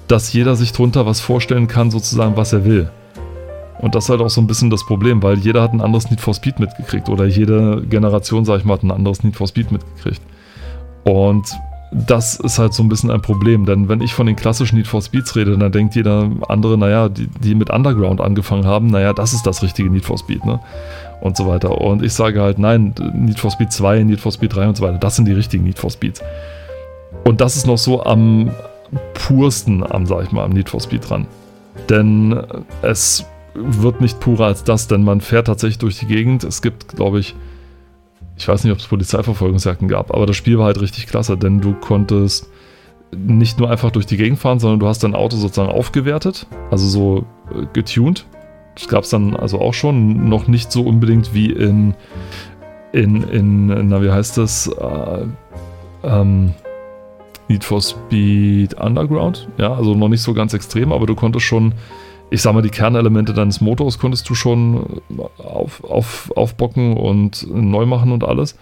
dass 0.09 0.33
jeder 0.33 0.57
sich 0.57 0.73
drunter 0.73 1.07
was 1.07 1.21
vorstellen 1.21 1.69
kann, 1.69 1.91
sozusagen, 1.91 2.37
was 2.37 2.53
er 2.53 2.65
will. 2.65 2.91
Und 3.81 3.95
das 3.95 4.05
ist 4.05 4.11
halt 4.11 4.21
auch 4.21 4.31
so 4.31 4.41
ein 4.41 4.47
bisschen 4.47 4.71
das 4.71 4.85
Problem, 4.85 5.23
weil 5.23 5.39
jeder 5.39 5.63
hat 5.63 5.73
ein 5.73 5.81
anderes 5.81 6.11
Need 6.11 6.21
for 6.21 6.35
Speed 6.35 6.59
mitgekriegt 6.59 7.09
oder 7.09 7.27
jede 7.27 7.83
Generation, 7.89 8.45
sag 8.45 8.59
ich 8.59 8.65
mal, 8.65 8.75
hat 8.75 8.83
ein 8.83 8.91
anderes 8.91 9.23
Need 9.23 9.37
for 9.37 9.47
Speed 9.47 9.71
mitgekriegt. 9.71 10.21
Und 11.05 11.57
das 11.91 12.37
ist 12.37 12.59
halt 12.59 12.75
so 12.75 12.83
ein 12.83 12.89
bisschen 12.89 13.11
ein 13.11 13.23
Problem, 13.23 13.65
denn 13.65 13.89
wenn 13.89 14.01
ich 14.01 14.13
von 14.13 14.27
den 14.27 14.37
klassischen 14.37 14.77
Need 14.77 14.87
for 14.87 15.01
Speeds 15.01 15.37
rede, 15.37 15.57
dann 15.57 15.73
denkt 15.73 15.95
jeder 15.95 16.31
andere, 16.49 16.77
naja, 16.77 17.09
die, 17.09 17.29
die 17.43 17.55
mit 17.55 17.71
Underground 17.71 18.21
angefangen 18.21 18.67
haben, 18.67 18.89
naja, 18.89 19.13
das 19.13 19.33
ist 19.33 19.47
das 19.47 19.63
richtige 19.63 19.89
Need 19.91 20.05
for 20.05 20.19
Speed, 20.19 20.45
ne? 20.45 20.61
und 21.21 21.37
so 21.37 21.47
weiter. 21.47 21.81
Und 21.81 22.03
ich 22.03 22.13
sage 22.13 22.43
halt, 22.43 22.59
nein, 22.59 22.95
Need 23.15 23.39
for 23.39 23.51
Speed 23.51 23.73
2, 23.73 24.05
Need 24.05 24.21
for 24.21 24.33
Speed 24.33 24.55
3 24.55 24.69
und 24.69 24.77
so 24.77 24.85
weiter, 24.85 24.99
das 24.99 25.17
sind 25.17 25.27
die 25.27 25.33
richtigen 25.33 25.65
Need 25.65 25.79
for 25.79 25.91
Speeds. 25.91 26.21
Und 27.25 27.41
das 27.41 27.57
ist 27.57 27.67
noch 27.67 27.79
so 27.79 28.05
am 28.05 28.51
pursten 29.15 29.85
am, 29.91 30.07
sag 30.07 30.25
ich 30.25 30.33
mal, 30.33 30.45
am 30.45 30.53
Need 30.53 30.69
for 30.69 30.81
Speed 30.81 31.09
dran. 31.09 31.27
Denn 31.89 32.41
es 32.83 33.25
wird 33.55 34.01
nicht 34.01 34.21
purer 34.21 34.47
als 34.47 34.63
das, 34.65 34.89
denn 34.89 35.03
man 35.03 35.21
fährt 35.21 35.47
tatsächlich 35.47 35.79
durch 35.79 35.99
die 35.99 36.07
Gegend. 36.07 36.45
Es 36.45 36.63
gibt, 36.63 36.97
glaube 36.97 37.19
ich, 37.21 37.35
ich 38.39 38.47
weiß 38.47 38.65
nicht, 38.65 38.73
ob 38.73 38.79
es 38.79 38.87
Polizeiverfolgungsjagden 38.87 39.89
gab, 39.89 40.15
aber 40.15 40.27
das 40.27 40.37
Spiel 40.37 40.59
war 40.59 40.67
halt 40.67 40.81
richtig 40.81 41.07
klasse, 41.09 41.37
denn 41.37 41.61
du 41.61 41.75
konntest 41.75 42.49
nicht 43.17 43.59
nur 43.59 43.71
einfach 43.71 43.91
durch 43.91 44.07
die 44.07 44.17
Gegend 44.17 44.39
fahren, 44.39 44.61
sondern 44.61 44.81
du 44.81 44.87
hast 44.87 45.03
dein 45.03 45.15
Auto 45.15 45.37
sozusagen 45.37 45.71
aufgewertet, 45.71 46.47
also 46.71 46.87
so 46.87 47.25
äh, 47.53 47.67
getuned. 47.73 48.27
Das 48.75 48.87
gab 48.87 49.05
es 49.05 49.11
dann 49.11 49.35
also 49.35 49.61
auch 49.61 49.75
schon, 49.75 50.29
noch 50.29 50.47
nicht 50.47 50.71
so 50.71 50.83
unbedingt 50.83 51.35
wie 51.35 51.51
in, 51.51 51.95
in, 52.93 53.23
in 53.25 53.89
na 53.89 54.03
wie 54.03 54.11
heißt 54.11 54.39
das, 54.39 54.69
äh, 54.69 55.25
ähm, 56.05 56.55
Need 57.49 57.65
for 57.65 57.81
Speed 57.81 58.75
Underground. 58.75 59.49
Ja, 59.57 59.75
also 59.75 59.95
noch 59.95 60.09
nicht 60.09 60.23
so 60.23 60.35
ganz 60.35 60.55
extrem, 60.55 60.93
aber 60.93 61.07
du 61.07 61.15
konntest 61.15 61.47
schon, 61.47 61.73
ich 62.31 62.43
sag 62.43 62.53
mal, 62.53 62.63
die 62.63 62.69
Kernelemente 62.69 63.33
deines 63.33 63.61
Motors 63.61 63.99
konntest 63.99 64.29
du 64.29 64.35
schon 64.35 65.01
auf, 65.39 65.83
auf, 65.85 66.31
aufbocken 66.37 66.97
und 66.97 67.47
neu 67.51 67.87
machen 67.87 68.13
und 68.13 68.25
alles. 68.25 68.57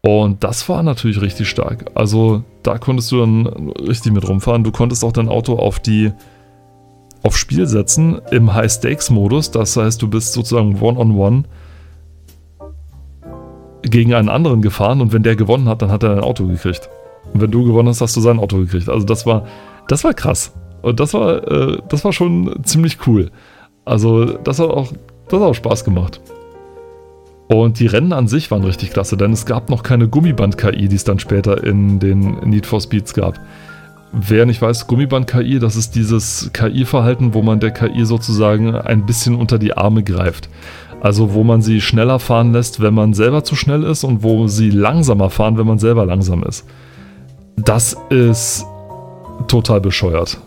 Und 0.00 0.44
das 0.44 0.68
war 0.68 0.82
natürlich 0.82 1.20
richtig 1.20 1.48
stark. 1.48 1.90
Also 1.94 2.44
da 2.62 2.78
konntest 2.78 3.10
du 3.12 3.20
dann 3.20 3.46
richtig 3.70 4.12
mit 4.12 4.26
rumfahren. 4.28 4.64
Du 4.64 4.72
konntest 4.72 5.04
auch 5.04 5.12
dein 5.12 5.28
Auto 5.28 5.56
auf 5.56 5.80
die 5.80 6.12
auf 7.22 7.36
Spiel 7.36 7.66
setzen 7.66 8.20
im 8.30 8.54
High-Stakes-Modus. 8.54 9.50
Das 9.50 9.76
heißt, 9.76 10.00
du 10.00 10.08
bist 10.08 10.32
sozusagen 10.32 10.80
One-on-One 10.80 11.38
-on 11.38 11.44
-one 11.44 11.44
gegen 13.82 14.14
einen 14.14 14.28
anderen 14.28 14.62
gefahren 14.62 15.00
und 15.00 15.12
wenn 15.12 15.22
der 15.22 15.36
gewonnen 15.36 15.68
hat, 15.68 15.82
dann 15.82 15.90
hat 15.90 16.02
er 16.02 16.12
ein 16.12 16.20
Auto 16.20 16.46
gekriegt. 16.46 16.88
Und 17.32 17.40
wenn 17.40 17.50
du 17.50 17.64
gewonnen 17.64 17.88
hast, 17.88 18.00
hast 18.00 18.16
du 18.16 18.20
sein 18.20 18.38
Auto 18.38 18.58
gekriegt. 18.58 18.88
Also 18.88 19.04
das 19.04 19.26
war, 19.26 19.46
das 19.88 20.04
war 20.04 20.14
krass. 20.14 20.52
Und 20.86 21.00
das 21.00 21.14
war, 21.14 21.50
äh, 21.50 21.78
das 21.88 22.04
war 22.04 22.12
schon 22.12 22.60
ziemlich 22.62 22.98
cool. 23.08 23.32
Also 23.84 24.24
das 24.24 24.60
hat 24.60 24.70
auch, 24.70 24.92
das 25.28 25.40
hat 25.40 25.48
auch 25.48 25.54
Spaß 25.54 25.84
gemacht. 25.84 26.20
Und 27.48 27.80
die 27.80 27.88
Rennen 27.88 28.12
an 28.12 28.28
sich 28.28 28.52
waren 28.52 28.62
richtig 28.62 28.92
klasse, 28.92 29.16
denn 29.16 29.32
es 29.32 29.46
gab 29.46 29.68
noch 29.68 29.82
keine 29.82 30.06
Gummiband-KI, 30.06 30.86
die 30.86 30.94
es 30.94 31.02
dann 31.02 31.18
später 31.18 31.64
in 31.64 31.98
den 31.98 32.38
Need 32.44 32.66
for 32.66 32.80
Speeds 32.80 33.14
gab. 33.14 33.40
Wer 34.12 34.46
nicht 34.46 34.62
weiß, 34.62 34.86
Gummiband-KI, 34.86 35.58
das 35.58 35.74
ist 35.74 35.96
dieses 35.96 36.52
KI-Verhalten, 36.52 37.34
wo 37.34 37.42
man 37.42 37.58
der 37.58 37.72
KI 37.72 38.04
sozusagen 38.04 38.76
ein 38.76 39.06
bisschen 39.06 39.34
unter 39.34 39.58
die 39.58 39.76
Arme 39.76 40.04
greift. 40.04 40.48
Also 41.00 41.34
wo 41.34 41.42
man 41.42 41.62
sie 41.62 41.80
schneller 41.80 42.20
fahren 42.20 42.52
lässt, 42.52 42.80
wenn 42.80 42.94
man 42.94 43.12
selber 43.12 43.42
zu 43.42 43.56
schnell 43.56 43.82
ist 43.82 44.04
und 44.04 44.22
wo 44.22 44.46
sie 44.46 44.70
langsamer 44.70 45.30
fahren, 45.30 45.58
wenn 45.58 45.66
man 45.66 45.80
selber 45.80 46.06
langsam 46.06 46.44
ist. 46.44 46.64
Das 47.56 47.96
ist 48.08 48.64
total 49.48 49.80
bescheuert. 49.80 50.38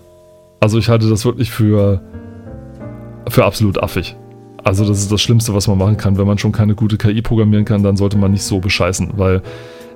Also 0.59 0.77
ich 0.77 0.89
halte 0.89 1.09
das 1.09 1.25
wirklich 1.25 1.51
für, 1.51 2.01
für 3.27 3.45
absolut 3.45 3.81
affig. 3.81 4.15
Also 4.63 4.85
das 4.85 4.99
ist 4.99 5.11
das 5.11 5.21
Schlimmste, 5.21 5.53
was 5.53 5.67
man 5.67 5.77
machen 5.77 5.97
kann. 5.97 6.17
Wenn 6.17 6.27
man 6.27 6.37
schon 6.37 6.51
keine 6.51 6.75
gute 6.75 6.97
KI 6.97 7.21
programmieren 7.21 7.65
kann, 7.65 7.83
dann 7.83 7.97
sollte 7.97 8.17
man 8.17 8.31
nicht 8.31 8.43
so 8.43 8.59
bescheißen, 8.59 9.13
weil 9.15 9.41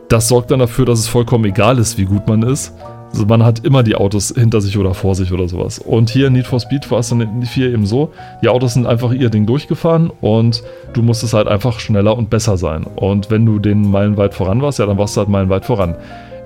das 0.09 0.27
sorgt 0.27 0.51
dann 0.51 0.59
dafür, 0.59 0.85
dass 0.85 0.99
es 0.99 1.07
vollkommen 1.07 1.45
egal 1.45 1.79
ist, 1.79 1.97
wie 1.97 2.05
gut 2.05 2.27
man 2.27 2.43
ist. 2.43 2.73
Also 3.11 3.27
man 3.27 3.43
hat 3.43 3.63
immer 3.63 3.83
die 3.83 3.95
Autos 3.95 4.33
hinter 4.35 4.59
sich 4.59 4.77
oder 4.77 4.95
vor 4.95 5.13
sich 5.13 5.31
oder 5.31 5.47
sowas. 5.47 5.77
Und 5.77 6.09
hier 6.09 6.27
in 6.27 6.33
Need 6.33 6.47
for 6.47 6.59
Speed 6.59 6.89
war 6.89 6.99
es 6.99 7.09
dann 7.09 7.21
in 7.21 7.43
4 7.43 7.71
eben 7.71 7.85
so, 7.85 8.11
die 8.41 8.49
Autos 8.49 8.73
sind 8.73 8.87
einfach 8.87 9.13
ihr 9.13 9.29
Ding 9.29 9.45
durchgefahren 9.45 10.11
und 10.21 10.63
du 10.93 11.03
musstest 11.03 11.35
halt 11.35 11.47
einfach 11.47 11.79
schneller 11.79 12.17
und 12.17 12.31
besser 12.31 12.57
sein. 12.57 12.85
Und 12.85 13.29
wenn 13.29 13.45
du 13.45 13.59
den 13.59 13.91
meilenweit 13.91 14.33
voran 14.33 14.63
warst, 14.63 14.79
ja, 14.79 14.87
dann 14.87 14.97
warst 14.97 15.15
du 15.15 15.19
halt 15.19 15.29
meilenweit 15.29 15.65
voran. 15.65 15.95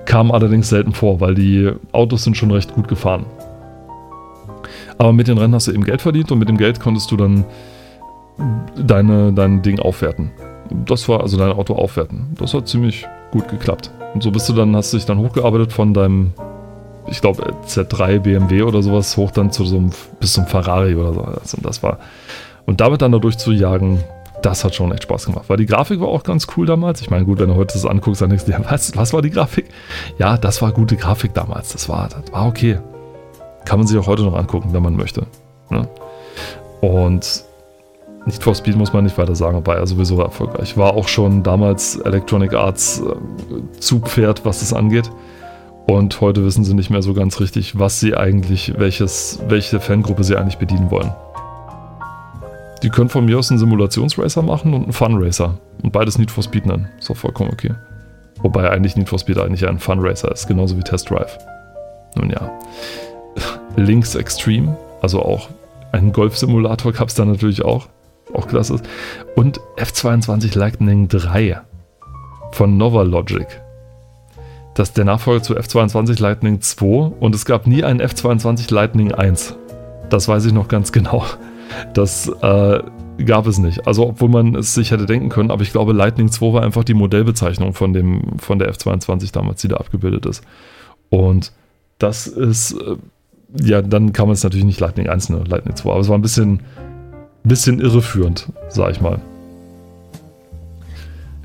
Kam 0.04 0.30
allerdings 0.30 0.68
selten 0.68 0.92
vor, 0.92 1.20
weil 1.20 1.34
die 1.34 1.70
Autos 1.92 2.24
sind 2.24 2.36
schon 2.36 2.50
recht 2.50 2.74
gut 2.74 2.86
gefahren. 2.86 3.24
Aber 4.98 5.12
mit 5.12 5.28
den 5.28 5.38
Rennen 5.38 5.54
hast 5.54 5.68
du 5.68 5.72
eben 5.72 5.84
Geld 5.84 6.02
verdient 6.02 6.30
und 6.32 6.38
mit 6.38 6.48
dem 6.48 6.58
Geld 6.58 6.80
konntest 6.80 7.10
du 7.10 7.16
dann 7.16 7.44
deine, 8.76 9.32
dein 9.32 9.62
Ding 9.62 9.78
aufwerten. 9.78 10.30
Das 10.84 11.08
war 11.08 11.20
also 11.20 11.36
dein 11.36 11.52
Auto 11.52 11.74
aufwerten. 11.74 12.34
Das 12.38 12.52
hat 12.52 12.68
ziemlich 12.68 13.06
gut 13.30 13.48
geklappt. 13.48 13.90
Und 14.14 14.22
so 14.22 14.30
bist 14.30 14.48
du 14.48 14.52
dann, 14.52 14.74
hast 14.76 14.92
du 14.92 14.96
dich 14.96 15.06
dann 15.06 15.18
hochgearbeitet 15.18 15.72
von 15.72 15.94
deinem, 15.94 16.32
ich 17.06 17.20
glaube, 17.20 17.54
Z3 17.66 18.20
BMW 18.20 18.62
oder 18.62 18.82
sowas 18.82 19.16
hoch 19.16 19.30
dann 19.30 19.52
zu 19.52 19.64
so 19.64 19.76
einem, 19.76 19.90
bis 20.20 20.32
zum 20.34 20.46
Ferrari 20.46 20.94
oder 20.94 21.14
so. 21.14 21.20
Also 21.22 21.58
das 21.62 21.82
war. 21.82 21.98
Und 22.66 22.80
damit 22.80 23.00
dann 23.00 23.12
da 23.12 23.18
durchzujagen, 23.18 24.00
das 24.42 24.64
hat 24.64 24.74
schon 24.74 24.92
echt 24.92 25.04
Spaß 25.04 25.26
gemacht. 25.26 25.44
Weil 25.48 25.56
die 25.56 25.66
Grafik 25.66 26.00
war 26.00 26.08
auch 26.08 26.22
ganz 26.22 26.46
cool 26.56 26.66
damals. 26.66 27.00
Ich 27.00 27.10
meine, 27.10 27.24
gut, 27.24 27.38
wenn 27.38 27.48
du 27.48 27.54
heute 27.54 27.74
das 27.74 27.86
anguckst, 27.86 28.20
dann 28.20 28.30
denkst 28.30 28.44
du 28.44 28.52
dir, 28.52 28.64
was, 28.68 28.96
was 28.96 29.12
war 29.12 29.22
die 29.22 29.30
Grafik? 29.30 29.66
Ja, 30.18 30.36
das 30.36 30.60
war 30.60 30.72
gute 30.72 30.96
Grafik 30.96 31.34
damals. 31.34 31.72
Das 31.72 31.88
war, 31.88 32.08
das 32.08 32.32
war 32.32 32.46
okay. 32.46 32.78
Kann 33.68 33.80
man 33.80 33.86
sich 33.86 33.98
auch 33.98 34.06
heute 34.06 34.22
noch 34.22 34.34
angucken, 34.34 34.70
wenn 34.72 34.82
man 34.82 34.96
möchte. 34.96 35.26
Ne? 35.68 35.86
Und 36.80 37.44
nicht 38.24 38.42
for 38.42 38.54
Speed 38.54 38.76
muss 38.76 38.94
man 38.94 39.04
nicht 39.04 39.18
weiter 39.18 39.34
sagen, 39.34 39.58
aber 39.58 39.76
er 39.76 39.86
sowieso 39.86 40.22
erfolgreich. 40.22 40.78
War 40.78 40.94
auch 40.94 41.06
schon 41.06 41.42
damals 41.42 41.96
Electronic 41.96 42.54
Arts 42.54 43.02
äh, 43.02 43.78
Zugpferd, 43.78 44.46
was 44.46 44.60
das 44.60 44.72
angeht. 44.72 45.10
Und 45.86 46.18
heute 46.22 46.46
wissen 46.46 46.64
sie 46.64 46.72
nicht 46.72 46.88
mehr 46.88 47.02
so 47.02 47.12
ganz 47.12 47.40
richtig, 47.40 47.78
was 47.78 48.00
sie 48.00 48.16
eigentlich, 48.16 48.72
welches, 48.78 49.38
welche 49.48 49.80
Fangruppe 49.80 50.24
sie 50.24 50.36
eigentlich 50.36 50.56
bedienen 50.56 50.90
wollen. 50.90 51.12
Die 52.82 52.88
können 52.88 53.10
von 53.10 53.26
mir 53.26 53.38
aus 53.38 53.50
einen 53.50 53.58
Simulationsracer 53.58 54.40
machen 54.40 54.72
und 54.72 54.84
einen 54.84 54.92
Fun 54.94 55.22
Racer. 55.22 55.58
Und 55.82 55.92
beides 55.92 56.16
Need 56.16 56.30
for 56.30 56.42
Speed 56.42 56.64
nennen. 56.64 56.88
Ist 56.98 57.10
auch 57.10 57.18
vollkommen 57.18 57.50
okay. 57.52 57.74
Wobei 58.40 58.70
eigentlich 58.70 58.96
Need 58.96 59.10
for 59.10 59.18
Speed 59.18 59.36
eigentlich 59.36 59.68
ein 59.68 59.78
Fun 59.78 59.98
Racer 60.00 60.32
ist, 60.32 60.46
genauso 60.46 60.74
wie 60.78 60.82
Test 60.82 61.10
Drive. 61.10 61.36
Nun 62.16 62.30
ja. 62.30 62.50
Links 63.78 64.14
Extreme, 64.14 64.76
also 65.00 65.22
auch 65.22 65.48
einen 65.92 66.12
Golf-Simulator 66.12 66.92
gab 66.92 67.08
es 67.08 67.14
da 67.14 67.24
natürlich 67.24 67.64
auch. 67.64 67.88
Auch 68.34 68.46
klasse. 68.46 68.80
Und 69.36 69.60
F22 69.78 70.56
Lightning 70.58 71.08
3 71.08 71.60
von 72.52 72.76
Nova 72.76 73.02
Logic. 73.02 73.46
Das 74.74 74.88
ist 74.88 74.98
der 74.98 75.06
Nachfolger 75.06 75.42
zu 75.42 75.56
F22 75.56 76.20
Lightning 76.20 76.60
2 76.60 76.86
und 77.18 77.34
es 77.34 77.44
gab 77.46 77.66
nie 77.66 77.84
einen 77.84 78.00
F22 78.00 78.72
Lightning 78.72 79.12
1. 79.12 79.56
Das 80.10 80.28
weiß 80.28 80.44
ich 80.44 80.52
noch 80.52 80.68
ganz 80.68 80.92
genau. 80.92 81.24
Das 81.94 82.28
äh, 82.28 82.80
gab 83.24 83.46
es 83.46 83.58
nicht. 83.58 83.86
Also, 83.86 84.08
obwohl 84.08 84.28
man 84.28 84.54
es 84.54 84.74
sich 84.74 84.90
hätte 84.90 85.06
denken 85.06 85.30
können, 85.30 85.50
aber 85.50 85.62
ich 85.62 85.72
glaube, 85.72 85.92
Lightning 85.92 86.30
2 86.30 86.52
war 86.52 86.62
einfach 86.62 86.84
die 86.84 86.94
Modellbezeichnung 86.94 87.74
von, 87.74 87.92
dem, 87.92 88.38
von 88.38 88.58
der 88.58 88.72
F22 88.72 89.32
damals, 89.32 89.62
die 89.62 89.68
da 89.68 89.76
abgebildet 89.76 90.26
ist. 90.26 90.44
Und 91.10 91.52
das 91.98 92.26
ist, 92.26 92.72
äh, 92.72 92.96
ja, 93.54 93.82
dann 93.82 94.12
kann 94.12 94.26
man 94.26 94.34
es 94.34 94.42
natürlich 94.42 94.66
nicht 94.66 94.80
Lightning 94.80 95.08
1, 95.08 95.30
ne, 95.30 95.42
Lightning 95.46 95.74
2, 95.74 95.90
aber 95.90 96.00
es 96.00 96.08
war 96.08 96.18
ein 96.18 96.22
bisschen, 96.22 96.60
bisschen 97.44 97.80
irreführend, 97.80 98.48
sag 98.68 98.90
ich 98.92 99.00
mal. 99.00 99.20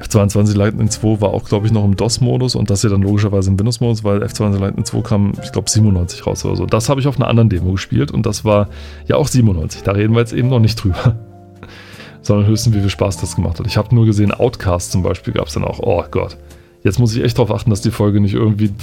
F22 0.02 0.58
Lightning 0.58 0.90
2 0.90 1.22
war 1.22 1.30
auch, 1.30 1.46
glaube 1.46 1.66
ich, 1.66 1.72
noch 1.72 1.86
im 1.86 1.96
DOS-Modus 1.96 2.56
und 2.56 2.70
das 2.70 2.82
hier 2.82 2.90
dann 2.90 3.02
logischerweise 3.02 3.50
im 3.50 3.58
Windows-Modus, 3.58 4.04
weil 4.04 4.22
F22 4.22 4.60
Lightning 4.60 4.86
2 4.86 5.02
kam, 5.02 5.34
ich 5.42 5.52
glaube, 5.52 5.70
97 5.70 6.28
raus 6.28 6.44
oder 6.44 6.56
so. 6.58 6.66
Das 6.66 6.90
habe 6.90 7.00
ich 7.00 7.08
auf 7.08 7.16
einer 7.18 7.28
anderen 7.28 7.50
Demo 7.50 7.72
gespielt 7.72 8.12
und 8.12 8.26
das 8.26 8.44
war 8.44 8.68
ja 9.08 9.16
auch 9.16 9.28
97. 9.28 9.84
Da 9.84 9.94
reden 9.94 10.14
wir 10.14 10.20
jetzt 10.20 10.34
eben 10.34 10.50
noch 10.50 10.60
nicht 10.60 10.84
drüber. 10.84 11.16
Sondern 12.22 12.48
höchstens, 12.48 12.76
wie 12.76 12.80
viel 12.80 12.90
Spaß 12.90 13.18
das 13.18 13.36
gemacht 13.36 13.60
hat. 13.60 13.68
Ich 13.68 13.78
habe 13.78 13.94
nur 13.94 14.06
gesehen, 14.06 14.32
Outcast 14.34 14.92
zum 14.92 15.04
Beispiel 15.04 15.34
gab 15.34 15.48
es 15.48 15.54
dann 15.54 15.64
auch. 15.64 15.80
Oh 15.80 16.04
Gott. 16.10 16.38
Jetzt 16.84 17.00
muss 17.00 17.16
ich 17.16 17.24
echt 17.24 17.38
darauf 17.38 17.52
achten, 17.52 17.70
dass 17.70 17.82
die 17.82 17.92
Folge 17.92 18.20
nicht 18.20 18.34
irgendwie 18.34 18.74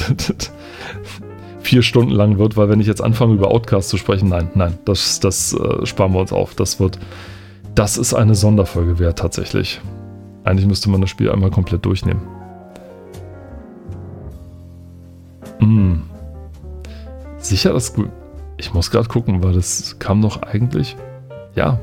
vier 1.62 1.82
Stunden 1.82 2.12
lang 2.12 2.38
wird, 2.38 2.56
weil 2.56 2.68
wenn 2.68 2.80
ich 2.80 2.86
jetzt 2.86 3.02
anfange, 3.02 3.34
über 3.34 3.50
Outcast 3.50 3.88
zu 3.88 3.96
sprechen, 3.96 4.28
nein, 4.28 4.50
nein, 4.54 4.78
das, 4.84 5.20
das 5.20 5.52
äh, 5.52 5.86
sparen 5.86 6.12
wir 6.12 6.20
uns 6.20 6.32
auf. 6.32 6.54
Das 6.54 6.80
wird, 6.80 6.98
das 7.74 7.98
ist 7.98 8.14
eine 8.14 8.34
Sonderfolge 8.34 8.98
wert 8.98 9.18
tatsächlich. 9.18 9.80
Eigentlich 10.44 10.66
müsste 10.66 10.90
man 10.90 11.00
das 11.00 11.10
Spiel 11.10 11.30
einmal 11.30 11.50
komplett 11.50 11.84
durchnehmen. 11.84 12.22
Hm. 15.58 16.02
Sicher, 17.38 17.72
das 17.72 17.94
gut. 17.94 18.08
Ich 18.56 18.74
muss 18.74 18.90
gerade 18.90 19.08
gucken, 19.08 19.42
weil 19.42 19.54
das 19.54 19.98
kam 19.98 20.20
doch 20.20 20.42
eigentlich. 20.42 20.96
Ja. 21.54 21.78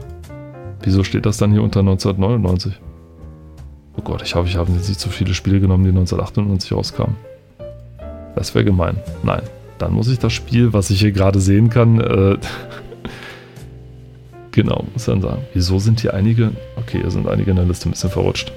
Wieso 0.84 1.04
steht 1.04 1.26
das 1.26 1.38
dann 1.38 1.52
hier 1.52 1.64
unter 1.64 1.80
1999? 1.80 2.80
Oh 3.98 4.02
Gott, 4.04 4.22
ich 4.22 4.36
hoffe, 4.36 4.48
ich 4.48 4.58
habe 4.58 4.72
nicht 4.72 5.00
so 5.00 5.10
viele 5.10 5.34
Spiele 5.34 5.60
genommen, 5.60 5.84
die 5.84 5.90
1998 5.90 6.74
rauskamen. 6.74 7.16
Das 8.36 8.54
wäre 8.54 8.64
gemein. 8.64 8.98
Nein. 9.24 9.42
Dann 9.78 9.94
muss 9.94 10.08
ich 10.08 10.20
das 10.20 10.34
Spiel, 10.34 10.74
was 10.74 10.90
ich 10.90 11.00
hier 11.00 11.12
gerade 11.12 11.40
sehen 11.40 11.70
kann, 11.70 12.00
äh, 12.00 12.38
Genau, 14.58 14.86
muss 14.92 15.06
dann 15.06 15.22
sagen. 15.22 15.44
Wieso 15.54 15.78
sind 15.78 16.00
hier 16.00 16.16
einige? 16.16 16.52
Okay, 16.78 17.02
hier 17.02 17.12
sind 17.12 17.28
einige 17.28 17.52
in 17.52 17.58
der 17.58 17.66
Liste 17.66 17.88
ein 17.88 17.92
bisschen 17.92 18.10
verrutscht. 18.10 18.52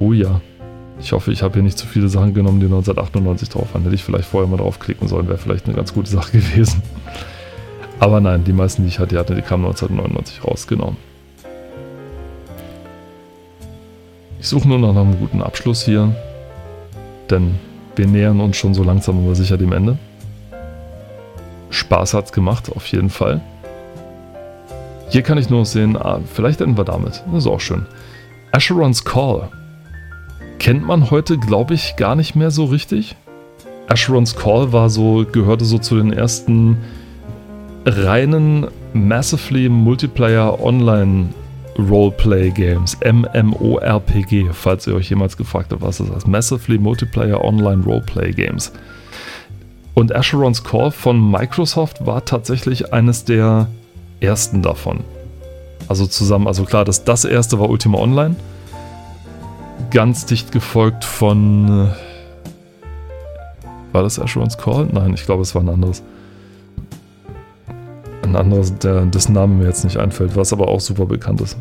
Oh 0.00 0.12
ja. 0.12 0.40
Ich 0.98 1.12
hoffe, 1.12 1.30
ich 1.30 1.44
habe 1.44 1.54
hier 1.54 1.62
nicht 1.62 1.78
zu 1.78 1.86
viele 1.86 2.08
Sachen 2.08 2.34
genommen, 2.34 2.58
die 2.58 2.66
1998 2.66 3.50
drauf 3.50 3.72
waren. 3.72 3.84
Hätte 3.84 3.94
ich 3.94 4.02
vielleicht 4.02 4.24
vorher 4.24 4.50
mal 4.50 4.56
draufklicken 4.56 5.06
sollen, 5.06 5.28
wäre 5.28 5.38
vielleicht 5.38 5.66
eine 5.66 5.76
ganz 5.76 5.94
gute 5.94 6.10
Sache 6.10 6.32
gewesen. 6.38 6.82
Aber 8.00 8.20
nein, 8.20 8.42
die 8.42 8.52
meisten, 8.52 8.82
die 8.82 8.88
ich 8.88 8.98
hatte, 8.98 9.14
die, 9.14 9.42
kamen 9.42 9.64
1999 9.64 10.44
raus, 10.44 10.66
genau. 10.66 10.96
Ich 14.40 14.48
suche 14.48 14.66
nur 14.66 14.80
nach 14.80 15.00
einem 15.00 15.20
guten 15.20 15.40
Abschluss 15.40 15.84
hier, 15.84 16.16
denn 17.30 17.54
wir 17.98 18.06
nähern 18.06 18.40
uns 18.40 18.56
schon 18.56 18.74
so 18.74 18.82
langsam 18.82 19.18
aber 19.18 19.34
sicher 19.34 19.58
dem 19.58 19.72
Ende. 19.72 19.98
Spaß 21.70 22.14
hat's 22.14 22.32
gemacht, 22.32 22.70
auf 22.74 22.86
jeden 22.86 23.10
Fall. 23.10 23.40
Hier 25.10 25.22
kann 25.22 25.38
ich 25.38 25.50
nur 25.50 25.64
sehen, 25.66 25.96
ah, 25.96 26.20
vielleicht 26.32 26.60
enden 26.60 26.76
wir 26.76 26.84
damit. 26.84 27.22
Das 27.26 27.44
ist 27.44 27.46
auch 27.46 27.60
schön. 27.60 27.86
Asheron's 28.52 29.04
Call. 29.04 29.48
Kennt 30.58 30.86
man 30.86 31.10
heute, 31.10 31.38
glaube 31.38 31.74
ich, 31.74 31.96
gar 31.96 32.14
nicht 32.14 32.34
mehr 32.34 32.50
so 32.50 32.64
richtig. 32.64 33.16
Asheron's 33.88 34.36
Call 34.36 34.72
war 34.72 34.90
so, 34.90 35.24
gehörte 35.30 35.64
so 35.64 35.78
zu 35.78 35.96
den 35.96 36.12
ersten 36.12 36.78
reinen 37.84 38.66
Massively 38.92 39.68
Multiplayer 39.68 40.62
Online 40.62 41.28
Roleplay 41.78 42.50
Games, 42.50 42.98
MMORPG, 43.04 44.50
falls 44.52 44.86
ihr 44.86 44.94
euch 44.94 45.10
jemals 45.10 45.36
gefragt 45.36 45.72
habt, 45.72 45.82
was 45.82 45.98
das 45.98 46.10
heißt. 46.10 46.26
Massively 46.26 46.78
Multiplayer 46.78 47.42
Online 47.44 47.82
Roleplay 47.84 48.32
Games. 48.32 48.72
Und 49.94 50.14
Asheron's 50.14 50.62
Call 50.62 50.90
von 50.90 51.30
Microsoft 51.30 52.04
war 52.04 52.24
tatsächlich 52.24 52.92
eines 52.92 53.24
der 53.24 53.68
ersten 54.20 54.62
davon. 54.62 55.00
Also 55.88 56.06
zusammen, 56.06 56.46
also 56.46 56.64
klar, 56.64 56.84
das, 56.84 57.04
das 57.04 57.24
erste 57.24 57.58
war 57.58 57.70
Ultima 57.70 57.98
Online. 57.98 58.36
Ganz 59.90 60.26
dicht 60.26 60.52
gefolgt 60.52 61.04
von. 61.04 61.90
War 63.92 64.02
das 64.02 64.18
Asheron's 64.20 64.58
Call? 64.58 64.88
Nein, 64.92 65.14
ich 65.14 65.24
glaube, 65.24 65.42
es 65.42 65.54
war 65.54 65.62
ein 65.62 65.68
anderes. 65.68 66.02
Ein 68.28 68.36
anderes, 68.36 68.76
der, 68.78 69.06
dessen 69.06 69.32
Name 69.32 69.54
mir 69.54 69.66
jetzt 69.66 69.84
nicht 69.84 69.96
einfällt, 69.96 70.36
was 70.36 70.52
aber 70.52 70.68
auch 70.68 70.80
super 70.80 71.06
bekannt 71.06 71.40
ist. 71.40 71.56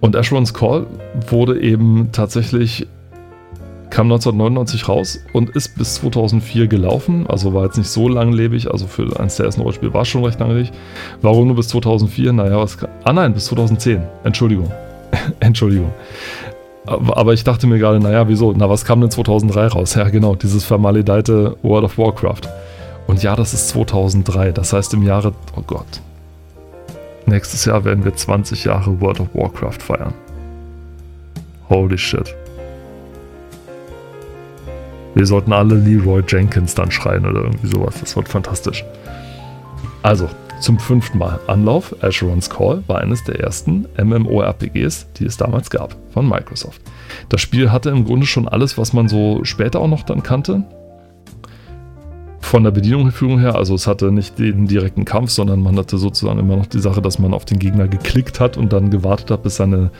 Und 0.00 0.16
Asheron's 0.16 0.52
Call 0.52 0.86
wurde 1.28 1.60
eben 1.60 2.10
tatsächlich 2.12 2.86
kam 3.88 4.06
1999 4.06 4.88
raus 4.88 5.20
und 5.34 5.50
ist 5.50 5.76
bis 5.76 5.96
2004 5.96 6.66
gelaufen, 6.66 7.26
also 7.28 7.52
war 7.52 7.64
jetzt 7.64 7.76
nicht 7.76 7.90
so 7.90 8.08
langlebig, 8.08 8.70
also 8.70 8.86
für 8.86 9.20
eines 9.20 9.36
der 9.36 9.46
ersten 9.46 9.60
Rollenspiele 9.60 9.92
war 9.92 10.02
es 10.02 10.08
schon 10.08 10.24
recht 10.24 10.40
langlebig. 10.40 10.72
Warum 11.20 11.46
nur 11.46 11.56
bis 11.56 11.68
2004? 11.68 12.32
Naja, 12.32 12.56
was 12.56 12.78
Ah 13.04 13.12
nein, 13.12 13.34
bis 13.34 13.44
2010. 13.46 14.02
Entschuldigung. 14.24 14.72
Entschuldigung. 15.40 15.92
Aber 16.86 17.34
ich 17.34 17.44
dachte 17.44 17.66
mir 17.66 17.78
gerade, 17.78 18.00
naja, 18.00 18.26
wieso? 18.28 18.54
Na, 18.56 18.68
was 18.68 18.84
kam 18.84 19.00
denn 19.00 19.10
2003 19.10 19.66
raus? 19.68 19.94
Ja, 19.94 20.08
genau, 20.08 20.34
dieses 20.34 20.64
vermaledeite 20.64 21.56
World 21.62 21.84
of 21.84 21.98
Warcraft. 21.98 22.48
Und 23.06 23.22
ja, 23.22 23.36
das 23.36 23.52
ist 23.52 23.68
2003, 23.68 24.52
das 24.52 24.72
heißt 24.72 24.94
im 24.94 25.02
Jahre, 25.02 25.32
oh 25.56 25.62
Gott. 25.66 26.00
Nächstes 27.26 27.64
Jahr 27.64 27.84
werden 27.84 28.04
wir 28.04 28.14
20 28.14 28.64
Jahre 28.64 29.00
World 29.00 29.20
of 29.20 29.28
Warcraft 29.34 29.80
feiern. 29.80 30.14
Holy 31.68 31.96
shit. 31.98 32.34
Wir 35.14 35.26
sollten 35.26 35.52
alle 35.52 35.74
Leroy 35.74 36.22
Jenkins 36.26 36.74
dann 36.74 36.90
schreien 36.90 37.26
oder 37.26 37.42
irgendwie 37.42 37.68
sowas. 37.68 37.96
Das 38.00 38.16
wird 38.16 38.28
fantastisch. 38.28 38.84
Also, 40.02 40.28
zum 40.60 40.78
fünften 40.78 41.18
Mal 41.18 41.38
Anlauf. 41.48 41.94
Asheron's 42.02 42.48
Call 42.48 42.82
war 42.86 43.00
eines 43.00 43.24
der 43.24 43.40
ersten 43.40 43.86
MMORPGs, 44.02 45.08
die 45.16 45.26
es 45.26 45.36
damals 45.36 45.70
gab, 45.70 45.96
von 46.12 46.28
Microsoft. 46.28 46.80
Das 47.28 47.40
Spiel 47.40 47.70
hatte 47.70 47.90
im 47.90 48.04
Grunde 48.04 48.26
schon 48.26 48.48
alles, 48.48 48.78
was 48.78 48.92
man 48.92 49.08
so 49.08 49.44
später 49.44 49.80
auch 49.80 49.88
noch 49.88 50.04
dann 50.04 50.22
kannte. 50.22 50.64
Von 52.52 52.64
der 52.64 52.70
Bedienungsführung 52.70 53.38
her, 53.38 53.54
also 53.54 53.74
es 53.74 53.86
hatte 53.86 54.12
nicht 54.12 54.38
den 54.38 54.66
direkten 54.66 55.06
Kampf, 55.06 55.30
sondern 55.30 55.62
man 55.62 55.78
hatte 55.78 55.96
sozusagen 55.96 56.38
immer 56.38 56.54
noch 56.54 56.66
die 56.66 56.80
Sache, 56.80 57.00
dass 57.00 57.18
man 57.18 57.32
auf 57.32 57.46
den 57.46 57.58
Gegner 57.58 57.88
geklickt 57.88 58.40
hat 58.40 58.58
und 58.58 58.74
dann 58.74 58.90
gewartet 58.90 59.30
hat, 59.30 59.42
bis 59.42 59.56
seine 59.56 59.90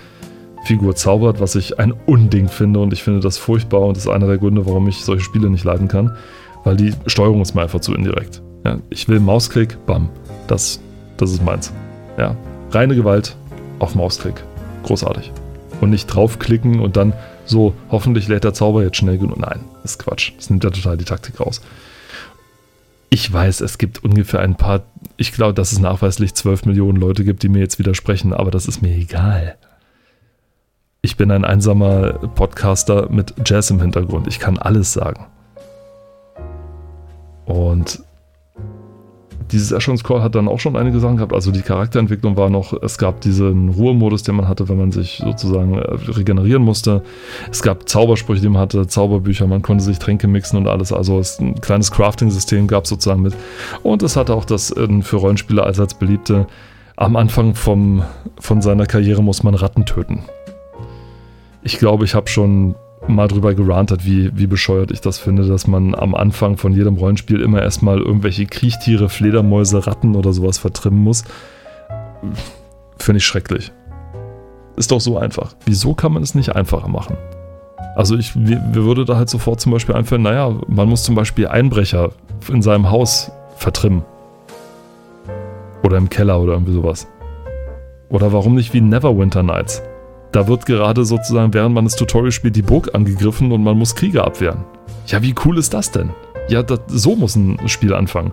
Figur 0.66 0.94
zaubert, 0.94 1.40
was 1.40 1.54
ich 1.54 1.78
ein 1.78 1.92
Unding 2.04 2.48
finde 2.48 2.80
und 2.80 2.92
ich 2.92 3.02
finde 3.02 3.20
das 3.20 3.38
furchtbar 3.38 3.80
und 3.80 3.96
das 3.96 4.04
ist 4.04 4.10
einer 4.10 4.26
der 4.26 4.36
Gründe, 4.36 4.66
warum 4.66 4.86
ich 4.86 5.02
solche 5.02 5.24
Spiele 5.24 5.48
nicht 5.48 5.64
leiden 5.64 5.88
kann, 5.88 6.14
weil 6.62 6.76
die 6.76 6.92
Steuerung 7.06 7.40
ist 7.40 7.54
mir 7.54 7.62
einfach 7.62 7.80
zu 7.80 7.94
indirekt. 7.94 8.42
Ja, 8.66 8.80
ich 8.90 9.08
will 9.08 9.18
Mausklick, 9.18 9.78
bam, 9.86 10.10
das, 10.46 10.78
das 11.16 11.30
ist 11.30 11.42
meins. 11.42 11.72
Ja, 12.18 12.36
reine 12.70 12.94
Gewalt 12.94 13.34
auf 13.78 13.94
Mausklick, 13.94 14.44
großartig. 14.82 15.32
Und 15.80 15.88
nicht 15.88 16.04
draufklicken 16.04 16.80
und 16.80 16.98
dann 16.98 17.14
so, 17.46 17.72
hoffentlich 17.90 18.28
lädt 18.28 18.44
der 18.44 18.52
Zauber 18.52 18.82
jetzt 18.82 18.98
schnell 18.98 19.16
genug. 19.16 19.38
Nein, 19.38 19.60
ist 19.84 20.00
Quatsch. 20.00 20.32
Das 20.36 20.50
nimmt 20.50 20.64
ja 20.64 20.68
total 20.68 20.98
die 20.98 21.06
Taktik 21.06 21.40
raus. 21.40 21.62
Ich 23.12 23.30
weiß, 23.30 23.60
es 23.60 23.76
gibt 23.76 24.02
ungefähr 24.02 24.40
ein 24.40 24.54
paar, 24.54 24.84
ich 25.18 25.32
glaube, 25.32 25.52
dass 25.52 25.70
es 25.70 25.78
nachweislich 25.78 26.32
12 26.32 26.64
Millionen 26.64 26.98
Leute 26.98 27.24
gibt, 27.24 27.42
die 27.42 27.50
mir 27.50 27.58
jetzt 27.58 27.78
widersprechen, 27.78 28.32
aber 28.32 28.50
das 28.50 28.66
ist 28.66 28.80
mir 28.80 28.96
egal. 28.96 29.58
Ich 31.02 31.18
bin 31.18 31.30
ein 31.30 31.44
einsamer 31.44 32.12
Podcaster 32.34 33.10
mit 33.10 33.34
Jazz 33.44 33.68
im 33.68 33.82
Hintergrund. 33.82 34.28
Ich 34.28 34.38
kann 34.38 34.56
alles 34.56 34.94
sagen. 34.94 35.26
Und 37.44 38.02
dieses 39.52 39.70
Erschungscall 39.70 40.22
hat 40.22 40.34
dann 40.34 40.48
auch 40.48 40.58
schon 40.58 40.76
einige 40.76 40.98
Sachen 40.98 41.16
gehabt. 41.16 41.32
Also 41.32 41.50
die 41.50 41.62
Charakterentwicklung 41.62 42.36
war 42.36 42.50
noch, 42.50 42.72
es 42.82 42.98
gab 42.98 43.20
diesen 43.20 43.68
Ruhemodus, 43.68 44.22
den 44.22 44.34
man 44.34 44.48
hatte, 44.48 44.68
wenn 44.68 44.78
man 44.78 44.90
sich 44.90 45.22
sozusagen 45.24 45.78
äh, 45.78 45.94
regenerieren 46.10 46.62
musste. 46.62 47.02
Es 47.50 47.62
gab 47.62 47.88
Zaubersprüche, 47.88 48.40
die 48.40 48.48
man 48.48 48.60
hatte, 48.62 48.86
Zauberbücher, 48.86 49.46
man 49.46 49.62
konnte 49.62 49.84
sich 49.84 49.98
Tränke 49.98 50.26
mixen 50.26 50.56
und 50.56 50.66
alles. 50.66 50.92
Also 50.92 51.22
ein 51.40 51.60
kleines 51.60 51.90
Crafting-System 51.92 52.66
gab 52.66 52.84
es 52.84 52.90
sozusagen 52.90 53.22
mit. 53.22 53.34
Und 53.82 54.02
es 54.02 54.16
hatte 54.16 54.34
auch 54.34 54.44
das 54.44 54.70
äh, 54.72 55.02
für 55.02 55.16
Rollenspieler 55.16 55.64
allseits 55.64 55.94
beliebte, 55.94 56.46
am 56.96 57.16
Anfang 57.16 57.54
vom, 57.54 58.02
von 58.38 58.62
seiner 58.62 58.86
Karriere 58.86 59.22
muss 59.22 59.42
man 59.42 59.54
Ratten 59.54 59.86
töten 59.86 60.24
ich 61.62 61.78
glaube, 61.78 62.04
ich 62.04 62.14
habe 62.14 62.28
schon 62.28 62.74
mal 63.08 63.28
drüber 63.28 63.54
gerantet, 63.54 64.04
wie, 64.04 64.30
wie 64.36 64.46
bescheuert 64.46 64.90
ich 64.90 65.00
das 65.00 65.18
finde, 65.18 65.46
dass 65.46 65.66
man 65.66 65.94
am 65.94 66.14
Anfang 66.14 66.56
von 66.56 66.72
jedem 66.72 66.96
Rollenspiel 66.96 67.40
immer 67.40 67.62
erstmal 67.62 67.98
irgendwelche 67.98 68.46
Kriechtiere, 68.46 69.08
Fledermäuse, 69.08 69.86
Ratten 69.86 70.14
oder 70.14 70.32
sowas 70.32 70.58
vertrimmen 70.58 71.00
muss. 71.00 71.24
Finde 72.98 73.18
ich 73.18 73.24
schrecklich. 73.24 73.72
Ist 74.76 74.90
doch 74.90 75.00
so 75.00 75.18
einfach. 75.18 75.54
Wieso 75.66 75.94
kann 75.94 76.12
man 76.12 76.22
es 76.22 76.34
nicht 76.34 76.54
einfacher 76.54 76.88
machen? 76.88 77.16
Also 77.94 78.16
ich 78.16 78.34
mir 78.34 78.74
würde 78.74 79.04
da 79.04 79.16
halt 79.16 79.28
sofort 79.28 79.60
zum 79.60 79.72
Beispiel 79.72 79.94
einfallen, 79.94 80.22
naja, 80.22 80.54
man 80.66 80.88
muss 80.88 81.02
zum 81.02 81.14
Beispiel 81.14 81.46
Einbrecher 81.46 82.12
in 82.50 82.62
seinem 82.62 82.90
Haus 82.90 83.30
vertrimmen. 83.56 84.02
Oder 85.82 85.98
im 85.98 86.08
Keller 86.08 86.40
oder 86.40 86.54
irgendwie 86.54 86.72
sowas. 86.72 87.06
Oder 88.08 88.32
warum 88.32 88.54
nicht 88.54 88.72
wie 88.72 88.80
Neverwinter 88.80 89.42
Nights? 89.42 89.82
Da 90.32 90.48
wird 90.48 90.64
gerade 90.64 91.04
sozusagen, 91.04 91.52
während 91.52 91.74
man 91.74 91.84
das 91.84 91.94
Tutorial 91.94 92.32
spielt, 92.32 92.56
die 92.56 92.62
Burg 92.62 92.94
angegriffen 92.94 93.52
und 93.52 93.62
man 93.62 93.76
muss 93.76 93.94
Kriege 93.94 94.24
abwehren. 94.24 94.64
Ja, 95.06 95.22
wie 95.22 95.34
cool 95.44 95.58
ist 95.58 95.74
das 95.74 95.90
denn? 95.90 96.10
Ja, 96.48 96.62
das, 96.62 96.80
so 96.88 97.14
muss 97.14 97.36
ein 97.36 97.68
Spiel 97.68 97.92
anfangen. 97.94 98.32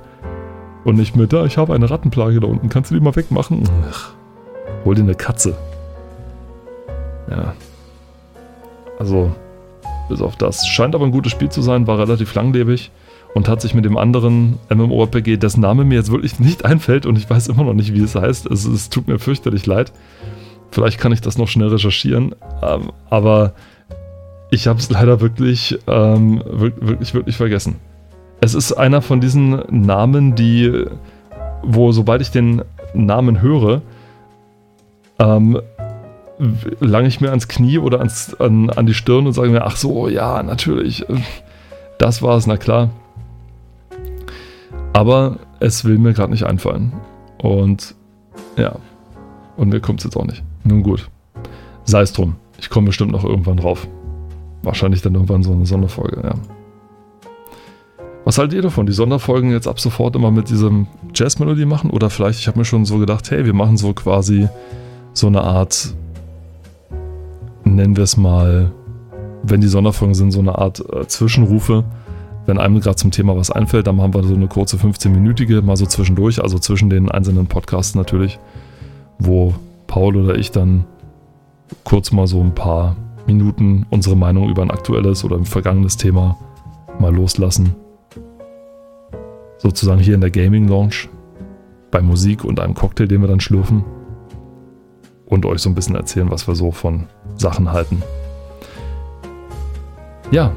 Und 0.86 0.96
nicht 0.96 1.18
mit, 1.18 1.34
da, 1.34 1.46
ich 1.46 1.58
habe 1.58 1.74
eine 1.76 1.90
Rattenplage 1.90 2.40
da 2.40 2.48
unten, 2.48 2.70
kannst 2.70 2.90
du 2.90 2.96
die 2.96 3.02
mal 3.02 3.16
wegmachen? 3.16 3.64
Ach, 3.92 4.14
hol 4.86 4.96
dir 4.96 5.04
eine 5.04 5.14
Katze. 5.14 5.58
Ja. 7.30 7.54
Also, 8.98 9.32
bis 10.08 10.22
auf 10.22 10.38
das. 10.38 10.66
Scheint 10.68 10.96
aber 10.96 11.06
ein 11.06 11.12
gutes 11.12 11.34
Spiel 11.34 11.50
zu 11.50 11.62
sein, 11.62 11.86
war 11.86 12.00
relativ 12.00 12.34
langlebig 12.34 12.92
und 13.34 13.50
hat 13.50 13.62
sich 13.62 13.74
mit 13.74 13.84
dem 13.84 13.98
anderen 13.98 14.58
MMORPG, 14.70 15.38
dessen 15.38 15.62
Name 15.62 15.84
mir 15.84 15.96
jetzt 15.96 16.12
wirklich 16.12 16.40
nicht 16.40 16.64
einfällt 16.66 17.06
und 17.06 17.18
ich 17.18 17.30
weiß 17.30 17.50
immer 17.50 17.66
noch 17.66 17.74
nicht, 17.74 17.94
wie 17.94 18.02
es 18.02 18.16
heißt. 18.16 18.46
Es, 18.46 18.64
es 18.64 18.90
tut 18.90 19.08
mir 19.08 19.20
fürchterlich 19.20 19.66
leid. 19.66 19.92
Vielleicht 20.72 21.00
kann 21.00 21.12
ich 21.12 21.22
das 21.22 21.38
noch 21.38 21.48
schnell 21.48 21.70
recherchieren. 21.70 22.36
Ähm, 22.62 22.92
aber 23.10 23.54
ich 24.52 24.68
habe 24.68 24.80
es 24.80 24.90
leider 24.90 25.22
wirklich, 25.22 25.80
ähm, 25.88 26.44
wirklich, 26.46 27.14
wirklich 27.14 27.38
vergessen. 27.38 27.76
Es 28.42 28.54
ist 28.54 28.74
einer 28.74 29.02
von 29.02 29.20
diesen 29.20 29.62
Namen, 29.70 30.36
die, 30.36 30.86
wo 31.62 31.92
sobald 31.92 32.22
ich 32.22 32.32
den 32.32 32.62
Namen 32.94 33.42
höre, 33.42 33.82
ähm, 35.20 35.60
lange 36.80 37.08
ich 37.08 37.20
mir 37.20 37.30
ans 37.30 37.48
Knie 37.48 37.80
oder 37.80 38.00
ans, 38.00 38.34
an, 38.40 38.70
an 38.70 38.86
die 38.86 38.94
Stirn 38.94 39.28
und 39.28 39.34
sage 39.34 39.50
mir, 39.50 39.66
ach 39.66 39.76
so, 39.76 40.08
ja, 40.08 40.42
natürlich. 40.42 41.06
Das 41.98 42.22
war 42.22 42.38
es, 42.38 42.48
na 42.48 42.56
klar. 42.56 42.90
Aber 44.94 45.38
es 45.60 45.84
will 45.84 45.98
mir 45.98 46.14
gerade 46.14 46.32
nicht 46.32 46.46
einfallen. 46.46 46.94
Und 47.42 47.96
ja, 48.58 48.76
und 49.58 49.70
mir 49.70 49.82
kommt 49.82 50.00
es 50.00 50.06
jetzt 50.06 50.16
auch 50.16 50.26
nicht. 50.26 50.44
Nun 50.70 50.84
gut. 50.84 51.10
Sei 51.84 52.02
es 52.02 52.14
drum. 52.14 52.36
Ich 52.60 52.70
komme 52.70 52.88
bestimmt 52.88 53.12
noch 53.12 53.24
irgendwann 53.24 53.58
drauf. 53.58 53.88
Wahrscheinlich 54.62 55.02
dann 55.02 55.16
irgendwann 55.16 55.42
so 55.42 55.52
eine 55.52 55.66
Sonderfolge, 55.66 56.22
ja. 56.24 56.36
Was 58.24 58.38
haltet 58.38 58.58
ihr 58.58 58.62
davon? 58.62 58.86
Die 58.86 58.94
Sonderfolgen 58.94 59.52
jetzt 59.52 59.68
ab 59.68 59.80
sofort 59.80 60.16
immer 60.16 60.30
mit 60.30 60.50
diesem 60.50 60.86
Jazzmelodie 61.16 61.66
machen? 61.66 61.90
Oder 61.90 62.12
vielleicht, 62.12 62.40
ich 62.40 62.48
habe 62.48 62.60
mir 62.60 62.66
schon 62.66 62.86
so 62.86 63.00
gedacht, 63.00 63.32
hey, 63.32 63.46
wir 63.46 63.56
machen 63.56 63.78
so 63.78 63.94
quasi 63.94 64.48
so 65.14 65.26
eine 65.26 65.42
Art, 65.42 65.96
nennen 67.64 67.98
wir 67.98 68.04
es 68.04 68.16
mal, 68.16 68.72
wenn 69.42 69.62
die 69.62 69.68
Sonderfolgen 69.68 70.14
sind, 70.14 70.32
so 70.32 70.40
eine 70.40 70.60
Art 70.60 70.84
äh, 70.94 71.08
Zwischenrufe. 71.08 71.84
Wenn 72.46 72.60
einem 72.60 72.80
gerade 72.80 72.98
zum 72.98 73.10
Thema 73.10 73.36
was 73.36 73.50
einfällt, 73.50 73.88
dann 73.88 73.96
machen 73.96 74.14
wir 74.14 74.24
so 74.24 74.36
eine 74.36 74.48
kurze 74.48 74.78
15-minütige, 74.78 75.64
mal 75.64 75.78
so 75.78 75.88
zwischendurch, 75.88 76.44
also 76.44 76.60
zwischen 76.60 76.92
den 76.92 77.10
einzelnen 77.10 77.48
Podcasts 77.48 77.96
natürlich, 77.96 78.38
wo 79.18 79.56
Paul 79.90 80.16
oder 80.16 80.36
ich 80.36 80.52
dann 80.52 80.86
kurz 81.84 82.12
mal 82.12 82.28
so 82.28 82.40
ein 82.40 82.54
paar 82.54 82.96
Minuten 83.26 83.88
unsere 83.90 84.16
Meinung 84.16 84.48
über 84.48 84.62
ein 84.62 84.72
aktuelles 84.72 85.26
oder 85.26 85.36
ein 85.36 85.46
vergangenes 85.46 85.98
Thema 85.98 86.38
mal 87.00 87.14
loslassen. 87.14 87.76
Sozusagen 89.58 90.00
hier 90.00 90.14
in 90.14 90.22
der 90.22 90.30
Gaming 90.30 90.68
Lounge 90.68 91.10
bei 91.92 92.02
Musik 92.02 92.46
und 92.46 92.60
einem 92.60 92.76
Cocktail, 92.76 93.08
den 93.08 93.22
wir 93.22 93.28
dann 93.28 93.40
schlürfen. 93.40 93.84
Und 95.26 95.46
euch 95.46 95.62
so 95.62 95.70
ein 95.70 95.76
bisschen 95.76 95.96
erzählen, 95.96 96.30
was 96.30 96.48
wir 96.48 96.56
so 96.56 96.72
von 96.72 97.08
Sachen 97.36 97.72
halten. 97.72 98.04
Ja, 100.32 100.52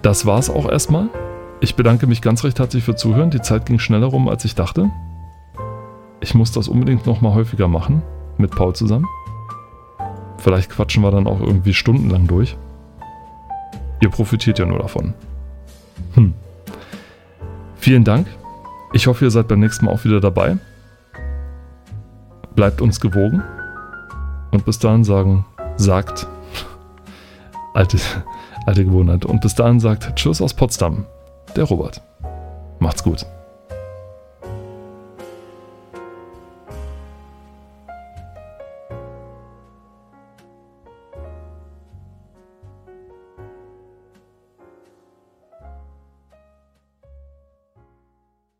das 0.00 0.24
war's 0.24 0.48
auch 0.48 0.68
erstmal. 0.68 1.10
Ich 1.60 1.76
bedanke 1.76 2.06
mich 2.06 2.22
ganz 2.22 2.42
recht 2.42 2.58
herzlich 2.58 2.84
für 2.84 2.96
Zuhören. 2.96 3.30
Die 3.30 3.42
Zeit 3.42 3.66
ging 3.66 3.78
schneller 3.78 4.06
rum, 4.06 4.28
als 4.28 4.46
ich 4.46 4.54
dachte. 4.54 4.90
Ich 6.20 6.34
muss 6.34 6.52
das 6.52 6.68
unbedingt 6.68 7.06
nochmal 7.06 7.34
häufiger 7.34 7.68
machen. 7.68 8.02
Mit 8.38 8.50
Paul 8.50 8.74
zusammen. 8.74 9.06
Vielleicht 10.38 10.70
quatschen 10.70 11.02
wir 11.02 11.10
dann 11.10 11.26
auch 11.26 11.40
irgendwie 11.40 11.74
stundenlang 11.74 12.26
durch. 12.26 12.56
Ihr 14.00 14.10
profitiert 14.10 14.58
ja 14.58 14.66
nur 14.66 14.78
davon. 14.78 15.14
Hm. 16.14 16.34
Vielen 17.76 18.04
Dank. 18.04 18.26
Ich 18.92 19.06
hoffe, 19.06 19.24
ihr 19.24 19.30
seid 19.30 19.48
beim 19.48 19.60
nächsten 19.60 19.86
Mal 19.86 19.92
auch 19.92 20.04
wieder 20.04 20.20
dabei. 20.20 20.56
Bleibt 22.54 22.80
uns 22.80 23.00
gewogen. 23.00 23.42
Und 24.50 24.64
bis 24.64 24.78
dahin 24.78 25.04
sagen, 25.04 25.44
sagt, 25.76 26.26
alte, 27.74 27.98
alte 28.66 28.84
Gewohnheit. 28.84 29.24
Und 29.24 29.40
bis 29.40 29.54
dahin 29.54 29.80
sagt 29.80 30.16
Tschüss 30.16 30.40
aus 30.40 30.54
Potsdam, 30.54 31.04
der 31.54 31.64
Robert. 31.64 32.02
Macht's 32.78 33.02
gut. 33.02 33.26